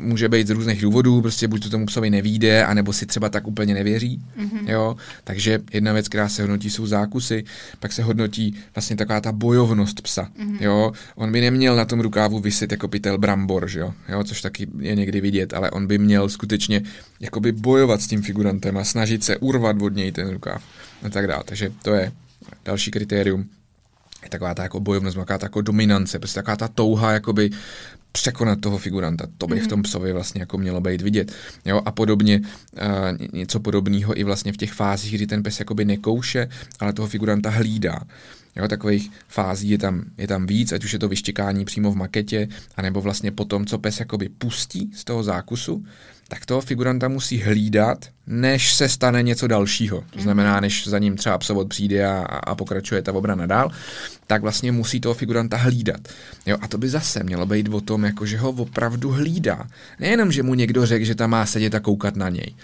může 0.00 0.28
být 0.28 0.46
z 0.46 0.50
různých 0.50 0.82
důvodů, 0.82 1.22
prostě 1.22 1.48
buď 1.48 1.62
to 1.62 1.70
tomu 1.70 1.86
psovi 1.86 2.10
nevíde, 2.10 2.64
anebo 2.64 2.92
si 2.92 3.06
třeba 3.06 3.28
tak 3.28 3.46
úplně 3.46 3.74
nevěří. 3.74 4.22
Mm-hmm. 4.38 4.70
Jo? 4.70 4.96
Takže 5.24 5.60
jedna 5.72 5.92
věc, 5.92 6.08
která 6.08 6.28
se 6.28 6.42
hodnotí, 6.42 6.70
jsou 6.70 6.86
zákusy, 6.86 7.44
pak 7.80 7.92
se 7.92 8.02
hodnotí 8.02 8.54
vlastně 8.74 8.96
taková 8.96 9.20
ta 9.20 9.32
bojovnost 9.32 10.00
psa. 10.00 10.28
Mm-hmm. 10.38 10.56
Jo? 10.60 10.92
On 11.14 11.32
by 11.32 11.40
neměl 11.40 11.76
na 11.76 11.84
tom 11.84 12.00
rukávu 12.00 12.40
vysit 12.40 12.72
jako 12.72 12.88
pytel 12.88 13.18
brambor, 13.18 13.68
že 13.68 13.80
jo? 13.80 13.94
Jo? 14.08 14.24
což 14.24 14.42
taky 14.42 14.66
je 14.78 14.94
někdy 14.94 15.20
vidět, 15.20 15.54
ale 15.54 15.70
on 15.70 15.86
by 15.86 15.98
měl 15.98 16.28
skutečně 16.28 16.57
skutečně 16.58 16.82
jakoby 17.20 17.52
bojovat 17.52 18.02
s 18.02 18.06
tím 18.06 18.22
figurantem 18.22 18.76
a 18.76 18.84
snažit 18.84 19.24
se 19.24 19.36
urvat 19.36 19.82
od 19.82 19.94
něj 19.94 20.12
ten 20.12 20.30
rukáv 20.30 20.62
a 21.02 21.08
tak 21.08 21.26
dále. 21.26 21.42
Takže 21.44 21.72
to 21.82 21.94
je 21.94 22.12
další 22.64 22.90
kritérium. 22.90 23.46
Je 24.22 24.30
taková 24.30 24.54
ta 24.54 24.62
jako 24.62 24.80
bojovnost, 24.80 25.16
taková 25.16 25.38
ta 25.38 25.46
jako 25.46 25.62
dominance, 25.62 26.18
prostě 26.18 26.34
taková 26.34 26.56
ta 26.56 26.68
touha 26.68 27.12
jakoby 27.12 27.50
překonat 28.12 28.60
toho 28.60 28.78
figuranta. 28.78 29.26
To 29.38 29.46
by 29.46 29.56
mm-hmm. 29.56 29.64
v 29.64 29.66
tom 29.66 29.82
psovi 29.82 30.12
vlastně 30.12 30.40
jako 30.40 30.58
mělo 30.58 30.80
být 30.80 31.02
vidět. 31.02 31.32
Jo, 31.64 31.82
a 31.84 31.90
podobně 31.90 32.40
uh, 32.40 33.28
něco 33.32 33.60
podobného 33.60 34.18
i 34.18 34.24
vlastně 34.24 34.52
v 34.52 34.56
těch 34.56 34.72
fázích, 34.72 35.14
kdy 35.14 35.26
ten 35.26 35.42
pes 35.42 35.58
jakoby 35.58 35.84
nekouše, 35.84 36.48
ale 36.80 36.92
toho 36.92 37.08
figuranta 37.08 37.50
hlídá. 37.50 38.00
Jo, 38.56 38.68
takových 38.68 39.10
fází 39.28 39.70
je 39.70 39.78
tam, 39.78 40.04
je 40.18 40.26
tam 40.26 40.46
víc, 40.46 40.72
ať 40.72 40.84
už 40.84 40.92
je 40.92 40.98
to 40.98 41.08
vyštěkání 41.08 41.64
přímo 41.64 41.92
v 41.92 41.96
maketě, 41.96 42.48
anebo 42.76 43.00
vlastně 43.00 43.30
potom, 43.30 43.66
co 43.66 43.78
pes 43.78 44.00
jakoby 44.00 44.28
pustí 44.28 44.90
z 44.94 45.04
toho 45.04 45.22
zákusu, 45.22 45.84
tak 46.28 46.46
toho 46.46 46.60
figuranta 46.60 47.08
musí 47.08 47.40
hlídat, 47.42 48.06
než 48.26 48.74
se 48.74 48.88
stane 48.88 49.22
něco 49.22 49.46
dalšího. 49.46 50.04
To 50.10 50.20
znamená, 50.20 50.52
mhm. 50.52 50.62
než 50.62 50.88
za 50.88 50.98
ním 50.98 51.16
třeba 51.16 51.38
psovod 51.38 51.68
přijde 51.68 52.06
a, 52.06 52.18
a 52.22 52.54
pokračuje 52.54 53.02
ta 53.02 53.12
obrana 53.12 53.46
dál, 53.46 53.70
tak 54.26 54.42
vlastně 54.42 54.72
musí 54.72 55.00
toho 55.00 55.14
figuranta 55.14 55.56
hlídat. 55.56 56.00
Jo, 56.46 56.56
a 56.60 56.68
to 56.68 56.78
by 56.78 56.88
zase 56.88 57.22
mělo 57.22 57.46
být 57.46 57.68
o 57.68 57.80
tom, 57.80 58.04
jako 58.04 58.26
že 58.26 58.38
ho 58.38 58.50
opravdu 58.50 59.10
hlídá. 59.10 59.66
Nejenom, 60.00 60.32
že 60.32 60.42
mu 60.42 60.54
někdo 60.54 60.86
řekl, 60.86 61.04
že 61.04 61.14
tam 61.14 61.30
má 61.30 61.46
sedět 61.46 61.74
a 61.74 61.80
koukat 61.80 62.16
na 62.16 62.28
něj. 62.28 62.54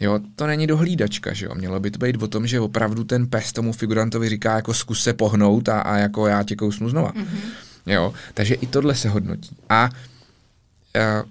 Jo, 0.00 0.20
to 0.36 0.46
není 0.46 0.66
dohlídačka, 0.66 1.32
že 1.32 1.46
jo. 1.46 1.54
Mělo 1.54 1.80
by 1.80 1.90
to 1.90 1.98
být 1.98 2.22
o 2.22 2.28
tom, 2.28 2.46
že 2.46 2.60
opravdu 2.60 3.04
ten 3.04 3.26
pes 3.26 3.52
tomu 3.52 3.72
figurantovi 3.72 4.28
říká, 4.28 4.56
jako 4.56 4.74
zkus 4.74 5.02
se 5.02 5.12
pohnout 5.12 5.68
a, 5.68 5.80
a 5.80 5.96
jako 5.96 6.26
já 6.26 6.42
tě 6.42 6.56
kousnu 6.56 6.88
znova. 6.88 7.12
Mm-hmm. 7.12 7.38
Jo, 7.86 8.14
takže 8.34 8.54
i 8.54 8.66
tohle 8.66 8.94
se 8.94 9.08
hodnotí. 9.08 9.56
A 9.68 9.90
uh, 10.96 11.30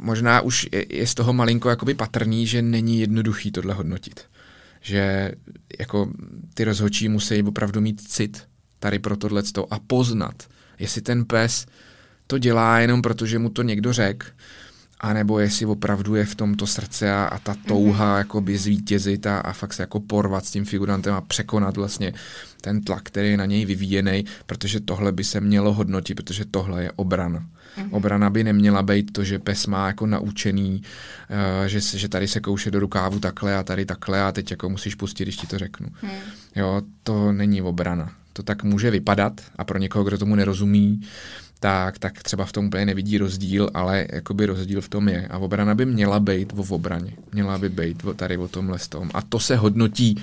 možná 0.00 0.40
už 0.40 0.68
je, 0.72 0.96
je 0.96 1.06
z 1.06 1.14
toho 1.14 1.32
malinko 1.32 1.68
jakoby 1.70 1.94
patrný, 1.94 2.46
že 2.46 2.62
není 2.62 3.00
jednoduchý 3.00 3.52
tohle 3.52 3.74
hodnotit. 3.74 4.20
Že 4.80 5.32
jako 5.78 6.10
ty 6.54 6.64
rozhodčí 6.64 7.08
musí 7.08 7.42
opravdu 7.42 7.80
mít 7.80 8.00
cit 8.00 8.42
tady 8.78 8.98
pro 8.98 9.16
tohle 9.16 9.42
a 9.70 9.78
poznat, 9.78 10.42
jestli 10.78 11.00
ten 11.00 11.24
pes 11.24 11.66
to 12.26 12.38
dělá 12.38 12.78
jenom 12.78 13.02
proto, 13.02 13.26
že 13.26 13.38
mu 13.38 13.50
to 13.50 13.62
někdo 13.62 13.92
řekl, 13.92 14.26
anebo 15.00 15.38
jestli 15.38 15.66
opravdu 15.66 16.14
je 16.14 16.24
v 16.24 16.34
tomto 16.34 16.66
srdce 16.66 17.12
a, 17.12 17.24
a 17.24 17.38
ta 17.38 17.54
touha 17.66 18.14
mm-hmm. 18.14 18.18
jakoby 18.18 18.58
zvítězit 18.58 19.26
a, 19.26 19.38
a 19.38 19.52
fakt 19.52 19.72
se 19.72 19.82
jako 19.82 20.00
porvat 20.00 20.44
s 20.44 20.50
tím 20.50 20.64
figurantem 20.64 21.14
a 21.14 21.20
překonat 21.20 21.76
vlastně 21.76 22.12
ten 22.60 22.82
tlak, 22.82 23.02
který 23.02 23.30
je 23.30 23.36
na 23.36 23.46
něj 23.46 23.64
vyvíjený, 23.64 24.24
protože 24.46 24.80
tohle 24.80 25.12
by 25.12 25.24
se 25.24 25.40
mělo 25.40 25.72
hodnotit, 25.72 26.14
protože 26.14 26.44
tohle 26.44 26.82
je 26.82 26.92
obrana. 26.92 27.46
Mm-hmm. 27.78 27.88
Obrana 27.90 28.30
by 28.30 28.44
neměla 28.44 28.82
být 28.82 29.12
to, 29.12 29.24
že 29.24 29.38
pes 29.38 29.66
má 29.66 29.86
jako 29.86 30.06
naučený, 30.06 30.82
uh, 30.82 31.66
že, 31.66 31.80
že 31.80 32.08
tady 32.08 32.28
se 32.28 32.40
kouše 32.40 32.70
do 32.70 32.80
rukávu 32.80 33.18
takhle 33.18 33.56
a 33.56 33.62
tady 33.62 33.86
takhle 33.86 34.22
a 34.22 34.32
teď 34.32 34.50
jako 34.50 34.68
musíš 34.68 34.94
pustit, 34.94 35.24
když 35.24 35.36
ti 35.36 35.46
to 35.46 35.58
řeknu. 35.58 35.88
Mm. 36.02 36.10
Jo, 36.56 36.82
to 37.02 37.32
není 37.32 37.62
obrana. 37.62 38.12
To 38.32 38.42
tak 38.42 38.64
může 38.64 38.90
vypadat 38.90 39.40
a 39.56 39.64
pro 39.64 39.78
někoho, 39.78 40.04
kdo 40.04 40.18
tomu 40.18 40.34
nerozumí, 40.34 41.00
tak, 41.60 41.98
tak 41.98 42.22
třeba 42.22 42.44
v 42.44 42.52
tom 42.52 42.66
úplně 42.66 42.86
nevidí 42.86 43.18
rozdíl, 43.18 43.70
ale 43.74 44.06
jakoby 44.12 44.46
rozdíl 44.46 44.80
v 44.80 44.88
tom 44.88 45.08
je. 45.08 45.28
A 45.28 45.38
obrana 45.38 45.74
by 45.74 45.86
měla 45.86 46.20
být 46.20 46.52
o 46.56 46.74
obraně. 46.74 47.12
Měla 47.32 47.58
by 47.58 47.68
být 47.68 48.02
tady 48.16 48.36
o 48.36 48.48
tomhle 48.48 48.78
tom. 48.88 49.10
A 49.14 49.22
to 49.22 49.40
se 49.40 49.56
hodnotí 49.56 50.22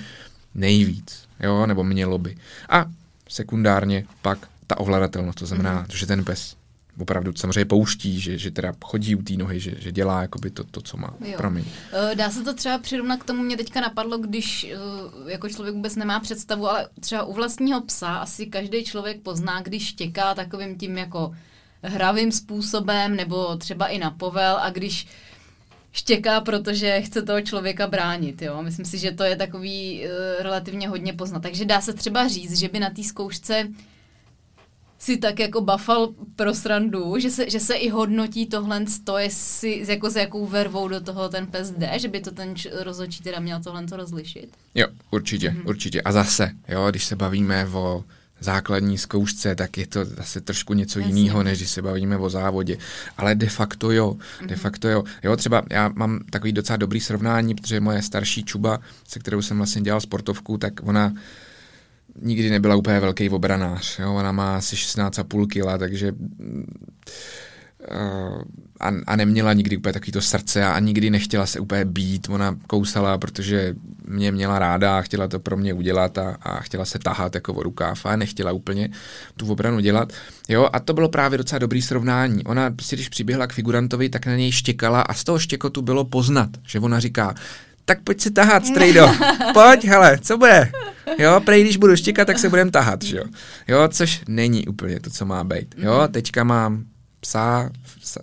nejvíc, 0.55 1.23
jo, 1.39 1.65
nebo 1.65 1.83
mělo 1.83 2.17
by. 2.17 2.37
A 2.69 2.85
sekundárně 3.29 4.05
pak 4.21 4.47
ta 4.67 4.79
ovladatelnost, 4.79 5.39
to 5.39 5.45
znamená, 5.45 5.83
mm-hmm. 5.83 5.95
že 5.95 6.05
ten 6.05 6.23
pes 6.23 6.55
opravdu 6.99 7.33
samozřejmě 7.35 7.65
pouští, 7.65 8.19
že, 8.19 8.37
že 8.37 8.51
teda 8.51 8.73
chodí 8.85 9.15
u 9.15 9.21
té 9.21 9.33
nohy, 9.33 9.59
že, 9.59 9.71
že 9.79 9.91
dělá 9.91 10.21
jakoby 10.21 10.49
to, 10.49 10.63
to, 10.63 10.81
co 10.81 10.97
má. 10.97 11.13
Jo. 11.25 11.33
Promiň. 11.37 11.65
Eh, 11.93 12.15
dá 12.15 12.29
se 12.29 12.43
to 12.43 12.53
třeba 12.53 12.77
přirovnat 12.77 13.19
k 13.19 13.25
tomu, 13.25 13.43
mě 13.43 13.57
teďka 13.57 13.81
napadlo, 13.81 14.17
když 14.17 14.63
eh, 14.63 15.31
jako 15.31 15.49
člověk 15.49 15.75
vůbec 15.75 15.95
nemá 15.95 16.19
představu, 16.19 16.69
ale 16.69 16.89
třeba 16.99 17.23
u 17.23 17.33
vlastního 17.33 17.81
psa 17.81 18.15
asi 18.15 18.45
každý 18.45 18.83
člověk 18.83 19.21
pozná, 19.21 19.61
když 19.61 19.87
štěká 19.87 20.35
takovým 20.35 20.77
tím 20.77 20.97
jako 20.97 21.35
hravým 21.83 22.31
způsobem, 22.31 23.15
nebo 23.15 23.57
třeba 23.57 23.87
i 23.87 23.97
na 23.97 24.11
povel 24.11 24.57
a 24.61 24.69
když 24.69 25.07
štěká, 25.91 26.41
protože 26.41 27.01
chce 27.01 27.21
toho 27.21 27.41
člověka 27.41 27.87
bránit. 27.87 28.41
Jo? 28.41 28.63
Myslím 28.63 28.85
si, 28.85 28.97
že 28.97 29.11
to 29.11 29.23
je 29.23 29.35
takový 29.35 30.01
uh, 30.03 30.43
relativně 30.43 30.89
hodně 30.89 31.13
poznat. 31.13 31.41
Takže 31.41 31.65
dá 31.65 31.81
se 31.81 31.93
třeba 31.93 32.27
říct, 32.27 32.57
že 32.59 32.69
by 32.69 32.79
na 32.79 32.89
té 32.89 33.03
zkoušce 33.03 33.67
si 34.99 35.17
tak 35.17 35.39
jako 35.39 35.61
bafal 35.61 36.09
pro 36.35 36.53
srandu, 36.53 37.19
že 37.19 37.29
se, 37.29 37.49
že 37.49 37.59
se 37.59 37.73
i 37.73 37.89
hodnotí 37.89 38.45
tohle, 38.45 38.85
to 39.03 39.17
jestli, 39.17 39.85
jako 39.87 40.09
s 40.09 40.15
jakou 40.15 40.45
vervou 40.45 40.87
do 40.87 41.01
toho 41.01 41.29
ten 41.29 41.47
pes 41.47 41.71
jde, 41.71 41.99
že 41.99 42.07
by 42.07 42.19
to 42.19 42.31
ten 42.31 42.53
rozhodčí 42.83 43.23
teda 43.23 43.39
měl 43.39 43.59
tohle 43.63 43.87
to 43.87 43.97
rozlišit? 43.97 44.49
Jo, 44.75 44.87
určitě, 45.11 45.49
mm-hmm. 45.49 45.69
určitě. 45.69 46.01
A 46.01 46.11
zase, 46.11 46.51
jo, 46.67 46.87
když 46.89 47.05
se 47.05 47.15
bavíme 47.15 47.67
o 47.67 48.03
základní 48.39 48.97
zkoušce, 48.97 49.55
tak 49.55 49.77
je 49.77 49.87
to 49.87 50.05
zase 50.05 50.41
trošku 50.41 50.73
něco 50.73 50.99
jiného, 50.99 51.43
než 51.43 51.57
když 51.57 51.69
se 51.69 51.81
bavíme 51.81 52.17
o 52.17 52.29
závodě. 52.29 52.77
Ale 53.17 53.35
de 53.35 53.49
facto 53.49 53.91
jo, 53.91 54.17
de 54.45 54.55
facto 54.55 54.87
jo. 54.87 55.03
Jo, 55.23 55.37
třeba 55.37 55.63
já 55.69 55.91
mám 55.95 56.19
takový 56.29 56.51
docela 56.51 56.77
dobrý 56.77 56.99
srovnání, 56.99 57.55
protože 57.55 57.79
moje 57.79 58.01
starší 58.01 58.43
čuba, 58.43 58.79
se 59.07 59.19
kterou 59.19 59.41
jsem 59.41 59.57
vlastně 59.57 59.81
dělal 59.81 60.01
sportovku, 60.01 60.57
tak 60.57 60.73
ona 60.83 61.13
nikdy 62.21 62.49
nebyla 62.49 62.75
úplně 62.75 62.99
velký 62.99 63.29
obranář. 63.29 63.99
Jo? 63.99 64.13
Ona 64.13 64.31
má 64.31 64.57
asi 64.57 64.75
16,5 64.75 65.47
kg, 65.47 65.79
takže 65.79 66.11
uh, 66.11 66.17
a, 68.79 68.91
a 69.07 69.15
neměla 69.15 69.53
nikdy 69.53 69.77
úplně 69.77 69.93
takový 69.93 70.11
srdce 70.19 70.65
a 70.65 70.79
nikdy 70.79 71.09
nechtěla 71.09 71.45
se 71.45 71.59
úplně 71.59 71.85
být. 71.85 72.29
Ona 72.29 72.57
kousala, 72.67 73.17
protože 73.17 73.75
mě 74.07 74.31
měla 74.31 74.59
ráda 74.59 74.97
a 74.97 75.01
chtěla 75.01 75.27
to 75.27 75.39
pro 75.39 75.57
mě 75.57 75.73
udělat 75.73 76.17
a, 76.17 76.37
a 76.41 76.59
chtěla 76.59 76.85
se 76.85 76.99
tahat 76.99 77.35
jako 77.35 77.53
o 77.53 77.63
rukáv 77.63 78.05
a 78.05 78.15
nechtěla 78.15 78.51
úplně 78.51 78.89
tu 79.37 79.51
obranu 79.51 79.79
dělat. 79.79 80.13
Jo, 80.47 80.69
a 80.73 80.79
to 80.79 80.93
bylo 80.93 81.09
právě 81.09 81.37
docela 81.37 81.59
dobrý 81.59 81.81
srovnání. 81.81 82.43
Ona, 82.43 82.71
prostě, 82.71 82.95
když 82.95 83.09
přiběhla 83.09 83.47
k 83.47 83.53
figurantovi, 83.53 84.09
tak 84.09 84.25
na 84.25 84.35
něj 84.35 84.51
štěkala 84.51 85.01
a 85.01 85.13
z 85.13 85.23
toho 85.23 85.39
štěkotu 85.39 85.81
bylo 85.81 86.05
poznat, 86.05 86.49
že 86.67 86.79
ona 86.79 86.99
říká, 86.99 87.35
tak 87.89 88.01
pojď 88.03 88.21
si 88.21 88.31
tahat, 88.31 88.65
strejdo. 88.65 89.09
Pojď, 89.53 89.85
hele, 89.85 90.17
co 90.21 90.37
bude? 90.37 90.71
Jo, 91.17 91.41
prej, 91.45 91.61
když 91.63 91.77
budu 91.77 91.95
štěkat, 91.95 92.27
tak 92.27 92.39
se 92.39 92.49
budem 92.49 92.71
tahat, 92.71 93.03
jo. 93.03 93.23
Jo, 93.67 93.87
což 93.91 94.21
není 94.27 94.67
úplně 94.67 94.99
to, 94.99 95.09
co 95.09 95.25
má 95.25 95.43
být. 95.43 95.75
Jo, 95.77 95.99
mhm. 96.01 96.11
teďka 96.11 96.43
mám 96.43 96.83
psa, 97.19 97.69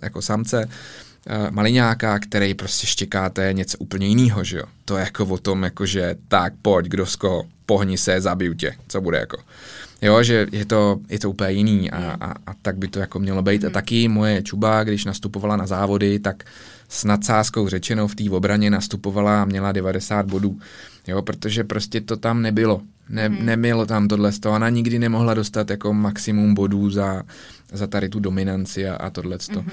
jako 0.03 0.21
samce, 0.21 0.65
uh, 0.65 1.51
maliňáka, 1.51 2.19
který 2.19 2.53
prostě 2.53 2.87
štěká, 2.87 3.29
to 3.29 3.41
je 3.41 3.53
něco 3.53 3.77
úplně 3.77 4.07
jiného, 4.07 4.43
že 4.43 4.57
jo. 4.57 4.63
To 4.85 4.97
je 4.97 5.03
jako 5.03 5.25
o 5.25 5.37
tom, 5.37 5.63
jako 5.63 5.85
že 5.85 6.15
tak, 6.27 6.53
pojď, 6.61 6.85
kdo 6.85 7.05
z 7.05 7.15
koho. 7.15 7.43
Pohni 7.67 7.97
se, 7.97 8.21
zabiju 8.21 8.53
tě, 8.53 8.75
co 8.87 9.01
bude 9.01 9.17
jako. 9.17 9.37
Jo, 10.01 10.23
že 10.23 10.47
je 10.51 10.65
to, 10.65 10.99
je 11.09 11.19
to 11.19 11.29
úplně 11.29 11.51
jiný 11.51 11.91
a, 11.91 12.17
a, 12.21 12.31
a 12.47 12.53
tak 12.61 12.77
by 12.77 12.87
to 12.87 12.99
jako 12.99 13.19
mělo 13.19 13.41
být. 13.41 13.65
A 13.65 13.69
taky 13.69 14.07
moje 14.07 14.41
čuba, 14.43 14.83
když 14.83 15.05
nastupovala 15.05 15.55
na 15.55 15.67
závody, 15.67 16.19
tak 16.19 16.43
s 16.89 17.03
nadsázkou 17.03 17.67
řečeno 17.67 18.07
v 18.07 18.15
té 18.15 18.29
obraně 18.29 18.69
nastupovala 18.69 19.41
a 19.41 19.45
měla 19.45 19.71
90 19.71 20.25
bodů. 20.25 20.59
Jo, 21.07 21.21
protože 21.21 21.63
prostě 21.63 22.01
to 22.01 22.17
tam 22.17 22.41
nebylo. 22.41 22.81
Ne, 23.09 23.27
hmm. 23.27 23.45
Nemělo 23.45 23.85
tam 23.85 24.07
tohle 24.07 24.31
to. 24.31 24.51
Ona 24.51 24.69
nikdy 24.69 24.99
nemohla 24.99 25.33
dostat 25.33 25.69
jako 25.69 25.93
maximum 25.93 26.53
bodů 26.53 26.89
za, 26.89 27.23
za 27.73 27.87
tady 27.87 28.09
tu 28.09 28.19
dominanci 28.19 28.89
a, 28.89 28.95
a 28.95 29.09
tohle 29.09 29.37
to. 29.37 29.59
Hmm. 29.59 29.71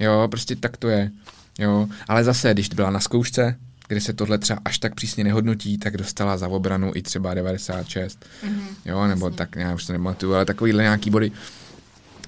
Jo, 0.00 0.28
prostě 0.30 0.56
tak 0.56 0.76
to 0.76 0.88
je. 0.88 1.10
Jo, 1.58 1.88
ale 2.08 2.24
zase, 2.24 2.54
když 2.54 2.68
byla 2.68 2.90
na 2.90 3.00
zkoušce, 3.00 3.56
kde 3.88 4.00
se 4.00 4.12
tohle 4.12 4.38
třeba 4.38 4.60
až 4.64 4.78
tak 4.78 4.94
přísně 4.94 5.24
nehodnotí, 5.24 5.78
tak 5.78 5.96
dostala 5.96 6.36
za 6.36 6.48
obranu 6.48 6.92
i 6.94 7.02
třeba 7.02 7.34
96. 7.34 8.26
Mm-hmm. 8.44 8.66
Jo, 8.84 9.06
nebo 9.06 9.26
Jasně. 9.26 9.38
tak, 9.38 9.56
já 9.56 9.74
už 9.74 9.84
to 9.84 9.92
nematuju, 9.92 10.34
ale 10.34 10.44
takovýhle 10.44 10.82
nějaký 10.82 11.10
body. 11.10 11.32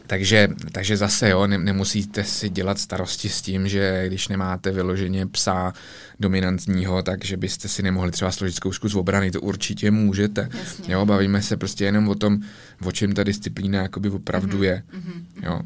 Takže, 0.09 0.49
takže 0.73 0.97
zase, 0.97 1.29
jo, 1.29 1.47
ne, 1.47 1.59
nemusíte 1.59 2.25
si 2.25 2.49
dělat 2.49 2.79
starosti 2.79 3.29
s 3.29 3.43
tím, 3.43 3.69
že 3.69 4.05
když 4.07 4.29
nemáte 4.29 4.71
vyloženě 4.71 5.27
psa 5.27 5.73
dominantního, 6.21 7.03
takže 7.03 7.37
byste 7.37 7.69
si 7.69 7.83
nemohli 7.83 8.11
třeba 8.11 8.31
složit 8.31 8.57
zkoušku 8.57 8.89
z 8.89 8.95
obrany, 8.95 9.31
to 9.31 9.41
určitě 9.41 9.91
můžete. 9.91 10.49
Jasně. 10.59 10.95
Jo, 10.95 11.07
bavíme 11.07 11.43
se 11.43 11.57
prostě 11.57 11.85
jenom 11.85 12.09
o 12.09 12.15
tom, 12.15 12.39
o 12.85 12.93
čem 12.93 13.13
ta 13.13 13.25
disciplína 13.25 13.83
jakoby 13.83 14.11
opravdu 14.11 14.59
mm-hmm. 14.59 14.63
je. 14.63 14.83
Mm-hmm. 14.93 15.23
Jo. 15.43 15.61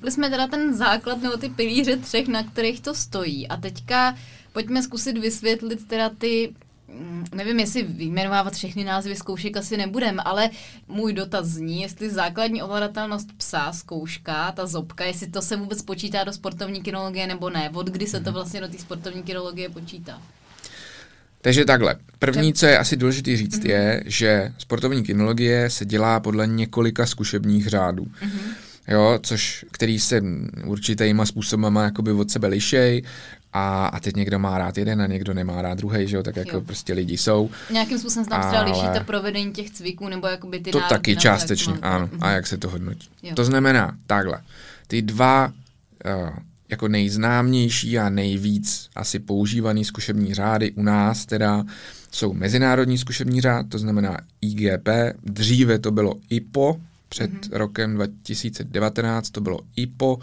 Byli 0.00 0.12
jsme 0.12 0.30
teda 0.30 0.46
ten 0.46 0.76
základ 0.76 1.22
nebo 1.22 1.36
ty 1.36 1.48
pilíře 1.48 1.96
třech, 1.96 2.28
na 2.28 2.42
kterých 2.42 2.80
to 2.80 2.94
stojí. 2.94 3.48
A 3.48 3.56
teďka 3.56 4.14
pojďme 4.56 4.82
zkusit 4.82 5.18
vysvětlit 5.18 5.88
teda 5.88 6.10
ty 6.18 6.52
mm, 6.88 7.24
nevím, 7.34 7.60
jestli 7.60 7.82
vyjmenovávat 7.82 8.54
všechny 8.54 8.84
názvy 8.84 9.16
zkoušek 9.16 9.56
asi 9.56 9.76
nebudem, 9.76 10.20
ale 10.24 10.50
můj 10.88 11.12
dotaz 11.12 11.46
zní, 11.46 11.82
jestli 11.82 12.10
základní 12.10 12.62
ovladatelnost 12.62 13.28
psa, 13.36 13.72
zkouška, 13.72 14.52
ta 14.52 14.66
zobka, 14.66 15.04
jestli 15.04 15.26
to 15.26 15.42
se 15.42 15.56
vůbec 15.56 15.82
počítá 15.82 16.24
do 16.24 16.32
sportovní 16.32 16.82
kinologie 16.82 17.26
nebo 17.26 17.50
ne, 17.50 17.70
od 17.74 17.86
kdy 17.86 18.06
se 18.06 18.20
to 18.20 18.30
mhm. 18.30 18.32
vlastně 18.32 18.60
do 18.60 18.68
té 18.68 18.78
sportovní 18.78 19.22
kinologie 19.22 19.68
počítá. 19.68 20.22
Takže 21.40 21.64
takhle. 21.64 21.96
První, 22.18 22.54
co 22.54 22.66
je 22.66 22.78
asi 22.78 22.96
důležité 22.96 23.36
říct, 23.36 23.60
mm-hmm. 23.60 23.70
je, 23.70 24.02
že 24.06 24.52
sportovní 24.58 25.02
kinologie 25.02 25.70
se 25.70 25.84
dělá 25.84 26.20
podle 26.20 26.46
několika 26.46 27.06
zkušebních 27.06 27.66
řádů. 27.66 28.04
Mm-hmm. 28.04 28.66
Jo, 28.88 29.18
což, 29.22 29.64
který 29.70 29.98
se 29.98 30.22
určitýma 30.64 31.26
způsobama 31.26 31.84
jakoby 31.84 32.12
od 32.12 32.30
sebe 32.30 32.48
lišej 32.48 33.02
a, 33.56 33.86
a 33.86 34.00
teď 34.00 34.16
někdo 34.16 34.38
má 34.38 34.58
rád 34.58 34.78
jeden 34.78 35.02
a 35.02 35.06
někdo 35.06 35.34
nemá 35.34 35.62
rád 35.62 35.78
druhý, 35.78 36.08
že 36.08 36.16
jo, 36.16 36.22
tak 36.22 36.36
jako 36.36 36.56
jo. 36.56 36.60
prostě 36.60 36.92
lidi 36.92 37.16
jsou. 37.16 37.50
Nějakým 37.70 37.98
způsobem 37.98 38.24
se 38.24 38.30
tam 38.30 38.40
třeba 38.40 38.62
ale... 38.62 38.70
lišíte 38.70 39.04
provedení 39.04 39.52
těch 39.52 39.70
cviků 39.70 40.08
nebo 40.08 40.26
jakoby 40.26 40.60
ty 40.60 40.70
To 40.70 40.80
taky 40.80 41.16
částečně, 41.16 41.72
jak 41.72 41.84
ano. 41.84 42.06
Mm-hmm. 42.06 42.18
A 42.20 42.30
jak 42.30 42.46
se 42.46 42.58
to 42.58 42.68
hodnotí. 42.68 43.08
Jo. 43.22 43.34
To 43.34 43.44
znamená, 43.44 43.96
takhle, 44.06 44.40
ty 44.86 45.02
dva 45.02 45.46
uh, 45.46 46.30
jako 46.68 46.88
nejznámější 46.88 47.98
a 47.98 48.08
nejvíc 48.08 48.88
asi 48.96 49.18
používaný 49.18 49.84
zkušební 49.84 50.34
řády 50.34 50.72
u 50.72 50.82
nás 50.82 51.26
teda 51.26 51.64
jsou 52.10 52.32
mezinárodní 52.32 52.98
zkušební 52.98 53.40
řád, 53.40 53.66
to 53.68 53.78
znamená 53.78 54.18
IGP, 54.40 54.88
dříve 55.24 55.78
to 55.78 55.90
bylo 55.90 56.14
IPO, 56.30 56.76
před 57.08 57.30
mm-hmm. 57.30 57.56
rokem 57.56 57.94
2019 57.94 59.30
to 59.30 59.40
bylo 59.40 59.60
IPO, 59.76 60.18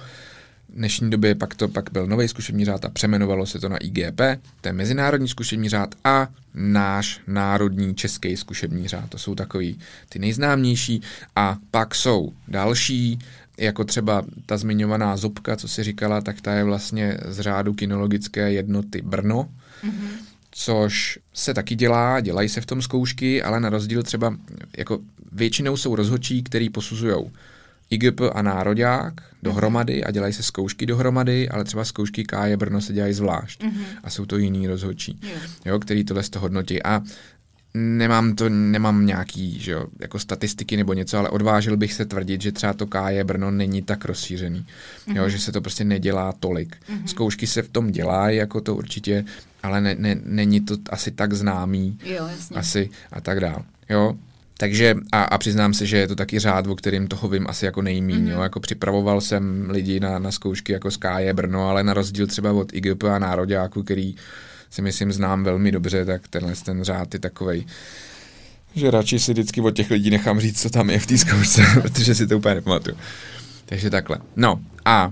dnešní 0.74 1.10
době 1.10 1.36
pak 1.36 1.56
to 1.56 1.68
pak 1.68 1.90
byl 1.92 2.08
nový 2.08 2.28
zkušební 2.28 2.66
řád 2.66 2.86
a 2.86 2.90
přemenovalo 2.90 3.46
se 3.46 3.60
to 3.60 3.70
na 3.70 3.78
IGP, 3.78 4.22
to 4.62 4.70
je 4.70 4.74
mezinárodní 4.74 5.28
zkušební 5.28 5.70
řád 5.70 5.96
a 6.04 6.28
náš 6.54 7.22
národní 7.28 7.96
český 7.96 8.38
zkušební 8.38 8.88
řád. 8.88 9.10
To 9.10 9.18
jsou 9.18 9.36
takový 9.36 9.80
ty 10.10 10.20
nejznámější 10.20 11.02
a 11.36 11.58
pak 11.72 11.96
jsou 11.96 12.34
další, 12.48 13.20
jako 13.58 13.84
třeba 13.84 14.26
ta 14.46 14.58
zmiňovaná 14.58 15.18
zobka, 15.18 15.56
co 15.56 15.68
si 15.68 15.84
říkala, 15.84 16.22
tak 16.22 16.42
ta 16.42 16.54
je 16.54 16.64
vlastně 16.64 17.18
z 17.26 17.40
řádu 17.40 17.74
kinologické 17.74 18.52
jednoty 18.52 19.02
Brno. 19.02 19.50
Mm-hmm 19.84 20.34
což 20.56 21.20
se 21.34 21.54
taky 21.54 21.76
dělá, 21.76 22.20
dělají 22.20 22.50
se 22.50 22.62
v 22.62 22.66
tom 22.66 22.82
zkoušky, 22.82 23.44
ale 23.44 23.60
na 23.60 23.70
rozdíl 23.70 24.04
třeba, 24.04 24.38
jako 24.78 25.00
většinou 25.32 25.78
jsou 25.78 25.96
rozhodčí, 25.96 26.44
který 26.44 26.70
posuzují 26.70 27.16
IGP 27.94 28.22
a 28.34 28.42
nároďák 28.42 29.14
dohromady 29.44 30.04
a 30.04 30.12
dělají 30.12 30.34
se 30.34 30.44
zkoušky 30.44 30.86
dohromady, 30.86 31.50
ale 31.50 31.64
třeba 31.64 31.86
zkoušky 31.86 32.24
KJ 32.24 32.56
Brno 32.56 32.82
se 32.82 32.94
dělají 32.94 33.14
zvlášť 33.14 33.64
mm-hmm. 33.64 33.86
a 34.04 34.10
jsou 34.10 34.26
to 34.26 34.38
jiní 34.38 34.68
rozhodčí, 34.68 35.20
jo. 35.24 35.38
jo, 35.66 35.80
který 35.80 36.04
tohle 36.04 36.24
z 36.24 36.30
toho 36.30 36.42
hodnotí. 36.42 36.84
A 36.84 37.02
nemám 37.74 38.36
to, 38.36 38.50
nemám 38.50 39.06
nějaký, 39.06 39.60
že 39.60 39.72
jo, 39.72 39.86
jako 40.00 40.20
statistiky 40.20 40.78
nebo 40.78 40.94
něco, 40.94 41.18
ale 41.18 41.30
odvážil 41.30 41.78
bych 41.78 41.94
se 41.94 42.06
tvrdit, 42.06 42.42
že 42.42 42.52
třeba 42.52 42.74
to 42.74 42.88
KJ 42.88 43.24
Brno 43.24 43.52
není 43.52 43.82
tak 43.82 44.06
rozšířený, 44.06 44.60
mm-hmm. 44.60 45.16
jo, 45.16 45.22
mhm. 45.22 45.32
že 45.32 45.40
se 45.40 45.52
to 45.52 45.62
prostě 45.62 45.84
nedělá 45.84 46.34
tolik. 46.40 46.76
Mm-hmm. 46.76 47.06
Zkoušky 47.06 47.48
se 47.48 47.62
v 47.62 47.70
tom 47.70 47.92
dělají, 47.92 48.38
jako 48.38 48.62
to 48.62 48.76
určitě, 48.76 49.26
ale 49.64 49.82
ne, 49.82 49.96
ne, 50.00 50.18
není 50.26 50.62
to 50.62 50.78
asi 50.90 51.12
tak 51.12 51.34
známý, 51.34 52.00
jo, 52.06 52.28
jasně. 52.28 52.58
asi 52.58 52.90
a 53.12 53.22
tak 53.22 53.40
dál, 53.40 53.64
jo. 53.90 54.18
Takže 54.58 54.96
a, 55.12 55.24
a 55.24 55.38
přiznám 55.38 55.74
se, 55.74 55.86
že 55.86 55.98
je 55.98 56.08
to 56.08 56.16
taky 56.16 56.40
řád, 56.40 56.68
o 56.68 56.76
kterým 56.76 57.08
toho 57.08 57.30
vím 57.30 57.46
asi 57.50 57.66
jako 57.66 57.82
nejmíň. 57.82 58.26
Mm-hmm. 58.26 58.32
Jo? 58.32 58.42
Jako 58.42 58.60
připravoval 58.60 59.22
jsem 59.22 59.70
lidi 59.70 60.00
na, 60.00 60.20
na 60.20 60.32
zkoušky 60.32 60.74
jako 60.74 60.92
z 60.92 60.98
KJ 60.98 61.34
Brno, 61.34 61.70
ale 61.70 61.84
na 61.84 61.94
rozdíl 61.94 62.28
třeba 62.28 62.52
od 62.52 62.74
IGP 62.74 63.04
a 63.04 63.20
Nároďáku, 63.20 63.84
který 63.84 64.16
si 64.70 64.82
myslím 64.82 65.12
znám 65.12 65.44
velmi 65.44 65.72
dobře, 65.72 66.06
tak 66.06 66.28
tenhle 66.28 66.54
ten 66.66 66.84
řád 66.84 67.14
je 67.14 67.20
takovej, 67.20 67.66
že 68.76 68.92
radši 68.92 69.20
si 69.20 69.32
vždycky 69.32 69.62
od 69.62 69.72
těch 69.72 69.92
lidí 69.92 70.10
nechám 70.10 70.40
říct, 70.40 70.62
co 70.62 70.70
tam 70.70 70.90
je 70.90 71.00
v 71.00 71.08
té 71.08 71.18
zkoušce, 71.18 71.62
protože 71.82 72.16
si 72.16 72.28
to 72.28 72.38
úplně 72.38 72.56
nepamatuju. 72.56 72.98
Takže 73.66 73.90
takhle. 73.90 74.18
No 74.36 74.60
a 74.86 75.12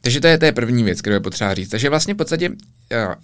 takže 0.00 0.20
to 0.20 0.26
je, 0.26 0.38
to 0.38 0.44
je 0.44 0.52
první 0.52 0.84
věc, 0.84 1.00
kterou 1.00 1.14
je 1.14 1.20
potřeba 1.20 1.54
říct. 1.54 1.68
Takže 1.68 1.90
vlastně 1.90 2.14
v 2.14 2.16
podstatě 2.16 2.50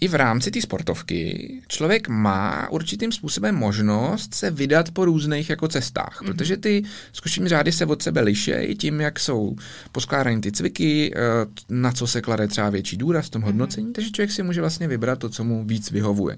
i 0.01 0.09
v 0.09 0.15
rámci 0.15 0.51
té 0.51 0.61
sportovky 0.61 1.51
člověk 1.69 2.09
má 2.09 2.69
určitým 2.71 3.13
způsobem 3.13 3.55
možnost 3.55 4.35
se 4.35 4.51
vydat 4.51 4.91
po 4.91 5.05
různých 5.05 5.51
jako 5.51 5.69
cestách, 5.69 6.23
mm-hmm. 6.23 6.27
protože 6.27 6.57
ty 6.57 6.83
zkušení 7.13 7.49
řády 7.49 7.73
se 7.73 7.87
od 7.87 8.03
sebe 8.03 8.21
lišejí 8.21 8.75
tím, 8.75 9.01
jak 9.01 9.21
jsou 9.21 9.57
poskládány 9.93 10.41
ty 10.41 10.53
cviky, 10.53 11.15
eh, 11.17 11.21
na 11.69 11.93
co 11.93 12.07
se 12.07 12.21
klade 12.21 12.49
třeba 12.49 12.71
větší 12.71 12.97
důraz 12.97 13.27
v 13.27 13.31
tom 13.31 13.41
mhm. 13.41 13.47
hodnocení, 13.47 13.87
mm-hmm. 13.87 13.93
takže 13.93 14.11
člověk 14.11 14.33
si 14.33 14.43
může 14.43 14.61
vlastně 14.61 14.89
vybrat 14.89 15.19
to, 15.19 15.29
co 15.29 15.45
mu 15.45 15.65
víc 15.65 15.91
vyhovuje. 15.91 16.37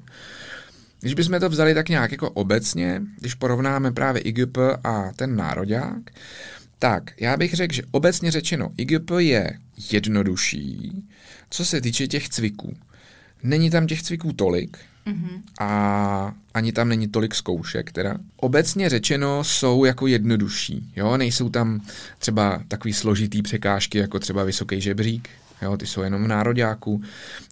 Když 1.01 1.14
bychom 1.14 1.41
to 1.41 1.49
vzali 1.49 1.74
tak 1.74 1.89
nějak 1.89 2.12
jako 2.12 2.30
obecně, 2.30 3.03
když 3.20 3.34
porovnáme 3.34 3.93
právě 3.93 4.22
IGP 4.22 4.59
a 4.84 5.12
ten 5.16 5.36
nároďák, 5.36 6.11
tak 6.79 7.20
já 7.20 7.37
bych 7.37 7.55
řekl, 7.55 7.74
že 7.74 7.83
obecně 7.91 8.31
řečeno 8.31 8.70
IGP 8.76 9.11
je 9.18 9.59
jednodušší, 9.93 10.93
co 11.51 11.64
se 11.64 11.81
týče 11.81 12.07
těch 12.07 12.29
cviků. 12.29 12.76
Není 13.43 13.70
tam 13.70 13.87
těch 13.87 14.03
cviků 14.03 14.33
tolik 14.33 14.79
mm-hmm. 15.07 15.43
a 15.61 16.35
ani 16.55 16.72
tam 16.72 16.89
není 16.89 17.09
tolik 17.09 17.35
zkoušek 17.35 17.93
teda. 17.93 18.16
Obecně 18.37 18.89
řečeno 18.89 19.45
jsou 19.45 19.85
jako 19.85 20.07
jednodušší, 20.07 20.93
jo, 20.97 21.16
nejsou 21.16 21.49
tam 21.49 21.81
třeba 22.18 22.62
takový 22.68 22.95
složitý 22.95 23.43
překážky, 23.43 23.99
jako 23.99 24.18
třeba 24.18 24.45
vysoký 24.45 24.81
žebřík, 24.81 25.29
jo, 25.63 25.77
ty 25.77 25.87
jsou 25.87 26.03
jenom 26.03 26.25
v 26.25 26.29
nároďáku, 26.29 27.03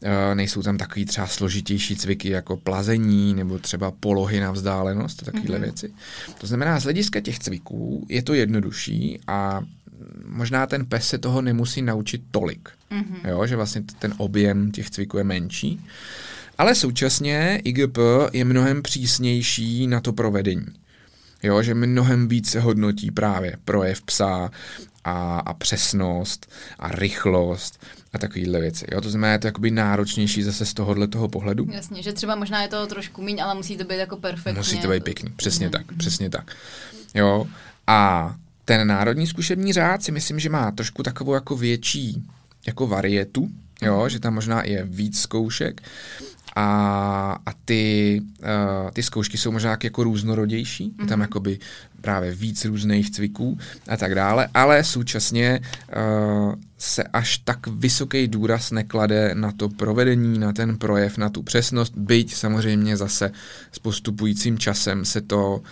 e, 0.03 0.35
nejsou 0.35 0.63
tam 0.63 0.79
takový 0.79 1.05
třeba 1.05 1.27
složitější 1.27 1.97
cviky 1.97 2.31
jako 2.31 2.57
plazení 2.57 3.35
nebo 3.35 3.59
třeba 3.59 3.91
polohy 3.91 4.41
na 4.41 4.51
vzdálenost, 4.51 5.25
takovéhle 5.25 5.59
mm-hmm. 5.59 5.63
věci. 5.63 5.93
To 6.41 6.47
znamená, 6.47 6.81
z 6.81 6.85
hlediska 6.85 7.21
těch 7.21 7.39
cviků 7.39 8.07
je 8.09 8.23
to 8.23 8.35
jednodušší 8.35 9.21
a 9.27 9.61
možná 10.25 10.67
ten 10.67 10.87
pes 10.87 11.09
se 11.09 11.19
toho 11.19 11.43
nemusí 11.43 11.83
naučit 11.83 12.23
tolik, 12.31 12.69
mm-hmm. 12.91 13.29
jo, 13.29 13.47
že 13.47 13.57
vlastně 13.57 13.83
ten 13.99 14.15
objem 14.17 14.71
těch 14.71 14.91
cviků 14.91 15.19
je 15.19 15.25
menší. 15.25 15.81
Ale 16.59 16.75
současně 16.75 17.61
IGP 17.65 17.99
je 18.33 18.45
mnohem 18.45 18.83
přísnější 18.83 19.87
na 19.87 20.01
to 20.01 20.13
provedení. 20.13 20.67
Jo, 21.43 21.63
že 21.63 21.75
mnohem 21.75 22.29
více 22.29 22.61
hodnotí 22.61 23.11
právě 23.11 23.57
projev 23.65 24.03
psa 24.03 24.51
a, 25.05 25.39
a 25.39 25.55
přesnost 25.55 26.53
a 26.79 26.89
rychlost 26.89 27.87
a 28.17 28.19
takovéhle 28.19 28.61
věci. 28.61 28.87
Jo, 28.93 29.01
to 29.01 29.11
znamená, 29.11 29.33
je 29.33 29.39
to 29.39 29.47
jakoby 29.47 29.71
náročnější 29.71 30.43
zase 30.43 30.67
z 30.67 30.75
tohohle 30.75 31.09
toho 31.09 31.29
pohledu. 31.29 31.67
Jasně, 31.71 32.03
že 32.03 32.12
třeba 32.12 32.35
možná 32.35 32.62
je 32.62 32.69
to 32.69 32.87
trošku 32.87 33.23
míň, 33.23 33.43
ale 33.43 33.55
musí 33.55 33.77
to 33.77 33.85
být 33.85 33.97
jako 33.97 34.17
perfektně. 34.17 34.59
Musí 34.59 34.79
to 34.79 34.89
být 34.89 35.05
pěkný, 35.05 35.31
přesně 35.37 35.69
mm-hmm. 35.69 35.71
tak, 35.71 35.97
přesně 35.97 36.31
tak. 36.31 36.57
Jo, 37.14 37.47
a 37.87 38.35
ten 38.64 38.89
národní 38.89 39.27
zkušební 39.27 39.73
řád 39.73 40.03
si 40.03 40.12
myslím, 40.12 40.39
že 40.39 40.51
má 40.51 40.71
trošku 40.71 41.03
takovou 41.03 41.35
jako 41.35 41.57
větší 41.57 42.23
jako 42.66 42.86
varietu, 42.86 43.49
jo, 43.82 44.03
mm. 44.03 44.09
že 44.09 44.20
tam 44.20 44.35
možná 44.35 44.62
je 44.65 44.85
víc 44.85 45.20
zkoušek 45.20 45.82
a, 46.57 47.39
a 47.47 47.53
ty, 47.65 48.23
uh, 48.43 48.91
ty 48.91 49.03
zkoušky 49.03 49.39
jsou 49.39 49.53
možná 49.53 49.78
jako 49.85 50.05
různorodější, 50.05 50.91
mm-hmm. 50.91 51.03
je 51.03 51.07
tam 51.07 51.19
mhm. 51.19 51.23
jakoby 51.23 51.59
právě 52.01 52.33
víc 52.35 52.65
různých 52.65 53.11
cviků 53.11 53.59
a 53.89 53.97
tak 53.97 54.15
dále, 54.15 54.49
ale 54.55 54.85
současně 54.85 55.61
uh, 55.61 56.55
se 56.78 57.03
až 57.03 57.39
tak 57.39 57.66
vysoký 57.66 58.28
důraz 58.28 58.70
neklade 58.70 59.35
na 59.35 59.53
to 59.53 59.69
provedení, 59.69 60.39
na 60.39 60.53
ten 60.53 60.78
projev, 60.78 61.19
na 61.19 61.28
tu 61.28 61.43
přesnost, 61.43 61.93
byť 61.97 62.35
samozřejmě 62.35 62.97
zase 62.97 63.31
s 63.73 63.78
postupujícím 63.78 64.59
časem 64.59 65.05
se 65.05 65.20
to 65.20 65.57
uh, 65.57 65.66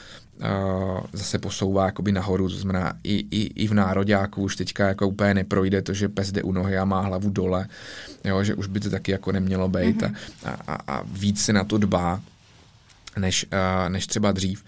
zase 1.12 1.38
posouvá 1.38 1.86
jakoby 1.86 2.12
nahoru, 2.12 2.48
to 2.48 2.56
znamená 2.56 2.92
i, 3.04 3.26
i, 3.30 3.62
i 3.62 3.68
v 3.68 3.74
nároďáku 3.74 4.42
už 4.42 4.56
teďka 4.56 4.88
jako 4.88 5.08
úplně 5.08 5.34
neprojde 5.34 5.82
to, 5.82 5.94
že 5.94 6.08
pes 6.08 6.32
jde 6.32 6.42
u 6.42 6.52
nohy 6.52 6.78
a 6.78 6.84
má 6.84 7.00
hlavu 7.00 7.30
dole, 7.30 7.68
jo, 8.24 8.44
že 8.44 8.54
už 8.54 8.66
by 8.66 8.80
to 8.80 8.90
taky 8.90 9.12
jako 9.12 9.32
nemělo 9.32 9.68
být 9.68 10.02
mm-hmm. 10.02 10.14
a, 10.44 10.50
a, 10.50 10.96
a 10.96 11.02
víc 11.06 11.44
se 11.44 11.52
na 11.52 11.64
to 11.64 11.78
dbá, 11.78 12.20
než, 13.18 13.46
uh, 13.52 13.88
než 13.88 14.06
třeba 14.06 14.32
dřív. 14.32 14.64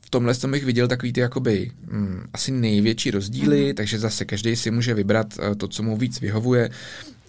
V 0.00 0.10
tomhle 0.10 0.34
jsem 0.34 0.50
bych 0.50 0.64
viděl 0.64 0.88
takový 0.88 1.12
ty 1.12 1.20
jakoby 1.20 1.70
hm, 1.82 2.22
asi 2.32 2.52
největší 2.52 3.10
rozdíly, 3.10 3.58
mm-hmm. 3.58 3.74
takže 3.74 3.98
zase 3.98 4.24
každý 4.24 4.56
si 4.56 4.70
může 4.70 4.94
vybrat 4.94 5.26
uh, 5.38 5.54
to, 5.54 5.68
co 5.68 5.82
mu 5.82 5.96
víc 5.96 6.20
vyhovuje. 6.20 6.70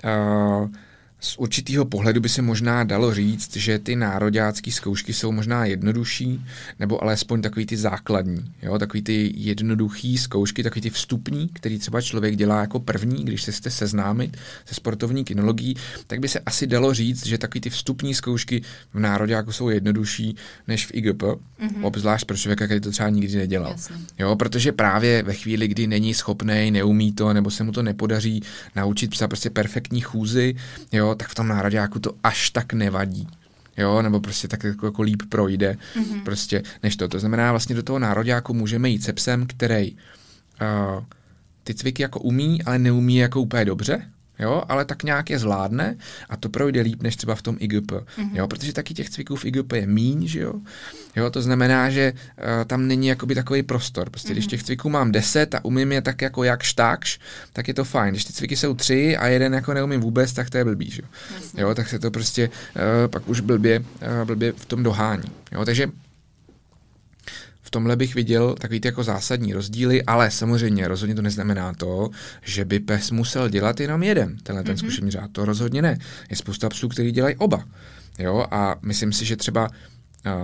Uh, 0.03 0.69
z 1.19 1.37
určitého 1.37 1.85
pohledu 1.85 2.21
by 2.21 2.29
se 2.29 2.41
možná 2.41 2.83
dalo 2.83 3.13
říct, 3.13 3.57
že 3.57 3.79
ty 3.79 3.95
nároďácké 3.95 4.71
zkoušky 4.71 5.13
jsou 5.13 5.31
možná 5.31 5.65
jednodušší, 5.65 6.45
nebo 6.79 7.03
alespoň 7.03 7.41
takový 7.41 7.65
ty 7.65 7.77
základní, 7.77 8.51
jo? 8.61 8.79
takový 8.79 9.03
ty 9.03 9.33
jednoduchý 9.35 10.17
zkoušky, 10.17 10.63
takový 10.63 10.81
ty 10.81 10.89
vstupní, 10.89 11.49
který 11.53 11.79
třeba 11.79 12.01
člověk 12.01 12.35
dělá 12.35 12.61
jako 12.61 12.79
první, 12.79 13.25
když 13.25 13.43
se 13.43 13.51
chce 13.51 13.71
seznámit 13.71 14.37
se 14.65 14.75
sportovní 14.75 15.23
kinologií, 15.23 15.75
tak 16.07 16.19
by 16.19 16.27
se 16.27 16.39
asi 16.39 16.67
dalo 16.67 16.93
říct, 16.93 17.25
že 17.25 17.37
takový 17.37 17.61
ty 17.61 17.69
vstupní 17.69 18.13
zkoušky 18.15 18.61
v 18.93 18.99
nároďáku 18.99 19.51
jsou 19.51 19.69
jednodušší 19.69 20.35
než 20.67 20.85
v 20.85 20.93
IGP, 20.93 21.21
mm-hmm. 21.21 21.85
obzvlášť 21.85 22.25
pro 22.25 22.37
člověka, 22.37 22.65
který 22.65 22.79
to 22.79 22.91
třeba 22.91 23.09
nikdy 23.09 23.35
nedělal. 23.37 23.71
Jasně. 23.71 23.95
Jo, 24.19 24.35
protože 24.35 24.71
právě 24.71 25.23
ve 25.23 25.33
chvíli, 25.33 25.67
kdy 25.67 25.87
není 25.87 26.13
schopný, 26.13 26.71
neumí 26.71 27.11
to, 27.11 27.33
nebo 27.33 27.51
se 27.51 27.63
mu 27.63 27.71
to 27.71 27.83
nepodaří 27.83 28.43
naučit 28.75 29.11
psa 29.11 29.27
prostě 29.27 29.49
perfektní 29.49 30.01
chůzy, 30.01 30.55
jo, 30.91 31.08
tak 31.15 31.27
v 31.27 31.35
tom 31.35 31.47
nároďáku 31.47 31.99
to 31.99 32.13
až 32.23 32.49
tak 32.49 32.73
nevadí. 32.73 33.27
Jo, 33.77 34.01
nebo 34.01 34.19
prostě 34.19 34.47
tak 34.47 34.63
jako, 34.63 34.85
jako 34.85 35.01
líp 35.01 35.23
projde, 35.29 35.77
mm-hmm. 35.95 36.23
prostě 36.23 36.63
než 36.83 36.95
to. 36.95 37.07
To 37.07 37.19
znamená, 37.19 37.51
vlastně 37.51 37.75
do 37.75 37.83
toho 37.83 37.99
nároďáku 37.99 38.53
můžeme 38.53 38.89
jít 38.89 39.03
se 39.03 39.13
psem, 39.13 39.47
který 39.47 39.91
uh, 39.91 41.03
ty 41.63 41.73
cviky 41.73 42.01
jako 42.01 42.19
umí, 42.19 42.63
ale 42.63 42.79
neumí 42.79 43.17
jako 43.17 43.41
úplně 43.41 43.65
dobře, 43.65 44.09
jo, 44.39 44.63
ale 44.69 44.85
tak 44.85 45.03
nějak 45.03 45.29
je 45.29 45.39
zvládne 45.39 45.95
a 46.29 46.37
to 46.37 46.49
projde 46.49 46.81
líp 46.81 47.03
než 47.03 47.15
třeba 47.15 47.35
v 47.35 47.41
tom 47.41 47.57
IGP, 47.59 47.91
mm-hmm. 47.91 48.29
jo, 48.33 48.47
protože 48.47 48.73
taky 48.73 48.93
těch 48.93 49.09
cviků 49.09 49.35
v 49.35 49.45
IGP 49.45 49.73
je 49.73 49.87
míň, 49.87 50.27
že 50.27 50.39
jo, 50.39 50.53
jo, 51.15 51.29
to 51.29 51.41
znamená, 51.41 51.89
že 51.89 52.13
uh, 52.13 52.65
tam 52.65 52.87
není 52.87 53.07
jakoby 53.07 53.35
takový 53.35 53.63
prostor, 53.63 54.09
prostě 54.09 54.29
mm-hmm. 54.29 54.31
když 54.31 54.45
mhm. 54.45 54.49
těch 54.49 54.63
cviků 54.63 54.89
mám 54.89 55.11
10 55.11 55.55
a 55.55 55.65
umím 55.65 55.91
je 55.91 56.01
tak 56.01 56.21
jako 56.21 56.43
jak 56.43 56.63
štákš, 56.63 57.19
tak 57.53 57.67
je 57.67 57.73
to 57.73 57.83
fajn, 57.83 58.13
když 58.13 58.25
ty 58.25 58.33
cviky 58.33 58.57
jsou 58.57 58.73
tři 58.73 59.17
a 59.17 59.27
jeden 59.27 59.53
jako 59.53 59.73
neumím 59.73 60.01
vůbec, 60.01 60.33
tak 60.33 60.49
to 60.49 60.57
je 60.57 60.63
blbý, 60.63 60.91
že 60.91 61.01
jo, 61.01 61.67
jo 61.67 61.75
tak 61.75 61.89
se 61.89 61.99
to 61.99 62.11
prostě 62.11 62.49
uh, 62.49 63.11
pak 63.11 63.27
už 63.27 63.39
blbě, 63.39 63.79
uh, 63.79 63.85
blbě 64.25 64.51
v 64.51 64.65
tom 64.65 64.83
dohání, 64.83 65.31
jo, 65.51 65.65
takže 65.65 65.87
v 67.69 67.71
tomhle 67.71 67.95
bych 67.95 68.15
viděl 68.15 68.55
takový 68.55 68.79
ty 68.79 68.87
jako 68.87 69.03
zásadní 69.03 69.53
rozdíly, 69.53 70.03
ale 70.03 70.31
samozřejmě 70.31 70.87
rozhodně 70.87 71.15
to 71.15 71.21
neznamená 71.21 71.73
to, 71.73 72.09
že 72.41 72.65
by 72.65 72.79
pes 72.79 73.11
musel 73.11 73.49
dělat 73.49 73.79
jenom 73.79 74.03
jeden, 74.03 74.37
tenhle 74.43 74.63
ten 74.63 74.75
mm-hmm. 74.75 74.79
zkušební 74.79 75.11
řád. 75.11 75.31
To 75.31 75.45
rozhodně 75.45 75.81
ne. 75.81 75.97
Je 76.29 76.35
spousta 76.35 76.69
psů, 76.69 76.89
který 76.89 77.11
dělají 77.11 77.35
oba. 77.35 77.65
Jo, 78.19 78.45
a 78.51 78.75
myslím 78.81 79.13
si, 79.13 79.25
že 79.25 79.35
třeba 79.35 79.69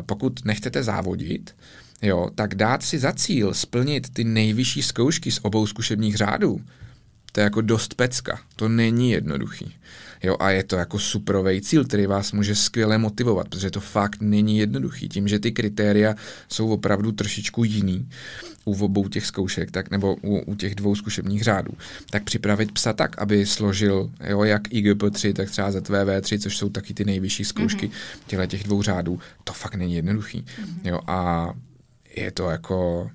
pokud 0.05 0.45
nechcete 0.45 0.83
závodit, 0.83 1.55
jo, 2.01 2.29
tak 2.35 2.55
dát 2.55 2.83
si 2.83 2.99
za 2.99 3.13
cíl 3.13 3.53
splnit 3.53 4.09
ty 4.13 4.23
nejvyšší 4.23 4.83
zkoušky 4.83 5.31
z 5.31 5.39
obou 5.41 5.67
zkušebních 5.67 6.15
řádů, 6.15 6.61
to 7.31 7.39
je 7.39 7.43
jako 7.43 7.61
dost 7.61 7.93
pecka. 7.93 8.39
To 8.55 8.69
není 8.69 9.11
jednoduchý. 9.11 9.75
Jo, 10.25 10.35
a 10.39 10.49
je 10.49 10.63
to 10.63 10.75
jako 10.75 10.99
superový 10.99 11.61
cíl, 11.61 11.85
který 11.85 12.05
vás 12.05 12.31
může 12.31 12.55
skvěle 12.55 12.97
motivovat, 12.97 13.49
protože 13.49 13.71
to 13.71 13.79
fakt 13.79 14.21
není 14.21 14.57
jednoduchý. 14.57 15.09
Tím, 15.09 15.27
že 15.27 15.39
ty 15.39 15.51
kritéria 15.51 16.15
jsou 16.49 16.69
opravdu 16.69 17.11
trošičku 17.11 17.63
jiný 17.63 18.09
u 18.65 18.85
obou 18.85 19.07
těch 19.07 19.25
zkoušek, 19.25 19.71
tak, 19.71 19.91
nebo 19.91 20.15
u, 20.15 20.39
u 20.39 20.55
těch 20.55 20.75
dvou 20.75 20.95
zkušebních 20.95 21.43
řádů, 21.43 21.71
tak 22.09 22.23
připravit 22.23 22.71
psa 22.71 22.93
tak, 22.93 23.21
aby 23.21 23.45
složil 23.45 24.11
jo, 24.29 24.43
jak 24.43 24.67
IGP3, 24.67 25.33
tak 25.33 25.49
třeba 25.49 25.71
ZVV3, 25.71 26.39
což 26.39 26.57
jsou 26.57 26.69
taky 26.69 26.93
ty 26.93 27.05
nejvyšší 27.05 27.45
zkoušky 27.45 27.89
mm-hmm. 28.29 28.47
těch 28.47 28.63
dvou 28.63 28.81
řádů, 28.81 29.19
to 29.43 29.53
fakt 29.53 29.75
není 29.75 29.95
jednoduchý. 29.95 30.41
Mm-hmm. 30.41 30.89
Jo, 30.89 30.99
a 31.07 31.49
je 32.15 32.31
to 32.31 32.49
jako 32.49 33.09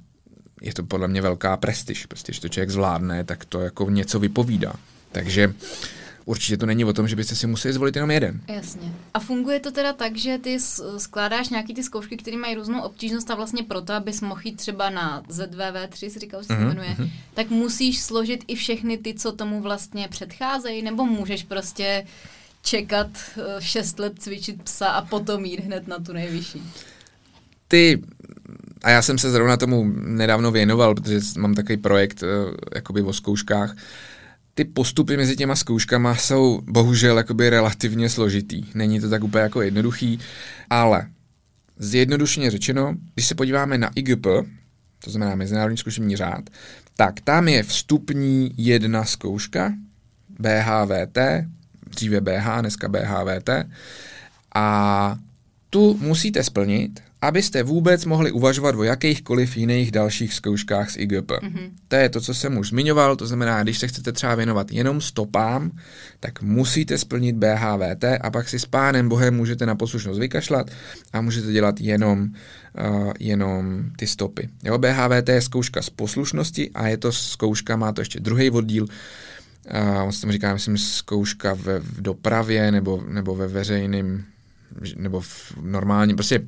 je 0.63 0.75
to 0.75 0.83
podle 0.83 1.09
mě 1.09 1.23
velká 1.23 1.57
prestiž. 1.57 2.07
Prostě, 2.07 2.33
když 2.33 2.41
to 2.41 2.49
člověk 2.49 2.71
zvládne, 2.71 3.25
tak 3.25 3.45
to 3.45 3.61
jako 3.61 3.91
něco 3.91 4.19
vypovídá. 4.21 4.73
Takže 5.13 5.55
určitě 6.31 6.57
to 6.57 6.67
není 6.67 6.85
o 6.85 6.93
tom, 6.93 7.09
že 7.09 7.17
byste 7.17 7.35
si 7.35 7.47
museli 7.47 7.75
zvolit 7.75 7.97
jenom 7.97 8.11
jeden. 8.11 8.41
Jasně. 8.49 8.93
A 9.15 9.21
funguje 9.21 9.61
to 9.61 9.71
teda 9.71 9.93
tak, 9.93 10.17
že 10.17 10.39
ty 10.39 10.59
skládáš 10.99 11.49
nějaký 11.49 11.75
ty 11.75 11.83
zkoušky, 11.83 12.17
které 12.17 12.37
mají 12.37 12.55
různou 12.55 12.81
obtížnost 12.81 13.31
a 13.31 13.35
vlastně 13.35 13.63
proto, 13.63 13.93
abys 13.93 14.21
mohl 14.21 14.41
jít 14.45 14.57
třeba 14.57 14.91
na 14.91 15.23
ZVV3, 15.23 16.09
si 16.09 16.19
říkal, 16.19 16.43
že 16.43 16.47
se 16.47 16.53
mm-hmm. 16.53 16.69
jmenuje, 16.69 16.89
mm-hmm. 16.89 17.11
tak 17.35 17.51
musíš 17.51 18.01
složit 18.01 18.45
i 18.47 18.55
všechny 18.55 18.99
ty, 18.99 19.15
co 19.15 19.33
tomu 19.33 19.61
vlastně 19.61 20.09
předcházejí, 20.09 20.83
nebo 20.83 21.05
můžeš 21.05 21.43
prostě 21.43 22.07
čekat 22.63 23.09
6 23.59 23.99
eh, 23.99 24.03
let 24.03 24.13
cvičit 24.19 24.63
psa 24.63 24.87
a 24.87 25.05
potom 25.05 25.45
jít 25.45 25.61
hned 25.61 25.89
na 25.89 25.99
tu 25.99 26.13
nejvyšší? 26.13 26.63
Ty 27.69 28.03
a 28.83 28.91
já 28.91 29.03
jsem 29.03 29.19
se 29.19 29.31
zrovna 29.31 29.57
tomu 29.57 29.93
nedávno 29.95 30.51
věnoval, 30.51 30.95
protože 30.95 31.21
mám 31.39 31.55
takový 31.55 31.77
projekt 31.77 32.23
uh, 32.23 32.55
jakoby 32.75 33.03
o 33.03 33.13
zkouškách. 33.13 33.77
Ty 34.55 34.65
postupy 34.65 35.17
mezi 35.17 35.37
těma 35.37 35.57
zkouškama 35.57 36.15
jsou 36.15 36.61
bohužel 36.65 37.17
jakoby 37.17 37.51
relativně 37.51 38.09
složitý. 38.09 38.65
Není 38.75 39.01
to 39.01 39.09
tak 39.11 39.25
úplně 39.25 39.43
jako 39.43 39.63
jednoduchý, 39.63 40.19
ale 40.71 41.07
zjednodušeně 41.79 42.51
řečeno, 42.51 42.95
když 43.15 43.27
se 43.27 43.35
podíváme 43.35 43.79
na 43.79 43.91
IGP, 43.95 44.27
to 45.05 45.11
znamená 45.11 45.35
Mezinárodní 45.35 45.79
zkušební 45.79 46.17
řád, 46.17 46.51
tak 46.97 47.21
tam 47.21 47.49
je 47.49 47.63
vstupní 47.63 48.51
jedna 48.57 49.05
zkouška, 49.05 49.73
BHVT, 50.29 51.19
dříve 51.91 52.21
BH, 52.21 52.61
dneska 52.61 52.89
BHVT, 52.89 53.51
a 54.55 55.17
tu 55.71 55.99
musíte 56.01 56.45
splnit 56.45 57.03
abyste 57.23 57.63
vůbec 57.63 58.05
mohli 58.05 58.33
uvažovat 58.33 58.75
o 58.75 58.83
jakýchkoliv 58.83 59.57
jiných 59.57 59.91
dalších 59.91 60.35
zkouškách 60.35 60.91
z 60.91 60.97
IGP. 60.97 61.31
Mm-hmm. 61.31 61.71
To 61.89 61.97
je 61.97 62.09
to, 62.09 62.21
co 62.21 62.35
jsem 62.35 62.59
už 62.59 62.69
zmiňoval, 62.69 63.17
to 63.17 63.27
znamená, 63.27 63.63
když 63.63 63.79
se 63.79 63.89
chcete 63.89 64.13
třeba 64.13 64.35
věnovat 64.35 64.73
jenom 64.73 65.01
stopám, 65.01 65.71
tak 66.21 66.43
musíte 66.43 66.99
splnit 66.99 67.37
BHVT 67.37 68.05
a 68.21 68.31
pak 68.31 68.49
si 68.49 68.59
s 68.59 68.67
pánem 68.67 69.09
Bohem 69.09 69.37
můžete 69.37 69.67
na 69.67 69.75
poslušnost 69.75 70.21
vykašlat 70.21 70.71
a 71.13 71.21
můžete 71.21 71.53
dělat 71.53 71.81
jenom, 71.81 72.21
uh, 72.23 73.13
jenom 73.19 73.85
ty 73.97 74.07
stopy. 74.07 74.49
Jo, 74.65 74.79
BHVT 74.79 75.29
je 75.29 75.41
zkouška 75.41 75.83
z 75.83 75.91
poslušnosti 75.91 76.71
a 76.75 76.89
je 76.89 76.97
to 76.97 77.13
zkouška, 77.13 77.77
má 77.77 77.93
to 77.93 78.01
ještě 78.01 78.21
druhý 78.21 78.51
oddíl, 78.51 78.85
uh, 78.85 80.03
on 80.03 80.13
se 80.13 80.21
tomu 80.21 80.33
říká, 80.33 80.53
myslím, 80.53 80.79
zkouška 80.79 81.55
ve, 81.55 81.79
v 81.81 82.03
dopravě 82.03 82.73
nebo, 82.73 83.03
nebo 83.09 83.37
ve 83.37 83.49
veřejném 83.49 84.25
nebo 84.97 85.21
v 85.21 85.53
normálním, 85.61 86.17
prostě 86.17 86.41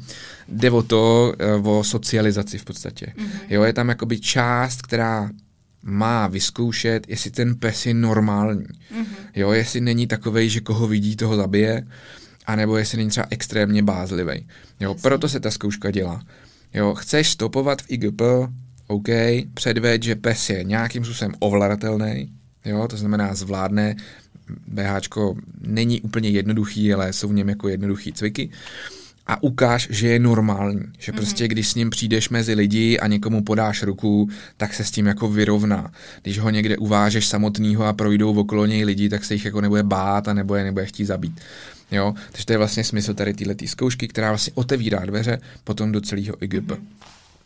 jde 0.49 0.71
o 0.71 0.83
to, 0.83 1.35
eh, 1.39 1.55
o 1.55 1.85
socializaci 1.85 2.59
v 2.59 2.65
podstatě. 2.65 3.07
Mm-hmm. 3.17 3.41
Jo, 3.49 3.63
je 3.63 3.73
tam 3.73 3.89
jakoby 3.89 4.21
část, 4.21 4.83
která 4.83 5.31
má 5.83 6.27
vyzkoušet, 6.27 7.09
jestli 7.09 7.31
ten 7.31 7.55
pes 7.55 7.87
je 7.87 7.95
normální. 7.95 8.65
Mm-hmm. 8.65 9.07
Jo, 9.35 9.53
jestli 9.53 9.81
není 9.81 10.07
takovej, 10.07 10.49
že 10.49 10.61
koho 10.61 10.87
vidí, 10.87 11.17
toho 11.17 11.37
zabije, 11.37 11.87
anebo 12.47 12.77
jestli 12.77 12.99
není 12.99 13.11
třeba 13.11 13.27
extrémně 13.31 13.83
bázlivý. 13.83 14.47
Jo, 14.81 14.91
Jasně. 14.91 15.03
proto 15.03 15.29
se 15.29 15.41
ta 15.41 15.51
zkouška 15.51 15.91
dělá. 15.91 16.23
Jo, 16.75 16.95
chceš 16.95 17.31
stopovat 17.31 17.83
v 17.83 17.91
IGP, 17.91 18.23
OK, 18.87 19.09
předveď, 19.55 20.03
že 20.03 20.15
pes 20.15 20.51
je 20.51 20.65
nějakým 20.65 21.05
způsobem 21.05 21.35
ovladatelný, 21.39 22.33
jo, 22.65 22.89
to 22.89 22.97
znamená 22.97 23.35
zvládne 23.35 23.97
BH 24.67 25.09
není 25.61 26.01
úplně 26.01 26.31
jednoduchý, 26.31 26.95
ale 26.95 27.13
jsou 27.13 27.29
v 27.29 27.35
něm 27.35 27.49
jako 27.49 27.69
jednoduchý 27.69 28.13
cviky 28.13 28.51
a 29.27 29.43
ukáž, 29.43 29.89
že 29.91 30.09
je 30.09 30.19
normální. 30.19 30.81
Že 30.99 31.13
mm-hmm. 31.13 31.17
prostě, 31.17 31.49
když 31.49 31.69
s 31.69 31.75
ním 31.75 31.91
přijdeš 31.91 32.29
mezi 32.29 32.55
lidi 32.55 32.99
a 32.99 33.07
někomu 33.07 33.43
podáš 33.43 33.83
ruku, 33.83 34.29
tak 34.57 34.75
se 34.75 34.85
s 34.85 34.91
tím 34.91 35.07
jako 35.07 35.29
vyrovná. 35.29 35.93
Když 36.23 36.39
ho 36.39 36.51
někde 36.51 36.77
uvážeš 36.77 37.27
samotného 37.27 37.85
a 37.85 37.93
projdou 37.93 38.35
okolo 38.35 38.67
něj 38.67 38.85
lidi, 38.85 39.09
tak 39.09 39.25
se 39.25 39.35
jich 39.35 39.45
jako 39.45 39.61
nebude 39.61 39.83
bát 39.83 40.29
a 40.29 40.35
nebo 40.35 40.55
je 40.55 40.65
nebude 40.65 40.87
chtít 40.87 41.05
zabít. 41.05 41.41
Jo? 41.91 42.15
Takže 42.33 42.47
to 42.47 42.53
je 42.53 42.59
vlastně 42.59 42.85
smysl 42.85 43.15
tady 43.15 43.35
této 43.35 43.67
zkoušky, 43.67 44.09
která 44.09 44.29
vlastně 44.29 44.53
otevírá 44.55 45.07
dveře 45.07 45.41
potom 45.65 45.93
do 45.93 46.01
celého 46.01 46.45
IGP. 46.45 46.71
Mm-hmm. 46.71 46.81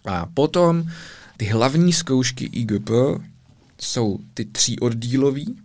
A 0.05 0.27
potom 0.35 0.91
ty 1.37 1.45
hlavní 1.45 1.93
zkoušky 1.93 2.45
IGP 2.53 2.91
jsou 3.81 4.19
ty 4.35 4.45
tří 4.45 4.81
oddílový, 4.81 5.57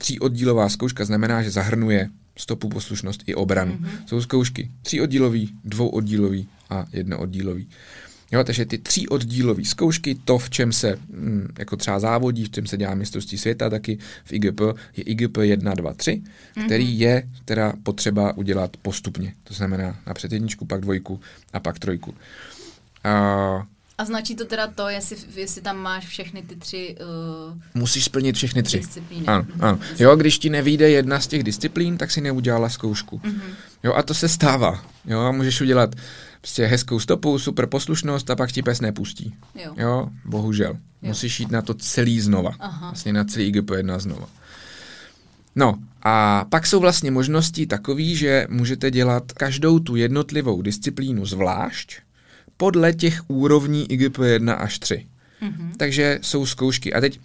Tříoddílová 0.00 0.68
zkouška 0.68 1.04
znamená, 1.04 1.42
že 1.42 1.50
zahrnuje 1.50 2.08
stopu, 2.38 2.68
poslušnost 2.68 3.22
i 3.26 3.34
obranu. 3.34 3.72
Mm-hmm. 3.72 4.06
Jsou 4.06 4.20
zkoušky 4.20 4.70
tříoddílový, 4.82 5.52
dvouoddílový 5.64 6.48
a 6.70 6.86
jednooddílový. 6.92 7.68
Jo, 8.32 8.44
takže 8.44 8.66
ty 8.66 8.78
tří 8.78 9.08
oddílové 9.08 9.64
zkoušky, 9.64 10.14
to, 10.14 10.38
v 10.38 10.50
čem 10.50 10.72
se 10.72 10.98
hm, 11.10 11.48
jako 11.58 11.76
třeba 11.76 12.00
závodí, 12.00 12.44
v 12.44 12.50
čem 12.50 12.66
se 12.66 12.76
dělá 12.76 12.94
mistrovství 12.94 13.38
světa 13.38 13.70
taky 13.70 13.98
v 14.24 14.32
IGP, 14.32 14.60
je 14.96 15.04
IGP 15.04 15.36
1, 15.36 15.74
2, 15.74 15.94
3, 15.94 16.22
mm-hmm. 16.22 16.66
který 16.66 17.00
je 17.00 17.28
teda 17.44 17.72
potřeba 17.82 18.36
udělat 18.36 18.76
postupně. 18.76 19.34
To 19.44 19.54
znamená 19.54 20.00
napřed 20.06 20.32
jedničku, 20.32 20.64
pak 20.64 20.80
dvojku 20.80 21.20
a 21.52 21.60
pak 21.60 21.78
trojku. 21.78 22.14
A 23.04 23.66
a 24.00 24.04
značí 24.04 24.34
to 24.34 24.44
teda 24.44 24.66
to, 24.66 24.88
jestli, 24.88 25.16
jestli 25.34 25.62
tam 25.62 25.78
máš 25.78 26.06
všechny 26.06 26.42
ty 26.42 26.56
tři... 26.56 26.96
Uh, 27.50 27.58
Musíš 27.74 28.04
splnit 28.04 28.36
všechny 28.36 28.62
tři. 28.62 28.78
Disciplíny. 28.78 29.26
Ano, 29.26 29.46
mhm. 29.48 29.64
ano. 29.64 29.78
Jo, 29.98 30.16
když 30.16 30.38
ti 30.38 30.50
nevíde 30.50 30.90
jedna 30.90 31.20
z 31.20 31.26
těch 31.26 31.42
disciplín, 31.42 31.98
tak 31.98 32.10
si 32.10 32.20
neudělala 32.20 32.68
zkoušku. 32.68 33.18
Mm-hmm. 33.18 33.54
Jo, 33.84 33.94
a 33.94 34.02
to 34.02 34.14
se 34.14 34.28
stává. 34.28 34.84
Jo, 35.04 35.20
a 35.20 35.32
můžeš 35.32 35.60
udělat 35.60 35.94
prostě 36.40 36.66
hezkou 36.66 37.00
stopu, 37.00 37.38
super 37.38 37.66
poslušnost 37.66 38.30
a 38.30 38.36
pak 38.36 38.52
ti 38.52 38.62
pes 38.62 38.80
nepustí. 38.80 39.34
Jo. 39.54 39.74
jo 39.76 40.08
bohužel. 40.24 40.72
Jo. 40.72 41.08
Musíš 41.08 41.40
jít 41.40 41.50
na 41.50 41.62
to 41.62 41.74
celý 41.74 42.20
znova. 42.20 42.52
Aha. 42.60 42.88
Vlastně 42.88 43.12
na 43.12 43.24
celý 43.24 43.52
IGP1 43.52 43.98
znova. 43.98 44.28
No 45.56 45.78
a 46.02 46.44
pak 46.44 46.66
jsou 46.66 46.80
vlastně 46.80 47.10
možnosti 47.10 47.66
takové, 47.66 48.04
že 48.14 48.46
můžete 48.50 48.90
dělat 48.90 49.32
každou 49.32 49.78
tu 49.78 49.96
jednotlivou 49.96 50.62
disciplínu 50.62 51.26
zvlášť 51.26 52.00
podle 52.60 52.92
těch 52.92 53.20
úrovní 53.28 53.92
IGP 53.92 54.18
1 54.18 54.54
až 54.54 54.78
3. 54.78 55.06
Mm-hmm. 55.42 55.70
Takže 55.76 56.18
jsou 56.22 56.46
zkoušky. 56.46 56.92
A 56.92 57.00
teď 57.00 57.20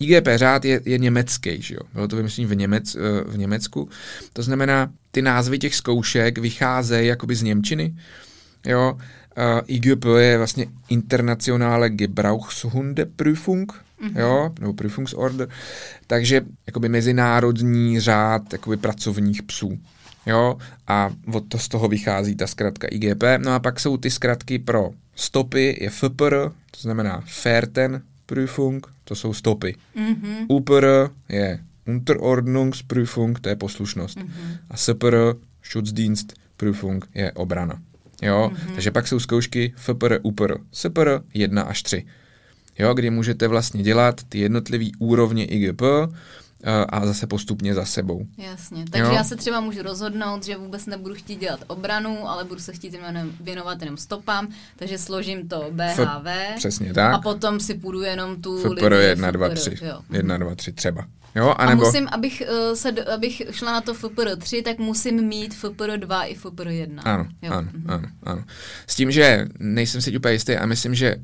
IGP 0.00 0.28
řád 0.34 0.64
je, 0.64 0.80
je 0.84 0.98
německý, 0.98 1.62
že 1.62 1.74
jo? 1.74 1.80
Bylo 1.94 2.08
to 2.08 2.16
vymyšlení 2.16 2.46
v, 2.46 2.54
Němec, 2.54 2.94
eh, 2.94 2.98
v 3.24 3.38
Německu. 3.38 3.88
To 4.32 4.42
znamená, 4.42 4.90
ty 5.10 5.22
názvy 5.22 5.58
těch 5.58 5.74
zkoušek 5.74 6.38
vycházejí 6.38 7.08
jakoby 7.08 7.34
z 7.34 7.42
Němčiny. 7.42 7.94
Jo? 8.66 8.92
Uh, 8.92 9.60
IGP 9.66 10.04
je 10.18 10.38
vlastně 10.38 10.66
Internationale 10.88 11.90
Gebrauchshundeprüfung, 11.90 13.72
mm-hmm. 14.02 14.20
jo, 14.20 14.50
nebo 14.60 14.72
Prüfungsorder, 14.72 15.48
takže 16.06 16.40
jakoby 16.66 16.88
mezinárodní 16.88 18.00
řád 18.00 18.52
jakoby 18.52 18.76
pracovních 18.76 19.42
psů. 19.42 19.78
Jo, 20.30 20.58
a 20.86 21.10
od 21.34 21.48
to 21.48 21.58
z 21.58 21.68
toho 21.68 21.88
vychází 21.88 22.34
ta 22.36 22.46
zkratka 22.46 22.88
IGP. 22.90 23.22
No 23.38 23.54
a 23.54 23.58
pak 23.58 23.80
jsou 23.80 23.96
ty 23.96 24.10
zkratky 24.10 24.58
pro 24.58 24.90
stopy, 25.14 25.76
je 25.80 25.90
FPR, 25.90 26.34
to 26.70 26.80
znamená 26.80 27.22
Fairten 27.26 28.02
Prüfung, 28.26 28.86
to 29.04 29.14
jsou 29.14 29.34
stopy. 29.34 29.76
Mm-hmm. 29.96 30.46
UPR 30.48 30.86
je 31.28 31.58
Unterordnungsprüfung, 31.86 33.40
to 33.40 33.48
je 33.48 33.56
poslušnost. 33.56 34.18
Mm-hmm. 34.18 34.56
A 34.70 34.76
SPR, 34.76 35.16
Schutzdienst 35.62 36.32
Prüfung, 36.56 37.08
je 37.14 37.32
obrana. 37.32 37.82
Jo, 38.22 38.50
mm-hmm. 38.52 38.74
takže 38.74 38.90
pak 38.90 39.08
jsou 39.08 39.20
zkoušky 39.20 39.72
FPR, 39.76 40.18
UPR, 40.22 40.54
SPR 40.72 41.10
1 41.34 41.62
až 41.62 41.82
3. 41.82 42.06
Jo, 42.78 42.94
kdy 42.94 43.10
můžete 43.10 43.48
vlastně 43.48 43.82
dělat 43.82 44.20
ty 44.28 44.38
jednotlivé 44.38 44.84
úrovně 44.98 45.44
IGP, 45.44 45.82
a 46.64 47.06
zase 47.06 47.26
postupně 47.26 47.74
za 47.74 47.84
sebou. 47.84 48.26
Jasně, 48.38 48.84
takže 48.90 49.10
jo? 49.10 49.14
já 49.14 49.24
se 49.24 49.36
třeba 49.36 49.60
můžu 49.60 49.82
rozhodnout, 49.82 50.44
že 50.44 50.56
vůbec 50.56 50.86
nebudu 50.86 51.14
chtít 51.14 51.40
dělat 51.40 51.60
obranu, 51.66 52.28
ale 52.28 52.44
budu 52.44 52.60
se 52.60 52.72
chtít 52.72 52.94
jenom 52.94 53.30
věnovat 53.40 53.80
jenom 53.80 53.96
stopám, 53.96 54.48
takže 54.76 54.98
složím 54.98 55.48
to 55.48 55.70
BHV. 55.70 56.26
F, 56.26 56.56
přesně 56.56 56.94
tak. 56.94 57.14
A 57.14 57.18
potom 57.18 57.60
si 57.60 57.74
půjdu 57.74 58.02
jenom 58.02 58.42
tu 58.42 58.58
FPR 58.58 58.92
1, 58.92 59.30
2, 59.30 59.48
3. 59.48 59.76
1, 60.12 60.38
2, 60.38 60.54
3 60.54 60.72
třeba. 60.72 61.04
Jo, 61.34 61.54
anebo... 61.58 61.82
A 61.82 61.86
musím, 61.86 62.08
abych, 62.12 62.42
uh, 62.50 62.74
se, 62.74 62.88
abych 63.14 63.42
šla 63.50 63.72
na 63.72 63.80
to 63.80 63.94
FPR 63.94 64.36
3, 64.38 64.62
tak 64.62 64.78
musím 64.78 65.22
mít 65.24 65.54
FPR 65.54 65.96
2 65.96 66.24
i 66.24 66.34
FPR 66.34 66.68
1. 66.68 67.02
Ano, 67.02 67.26
jo. 67.42 67.52
ano, 67.52 67.68
mhm. 67.72 67.90
ano, 67.90 68.08
ano. 68.22 68.44
S 68.86 68.94
tím, 68.94 69.10
že 69.10 69.46
nejsem 69.58 70.00
si 70.00 70.16
úplně 70.16 70.34
jistý 70.34 70.56
a 70.56 70.66
myslím, 70.66 70.94
že 70.94 71.16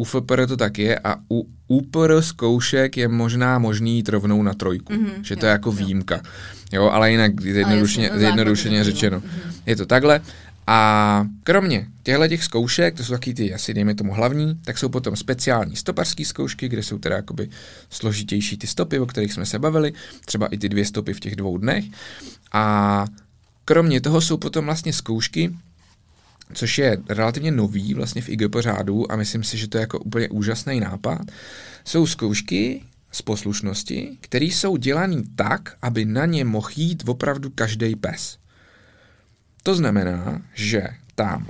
u 0.00 0.04
FPR 0.04 0.46
to 0.46 0.56
tak 0.56 0.78
je 0.78 0.98
a 0.98 1.16
u 1.30 1.46
UPR 1.68 2.20
zkoušek 2.20 2.96
je 2.96 3.08
možná 3.08 3.58
možný 3.58 3.96
jít 3.96 4.08
rovnou 4.08 4.42
na 4.42 4.54
trojku, 4.54 4.92
mm-hmm, 4.92 5.20
že 5.22 5.36
to 5.36 5.46
jo, 5.46 5.48
je 5.48 5.52
jako 5.52 5.72
výjimka. 5.72 6.20
Jo, 6.72 6.88
ale 6.88 7.10
jinak 7.10 7.40
zjednodušeně, 7.40 8.10
zjednodušeně 8.14 8.84
řečeno. 8.84 9.20
Mm-hmm. 9.20 9.52
Je 9.66 9.76
to 9.76 9.86
takhle. 9.86 10.20
A 10.66 11.26
kromě 11.42 11.86
těchto 12.02 12.28
těch 12.28 12.44
zkoušek, 12.44 12.96
to 12.96 13.04
jsou 13.04 13.12
taky 13.12 13.34
ty 13.34 13.54
asi 13.54 13.74
dejme 13.74 13.94
tomu 13.94 14.14
hlavní, 14.14 14.58
tak 14.64 14.78
jsou 14.78 14.88
potom 14.88 15.16
speciální 15.16 15.76
stopařské 15.76 16.24
zkoušky, 16.24 16.68
kde 16.68 16.82
jsou 16.82 16.98
teda 16.98 17.16
jakoby 17.16 17.48
složitější 17.90 18.56
ty 18.56 18.66
stopy, 18.66 18.98
o 18.98 19.06
kterých 19.06 19.32
jsme 19.32 19.46
se 19.46 19.58
bavili, 19.58 19.92
třeba 20.24 20.46
i 20.46 20.58
ty 20.58 20.68
dvě 20.68 20.84
stopy 20.84 21.14
v 21.14 21.20
těch 21.20 21.36
dvou 21.36 21.58
dnech. 21.58 21.84
A 22.52 23.04
kromě 23.64 24.00
toho 24.00 24.20
jsou 24.20 24.36
potom 24.36 24.64
vlastně 24.64 24.92
zkoušky, 24.92 25.52
což 26.52 26.78
je 26.78 26.98
relativně 27.08 27.50
nový 27.50 27.94
vlastně 27.94 28.22
v 28.22 28.28
IG 28.28 28.42
pořádu 28.52 29.12
a 29.12 29.16
myslím 29.16 29.44
si, 29.44 29.58
že 29.58 29.68
to 29.68 29.78
je 29.78 29.80
jako 29.80 29.98
úplně 29.98 30.28
úžasný 30.28 30.80
nápad, 30.80 31.20
jsou 31.84 32.06
zkoušky 32.06 32.82
z 33.12 33.22
poslušnosti, 33.22 34.18
které 34.20 34.44
jsou 34.44 34.76
dělané 34.76 35.22
tak, 35.34 35.76
aby 35.82 36.04
na 36.04 36.26
ně 36.26 36.44
mohl 36.44 36.68
jít 36.76 37.02
opravdu 37.06 37.50
každý 37.50 37.96
pes. 37.96 38.38
To 39.62 39.74
znamená, 39.74 40.42
že 40.54 40.88
tam 41.14 41.44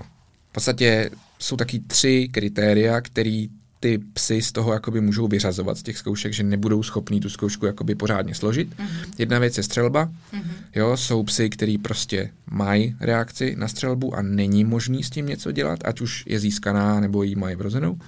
v 0.50 0.52
podstatě 0.52 1.10
jsou 1.38 1.56
taky 1.56 1.78
tři 1.78 2.28
kritéria, 2.32 3.00
které 3.00 3.46
ty 3.80 3.98
psy 4.12 4.42
z 4.42 4.52
toho 4.52 4.72
jakoby 4.72 5.00
můžou 5.00 5.28
vyřazovat 5.28 5.78
z 5.78 5.82
těch 5.82 5.98
zkoušek, 5.98 6.32
že 6.32 6.42
nebudou 6.42 6.82
schopní 6.82 7.20
tu 7.20 7.28
zkoušku 7.28 7.66
jakoby 7.66 7.94
pořádně 7.94 8.34
složit. 8.34 8.70
Mm-hmm. 8.70 9.14
Jedna 9.18 9.38
věc 9.38 9.56
je 9.56 9.62
střelba. 9.62 10.06
Mm-hmm. 10.06 10.42
Jo, 10.74 10.96
jsou 10.96 11.22
psy, 11.22 11.50
který 11.50 11.78
prostě 11.78 12.30
mají 12.50 12.96
reakci 13.00 13.56
na 13.58 13.68
střelbu 13.68 14.14
a 14.14 14.22
není 14.22 14.64
možný 14.64 15.04
s 15.04 15.10
tím 15.10 15.26
něco 15.26 15.52
dělat, 15.52 15.78
ať 15.84 16.00
už 16.00 16.24
je 16.26 16.40
získaná 16.40 17.00
nebo 17.00 17.22
ji 17.22 17.36
mají 17.36 17.56
vrozenou. 17.56 17.98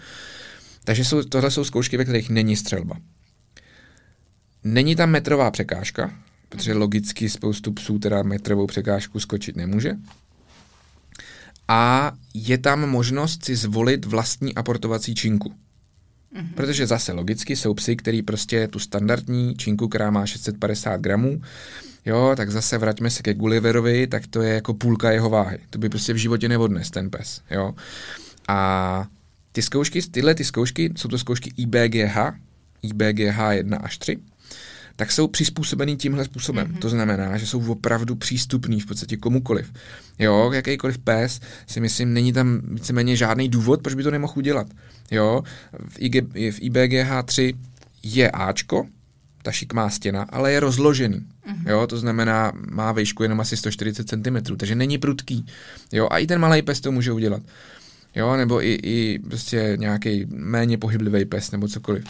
Takže 0.84 1.04
jsou, 1.04 1.22
tohle 1.22 1.50
jsou 1.50 1.64
zkoušky, 1.64 1.96
ve 1.96 2.04
kterých 2.04 2.30
není 2.30 2.56
střelba. 2.56 2.96
Není 4.64 4.96
tam 4.96 5.10
metrová 5.10 5.50
překážka, 5.50 6.12
protože 6.48 6.74
logicky 6.74 7.28
spoustu 7.28 7.72
psů 7.72 7.98
teda 7.98 8.22
metrovou 8.22 8.66
překážku 8.66 9.20
skočit 9.20 9.56
nemůže 9.56 9.96
a 11.72 12.12
je 12.34 12.58
tam 12.58 12.90
možnost 12.90 13.44
si 13.44 13.56
zvolit 13.56 14.04
vlastní 14.04 14.54
aportovací 14.54 15.14
činku. 15.14 15.48
Mm-hmm. 15.48 16.54
Protože 16.54 16.86
zase 16.86 17.12
logicky 17.12 17.56
jsou 17.56 17.74
psy, 17.74 17.96
který 17.96 18.22
prostě 18.22 18.68
tu 18.68 18.78
standardní 18.78 19.54
činku, 19.56 19.88
která 19.88 20.10
má 20.10 20.26
650 20.26 21.00
gramů, 21.00 21.40
jo, 22.06 22.32
tak 22.36 22.50
zase 22.50 22.78
vraťme 22.78 23.10
se 23.10 23.22
ke 23.22 23.34
Gulliverovi, 23.34 24.06
tak 24.06 24.26
to 24.26 24.42
je 24.42 24.54
jako 24.54 24.74
půlka 24.74 25.10
jeho 25.10 25.30
váhy. 25.30 25.58
To 25.70 25.78
by 25.78 25.88
prostě 25.88 26.12
v 26.12 26.16
životě 26.16 26.48
nevodnes 26.48 26.90
ten 26.90 27.10
pes, 27.10 27.42
jo. 27.50 27.74
A 28.48 29.06
ty 29.52 29.62
zkoušky, 29.62 30.02
tyhle 30.02 30.34
ty 30.34 30.44
zkoušky, 30.44 30.92
jsou 30.96 31.08
to 31.08 31.18
zkoušky 31.18 31.52
IBGH, 31.56 32.16
IBGH 32.82 33.38
1 33.50 33.76
až 33.76 33.98
3, 33.98 34.18
tak 35.02 35.12
jsou 35.12 35.28
přizpůsobený 35.28 35.96
tímhle 35.96 36.24
způsobem. 36.24 36.66
Mm-hmm. 36.66 36.78
To 36.78 36.88
znamená, 36.88 37.38
že 37.38 37.46
jsou 37.46 37.72
opravdu 37.72 38.14
přístupný 38.14 38.80
v 38.80 38.86
podstatě 38.86 39.16
komukoliv. 39.16 39.72
Jo, 40.18 40.50
jakýkoliv 40.54 40.98
pes, 40.98 41.40
si 41.66 41.80
myslím, 41.80 42.14
není 42.14 42.32
tam 42.32 42.60
víceméně 42.64 43.16
žádný 43.16 43.48
důvod, 43.48 43.82
proč 43.82 43.94
by 43.94 44.02
to 44.02 44.10
nemohl 44.10 44.32
udělat. 44.36 44.66
Jo, 45.10 45.42
v, 45.88 45.96
IG, 45.98 46.14
v 46.34 46.58
IBGH 46.60 47.10
3 47.24 47.54
je 48.02 48.30
Ačko, 48.30 48.86
ta 49.42 49.52
šikmá 49.52 49.90
stěna, 49.90 50.22
ale 50.22 50.52
je 50.52 50.60
rozložený. 50.60 51.18
Mm-hmm. 51.18 51.70
Jo, 51.70 51.86
to 51.86 51.98
znamená, 51.98 52.52
má 52.70 52.92
výšku 52.92 53.22
jenom 53.22 53.40
asi 53.40 53.56
140 53.56 54.08
cm, 54.08 54.56
takže 54.56 54.74
není 54.74 54.98
prudký. 54.98 55.46
Jo, 55.92 56.08
a 56.10 56.18
i 56.18 56.26
ten 56.26 56.40
malý 56.40 56.62
pes 56.62 56.80
to 56.80 56.92
může 56.92 57.12
udělat. 57.12 57.42
Jo, 58.14 58.36
nebo 58.36 58.64
i, 58.64 58.78
i 58.82 59.18
prostě 59.18 59.76
nějaký 59.78 60.26
méně 60.30 60.78
pohyblivý 60.78 61.24
pes 61.24 61.50
nebo 61.50 61.68
cokoliv. 61.68 62.04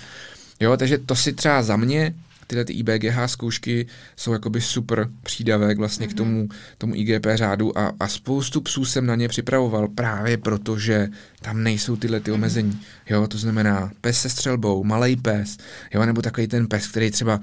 Jo, 0.60 0.77
takže 0.77 0.98
to 0.98 1.14
si 1.14 1.32
třeba 1.32 1.62
za 1.62 1.77
mě 1.77 2.14
tyhle 2.53 2.65
ty 2.65 2.73
IBGH 2.73 3.16
zkoušky 3.27 3.87
jsou 4.16 4.33
jakoby 4.33 4.61
super 4.61 5.09
přídavek 5.23 5.79
vlastně 5.79 6.07
mm-hmm. 6.07 6.15
k 6.15 6.20
mhm. 6.20 6.29
tomu, 6.29 6.49
tomu 6.79 6.95
IGP 6.95 7.27
řádu 7.35 7.79
a, 7.79 7.93
a 8.01 8.09
spoustu 8.09 8.61
psů 8.61 8.85
jsem 8.85 9.07
na 9.07 9.15
ně 9.15 9.29
připravoval 9.29 9.89
právě 9.89 10.37
proto, 10.37 10.79
že 10.79 11.09
tam 11.41 11.62
nejsou 11.62 11.97
tyhle 11.97 12.20
ty 12.20 12.31
mhm. 12.31 12.41
omezení. 12.41 12.81
Jo, 13.11 13.27
to 13.27 13.39
znamená 13.39 13.91
pes 14.01 14.20
se 14.20 14.29
střelbou, 14.29 14.85
malý 14.85 15.16
pes, 15.16 15.57
jo, 15.95 16.07
nebo 16.07 16.23
takový 16.23 16.47
ten 16.47 16.66
pes, 16.69 16.89
který 16.89 17.11
třeba, 17.11 17.41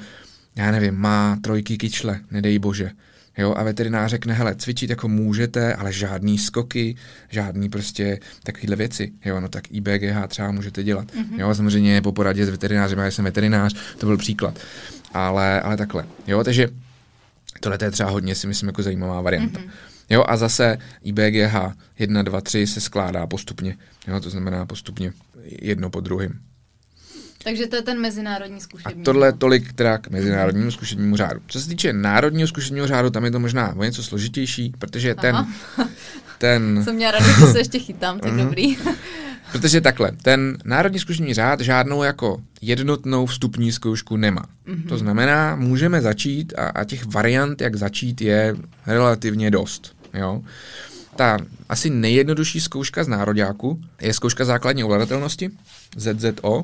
já 0.56 0.72
nevím, 0.72 0.96
má 0.96 1.38
trojky 1.42 1.78
kyčle, 1.78 2.20
nedej 2.32 2.60
bože. 2.60 2.92
Jo, 3.40 3.54
a 3.58 3.64
veterinář 3.64 4.10
řekne, 4.10 4.34
hele, 4.34 4.56
cvičit 4.56 4.90
jako 4.90 5.08
můžete, 5.08 5.74
ale 5.74 5.94
žádný 5.94 6.38
skoky, 6.38 6.96
žádný 7.30 7.70
prostě 7.70 8.20
takovéhle 8.44 8.76
věci. 8.76 9.12
Jo, 9.26 9.40
no 9.40 9.50
tak 9.50 9.72
IBGH 9.72 10.28
třeba 10.28 10.52
můžete 10.52 10.84
dělat. 10.84 11.08
Mm-hmm. 11.08 11.40
Jo, 11.40 11.56
samozřejmě 11.56 12.02
po 12.02 12.12
poradě 12.12 12.46
s 12.46 12.50
veterinářem, 12.50 13.00
já 13.00 13.12
jsem 13.12 13.26
veterinář, 13.26 13.76
to 13.98 14.06
byl 14.06 14.18
příklad 14.18 14.60
ale, 15.14 15.62
ale 15.62 15.78
takhle. 15.78 16.06
Jo, 16.28 16.44
takže 16.44 16.70
tohle 17.60 17.78
je 17.82 17.92
třeba 17.92 18.10
hodně, 18.10 18.36
si 18.36 18.48
myslím, 18.48 18.68
jako 18.68 18.84
zajímavá 18.84 19.22
varianta. 19.22 19.60
Mm-hmm. 19.60 19.70
Jo, 20.10 20.24
a 20.28 20.38
zase 20.38 20.78
IBGH 21.04 21.56
1, 22.00 22.22
2, 22.22 22.42
3 22.42 22.68
se 22.68 22.82
skládá 22.82 23.28
postupně. 23.28 23.78
Jo, 24.08 24.20
to 24.20 24.30
znamená 24.30 24.66
postupně 24.66 25.14
jedno 25.62 25.90
po 25.90 26.00
druhém. 26.00 26.40
Takže 27.44 27.68
to 27.68 27.76
je 27.76 27.82
ten 27.82 28.02
mezinárodní 28.02 28.62
zkušební. 28.62 29.02
A 29.02 29.06
tohle 29.06 29.34
tolik 29.34 29.74
teda 29.74 29.98
k 29.98 30.10
mezinárodnímu 30.10 30.72
zkušebnímu 30.72 31.16
řádu. 31.16 31.40
Co 31.48 31.62
se 31.62 31.70
týče 31.70 31.94
národního 31.94 32.48
zkušebního 32.48 32.88
řádu, 32.88 33.10
tam 33.10 33.26
je 33.26 33.32
to 33.32 33.40
možná 33.40 33.76
o 33.76 33.84
něco 33.84 34.04
složitější, 34.04 34.74
protože 34.80 35.16
ten... 35.16 35.36
Aha. 35.36 35.90
ten 36.38 36.82
Jsem 36.84 36.96
měla 36.96 37.12
rád, 37.12 37.24
že 37.24 37.48
se 37.48 37.60
ještě 37.60 37.80
chytám, 37.80 38.20
tak 38.20 38.32
mm-hmm. 38.32 38.44
dobrý. 38.44 38.78
Protože 39.52 39.82
takhle, 39.82 40.12
ten 40.12 40.58
národní 40.66 41.00
zkušební 41.00 41.34
řád 41.34 41.60
žádnou 41.60 42.04
jako 42.04 42.42
jednotnou 42.62 43.26
vstupní 43.26 43.72
zkoušku 43.72 44.18
nemá. 44.18 44.46
Mm-hmm. 44.68 44.88
To 44.90 44.98
znamená, 44.98 45.56
můžeme 45.56 46.02
začít 46.02 46.54
a, 46.58 46.68
a 46.68 46.84
těch 46.84 47.06
variant, 47.06 47.62
jak 47.62 47.76
začít, 47.76 48.22
je 48.22 48.56
relativně 48.88 49.52
dost. 49.52 49.96
Jo? 50.14 50.42
Ta 51.16 51.38
asi 51.70 51.90
nejjednodušší 51.90 52.62
zkouška 52.62 53.04
z 53.04 53.08
nároďáku 53.08 53.82
je 54.02 54.14
zkouška 54.14 54.46
základní 54.46 54.84
ovladatelnosti, 54.84 55.50
ZZO, 55.96 56.64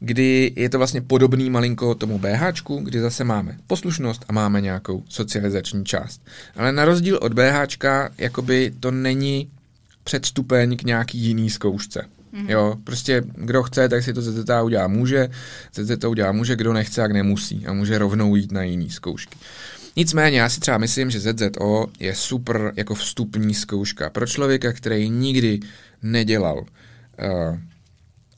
kdy 0.00 0.52
je 0.56 0.68
to 0.68 0.78
vlastně 0.78 1.00
podobný 1.00 1.50
malinko 1.50 1.94
tomu 1.94 2.18
BH, 2.18 2.42
kdy 2.82 3.00
zase 3.00 3.24
máme 3.24 3.58
poslušnost 3.66 4.24
a 4.28 4.32
máme 4.32 4.60
nějakou 4.60 5.04
socializační 5.08 5.84
část. 5.84 6.22
Ale 6.56 6.72
na 6.72 6.84
rozdíl 6.84 7.18
od 7.22 7.34
BH, 7.34 7.78
jakoby 8.18 8.72
to 8.80 8.90
není 8.90 9.50
předstupeň 10.04 10.76
k 10.76 10.82
nějaký 10.82 11.18
jiný 11.18 11.50
zkoušce. 11.50 12.04
Mm-hmm. 12.34 12.50
Jo, 12.50 12.74
prostě 12.84 13.22
kdo 13.34 13.62
chce, 13.62 13.88
tak 13.88 14.02
si 14.02 14.12
to 14.12 14.22
ZZ 14.22 14.50
udělá 14.62 14.88
může, 14.88 15.28
ZZ 15.72 15.98
to 15.98 16.10
udělá 16.10 16.32
může, 16.32 16.56
kdo 16.56 16.72
nechce, 16.72 17.00
jak 17.00 17.12
nemusí 17.12 17.66
a 17.66 17.72
může 17.72 17.98
rovnou 17.98 18.36
jít 18.36 18.52
na 18.52 18.62
jiný 18.62 18.90
zkoušky. 18.90 19.38
Nicméně 19.96 20.40
já 20.40 20.48
si 20.48 20.60
třeba 20.60 20.78
myslím, 20.78 21.10
že 21.10 21.20
ZZO 21.20 21.86
je 22.00 22.14
super 22.14 22.72
jako 22.76 22.94
vstupní 22.94 23.54
zkouška 23.54 24.10
pro 24.10 24.26
člověka, 24.26 24.72
který 24.72 25.10
nikdy 25.10 25.60
nedělal 26.02 26.58
uh, 26.58 27.58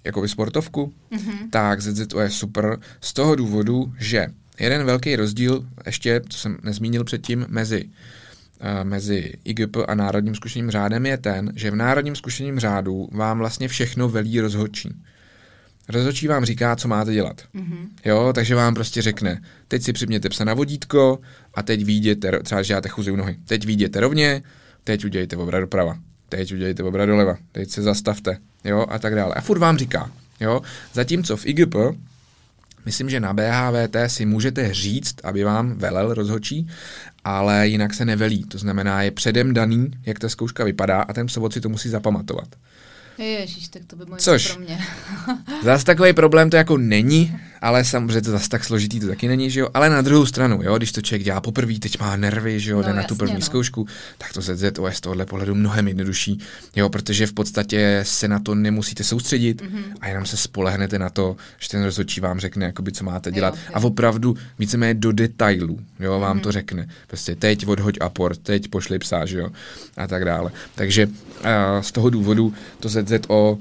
jako 0.05 0.29
sportovku, 0.29 0.95
mm-hmm. 1.13 1.51
tak 1.51 1.81
ZZO 1.81 2.21
je 2.21 2.31
super 2.31 2.79
z 3.01 3.13
toho 3.13 3.35
důvodu, 3.35 3.93
že 3.99 4.27
jeden 4.61 4.85
velký 4.85 5.17
rozdíl, 5.17 5.67
ještě, 5.87 6.21
co 6.29 6.39
jsem 6.39 6.59
nezmínil 6.63 7.05
předtím, 7.05 7.47
mezi 7.49 7.85
uh, 7.85 8.85
mezi 8.85 9.33
IGP 9.45 9.77
a 9.89 9.95
Národním 9.95 10.35
zkušením 10.35 10.71
řádem 10.71 11.07
je 11.07 11.17
ten, 11.17 11.53
že 11.57 11.71
v 11.71 11.77
Národním 11.77 12.17
zkušením 12.17 12.59
řádu 12.59 13.09
vám 13.13 13.39
vlastně 13.39 13.69
všechno 13.69 14.09
velí 14.09 14.41
rozhodčí. 14.41 14.89
Rozhodčí 15.89 16.29
vám 16.29 16.45
říká, 16.45 16.77
co 16.77 16.89
máte 16.89 17.13
dělat. 17.13 17.43
Mm-hmm. 17.55 17.89
Jo, 18.05 18.33
takže 18.35 18.55
vám 18.55 18.75
prostě 18.75 19.03
řekne, 19.03 19.43
teď 19.69 19.83
si 19.83 19.93
připněte 19.93 20.29
psa 20.29 20.45
na 20.45 20.55
vodítko 20.55 21.21
a 21.55 21.63
teď 21.63 21.85
výjděte, 21.85 22.41
třeba 22.43 22.63
že 22.63 22.81
chůzi 22.89 23.11
u 23.11 23.17
nohy, 23.17 23.37
teď 23.45 23.67
výjděte 23.67 24.01
rovně, 24.01 24.43
teď 24.85 25.05
udělejte 25.05 25.37
obrat 25.37 25.61
doprava, 25.61 25.99
teď 26.31 26.53
udělejte 26.55 26.83
obrat 26.83 27.07
doleva, 27.07 27.37
teď 27.53 27.71
se 27.71 27.83
zastavte, 27.83 28.39
jo, 28.65 28.87
a 28.89 28.99
tak 28.99 29.15
dále. 29.15 29.35
A 29.35 29.41
furt 29.41 29.59
vám 29.59 29.79
říká, 29.79 30.11
jo, 30.41 30.61
zatímco 30.93 31.37
v 31.37 31.47
IGP, 31.47 31.75
myslím, 32.87 33.11
že 33.11 33.21
na 33.21 33.33
BHVT 33.33 33.97
si 34.07 34.27
můžete 34.27 34.75
říct, 34.75 35.15
aby 35.25 35.45
vám 35.45 35.75
velel 35.79 36.15
rozhodčí, 36.15 36.69
ale 37.25 37.69
jinak 37.69 37.95
se 37.95 38.05
nevelí. 38.05 38.45
To 38.45 38.59
znamená, 38.59 39.03
je 39.03 39.11
předem 39.11 39.55
daný, 39.55 39.91
jak 40.07 40.19
ta 40.19 40.29
zkouška 40.29 40.65
vypadá 40.65 41.03
a 41.03 41.13
ten 41.13 41.29
sovod 41.29 41.53
si 41.53 41.61
to 41.61 41.69
musí 41.69 41.89
zapamatovat. 41.89 42.49
Ježíš, 43.19 43.69
tak 43.69 43.83
to 43.87 43.97
by 43.97 44.05
bylo 44.05 44.17
Což, 44.17 44.53
pro 44.53 44.61
mě. 44.61 44.79
zase 45.65 45.85
takový 45.85 46.13
problém 46.13 46.51
to 46.51 46.57
jako 46.57 46.77
není, 46.79 47.39
ale 47.61 47.85
samozřejmě 47.85 48.23
to 48.23 48.31
zase 48.31 48.49
tak 48.49 48.65
složitý 48.65 49.01
to 49.01 49.07
taky 49.07 49.29
není, 49.29 49.51
že 49.51 49.61
jo. 49.61 49.69
Ale 49.75 49.91
na 49.91 50.03
druhou 50.03 50.27
stranu, 50.27 50.63
jo, 50.63 50.77
když 50.77 50.93
to 50.93 51.03
člověk 51.03 51.23
dělá 51.23 51.41
poprvé, 51.41 51.79
teď 51.79 52.01
má 52.01 52.17
nervy, 52.17 52.61
že 52.61 52.71
jo, 52.71 52.77
no, 52.77 52.83
jde 52.83 52.93
na 52.93 53.03
tu 53.03 53.17
první 53.17 53.35
no. 53.35 53.41
zkoušku, 53.41 53.87
tak 54.19 54.33
to 54.33 54.41
ZZO 54.41 54.87
je 54.87 54.93
z 54.93 55.01
tohohle 55.01 55.27
pohledu 55.27 55.55
mnohem 55.55 55.89
jednodušší, 55.89 56.39
jo, 56.77 56.89
protože 56.89 57.27
v 57.27 57.33
podstatě 57.33 58.01
se 58.03 58.29
na 58.29 58.39
to 58.39 58.55
nemusíte 58.55 59.05
soustředit 59.05 59.63
mm-hmm. 59.63 59.83
a 60.01 60.09
jenom 60.09 60.27
se 60.27 60.37
spolehnete 60.37 60.99
na 60.99 61.11
to, 61.11 61.37
že 61.59 61.69
ten 61.69 61.85
rozhodčí 61.85 62.21
vám 62.21 62.41
řekne, 62.41 62.67
jakoby, 62.67 62.93
co 62.93 63.05
máte 63.05 63.33
dělat. 63.33 63.55
Jo, 63.55 63.61
jo. 63.67 63.73
A 63.75 63.81
opravdu 63.81 64.37
víceméně 64.59 64.95
do 64.95 65.13
detailů, 65.13 65.81
jo, 66.01 66.21
vám 66.21 66.39
mm-hmm. 66.39 66.43
to 66.43 66.53
řekne. 66.53 66.89
Prostě 67.07 67.35
teď 67.35 67.67
odhoď 67.67 67.99
aport, 68.01 68.39
teď 68.39 68.69
pošli 68.69 68.99
psa, 68.99 69.27
že 69.27 69.39
jo, 69.39 69.49
a 69.97 70.07
tak 70.07 70.25
dále. 70.25 70.51
Takže 70.75 71.07
uh, 71.07 71.13
z 71.81 71.93
toho 71.93 72.11
důvodu 72.11 72.55
to 72.81 72.89
ZZO 72.89 73.59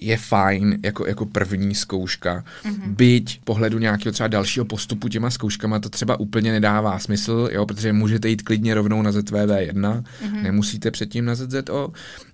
je 0.00 0.16
fajn 0.16 0.78
jako, 0.82 1.06
jako 1.06 1.26
první 1.26 1.74
zkouška. 1.74 2.44
Mm-hmm. 2.64 2.94
Byť 2.94 3.40
pohledu 3.44 3.78
nějakého 3.78 4.12
třeba 4.12 4.28
dalšího 4.28 4.64
postupu 4.64 5.08
těma 5.08 5.30
zkouškama 5.30 5.78
to 5.78 5.88
třeba 5.88 6.20
úplně 6.20 6.52
nedává 6.52 6.98
smysl, 6.98 7.48
jo, 7.52 7.66
protože 7.66 7.92
můžete 7.92 8.28
jít 8.28 8.42
klidně 8.42 8.74
rovnou 8.74 9.02
na 9.02 9.10
ZVV1, 9.10 9.72
mm-hmm. 9.72 10.42
nemusíte 10.42 10.90
předtím 10.90 11.24
na 11.24 11.34
ZZO, 11.34 11.92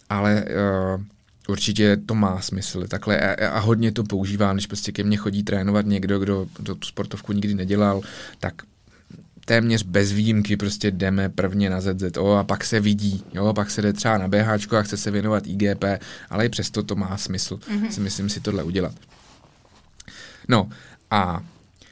ale 0.09 0.44
uh, 0.94 1.02
určitě 1.48 1.97
to 2.06 2.14
má 2.14 2.40
smysl. 2.40 2.86
Takhle 2.86 3.20
a, 3.20 3.48
a 3.48 3.59
hodně 3.59 3.93
to 3.93 4.05
používám, 4.05 4.56
když 4.56 4.66
prostě 4.66 4.93
ke 4.93 5.05
mně 5.05 5.16
chodí 5.16 5.43
trénovat 5.43 5.86
někdo, 5.86 6.18
kdo 6.18 6.47
do 6.60 6.74
tu 6.74 6.86
sportovku 6.88 7.32
nikdy 7.32 7.55
nedělal, 7.55 8.01
tak 8.38 8.55
téměř 9.47 9.82
bez 9.82 10.12
výjimky 10.12 10.56
prostě 10.56 10.90
jdeme 10.90 11.28
prvně 11.28 11.70
na 11.70 11.81
ZZO 11.81 12.32
a 12.32 12.44
pak 12.44 12.64
se 12.64 12.81
vidí, 12.81 13.24
jo, 13.35 13.52
pak 13.55 13.70
se 13.70 13.82
jde 13.82 13.93
třeba 13.93 14.18
na 14.18 14.28
BH 14.28 14.73
a 14.73 14.82
chce 14.82 14.97
se 14.97 15.10
věnovat 15.10 15.47
IGP, 15.47 15.85
ale 16.31 16.47
i 16.47 16.48
přesto 16.48 16.82
to 16.82 16.97
má 16.97 17.16
smysl, 17.16 17.56
mm-hmm. 17.56 17.89
si 17.89 18.01
myslím 18.01 18.28
si 18.28 18.40
tohle 18.40 18.62
udělat. 18.62 18.94
No 20.48 20.68
a 21.10 21.44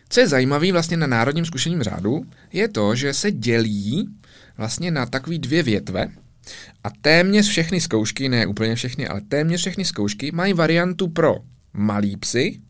co 0.09 0.21
je 0.21 0.29
zajímavé 0.29 0.73
vlastně 0.73 0.97
na 0.97 1.07
Národním 1.07 1.45
zkušením 1.45 1.83
řádu, 1.83 2.27
je 2.53 2.69
to, 2.69 2.95
že 2.95 3.15
se 3.15 3.33
dělí 3.33 4.09
vlastně 4.57 4.91
na 4.91 5.07
takové 5.07 5.39
dvě 5.39 5.63
větve 5.63 6.09
a 6.85 6.91
téměř 7.01 7.49
všechny 7.49 7.81
zkoušky, 7.81 8.29
ne 8.29 8.47
úplně 8.47 8.75
všechny, 8.75 9.09
ale 9.09 9.21
téměř 9.21 9.61
všechny 9.61 9.85
zkoušky 9.85 10.33
mají 10.33 10.53
variantu 10.53 11.09
pro 11.09 11.37
malý 11.73 12.17
psy 12.17 12.61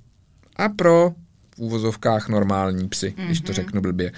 a 0.56 0.68
pro 0.68 1.12
v 1.56 1.58
úvozovkách 1.58 2.28
normální 2.28 2.88
psy, 2.88 3.14
mm-hmm. 3.16 3.26
když 3.26 3.40
to 3.40 3.52
mhm. 3.52 3.54
řeknu 3.54 3.80
blbě. 3.80 4.12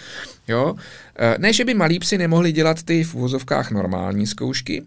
Jo? 0.49 0.77
E, 1.19 1.39
ne, 1.39 1.53
že 1.53 1.65
by 1.65 1.75
malí 1.75 1.99
psy 1.99 2.19
nemohli 2.19 2.53
dělat 2.53 2.83
ty 2.83 3.05
v 3.05 3.15
úvozovkách 3.15 3.71
normální 3.71 4.27
zkoušky, 4.27 4.83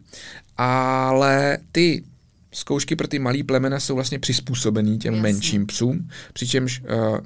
ale 0.58 1.58
ty 1.72 2.04
zkoušky 2.52 2.96
pro 2.96 3.08
ty 3.08 3.20
malý 3.20 3.44
plemena 3.44 3.80
jsou 3.80 3.96
vlastně 3.96 4.20
přizpůsobený 4.20 4.98
těm 4.98 5.14
Jasně. 5.14 5.22
menším 5.22 5.66
psům, 5.66 6.10
přičemž 6.34 6.82
uh, 6.82 7.18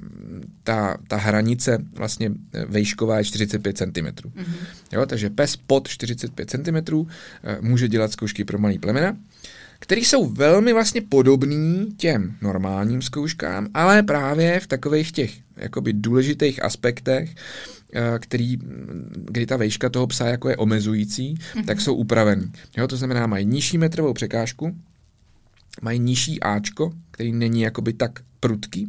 ta, 0.62 0.96
ta 1.08 1.16
hranice 1.16 1.78
vlastně 1.94 2.30
e, 2.52 2.64
vejšková 2.64 3.18
je 3.18 3.24
45 3.24 3.78
cm. 3.78 3.84
Mm-hmm. 3.86 4.44
Jo, 4.92 5.06
takže 5.06 5.30
pes 5.30 5.56
pod 5.56 5.88
45 5.88 6.50
cm 6.50 6.94
uh, 6.94 7.06
může 7.60 7.88
dělat 7.88 8.12
zkoušky 8.12 8.44
pro 8.44 8.58
malý 8.58 8.78
plemena 8.78 9.16
které 9.84 10.00
jsou 10.00 10.26
velmi 10.26 10.72
vlastně 10.72 11.00
podobný 11.00 11.94
těm 11.96 12.36
normálním 12.42 13.02
zkouškám, 13.02 13.68
ale 13.74 14.02
právě 14.02 14.60
v 14.60 14.66
takových 14.66 15.12
těch 15.12 15.34
jakoby 15.56 15.92
důležitých 15.92 16.62
aspektech, 16.62 17.34
eh, 17.94 18.18
který, 18.18 18.56
kdy 19.14 19.46
ta 19.46 19.56
vejška 19.56 19.88
toho 19.88 20.06
psa 20.06 20.26
jako 20.26 20.48
je 20.48 20.56
omezující, 20.56 21.34
mm-hmm. 21.34 21.64
tak 21.64 21.80
jsou 21.80 21.94
upravený. 21.94 22.52
Jo, 22.76 22.88
to 22.88 22.96
znamená, 22.96 23.26
mají 23.26 23.46
nižší 23.46 23.78
metrovou 23.78 24.12
překážku, 24.12 24.76
mají 25.82 25.98
nižší 25.98 26.40
Ačko, 26.40 26.92
který 27.10 27.32
není 27.32 27.60
jakoby 27.60 27.92
tak 27.92 28.20
prudký 28.40 28.88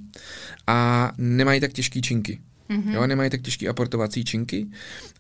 a 0.67 1.11
nemají 1.17 1.61
tak 1.61 1.73
těžký 1.73 2.01
činky. 2.01 2.39
Mm-hmm. 2.69 2.93
Jo, 2.93 3.07
nemají 3.07 3.29
tak 3.29 3.41
těžký 3.41 3.67
aportovací 3.67 4.25
činky. 4.25 4.67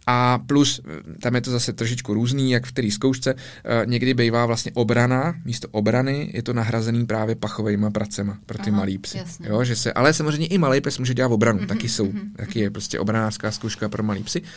A 0.07 0.37
plus, 0.37 0.81
tam 1.21 1.35
je 1.35 1.41
to 1.41 1.51
zase 1.51 1.73
trošičku 1.73 2.13
různý, 2.13 2.51
jak 2.51 2.65
v 2.65 2.71
té 2.71 2.91
zkoušce, 2.91 3.33
uh, 3.33 3.39
někdy 3.85 4.13
bývá 4.13 4.45
vlastně 4.45 4.71
obrana, 4.73 5.35
místo 5.45 5.67
obrany 5.71 6.31
je 6.33 6.43
to 6.43 6.53
nahrazený 6.53 7.05
právě 7.05 7.35
pachovými 7.35 7.91
pracema 7.91 8.37
pro 8.45 8.57
ty 8.57 8.69
Aha, 8.69 8.77
malý 8.77 8.97
psy. 8.97 9.19
Jo, 9.43 9.63
že 9.63 9.75
se, 9.75 9.93
ale 9.93 10.13
samozřejmě 10.13 10.47
i 10.47 10.57
malý 10.57 10.81
pes 10.81 10.97
může 10.97 11.13
dělat 11.13 11.31
obranu, 11.31 11.59
mm-hmm, 11.59 11.67
taky 11.67 11.89
jsou, 11.89 12.05
mm-hmm. 12.05 12.35
taky 12.35 12.59
je 12.59 12.71
prostě 12.71 12.99
obranářská 12.99 13.51
zkouška 13.51 13.89
pro 13.89 14.03
malý 14.03 14.23
psy. 14.23 14.41
Uh, 14.41 14.47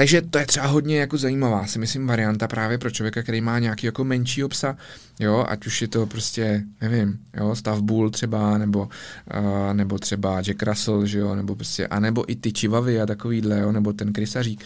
takže 0.00 0.22
to 0.22 0.38
je 0.38 0.46
třeba 0.46 0.66
hodně 0.66 0.98
jako 0.98 1.18
zajímavá, 1.18 1.66
si 1.66 1.78
myslím, 1.78 2.06
varianta 2.06 2.48
právě 2.48 2.78
pro 2.78 2.90
člověka, 2.90 3.22
který 3.22 3.40
má 3.40 3.58
nějaký 3.58 3.86
jako 3.86 4.04
menší 4.04 4.42
psa, 4.48 4.76
jo, 5.18 5.44
ať 5.48 5.66
už 5.66 5.82
je 5.82 5.88
to 5.88 6.06
prostě, 6.06 6.62
nevím, 6.80 7.18
jo, 7.36 7.56
Stav 7.56 7.80
Bull 7.80 8.10
třeba, 8.10 8.58
nebo, 8.58 8.80
uh, 8.80 9.74
nebo 9.74 9.98
třeba 9.98 10.40
Jack 10.40 10.62
Russell, 10.62 11.06
že 11.06 11.18
jo, 11.18 11.34
nebo 11.34 11.56
prostě, 11.56 11.86
a 11.86 12.00
nebo 12.00 12.32
i 12.32 12.36
ty 12.36 12.52
čivavy 12.52 13.00
a 13.00 13.06
takovýhle, 13.06 13.60
jo, 13.60 13.72
nebo 13.72 13.92
ten 13.92 14.12
krysařík, 14.12 14.64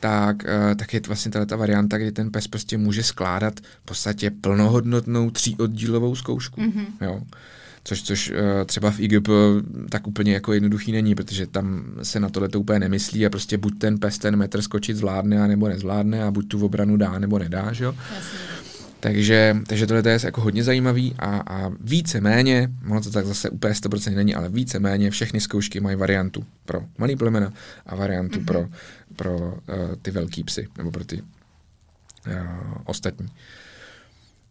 tak, 0.00 0.36
uh, 0.44 0.74
tak 0.74 0.94
je 0.94 1.00
to 1.00 1.08
vlastně 1.08 1.30
ta 1.46 1.56
varianta, 1.56 1.98
kdy 1.98 2.12
ten 2.12 2.30
pes 2.30 2.48
prostě 2.48 2.78
může 2.78 3.02
skládat 3.02 3.60
v 3.60 3.84
podstatě 3.84 4.30
plnohodnotnou 4.30 5.30
tříoddílovou 5.30 6.14
zkoušku, 6.14 6.60
mm-hmm. 6.60 6.86
jo 7.00 7.20
což, 7.84 8.02
což 8.02 8.32
eh, 8.34 8.64
třeba 8.64 8.90
v 8.90 9.00
IGP 9.00 9.28
tak 9.88 10.06
úplně 10.06 10.32
jako 10.32 10.52
jednoduchý 10.52 10.92
není, 10.92 11.14
protože 11.14 11.46
tam 11.46 11.84
se 12.02 12.20
na 12.20 12.28
tohle 12.28 12.48
to 12.48 12.60
úplně 12.60 12.78
nemyslí 12.78 13.26
a 13.26 13.30
prostě 13.30 13.58
buď 13.58 13.78
ten 13.78 13.98
pes 13.98 14.18
ten 14.18 14.36
metr 14.36 14.62
skočit 14.62 14.96
zvládne 14.96 15.42
a 15.42 15.46
nebo 15.46 15.68
nezvládne 15.68 16.24
a 16.24 16.30
buď 16.30 16.48
tu 16.48 16.64
obranu 16.64 16.96
dá 16.96 17.18
nebo 17.18 17.38
nedá, 17.38 17.72
že 17.72 17.84
jo. 17.84 17.94
Takže, 19.00 19.56
takže 19.66 19.86
tohle 19.86 20.12
je 20.12 20.18
jako 20.24 20.40
hodně 20.40 20.64
zajímavý 20.64 21.14
a, 21.18 21.42
a 21.46 21.70
více 21.80 22.20
méně, 22.20 22.70
ono 22.90 23.00
to 23.00 23.10
tak 23.10 23.26
zase 23.26 23.50
úplně 23.50 23.74
100% 23.74 24.14
není, 24.14 24.34
ale 24.34 24.48
více 24.48 24.78
méně 24.78 25.10
všechny 25.10 25.40
zkoušky 25.40 25.80
mají 25.80 25.96
variantu 25.96 26.44
pro 26.64 26.82
malý 26.98 27.16
plemena 27.16 27.52
a 27.86 27.94
variantu 27.96 28.40
mm-hmm. 28.40 28.44
pro, 28.44 28.68
pro 29.16 29.38
uh, 29.38 29.54
ty 30.02 30.10
velký 30.10 30.44
psy, 30.44 30.68
nebo 30.78 30.90
pro 30.90 31.04
ty 31.04 31.22
uh, 31.22 32.32
ostatní. 32.84 33.28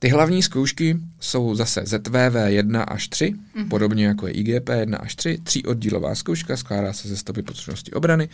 Ty 0.04 0.10
hlavní 0.10 0.44
zkoušky 0.44 0.98
jsou 1.20 1.56
zase 1.56 1.82
ZVV 1.86 2.36
1 2.46 2.84
až 2.84 3.08
3, 3.08 3.34
mm-hmm. 3.34 3.68
podobně 3.68 4.06
jako 4.06 4.28
je 4.28 4.34
IGP 4.34 4.70
1 4.70 4.98
až 4.98 5.16
3, 5.16 5.38
tří 5.44 5.66
oddílová 5.66 6.16
zkouška, 6.16 6.58
skládá 6.58 6.94
se 6.94 7.08
ze 7.08 7.18
stopy 7.18 7.42
potřebnosti 7.42 7.92
obrany 7.92 8.30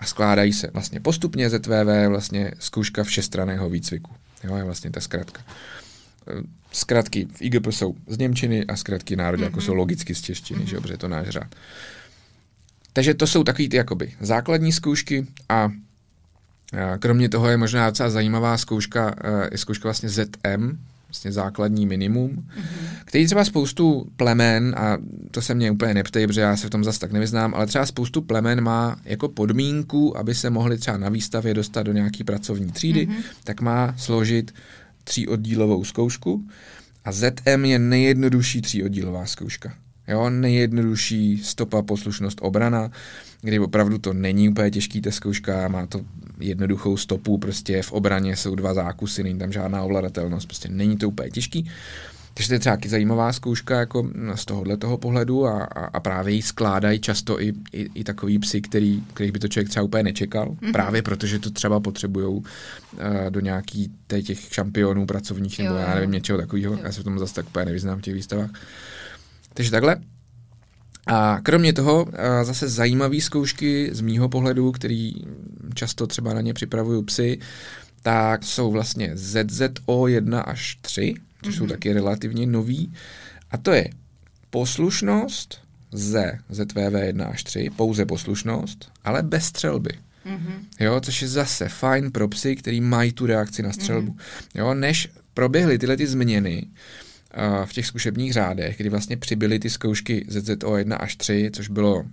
a 0.00 0.06
skládají 0.06 0.52
se 0.52 0.70
vlastně 0.72 1.00
postupně 1.00 1.50
ZVV, 1.50 2.08
vlastně 2.08 2.52
zkouška 2.58 3.04
všestraného 3.04 3.70
výcviku. 3.70 4.10
Jo, 4.44 4.56
je 4.56 4.64
vlastně 4.64 4.90
ta 4.90 5.00
zkratka. 5.00 5.42
Zkratky 6.72 7.28
v 7.34 7.42
IGP 7.42 7.66
jsou 7.66 7.94
z 8.06 8.18
Němčiny 8.18 8.64
a 8.64 8.76
zkratky 8.76 9.16
národě 9.16 9.42
mm-hmm. 9.42 9.46
jako 9.46 9.60
jsou 9.60 9.74
logicky 9.74 10.14
z 10.14 10.20
češtiny, 10.22 10.60
mm-hmm. 10.60 10.68
že, 10.68 10.80
protože 10.80 10.94
je 10.94 10.98
to 10.98 11.08
náš 11.08 11.28
řád. 11.28 11.54
Takže 12.92 13.14
to 13.14 13.26
jsou 13.26 13.44
takový 13.44 13.68
ty 13.68 13.76
jakoby 13.76 14.14
základní 14.20 14.72
zkoušky 14.72 15.26
a 15.48 15.70
kromě 16.98 17.28
toho 17.28 17.48
je 17.48 17.56
možná 17.56 17.90
docela 17.90 18.10
zajímavá 18.10 18.58
zkouška, 18.58 19.14
je 19.52 19.58
zkouška 19.58 19.88
vlastně 19.88 20.08
ZM, 20.08 20.78
vlastně 21.16 21.32
základní 21.32 21.86
minimum, 21.86 22.30
mm-hmm. 22.30 22.62
který 23.04 23.26
třeba 23.26 23.44
spoustu 23.44 24.06
plemen, 24.16 24.74
a 24.78 24.98
to 25.30 25.42
se 25.42 25.54
mě 25.54 25.70
úplně 25.70 25.94
neptej, 25.94 26.26
protože 26.26 26.40
já 26.40 26.56
se 26.56 26.66
v 26.66 26.70
tom 26.70 26.84
zase 26.84 27.00
tak 27.00 27.12
nevyznám, 27.12 27.54
ale 27.54 27.66
třeba 27.66 27.86
spoustu 27.86 28.22
plemen 28.22 28.60
má 28.60 28.96
jako 29.04 29.28
podmínku, 29.28 30.18
aby 30.18 30.34
se 30.34 30.50
mohli 30.50 30.78
třeba 30.78 30.96
na 30.96 31.08
výstavě 31.08 31.54
dostat 31.54 31.82
do 31.82 31.92
nějaký 31.92 32.24
pracovní 32.24 32.72
třídy, 32.72 33.06
mm-hmm. 33.06 33.22
tak 33.44 33.60
má 33.60 33.94
složit 33.98 34.54
tříoddílovou 35.04 35.84
zkoušku 35.84 36.48
a 37.04 37.12
ZM 37.12 37.64
je 37.64 37.78
nejjednodušší 37.78 38.60
tříoddílová 38.60 39.26
zkouška. 39.26 39.74
Jo, 40.08 40.30
nejjednodušší 40.30 41.38
stopa, 41.38 41.82
poslušnost, 41.82 42.38
obrana, 42.42 42.90
kdy 43.42 43.58
opravdu 43.58 43.98
to 43.98 44.12
není 44.12 44.48
úplně 44.48 44.70
těžký 44.70 45.00
ta 45.00 45.10
zkouška, 45.10 45.68
má 45.68 45.86
to 45.86 46.00
jednoduchou 46.38 46.96
stopu, 46.96 47.38
prostě 47.38 47.82
v 47.82 47.92
obraně 47.92 48.36
jsou 48.36 48.54
dva 48.54 48.74
zákusy, 48.74 49.22
není 49.22 49.38
tam 49.38 49.52
žádná 49.52 49.82
ovladatelnost, 49.82 50.46
prostě 50.46 50.68
není 50.68 50.96
to 50.96 51.08
úplně 51.08 51.30
těžký. 51.30 51.70
Takže 52.34 52.48
to 52.48 52.54
je 52.54 52.58
třeba 52.58 52.78
zajímavá 52.86 53.32
zkouška 53.32 53.78
jako 53.78 54.10
z 54.34 54.44
tohohle 54.44 54.76
toho 54.76 54.98
pohledu 54.98 55.46
a, 55.46 55.62
a, 55.62 55.84
a 55.84 56.00
právě 56.00 56.34
ji 56.34 56.42
skládají 56.42 56.98
často 56.98 57.42
i, 57.42 57.52
i, 57.72 57.88
i 57.94 58.04
takový 58.04 58.38
psy, 58.38 58.60
který, 58.60 59.02
který 59.14 59.30
by 59.30 59.38
to 59.38 59.48
člověk 59.48 59.68
třeba 59.68 59.82
úplně 59.82 60.02
nečekal, 60.02 60.48
mm-hmm. 60.48 60.72
právě 60.72 61.02
protože 61.02 61.38
to 61.38 61.50
třeba 61.50 61.80
potřebují 61.80 62.26
uh, 62.26 62.42
do 63.30 63.40
nějaký 63.40 63.90
těch 64.22 64.38
šampionů 64.52 65.06
pracovních 65.06 65.58
nebo 65.58 65.74
jo, 65.74 65.80
já 65.80 65.94
nevím, 65.94 66.10
něčeho 66.10 66.38
takového. 66.38 66.78
Já 66.82 66.92
se 66.92 67.00
v 67.00 67.04
tom 67.04 67.18
zase 67.18 67.34
tak 67.34 67.46
úplně 67.46 67.64
nevyznám 67.64 67.98
v 67.98 68.02
těch 68.02 68.14
výstavách. 68.14 68.50
Takže 69.56 69.70
takhle. 69.70 69.96
A 71.06 71.40
kromě 71.42 71.72
toho 71.72 72.06
zase 72.42 72.68
zajímavé 72.68 73.20
zkoušky 73.20 73.90
z 73.92 74.00
mýho 74.00 74.28
pohledu, 74.28 74.72
který 74.72 75.12
často 75.74 76.06
třeba 76.06 76.34
na 76.34 76.40
ně 76.40 76.54
připravuju 76.54 77.02
psy, 77.02 77.38
tak 78.02 78.44
jsou 78.44 78.70
vlastně 78.70 79.10
ZZO 79.14 80.06
1 80.06 80.40
až 80.40 80.78
3, 80.80 81.14
což 81.42 81.54
mm-hmm. 81.54 81.58
jsou 81.58 81.64
mhm. 81.64 81.72
taky 81.72 81.92
relativně 81.92 82.46
nový. 82.46 82.92
A 83.50 83.56
to 83.56 83.72
je 83.72 83.88
poslušnost 84.50 85.60
ze 85.92 86.38
ZVV 86.48 86.94
1 86.98 87.26
až 87.26 87.44
3, 87.44 87.70
pouze 87.76 88.06
poslušnost, 88.06 88.92
ale 89.04 89.22
bez 89.22 89.44
střelby. 89.44 89.90
Mm-hmm. 90.26 90.58
Jo, 90.80 91.00
což 91.00 91.22
je 91.22 91.28
zase 91.28 91.68
fajn 91.68 92.10
pro 92.10 92.28
psy, 92.28 92.56
který 92.56 92.80
mají 92.80 93.12
tu 93.12 93.26
reakci 93.26 93.62
na 93.62 93.72
střelbu. 93.72 94.12
Mm-hmm. 94.12 94.60
Jo, 94.60 94.74
než 94.74 95.08
proběhly 95.34 95.78
tyhle 95.78 95.96
ty 95.96 96.06
změny, 96.06 96.66
v 97.64 97.72
těch 97.72 97.86
zkušebních 97.86 98.32
řádech, 98.32 98.76
kdy 98.76 98.88
vlastně 98.88 99.16
přibyly 99.16 99.58
ty 99.58 99.70
zkoušky 99.70 100.24
ZZO 100.28 100.76
1 100.76 100.96
až 100.96 101.16
3, 101.16 101.50
což 101.52 101.68
bylo 101.68 102.04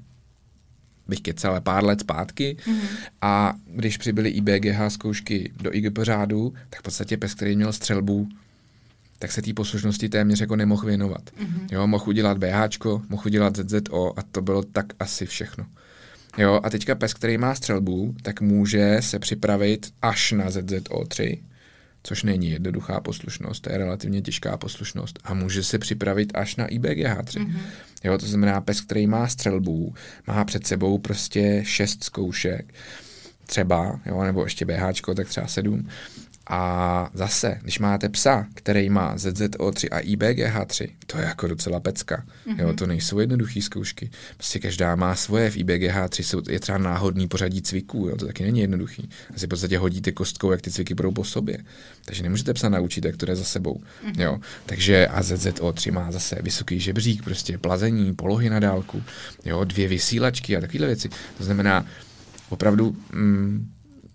bych 1.07 1.21
kecal 1.21 1.61
pár 1.61 1.83
let 1.83 1.99
zpátky 1.99 2.57
mm-hmm. 2.65 2.87
a 3.21 3.53
když 3.65 3.97
přibyly 3.97 4.29
IBGH 4.29 4.79
zkoušky 4.87 5.51
do 5.61 5.75
IGP 5.75 5.97
řádu, 6.01 6.53
tak 6.69 6.79
v 6.79 6.83
podstatě 6.83 7.17
pes, 7.17 7.33
který 7.33 7.55
měl 7.55 7.73
střelbu, 7.73 8.29
tak 9.19 9.31
se 9.31 9.41
té 9.41 9.53
poslušnosti 9.53 10.09
téměř 10.09 10.41
jako 10.41 10.55
nemohl 10.55 10.85
věnovat. 10.85 11.21
Mm-hmm. 11.29 11.67
Jo, 11.71 11.87
mohl 11.87 12.05
udělat 12.07 12.37
BH, 12.37 12.85
mohl 13.09 13.23
udělat 13.25 13.55
ZZO 13.55 14.19
a 14.19 14.21
to 14.31 14.41
bylo 14.41 14.63
tak 14.63 14.85
asi 14.99 15.25
všechno. 15.25 15.65
Jo, 16.37 16.59
a 16.63 16.69
teďka 16.69 16.95
pes, 16.95 17.13
který 17.13 17.37
má 17.37 17.55
střelbu, 17.55 18.15
tak 18.21 18.41
může 18.41 18.97
se 18.99 19.19
připravit 19.19 19.93
až 20.01 20.31
na 20.31 20.49
ZZO 20.49 21.05
3, 21.07 21.43
což 22.03 22.23
není 22.23 22.49
jednoduchá 22.49 22.99
poslušnost, 22.99 23.63
to 23.63 23.71
je 23.71 23.77
relativně 23.77 24.21
těžká 24.21 24.57
poslušnost 24.57 25.19
a 25.23 25.33
může 25.33 25.63
se 25.63 25.79
připravit 25.79 26.31
až 26.35 26.55
na 26.55 26.67
IBGH3. 26.67 27.23
Mm-hmm. 27.23 27.57
Jo, 28.03 28.17
to 28.17 28.25
znamená 28.25 28.61
pes, 28.61 28.81
který 28.81 29.07
má 29.07 29.27
střelbu, 29.27 29.93
má 30.27 30.45
před 30.45 30.67
sebou 30.67 30.97
prostě 30.97 31.61
šest 31.65 32.03
zkoušek, 32.03 32.73
třeba, 33.45 33.99
jo, 34.05 34.23
nebo 34.23 34.43
ještě 34.43 34.65
BH, 34.65 35.01
tak 35.15 35.27
třeba 35.27 35.47
sedm, 35.47 35.89
a 36.47 37.09
zase, 37.13 37.59
když 37.61 37.79
máte 37.79 38.09
psa, 38.09 38.45
který 38.53 38.89
má 38.89 39.15
ZZO3 39.15 39.87
a 39.91 39.99
IBGH3, 39.99 40.89
to 41.07 41.17
je 41.17 41.23
jako 41.23 41.47
docela 41.47 41.79
pecka. 41.79 42.23
Mm-hmm. 42.47 42.59
Jo, 42.59 42.73
to 42.73 42.87
nejsou 42.87 43.19
jednoduché 43.19 43.61
zkoušky. 43.61 44.09
Prostě 44.37 44.59
každá 44.59 44.95
má 44.95 45.15
svoje. 45.15 45.49
V 45.49 45.57
IBGH3 45.57 46.23
jsou, 46.23 46.41
je 46.49 46.59
třeba 46.59 46.77
náhodný 46.77 47.27
pořadí 47.27 47.61
cviků, 47.61 48.07
jo, 48.09 48.15
to 48.15 48.25
taky 48.27 48.43
není 48.43 48.59
jednoduchý. 48.59 49.09
Asi 49.35 49.45
v 49.45 49.49
podstatě 49.49 49.77
hodíte 49.77 50.11
kostkou, 50.11 50.51
jak 50.51 50.61
ty 50.61 50.71
cviky 50.71 50.93
budou 50.93 51.11
po 51.11 51.23
sobě. 51.23 51.57
Takže 52.05 52.23
nemůžete 52.23 52.53
psa 52.53 52.69
naučit, 52.69 53.05
jak 53.05 53.17
to 53.17 53.25
jde 53.25 53.35
za 53.35 53.43
sebou. 53.43 53.73
Mm-hmm. 53.75 54.21
Jo. 54.21 54.39
Takže 54.65 55.07
a 55.07 55.21
ZZO3 55.21 55.91
má 55.91 56.11
zase 56.11 56.37
vysoký 56.41 56.79
žebřík, 56.79 57.23
prostě 57.23 57.57
plazení, 57.57 58.13
polohy 58.15 58.49
na 58.49 58.59
dálku, 58.59 59.03
jo, 59.45 59.63
dvě 59.63 59.87
vysílačky 59.87 60.57
a 60.57 60.61
takovéhle 60.61 60.87
věci. 60.87 61.09
To 61.37 61.43
znamená, 61.43 61.85
opravdu 62.49 62.95
mm, 63.13 63.69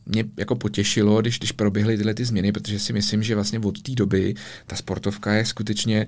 mě 0.09 0.25
jako 0.37 0.55
potěšilo, 0.57 1.21
když, 1.21 1.39
když 1.39 1.53
proběhly 1.53 1.97
tyhle 1.97 2.15
ty 2.15 2.25
změny, 2.25 2.53
protože 2.53 2.79
si 2.79 2.93
myslím, 2.93 3.23
že 3.23 3.35
vlastně 3.35 3.59
od 3.59 3.83
té 3.83 3.93
doby 3.93 4.35
ta 4.67 4.77
sportovka 4.77 5.33
je 5.33 5.47
skutečně 5.47 6.07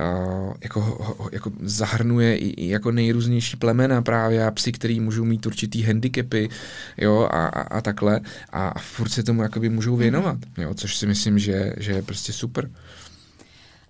Uh, 0.00 0.54
jako, 0.62 1.28
jako 1.32 1.52
zahrnuje 1.60 2.36
i, 2.36 2.48
i 2.48 2.68
jako 2.68 2.92
nejrůznější 2.92 3.56
plemena 3.56 4.02
právě 4.02 4.46
a 4.46 4.50
psy, 4.50 4.72
který 4.72 5.00
můžou 5.00 5.24
mít 5.24 5.46
určitý 5.46 5.82
handicapy, 5.82 6.48
jo, 6.98 7.28
a, 7.30 7.46
a, 7.46 7.60
a 7.60 7.80
takhle 7.80 8.20
a, 8.50 8.68
a 8.68 8.78
furt 8.78 9.08
se 9.08 9.22
tomu 9.22 9.42
jakoby 9.42 9.68
můžou 9.68 9.96
věnovat, 9.96 10.38
jo, 10.58 10.74
což 10.74 10.96
si 10.96 11.06
myslím, 11.06 11.38
že, 11.38 11.72
že 11.76 11.92
je 11.92 12.02
prostě 12.02 12.32
super. 12.32 12.70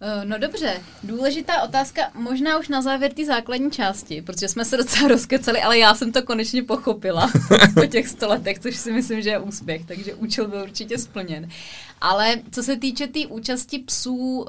Eh, 0.05 0.25
no 0.25 0.39
dobře, 0.39 0.81
důležitá 1.03 1.63
otázka, 1.63 2.03
možná 2.15 2.59
už 2.59 2.69
na 2.69 2.83
závěr 2.83 3.13
té 3.13 3.25
základní 3.25 3.71
části, 3.71 4.23
protože 4.23 4.49
jsme 4.49 4.65
se 4.65 4.77
docela 4.77 5.09
rozkecali, 5.09 5.63
ale 5.63 5.79
já 5.79 5.95
jsem 5.95 6.13
to 6.13 6.23
konečně 6.23 6.63
pochopila 6.63 7.31
po 7.75 7.87
těch 7.87 8.09
sto 8.09 8.29
letech, 8.29 8.59
což 8.59 8.77
si 8.77 8.93
myslím, 8.93 9.23
že 9.23 9.31
je 9.31 9.39
úspěch, 9.39 9.85
takže 9.87 10.15
účel 10.15 10.49
byl 10.49 10.63
určitě 10.63 10.99
splněn. 10.99 11.49
Ale 12.01 12.35
co 12.51 12.63
se 12.63 12.77
týče 12.77 13.07
té 13.07 13.13
tý 13.13 13.27
účasti 13.27 13.79
psů 13.79 14.17
uh, 14.17 14.47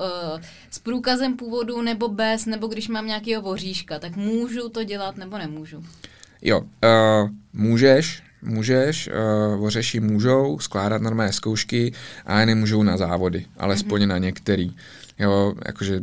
s 0.70 0.80
průkazem 0.80 1.38
původu 1.38 1.82
nebo 1.82 2.08
bez, 2.08 2.46
nebo 2.46 2.68
když 2.68 2.88
mám 2.88 3.08
nějakého 3.08 3.42
voříška, 3.42 4.00
tak 4.00 4.16
můžu 4.16 4.70
to 4.70 4.84
dělat 4.84 5.18
nebo 5.18 5.38
nemůžu? 5.38 5.84
Jo, 6.42 6.62
uh, 6.62 7.30
můžeš, 7.54 8.24
můžeš, 8.42 9.10
uh, 9.10 9.60
vořeši 9.60 10.00
můžou 10.00 10.60
skládat 10.60 11.02
normální 11.02 11.34
zkoušky, 11.34 11.94
ale 12.26 12.46
nemůžou 12.46 12.84
na 12.84 12.98
závody, 12.98 13.46
alespoň 13.58 14.02
mm-hmm. 14.02 14.08
na 14.08 14.18
některý. 14.18 14.72
Jo, 15.20 15.54
jakože, 15.66 16.00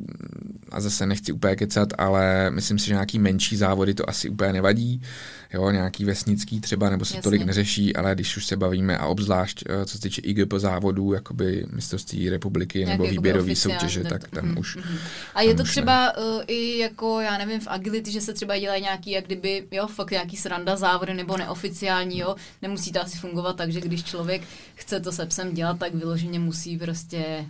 a 0.71 0.81
zase 0.81 1.07
nechci 1.07 1.33
úplně 1.33 1.57
kecat, 1.57 1.89
ale 1.99 2.51
myslím 2.51 2.79
si, 2.79 2.87
že 2.87 2.93
nějaký 2.93 3.19
menší 3.19 3.57
závody 3.57 3.95
to 3.95 4.11
asi 4.11 4.29
úplně 4.29 4.53
nevadí. 4.53 5.03
Jo, 5.55 5.71
nějaký 5.71 6.05
vesnický 6.05 6.61
třeba, 6.61 6.91
nebo 6.91 7.05
se 7.05 7.15
Jasně. 7.15 7.23
tolik 7.23 7.43
neřeší, 7.43 7.97
ale 7.97 8.15
když 8.15 8.37
už 8.37 8.47
se 8.47 8.57
bavíme 8.57 8.99
a 8.99 9.07
obzvlášť, 9.07 9.65
eh, 9.69 9.85
co 9.87 9.97
se 9.97 10.03
týče 10.03 10.21
IGP 10.21 10.53
závodů, 10.57 11.13
jakoby 11.13 11.67
mistrovství 11.73 12.31
republiky 12.31 12.79
Nějak 12.79 12.91
nebo 12.91 13.11
výběrový 13.11 13.57
soutěže, 13.57 14.05
tak 14.05 14.29
tam 14.29 14.45
mm, 14.45 14.59
už. 14.59 14.77
Mm. 14.77 14.83
A 15.35 15.43
je 15.43 15.55
to 15.55 15.63
třeba 15.63 16.17
uh, 16.17 16.43
i 16.47 16.79
jako, 16.79 17.21
já 17.21 17.39
nevím, 17.39 17.61
v 17.61 17.69
agility, 17.69 18.13
že 18.13 18.21
se 18.21 18.33
třeba 18.33 18.59
dělají 18.59 18.83
nějaký, 18.83 19.11
jak 19.11 19.27
kdyby, 19.27 19.67
jo, 19.71 19.87
fakt 19.87 20.11
nějaký 20.11 20.37
sranda 20.37 20.77
závody 20.77 21.15
nebo 21.15 21.37
neoficiální, 21.37 22.19
jo, 22.19 22.35
nemusí 22.63 22.93
to 22.93 23.03
asi 23.03 23.19
fungovat 23.19 23.57
tak, 23.57 23.73
že 23.73 23.81
když 23.81 24.05
člověk 24.05 24.43
chce 24.75 25.01
to 25.01 25.13
se 25.13 25.27
psem 25.27 25.55
dělat, 25.55 25.79
tak 25.79 25.95
vyloženě 25.95 26.39
musí 26.39 26.79
prostě 26.79 27.47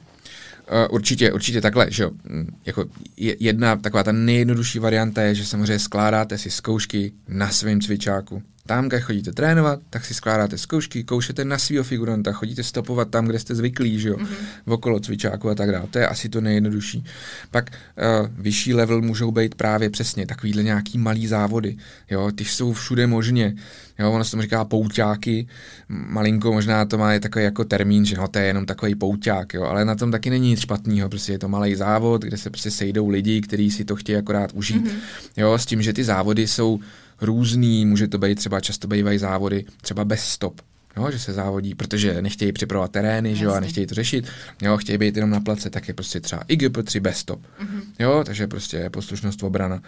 určitě, 0.90 1.32
určitě 1.32 1.60
takhle, 1.60 1.86
že 1.90 2.02
jo. 2.02 2.10
Mm, 2.24 2.56
jako 2.66 2.84
jedna 3.16 3.76
taková 3.76 4.02
ta 4.02 4.12
nejjednodušší 4.12 4.78
varianta 4.78 5.22
je, 5.22 5.34
že 5.34 5.44
samozřejmě 5.44 5.78
skládáte 5.78 6.38
si 6.38 6.50
zkoušky 6.50 7.12
na 7.28 7.50
svém 7.50 7.80
cvičáku. 7.80 8.42
Tam, 8.70 8.88
kde 8.88 9.00
chodíte 9.00 9.32
trénovat, 9.32 9.80
tak 9.90 10.04
si 10.04 10.14
skládáte 10.14 10.58
zkoušky, 10.58 11.04
koušete 11.04 11.44
na 11.44 11.58
svého 11.58 11.84
figuranta, 11.84 12.32
chodíte 12.32 12.62
stopovat 12.62 13.10
tam, 13.10 13.26
kde 13.26 13.38
jste 13.38 13.54
zvyklí, 13.54 14.00
že 14.00 14.08
jo, 14.08 14.16
mm-hmm. 14.16 14.72
okolo 14.72 15.00
cvičáku 15.00 15.50
a 15.50 15.54
tak 15.54 15.72
dále. 15.72 15.86
To 15.90 15.98
je 15.98 16.08
asi 16.08 16.28
to 16.28 16.40
nejjednodušší. 16.40 17.04
Pak 17.50 17.70
uh, 17.70 18.28
vyšší 18.38 18.74
level 18.74 19.02
můžou 19.02 19.30
být 19.30 19.54
právě 19.54 19.90
přesně 19.90 20.26
takovýhle 20.26 20.62
nějaký 20.62 20.98
malý 20.98 21.26
závody. 21.26 21.76
Jo, 22.10 22.30
ty 22.34 22.44
jsou 22.44 22.72
všude 22.72 23.06
možně. 23.06 23.54
Jo, 23.98 24.12
ono 24.12 24.24
se 24.24 24.30
tomu 24.30 24.42
říká 24.42 24.64
pouťáky, 24.64 25.46
malinko 25.88 26.52
možná 26.52 26.84
to 26.84 26.98
má 26.98 27.12
je 27.12 27.20
takový 27.20 27.44
jako 27.44 27.64
termín, 27.64 28.04
že 28.04 28.16
no, 28.16 28.28
to 28.28 28.38
je 28.38 28.44
jenom 28.44 28.66
takový 28.66 28.94
pouťák, 28.94 29.54
jo, 29.54 29.62
ale 29.62 29.84
na 29.84 29.94
tom 29.94 30.10
taky 30.10 30.30
není 30.30 30.48
nic 30.48 30.60
špatného, 30.60 31.08
prostě 31.08 31.32
je 31.32 31.38
to 31.38 31.48
malý 31.48 31.74
závod, 31.74 32.22
kde 32.22 32.36
se 32.36 32.50
prostě 32.50 32.70
sejdou 32.70 33.08
lidi, 33.08 33.40
kteří 33.40 33.70
si 33.70 33.84
to 33.84 33.96
chtějí 33.96 34.18
akorát 34.18 34.52
užít, 34.52 34.86
mm-hmm. 34.86 35.00
jo, 35.36 35.58
s 35.58 35.66
tím, 35.66 35.82
že 35.82 35.92
ty 35.92 36.04
závody 36.04 36.48
jsou 36.48 36.80
různý, 37.20 37.86
může 37.86 38.08
to 38.08 38.18
být 38.18 38.34
třeba 38.34 38.60
často 38.60 38.88
bývají 38.88 39.18
závody 39.18 39.64
třeba 39.82 40.04
bez 40.04 40.20
stop, 40.20 40.60
Jo, 40.96 41.10
že 41.10 41.18
se 41.18 41.32
závodí, 41.32 41.74
protože 41.74 42.22
nechtějí 42.22 42.52
připravovat 42.52 42.90
terény, 42.90 43.36
že 43.36 43.44
jo, 43.44 43.52
a 43.52 43.60
nechtějí 43.60 43.86
to 43.86 43.94
řešit, 43.94 44.26
jo, 44.62 44.76
chtějí 44.76 44.98
být 44.98 45.16
jenom 45.16 45.30
na 45.30 45.40
place, 45.40 45.70
tak 45.70 45.88
je 45.88 45.94
prostě 45.94 46.20
třeba 46.20 46.42
IGP3 46.44 47.00
bez 47.00 47.16
stop, 47.16 47.40
mm-hmm. 47.40 47.82
jo, 47.98 48.22
takže 48.26 48.46
prostě 48.46 48.76
je 48.76 48.90
poslušnost 48.90 49.42
obrana, 49.42 49.82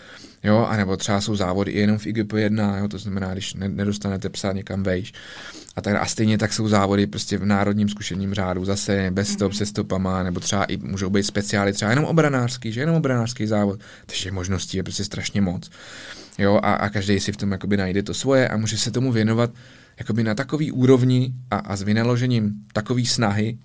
jo, 0.44 0.66
anebo 0.70 0.96
třeba 0.96 1.20
jsou 1.20 1.36
závody 1.36 1.72
jenom 1.72 1.98
v 1.98 2.06
IGP1, 2.06 2.78
jo, 2.78 2.88
to 2.88 2.98
znamená, 2.98 3.32
když 3.32 3.54
nedostanete 3.54 4.28
psa 4.28 4.52
někam 4.52 4.82
vejš, 4.82 5.12
a, 5.76 5.80
tak, 5.80 5.96
a 5.96 6.06
stejně 6.06 6.38
tak 6.38 6.52
jsou 6.52 6.68
závody 6.68 7.06
prostě 7.06 7.38
v 7.38 7.44
národním 7.44 7.88
zkušením 7.88 8.34
řádu, 8.34 8.64
zase 8.64 9.10
bez 9.10 9.28
stop, 9.28 9.52
mm-hmm. 9.52 9.56
se 9.56 9.66
stopama, 9.66 10.22
nebo 10.22 10.40
třeba 10.40 10.64
i 10.64 10.76
můžou 10.76 11.10
být 11.10 11.22
speciály, 11.22 11.72
třeba 11.72 11.90
jenom 11.90 12.04
obranářský, 12.04 12.72
že 12.72 12.80
jenom 12.80 12.96
obranářský 12.96 13.46
závod, 13.46 13.80
takže 14.06 14.30
možností 14.30 14.76
je 14.76 14.82
prostě 14.82 15.04
strašně 15.04 15.40
moc, 15.40 15.70
jo, 16.38 16.60
a, 16.62 16.74
a 16.74 16.88
každý 16.88 17.20
si 17.20 17.32
v 17.32 17.36
tom 17.36 17.52
jakoby 17.52 17.76
najde 17.76 18.02
to 18.02 18.14
svoje 18.14 18.48
a 18.48 18.56
může 18.56 18.78
se 18.78 18.90
tomu 18.90 19.12
věnovat 19.12 19.50
jakoby 19.98 20.24
na 20.24 20.34
takový 20.34 20.72
úrovni 20.72 21.34
a, 21.50 21.56
a 21.56 21.76
s 21.76 21.82
vynaložením 21.82 22.52
takový 22.72 23.06
snahy, 23.06 23.59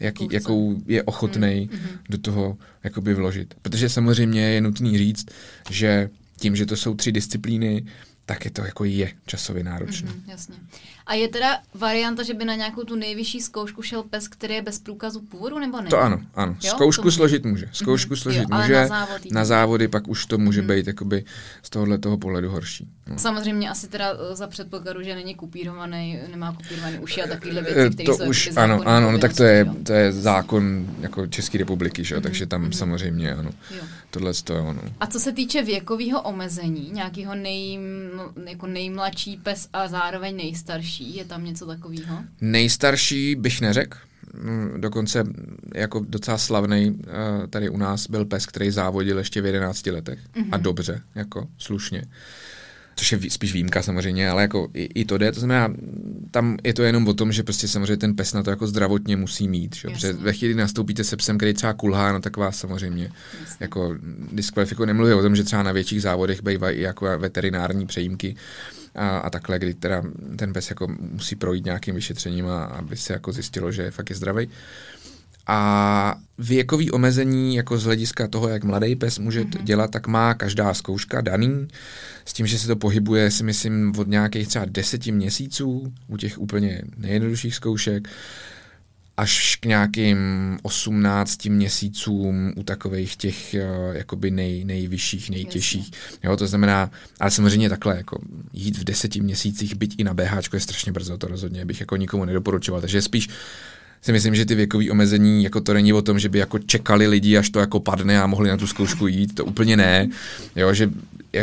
jaký, 0.00 0.28
jakou 0.30 0.82
je 0.86 1.02
ochotný 1.02 1.68
mm, 1.72 1.78
mm. 1.78 1.88
do 2.08 2.18
toho 2.18 2.58
jakoby 2.84 3.14
vložit. 3.14 3.54
Protože 3.62 3.88
samozřejmě 3.88 4.40
je 4.40 4.60
nutný 4.60 4.98
říct, 4.98 5.26
že 5.70 6.10
tím, 6.36 6.56
že 6.56 6.66
to 6.66 6.76
jsou 6.76 6.94
tři 6.94 7.12
disciplíny, 7.12 7.84
tak 8.26 8.44
je 8.44 8.50
to 8.50 8.64
jako 8.64 8.84
je 8.84 9.12
časově 9.26 9.64
náročné. 9.64 10.10
Mm, 10.10 10.22
jasně. 10.30 10.54
A 11.06 11.14
je 11.14 11.28
teda 11.28 11.58
varianta, 11.74 12.22
že 12.22 12.34
by 12.34 12.44
na 12.44 12.54
nějakou 12.54 12.82
tu 12.82 12.96
nejvyšší 12.96 13.40
zkoušku 13.40 13.82
šel 13.82 14.02
pes, 14.02 14.28
který 14.28 14.54
je 14.54 14.62
bez 14.62 14.78
průkazu 14.78 15.20
původu, 15.20 15.58
nebo 15.58 15.80
ne? 15.80 15.90
To 15.90 15.98
ano, 15.98 16.20
ano. 16.34 16.56
Jo? 16.64 16.70
Zkoušku 16.70 17.10
složit 17.10 17.44
může. 17.44 17.68
Zkoušku 17.72 18.14
mm-hmm. 18.14 18.22
složit 18.22 18.46
jo, 18.50 18.56
může. 18.56 18.74
Na 18.74 18.86
závody. 18.86 19.28
na 19.32 19.44
závody 19.44 19.88
pak 19.88 20.08
už 20.08 20.26
to 20.26 20.38
může 20.38 20.62
mm-hmm. 20.62 20.74
být 20.74 20.86
jakoby 20.86 21.24
z 21.62 21.70
tohohle 21.70 21.98
toho 21.98 22.18
pohledu 22.18 22.50
horší. 22.50 22.88
No. 23.06 23.18
Samozřejmě 23.18 23.70
asi 23.70 23.88
teda 23.88 24.12
eh, 24.12 24.36
za 24.36 24.46
předpokladu, 24.46 25.02
že 25.02 25.14
není 25.14 25.34
kupírovaný, 25.34 26.18
nemá 26.30 26.52
kupírovaný 26.52 26.98
uši 26.98 27.22
a 27.22 27.26
takovéhle 27.26 27.62
věci, 27.62 27.80
eh, 27.80 27.90
které 27.90 28.18
to 28.18 28.24
už, 28.24 28.50
ano, 28.56 28.80
ano, 28.84 29.12
no, 29.12 29.18
tak 29.18 29.36
to 29.36 29.44
je, 29.44 29.66
to 29.86 29.92
je 29.92 30.12
zákon 30.12 30.86
jako 31.00 31.26
České 31.26 31.58
republiky, 31.58 32.04
že? 32.04 32.16
Mm-hmm. 32.16 32.22
takže 32.22 32.46
tam 32.46 32.64
mm-hmm. 32.64 32.78
samozřejmě 32.78 33.34
ano. 33.34 33.50
Jo. 33.70 33.82
Tohle 34.10 34.32
to 34.44 34.52
je 34.52 34.60
ono. 34.60 34.80
A 35.00 35.06
co 35.06 35.20
se 35.20 35.32
týče 35.32 35.62
věkového 35.62 36.22
omezení, 36.22 36.90
nějakého 36.92 37.34
nej, 37.34 37.78
jako 38.46 38.66
nejmladší 38.66 39.36
pes 39.36 39.68
a 39.72 39.88
zároveň 39.88 40.36
nejstarší, 40.36 40.93
nejstarší? 40.98 41.16
Je 41.16 41.24
tam 41.24 41.44
něco 41.44 41.66
takového? 41.66 42.24
Nejstarší 42.40 43.34
bych 43.34 43.60
neřekl. 43.60 43.98
Mm, 44.34 44.80
dokonce 44.80 45.24
jako 45.74 46.04
docela 46.08 46.38
slavný 46.38 47.00
eh, 47.06 47.46
tady 47.46 47.68
u 47.68 47.76
nás 47.76 48.06
byl 48.10 48.24
pes, 48.24 48.46
který 48.46 48.70
závodil 48.70 49.18
ještě 49.18 49.40
v 49.40 49.46
11 49.46 49.86
letech. 49.86 50.18
Mm-hmm. 50.18 50.48
A 50.52 50.56
dobře, 50.56 51.02
jako 51.14 51.48
slušně. 51.58 52.04
Což 52.96 53.12
je 53.12 53.30
spíš 53.30 53.52
výjimka 53.52 53.82
samozřejmě, 53.82 54.30
ale 54.30 54.42
jako 54.42 54.68
i, 54.74 54.84
i 54.84 55.04
to 55.04 55.18
jde. 55.18 55.32
To 55.32 55.40
znamená, 55.40 55.74
tam 56.30 56.56
je 56.64 56.74
to 56.74 56.82
jenom 56.82 57.08
o 57.08 57.14
tom, 57.14 57.32
že 57.32 57.42
prostě 57.42 57.68
samozřejmě 57.68 57.96
ten 57.96 58.16
pes 58.16 58.32
na 58.32 58.42
to 58.42 58.50
jako 58.50 58.66
zdravotně 58.66 59.16
musí 59.16 59.48
mít. 59.48 59.76
Že? 59.76 59.88
Protože 59.88 60.12
ve 60.12 60.32
chvíli 60.32 60.54
nastoupíte 60.54 61.04
se 61.04 61.16
psem, 61.16 61.36
který 61.38 61.54
třeba 61.54 61.72
kulhá, 61.72 62.12
no 62.12 62.20
tak 62.20 62.36
vás 62.36 62.58
samozřejmě 62.58 63.10
Jasně. 63.40 63.56
jako 63.60 63.94
diskvalifikuje. 64.32 64.86
Nemluví 64.86 65.12
o 65.12 65.22
tom, 65.22 65.36
že 65.36 65.44
třeba 65.44 65.62
na 65.62 65.72
větších 65.72 66.02
závodech 66.02 66.42
bývají 66.42 66.78
i 66.78 66.82
jako 66.82 67.18
veterinární 67.18 67.86
přejímky 67.86 68.36
a, 68.94 69.18
a 69.18 69.30
takhle, 69.30 69.58
kdy 69.58 69.74
teda 69.74 70.02
ten 70.36 70.52
pes 70.52 70.70
jako 70.70 70.88
musí 70.98 71.36
projít 71.36 71.64
nějakým 71.64 71.94
vyšetřením, 71.94 72.46
a, 72.46 72.64
aby 72.64 72.96
se 72.96 73.12
jako 73.12 73.32
zjistilo, 73.32 73.72
že 73.72 73.90
fakt 73.90 74.10
je 74.10 74.16
zdravý. 74.16 74.48
A 75.46 76.14
věkový 76.38 76.90
omezení 76.90 77.56
jako 77.56 77.78
z 77.78 77.84
hlediska 77.84 78.28
toho, 78.28 78.48
jak 78.48 78.64
mladý 78.64 78.96
pes 78.96 79.18
může 79.18 79.44
mm-hmm. 79.44 79.62
dělat, 79.62 79.90
tak 79.90 80.06
má 80.06 80.34
každá 80.34 80.74
zkouška 80.74 81.20
daný, 81.20 81.68
s 82.24 82.32
tím, 82.32 82.46
že 82.46 82.58
se 82.58 82.66
to 82.66 82.76
pohybuje, 82.76 83.30
si 83.30 83.44
myslím, 83.44 83.92
od 83.98 84.08
nějakých 84.08 84.48
třeba 84.48 84.64
deseti 84.64 85.12
měsíců 85.12 85.92
u 86.08 86.16
těch 86.16 86.38
úplně 86.38 86.82
nejjednodušších 86.96 87.54
zkoušek 87.54 88.08
až 89.16 89.56
k 89.56 89.66
nějakým 89.66 90.18
18 90.62 91.44
měsícům 91.44 92.52
u 92.56 92.62
takových 92.62 93.16
těch 93.16 93.54
uh, 93.54 93.96
jakoby 93.96 94.30
nej, 94.30 94.64
nejvyšších, 94.64 95.30
nejtěžších. 95.30 95.90
Jo, 96.22 96.36
to 96.36 96.46
znamená, 96.46 96.90
ale 97.20 97.30
samozřejmě 97.30 97.68
takhle, 97.68 97.96
jako 97.96 98.18
jít 98.52 98.78
v 98.78 98.84
deseti 98.84 99.20
měsících, 99.20 99.74
byť 99.74 99.94
i 99.98 100.04
na 100.04 100.14
BH 100.14 100.54
je 100.54 100.60
strašně 100.60 100.92
brzo, 100.92 101.18
to 101.18 101.26
rozhodně 101.26 101.64
bych 101.64 101.80
jako 101.80 101.96
nikomu 101.96 102.24
nedoporučoval, 102.24 102.80
takže 102.80 103.02
spíš 103.02 103.28
si 104.04 104.12
myslím, 104.12 104.34
že 104.34 104.44
ty 104.44 104.54
věkové 104.54 104.90
omezení, 104.90 105.44
jako 105.44 105.60
to 105.60 105.74
není 105.74 105.92
o 105.92 106.02
tom, 106.02 106.18
že 106.18 106.28
by 106.28 106.38
jako 106.38 106.58
čekali 106.58 107.06
lidi, 107.06 107.38
až 107.38 107.50
to 107.50 107.60
jako 107.60 107.80
padne 107.80 108.22
a 108.22 108.26
mohli 108.26 108.50
na 108.50 108.56
tu 108.56 108.66
zkoušku 108.66 109.06
jít, 109.06 109.34
to 109.34 109.44
úplně 109.44 109.76
ne, 109.76 110.08
jo, 110.56 110.74
že 110.74 110.90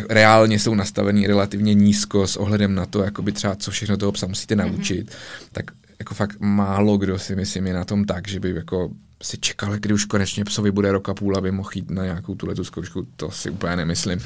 reálně 0.09 0.59
jsou 0.59 0.75
nastavený 0.75 1.27
relativně 1.27 1.73
nízko 1.73 2.27
s 2.27 2.37
ohledem 2.37 2.75
na 2.75 2.85
to, 2.85 3.03
jakoby 3.03 3.31
třeba 3.31 3.55
co 3.55 3.71
všechno 3.71 3.97
toho 3.97 4.11
psa 4.11 4.27
musíte 4.27 4.55
naučit, 4.55 5.09
mm-hmm. 5.09 5.49
tak 5.51 5.65
jako 5.99 6.13
fakt 6.15 6.37
málo 6.39 6.97
kdo 6.97 7.19
si 7.19 7.35
myslím 7.35 7.67
je 7.67 7.73
na 7.73 7.85
tom 7.85 8.05
tak, 8.05 8.27
že 8.27 8.39
by 8.39 8.49
jako 8.55 8.91
si 9.21 9.37
čekal, 9.37 9.77
kdy 9.77 9.93
už 9.93 10.05
konečně 10.05 10.45
psovi 10.45 10.71
bude 10.71 10.91
rok 10.91 11.09
a 11.09 11.13
půl, 11.13 11.37
aby 11.37 11.51
mohl 11.51 11.69
jít 11.75 11.89
na 11.89 12.03
nějakou 12.03 12.35
tuhle 12.35 12.55
zkoušku, 12.63 13.07
to 13.15 13.31
si 13.31 13.49
úplně 13.49 13.75
nemyslím. 13.75 14.19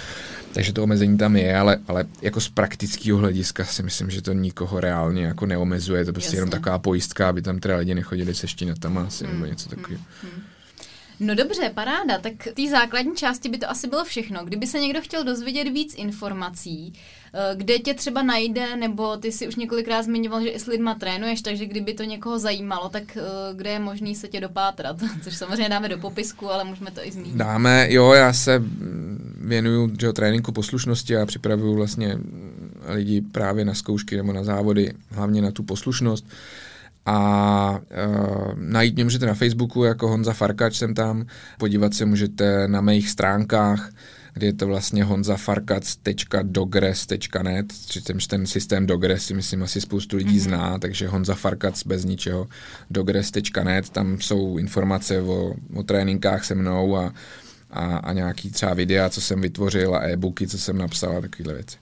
Takže 0.54 0.74
to 0.74 0.84
omezení 0.84 1.18
tam 1.18 1.36
je, 1.36 1.58
ale, 1.58 1.78
ale 1.88 2.06
jako 2.22 2.42
z 2.42 2.50
praktického 2.50 3.20
hlediska 3.20 3.66
si 3.66 3.84
myslím, 3.84 4.10
že 4.10 4.22
to 4.22 4.34
nikoho 4.34 4.80
reálně 4.80 5.26
jako 5.26 5.46
neomezuje, 5.46 6.06
to 6.06 6.14
prostě 6.14 6.28
Jasně. 6.28 6.38
jenom 6.38 6.50
taková 6.50 6.80
pojistka, 6.80 7.30
aby 7.30 7.42
tam 7.42 7.60
teda 7.60 7.78
lidi 7.78 7.96
nechodili 7.96 8.36
se 8.36 8.48
štinatama 8.48 9.04
asi, 9.04 9.26
hmm. 9.26 9.34
nebo 9.34 9.46
něco 9.46 9.70
takového. 9.70 10.04
Hmm. 10.22 10.32
hmm. 10.32 10.44
No 11.20 11.36
dobře, 11.36 11.72
paráda. 11.74 12.18
Tak 12.18 12.34
té 12.54 12.70
základní 12.70 13.16
části 13.16 13.50
by 13.50 13.58
to 13.58 13.70
asi 13.70 13.88
bylo 13.88 14.04
všechno. 14.04 14.46
Kdyby 14.46 14.68
se 14.68 14.80
někdo 14.80 15.02
chtěl 15.02 15.24
dozvědět 15.24 15.64
víc 15.64 15.96
informací, 15.98 16.94
kde 17.56 17.80
tě 17.80 17.94
třeba 17.94 18.24
najde, 18.24 18.76
nebo 18.76 19.18
ty 19.18 19.32
si 19.32 19.48
už 19.48 19.56
několikrát 19.56 20.02
zmiňoval, 20.02 20.42
že 20.42 20.50
i 20.50 20.60
s 20.60 20.66
lidma 20.66 20.96
trénuješ, 20.96 21.42
takže 21.42 21.66
kdyby 21.66 21.94
to 21.94 22.04
někoho 22.04 22.40
zajímalo, 22.40 22.90
tak 22.90 23.18
eh, 23.18 23.22
kde 23.54 23.70
je 23.70 23.80
možný 23.80 24.16
se 24.16 24.28
tě 24.28 24.42
dopátrat? 24.42 24.98
Což 25.24 25.36
samozřejmě 25.36 25.70
dáme 25.70 25.90
do 25.90 25.98
popisku, 25.98 26.52
ale 26.52 26.64
můžeme 26.64 26.92
to 26.92 27.08
i 27.08 27.12
zmínit. 27.12 27.36
Dáme, 27.36 27.88
jo, 27.90 28.12
já 28.12 28.34
se 28.34 28.64
věnuju 29.38 29.92
že, 30.00 30.14
tréninku 30.14 30.52
poslušnosti 30.52 31.18
a 31.18 31.26
připravuju 31.26 31.76
vlastně 31.76 32.18
lidi 32.88 33.22
právě 33.22 33.66
na 33.66 33.74
zkoušky 33.74 34.18
nebo 34.18 34.34
na 34.34 34.44
závody, 34.44 34.94
hlavně 35.10 35.42
na 35.42 35.52
tu 35.52 35.64
poslušnost 35.64 36.26
a 37.06 37.80
uh, 37.80 38.54
najít 38.56 38.96
mě 38.96 39.04
můžete 39.04 39.26
na 39.26 39.34
Facebooku 39.34 39.84
jako 39.84 40.08
Honza 40.08 40.34
Farkač 40.34 40.78
jsem 40.78 40.94
tam, 40.94 41.26
podívat 41.58 41.94
se 41.94 42.06
můžete 42.06 42.68
na 42.68 42.82
mých 42.82 43.10
stránkách, 43.10 43.90
kde 44.36 44.48
je 44.48 44.54
to 44.54 44.68
vlastně 44.68 45.04
honzafarkac.dogres.net, 45.04 47.66
přičemž 47.88 48.28
ten 48.28 48.46
systém 48.46 48.86
Dogres 48.86 49.26
si 49.26 49.34
myslím 49.34 49.64
asi 49.64 49.82
spoustu 49.82 50.18
lidí 50.18 50.38
mm-hmm. 50.38 50.44
zná, 50.44 50.80
takže 50.80 51.08
Honza 51.08 51.36
Farkac 51.36 51.84
bez 51.86 52.06
ničeho, 52.06 52.48
dogres.net, 52.90 53.90
tam 53.90 54.22
jsou 54.22 54.58
informace 54.58 55.22
o, 55.22 55.54
o 55.76 55.84
tréninkách 55.84 56.46
se 56.46 56.56
mnou 56.56 56.98
a, 56.98 57.14
a, 57.72 57.98
a 57.98 58.14
nějaký 58.14 58.52
třeba 58.52 58.74
videa, 58.74 59.10
co 59.10 59.22
jsem 59.22 59.42
vytvořil 59.42 59.96
a 59.96 60.04
e-booky, 60.04 60.48
co 60.48 60.58
jsem 60.58 60.78
napsal 60.78 61.18
a 61.18 61.22
takovéhle 61.22 61.54
věci. 61.54 61.78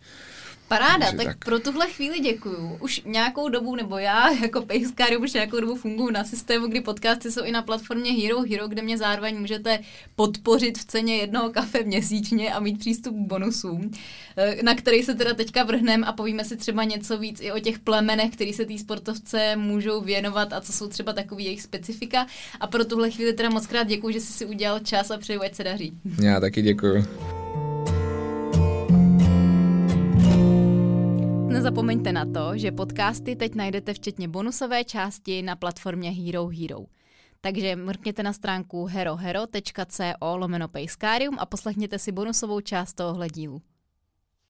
Paráda, 0.77 1.11
tak, 1.11 1.25
tak 1.25 1.45
pro 1.45 1.59
tuhle 1.59 1.89
chvíli 1.89 2.19
děkuju. 2.19 2.77
Už 2.81 3.01
nějakou 3.05 3.49
dobu, 3.49 3.75
nebo 3.75 3.97
já 3.97 4.31
jako 4.31 4.61
pejskář 4.61 5.09
už 5.19 5.33
nějakou 5.33 5.59
dobu 5.59 5.75
funguji 5.75 6.11
na 6.11 6.23
systému, 6.23 6.67
kdy 6.67 6.81
podcasty 6.81 7.31
jsou 7.31 7.43
i 7.43 7.51
na 7.51 7.61
platformě 7.61 8.11
Hero 8.11 8.41
Hero, 8.41 8.67
kde 8.67 8.81
mě 8.81 8.97
zároveň 8.97 9.39
můžete 9.39 9.79
podpořit 10.15 10.77
v 10.77 10.85
ceně 10.85 11.17
jednoho 11.17 11.49
kafe 11.49 11.83
měsíčně 11.83 12.53
a 12.53 12.59
mít 12.59 12.79
přístup 12.79 13.15
k 13.15 13.27
bonusům, 13.27 13.91
eh, 14.37 14.63
na 14.63 14.75
který 14.75 15.03
se 15.03 15.15
teda 15.15 15.33
teďka 15.33 15.63
vrhnem 15.63 16.03
a 16.03 16.13
povíme 16.13 16.45
si 16.45 16.57
třeba 16.57 16.83
něco 16.83 17.17
víc 17.17 17.41
i 17.41 17.51
o 17.51 17.59
těch 17.59 17.79
plemenech, 17.79 18.31
který 18.33 18.53
se 18.53 18.65
tý 18.65 18.79
sportovce 18.79 19.55
můžou 19.55 20.01
věnovat 20.01 20.53
a 20.53 20.61
co 20.61 20.73
jsou 20.73 20.87
třeba 20.87 21.13
takový 21.13 21.45
jejich 21.45 21.61
specifika. 21.61 22.27
A 22.59 22.67
pro 22.67 22.85
tuhle 22.85 23.11
chvíli 23.11 23.33
teda 23.33 23.49
moc 23.49 23.67
krát 23.67 23.87
děkuji, 23.87 24.13
že 24.13 24.21
jsi 24.21 24.33
si 24.33 24.45
udělal 24.45 24.79
čas 24.79 25.11
a 25.11 25.17
přeju, 25.17 25.41
ať 25.41 25.55
se 25.55 25.63
daří. 25.63 25.93
Já 26.21 26.39
taky 26.39 26.61
děkuji. 26.61 27.42
Nezapomeňte 31.53 32.13
na 32.13 32.25
to, 32.25 32.57
že 32.57 32.71
podcasty 32.71 33.35
teď 33.35 33.55
najdete 33.55 33.93
včetně 33.93 34.27
bonusové 34.27 34.83
části 34.83 35.41
na 35.41 35.55
platformě 35.55 36.11
Hero 36.11 36.47
Hero. 36.47 36.85
Takže 37.41 37.75
mrkněte 37.75 38.23
na 38.23 38.33
stránku 38.33 38.85
herohero.co 38.85 40.35
lomeno 40.35 40.67
a 41.39 41.45
poslechněte 41.45 41.99
si 41.99 42.11
bonusovou 42.11 42.61
část 42.61 42.93
tohohle 42.93 43.27
dílu. 43.27 43.61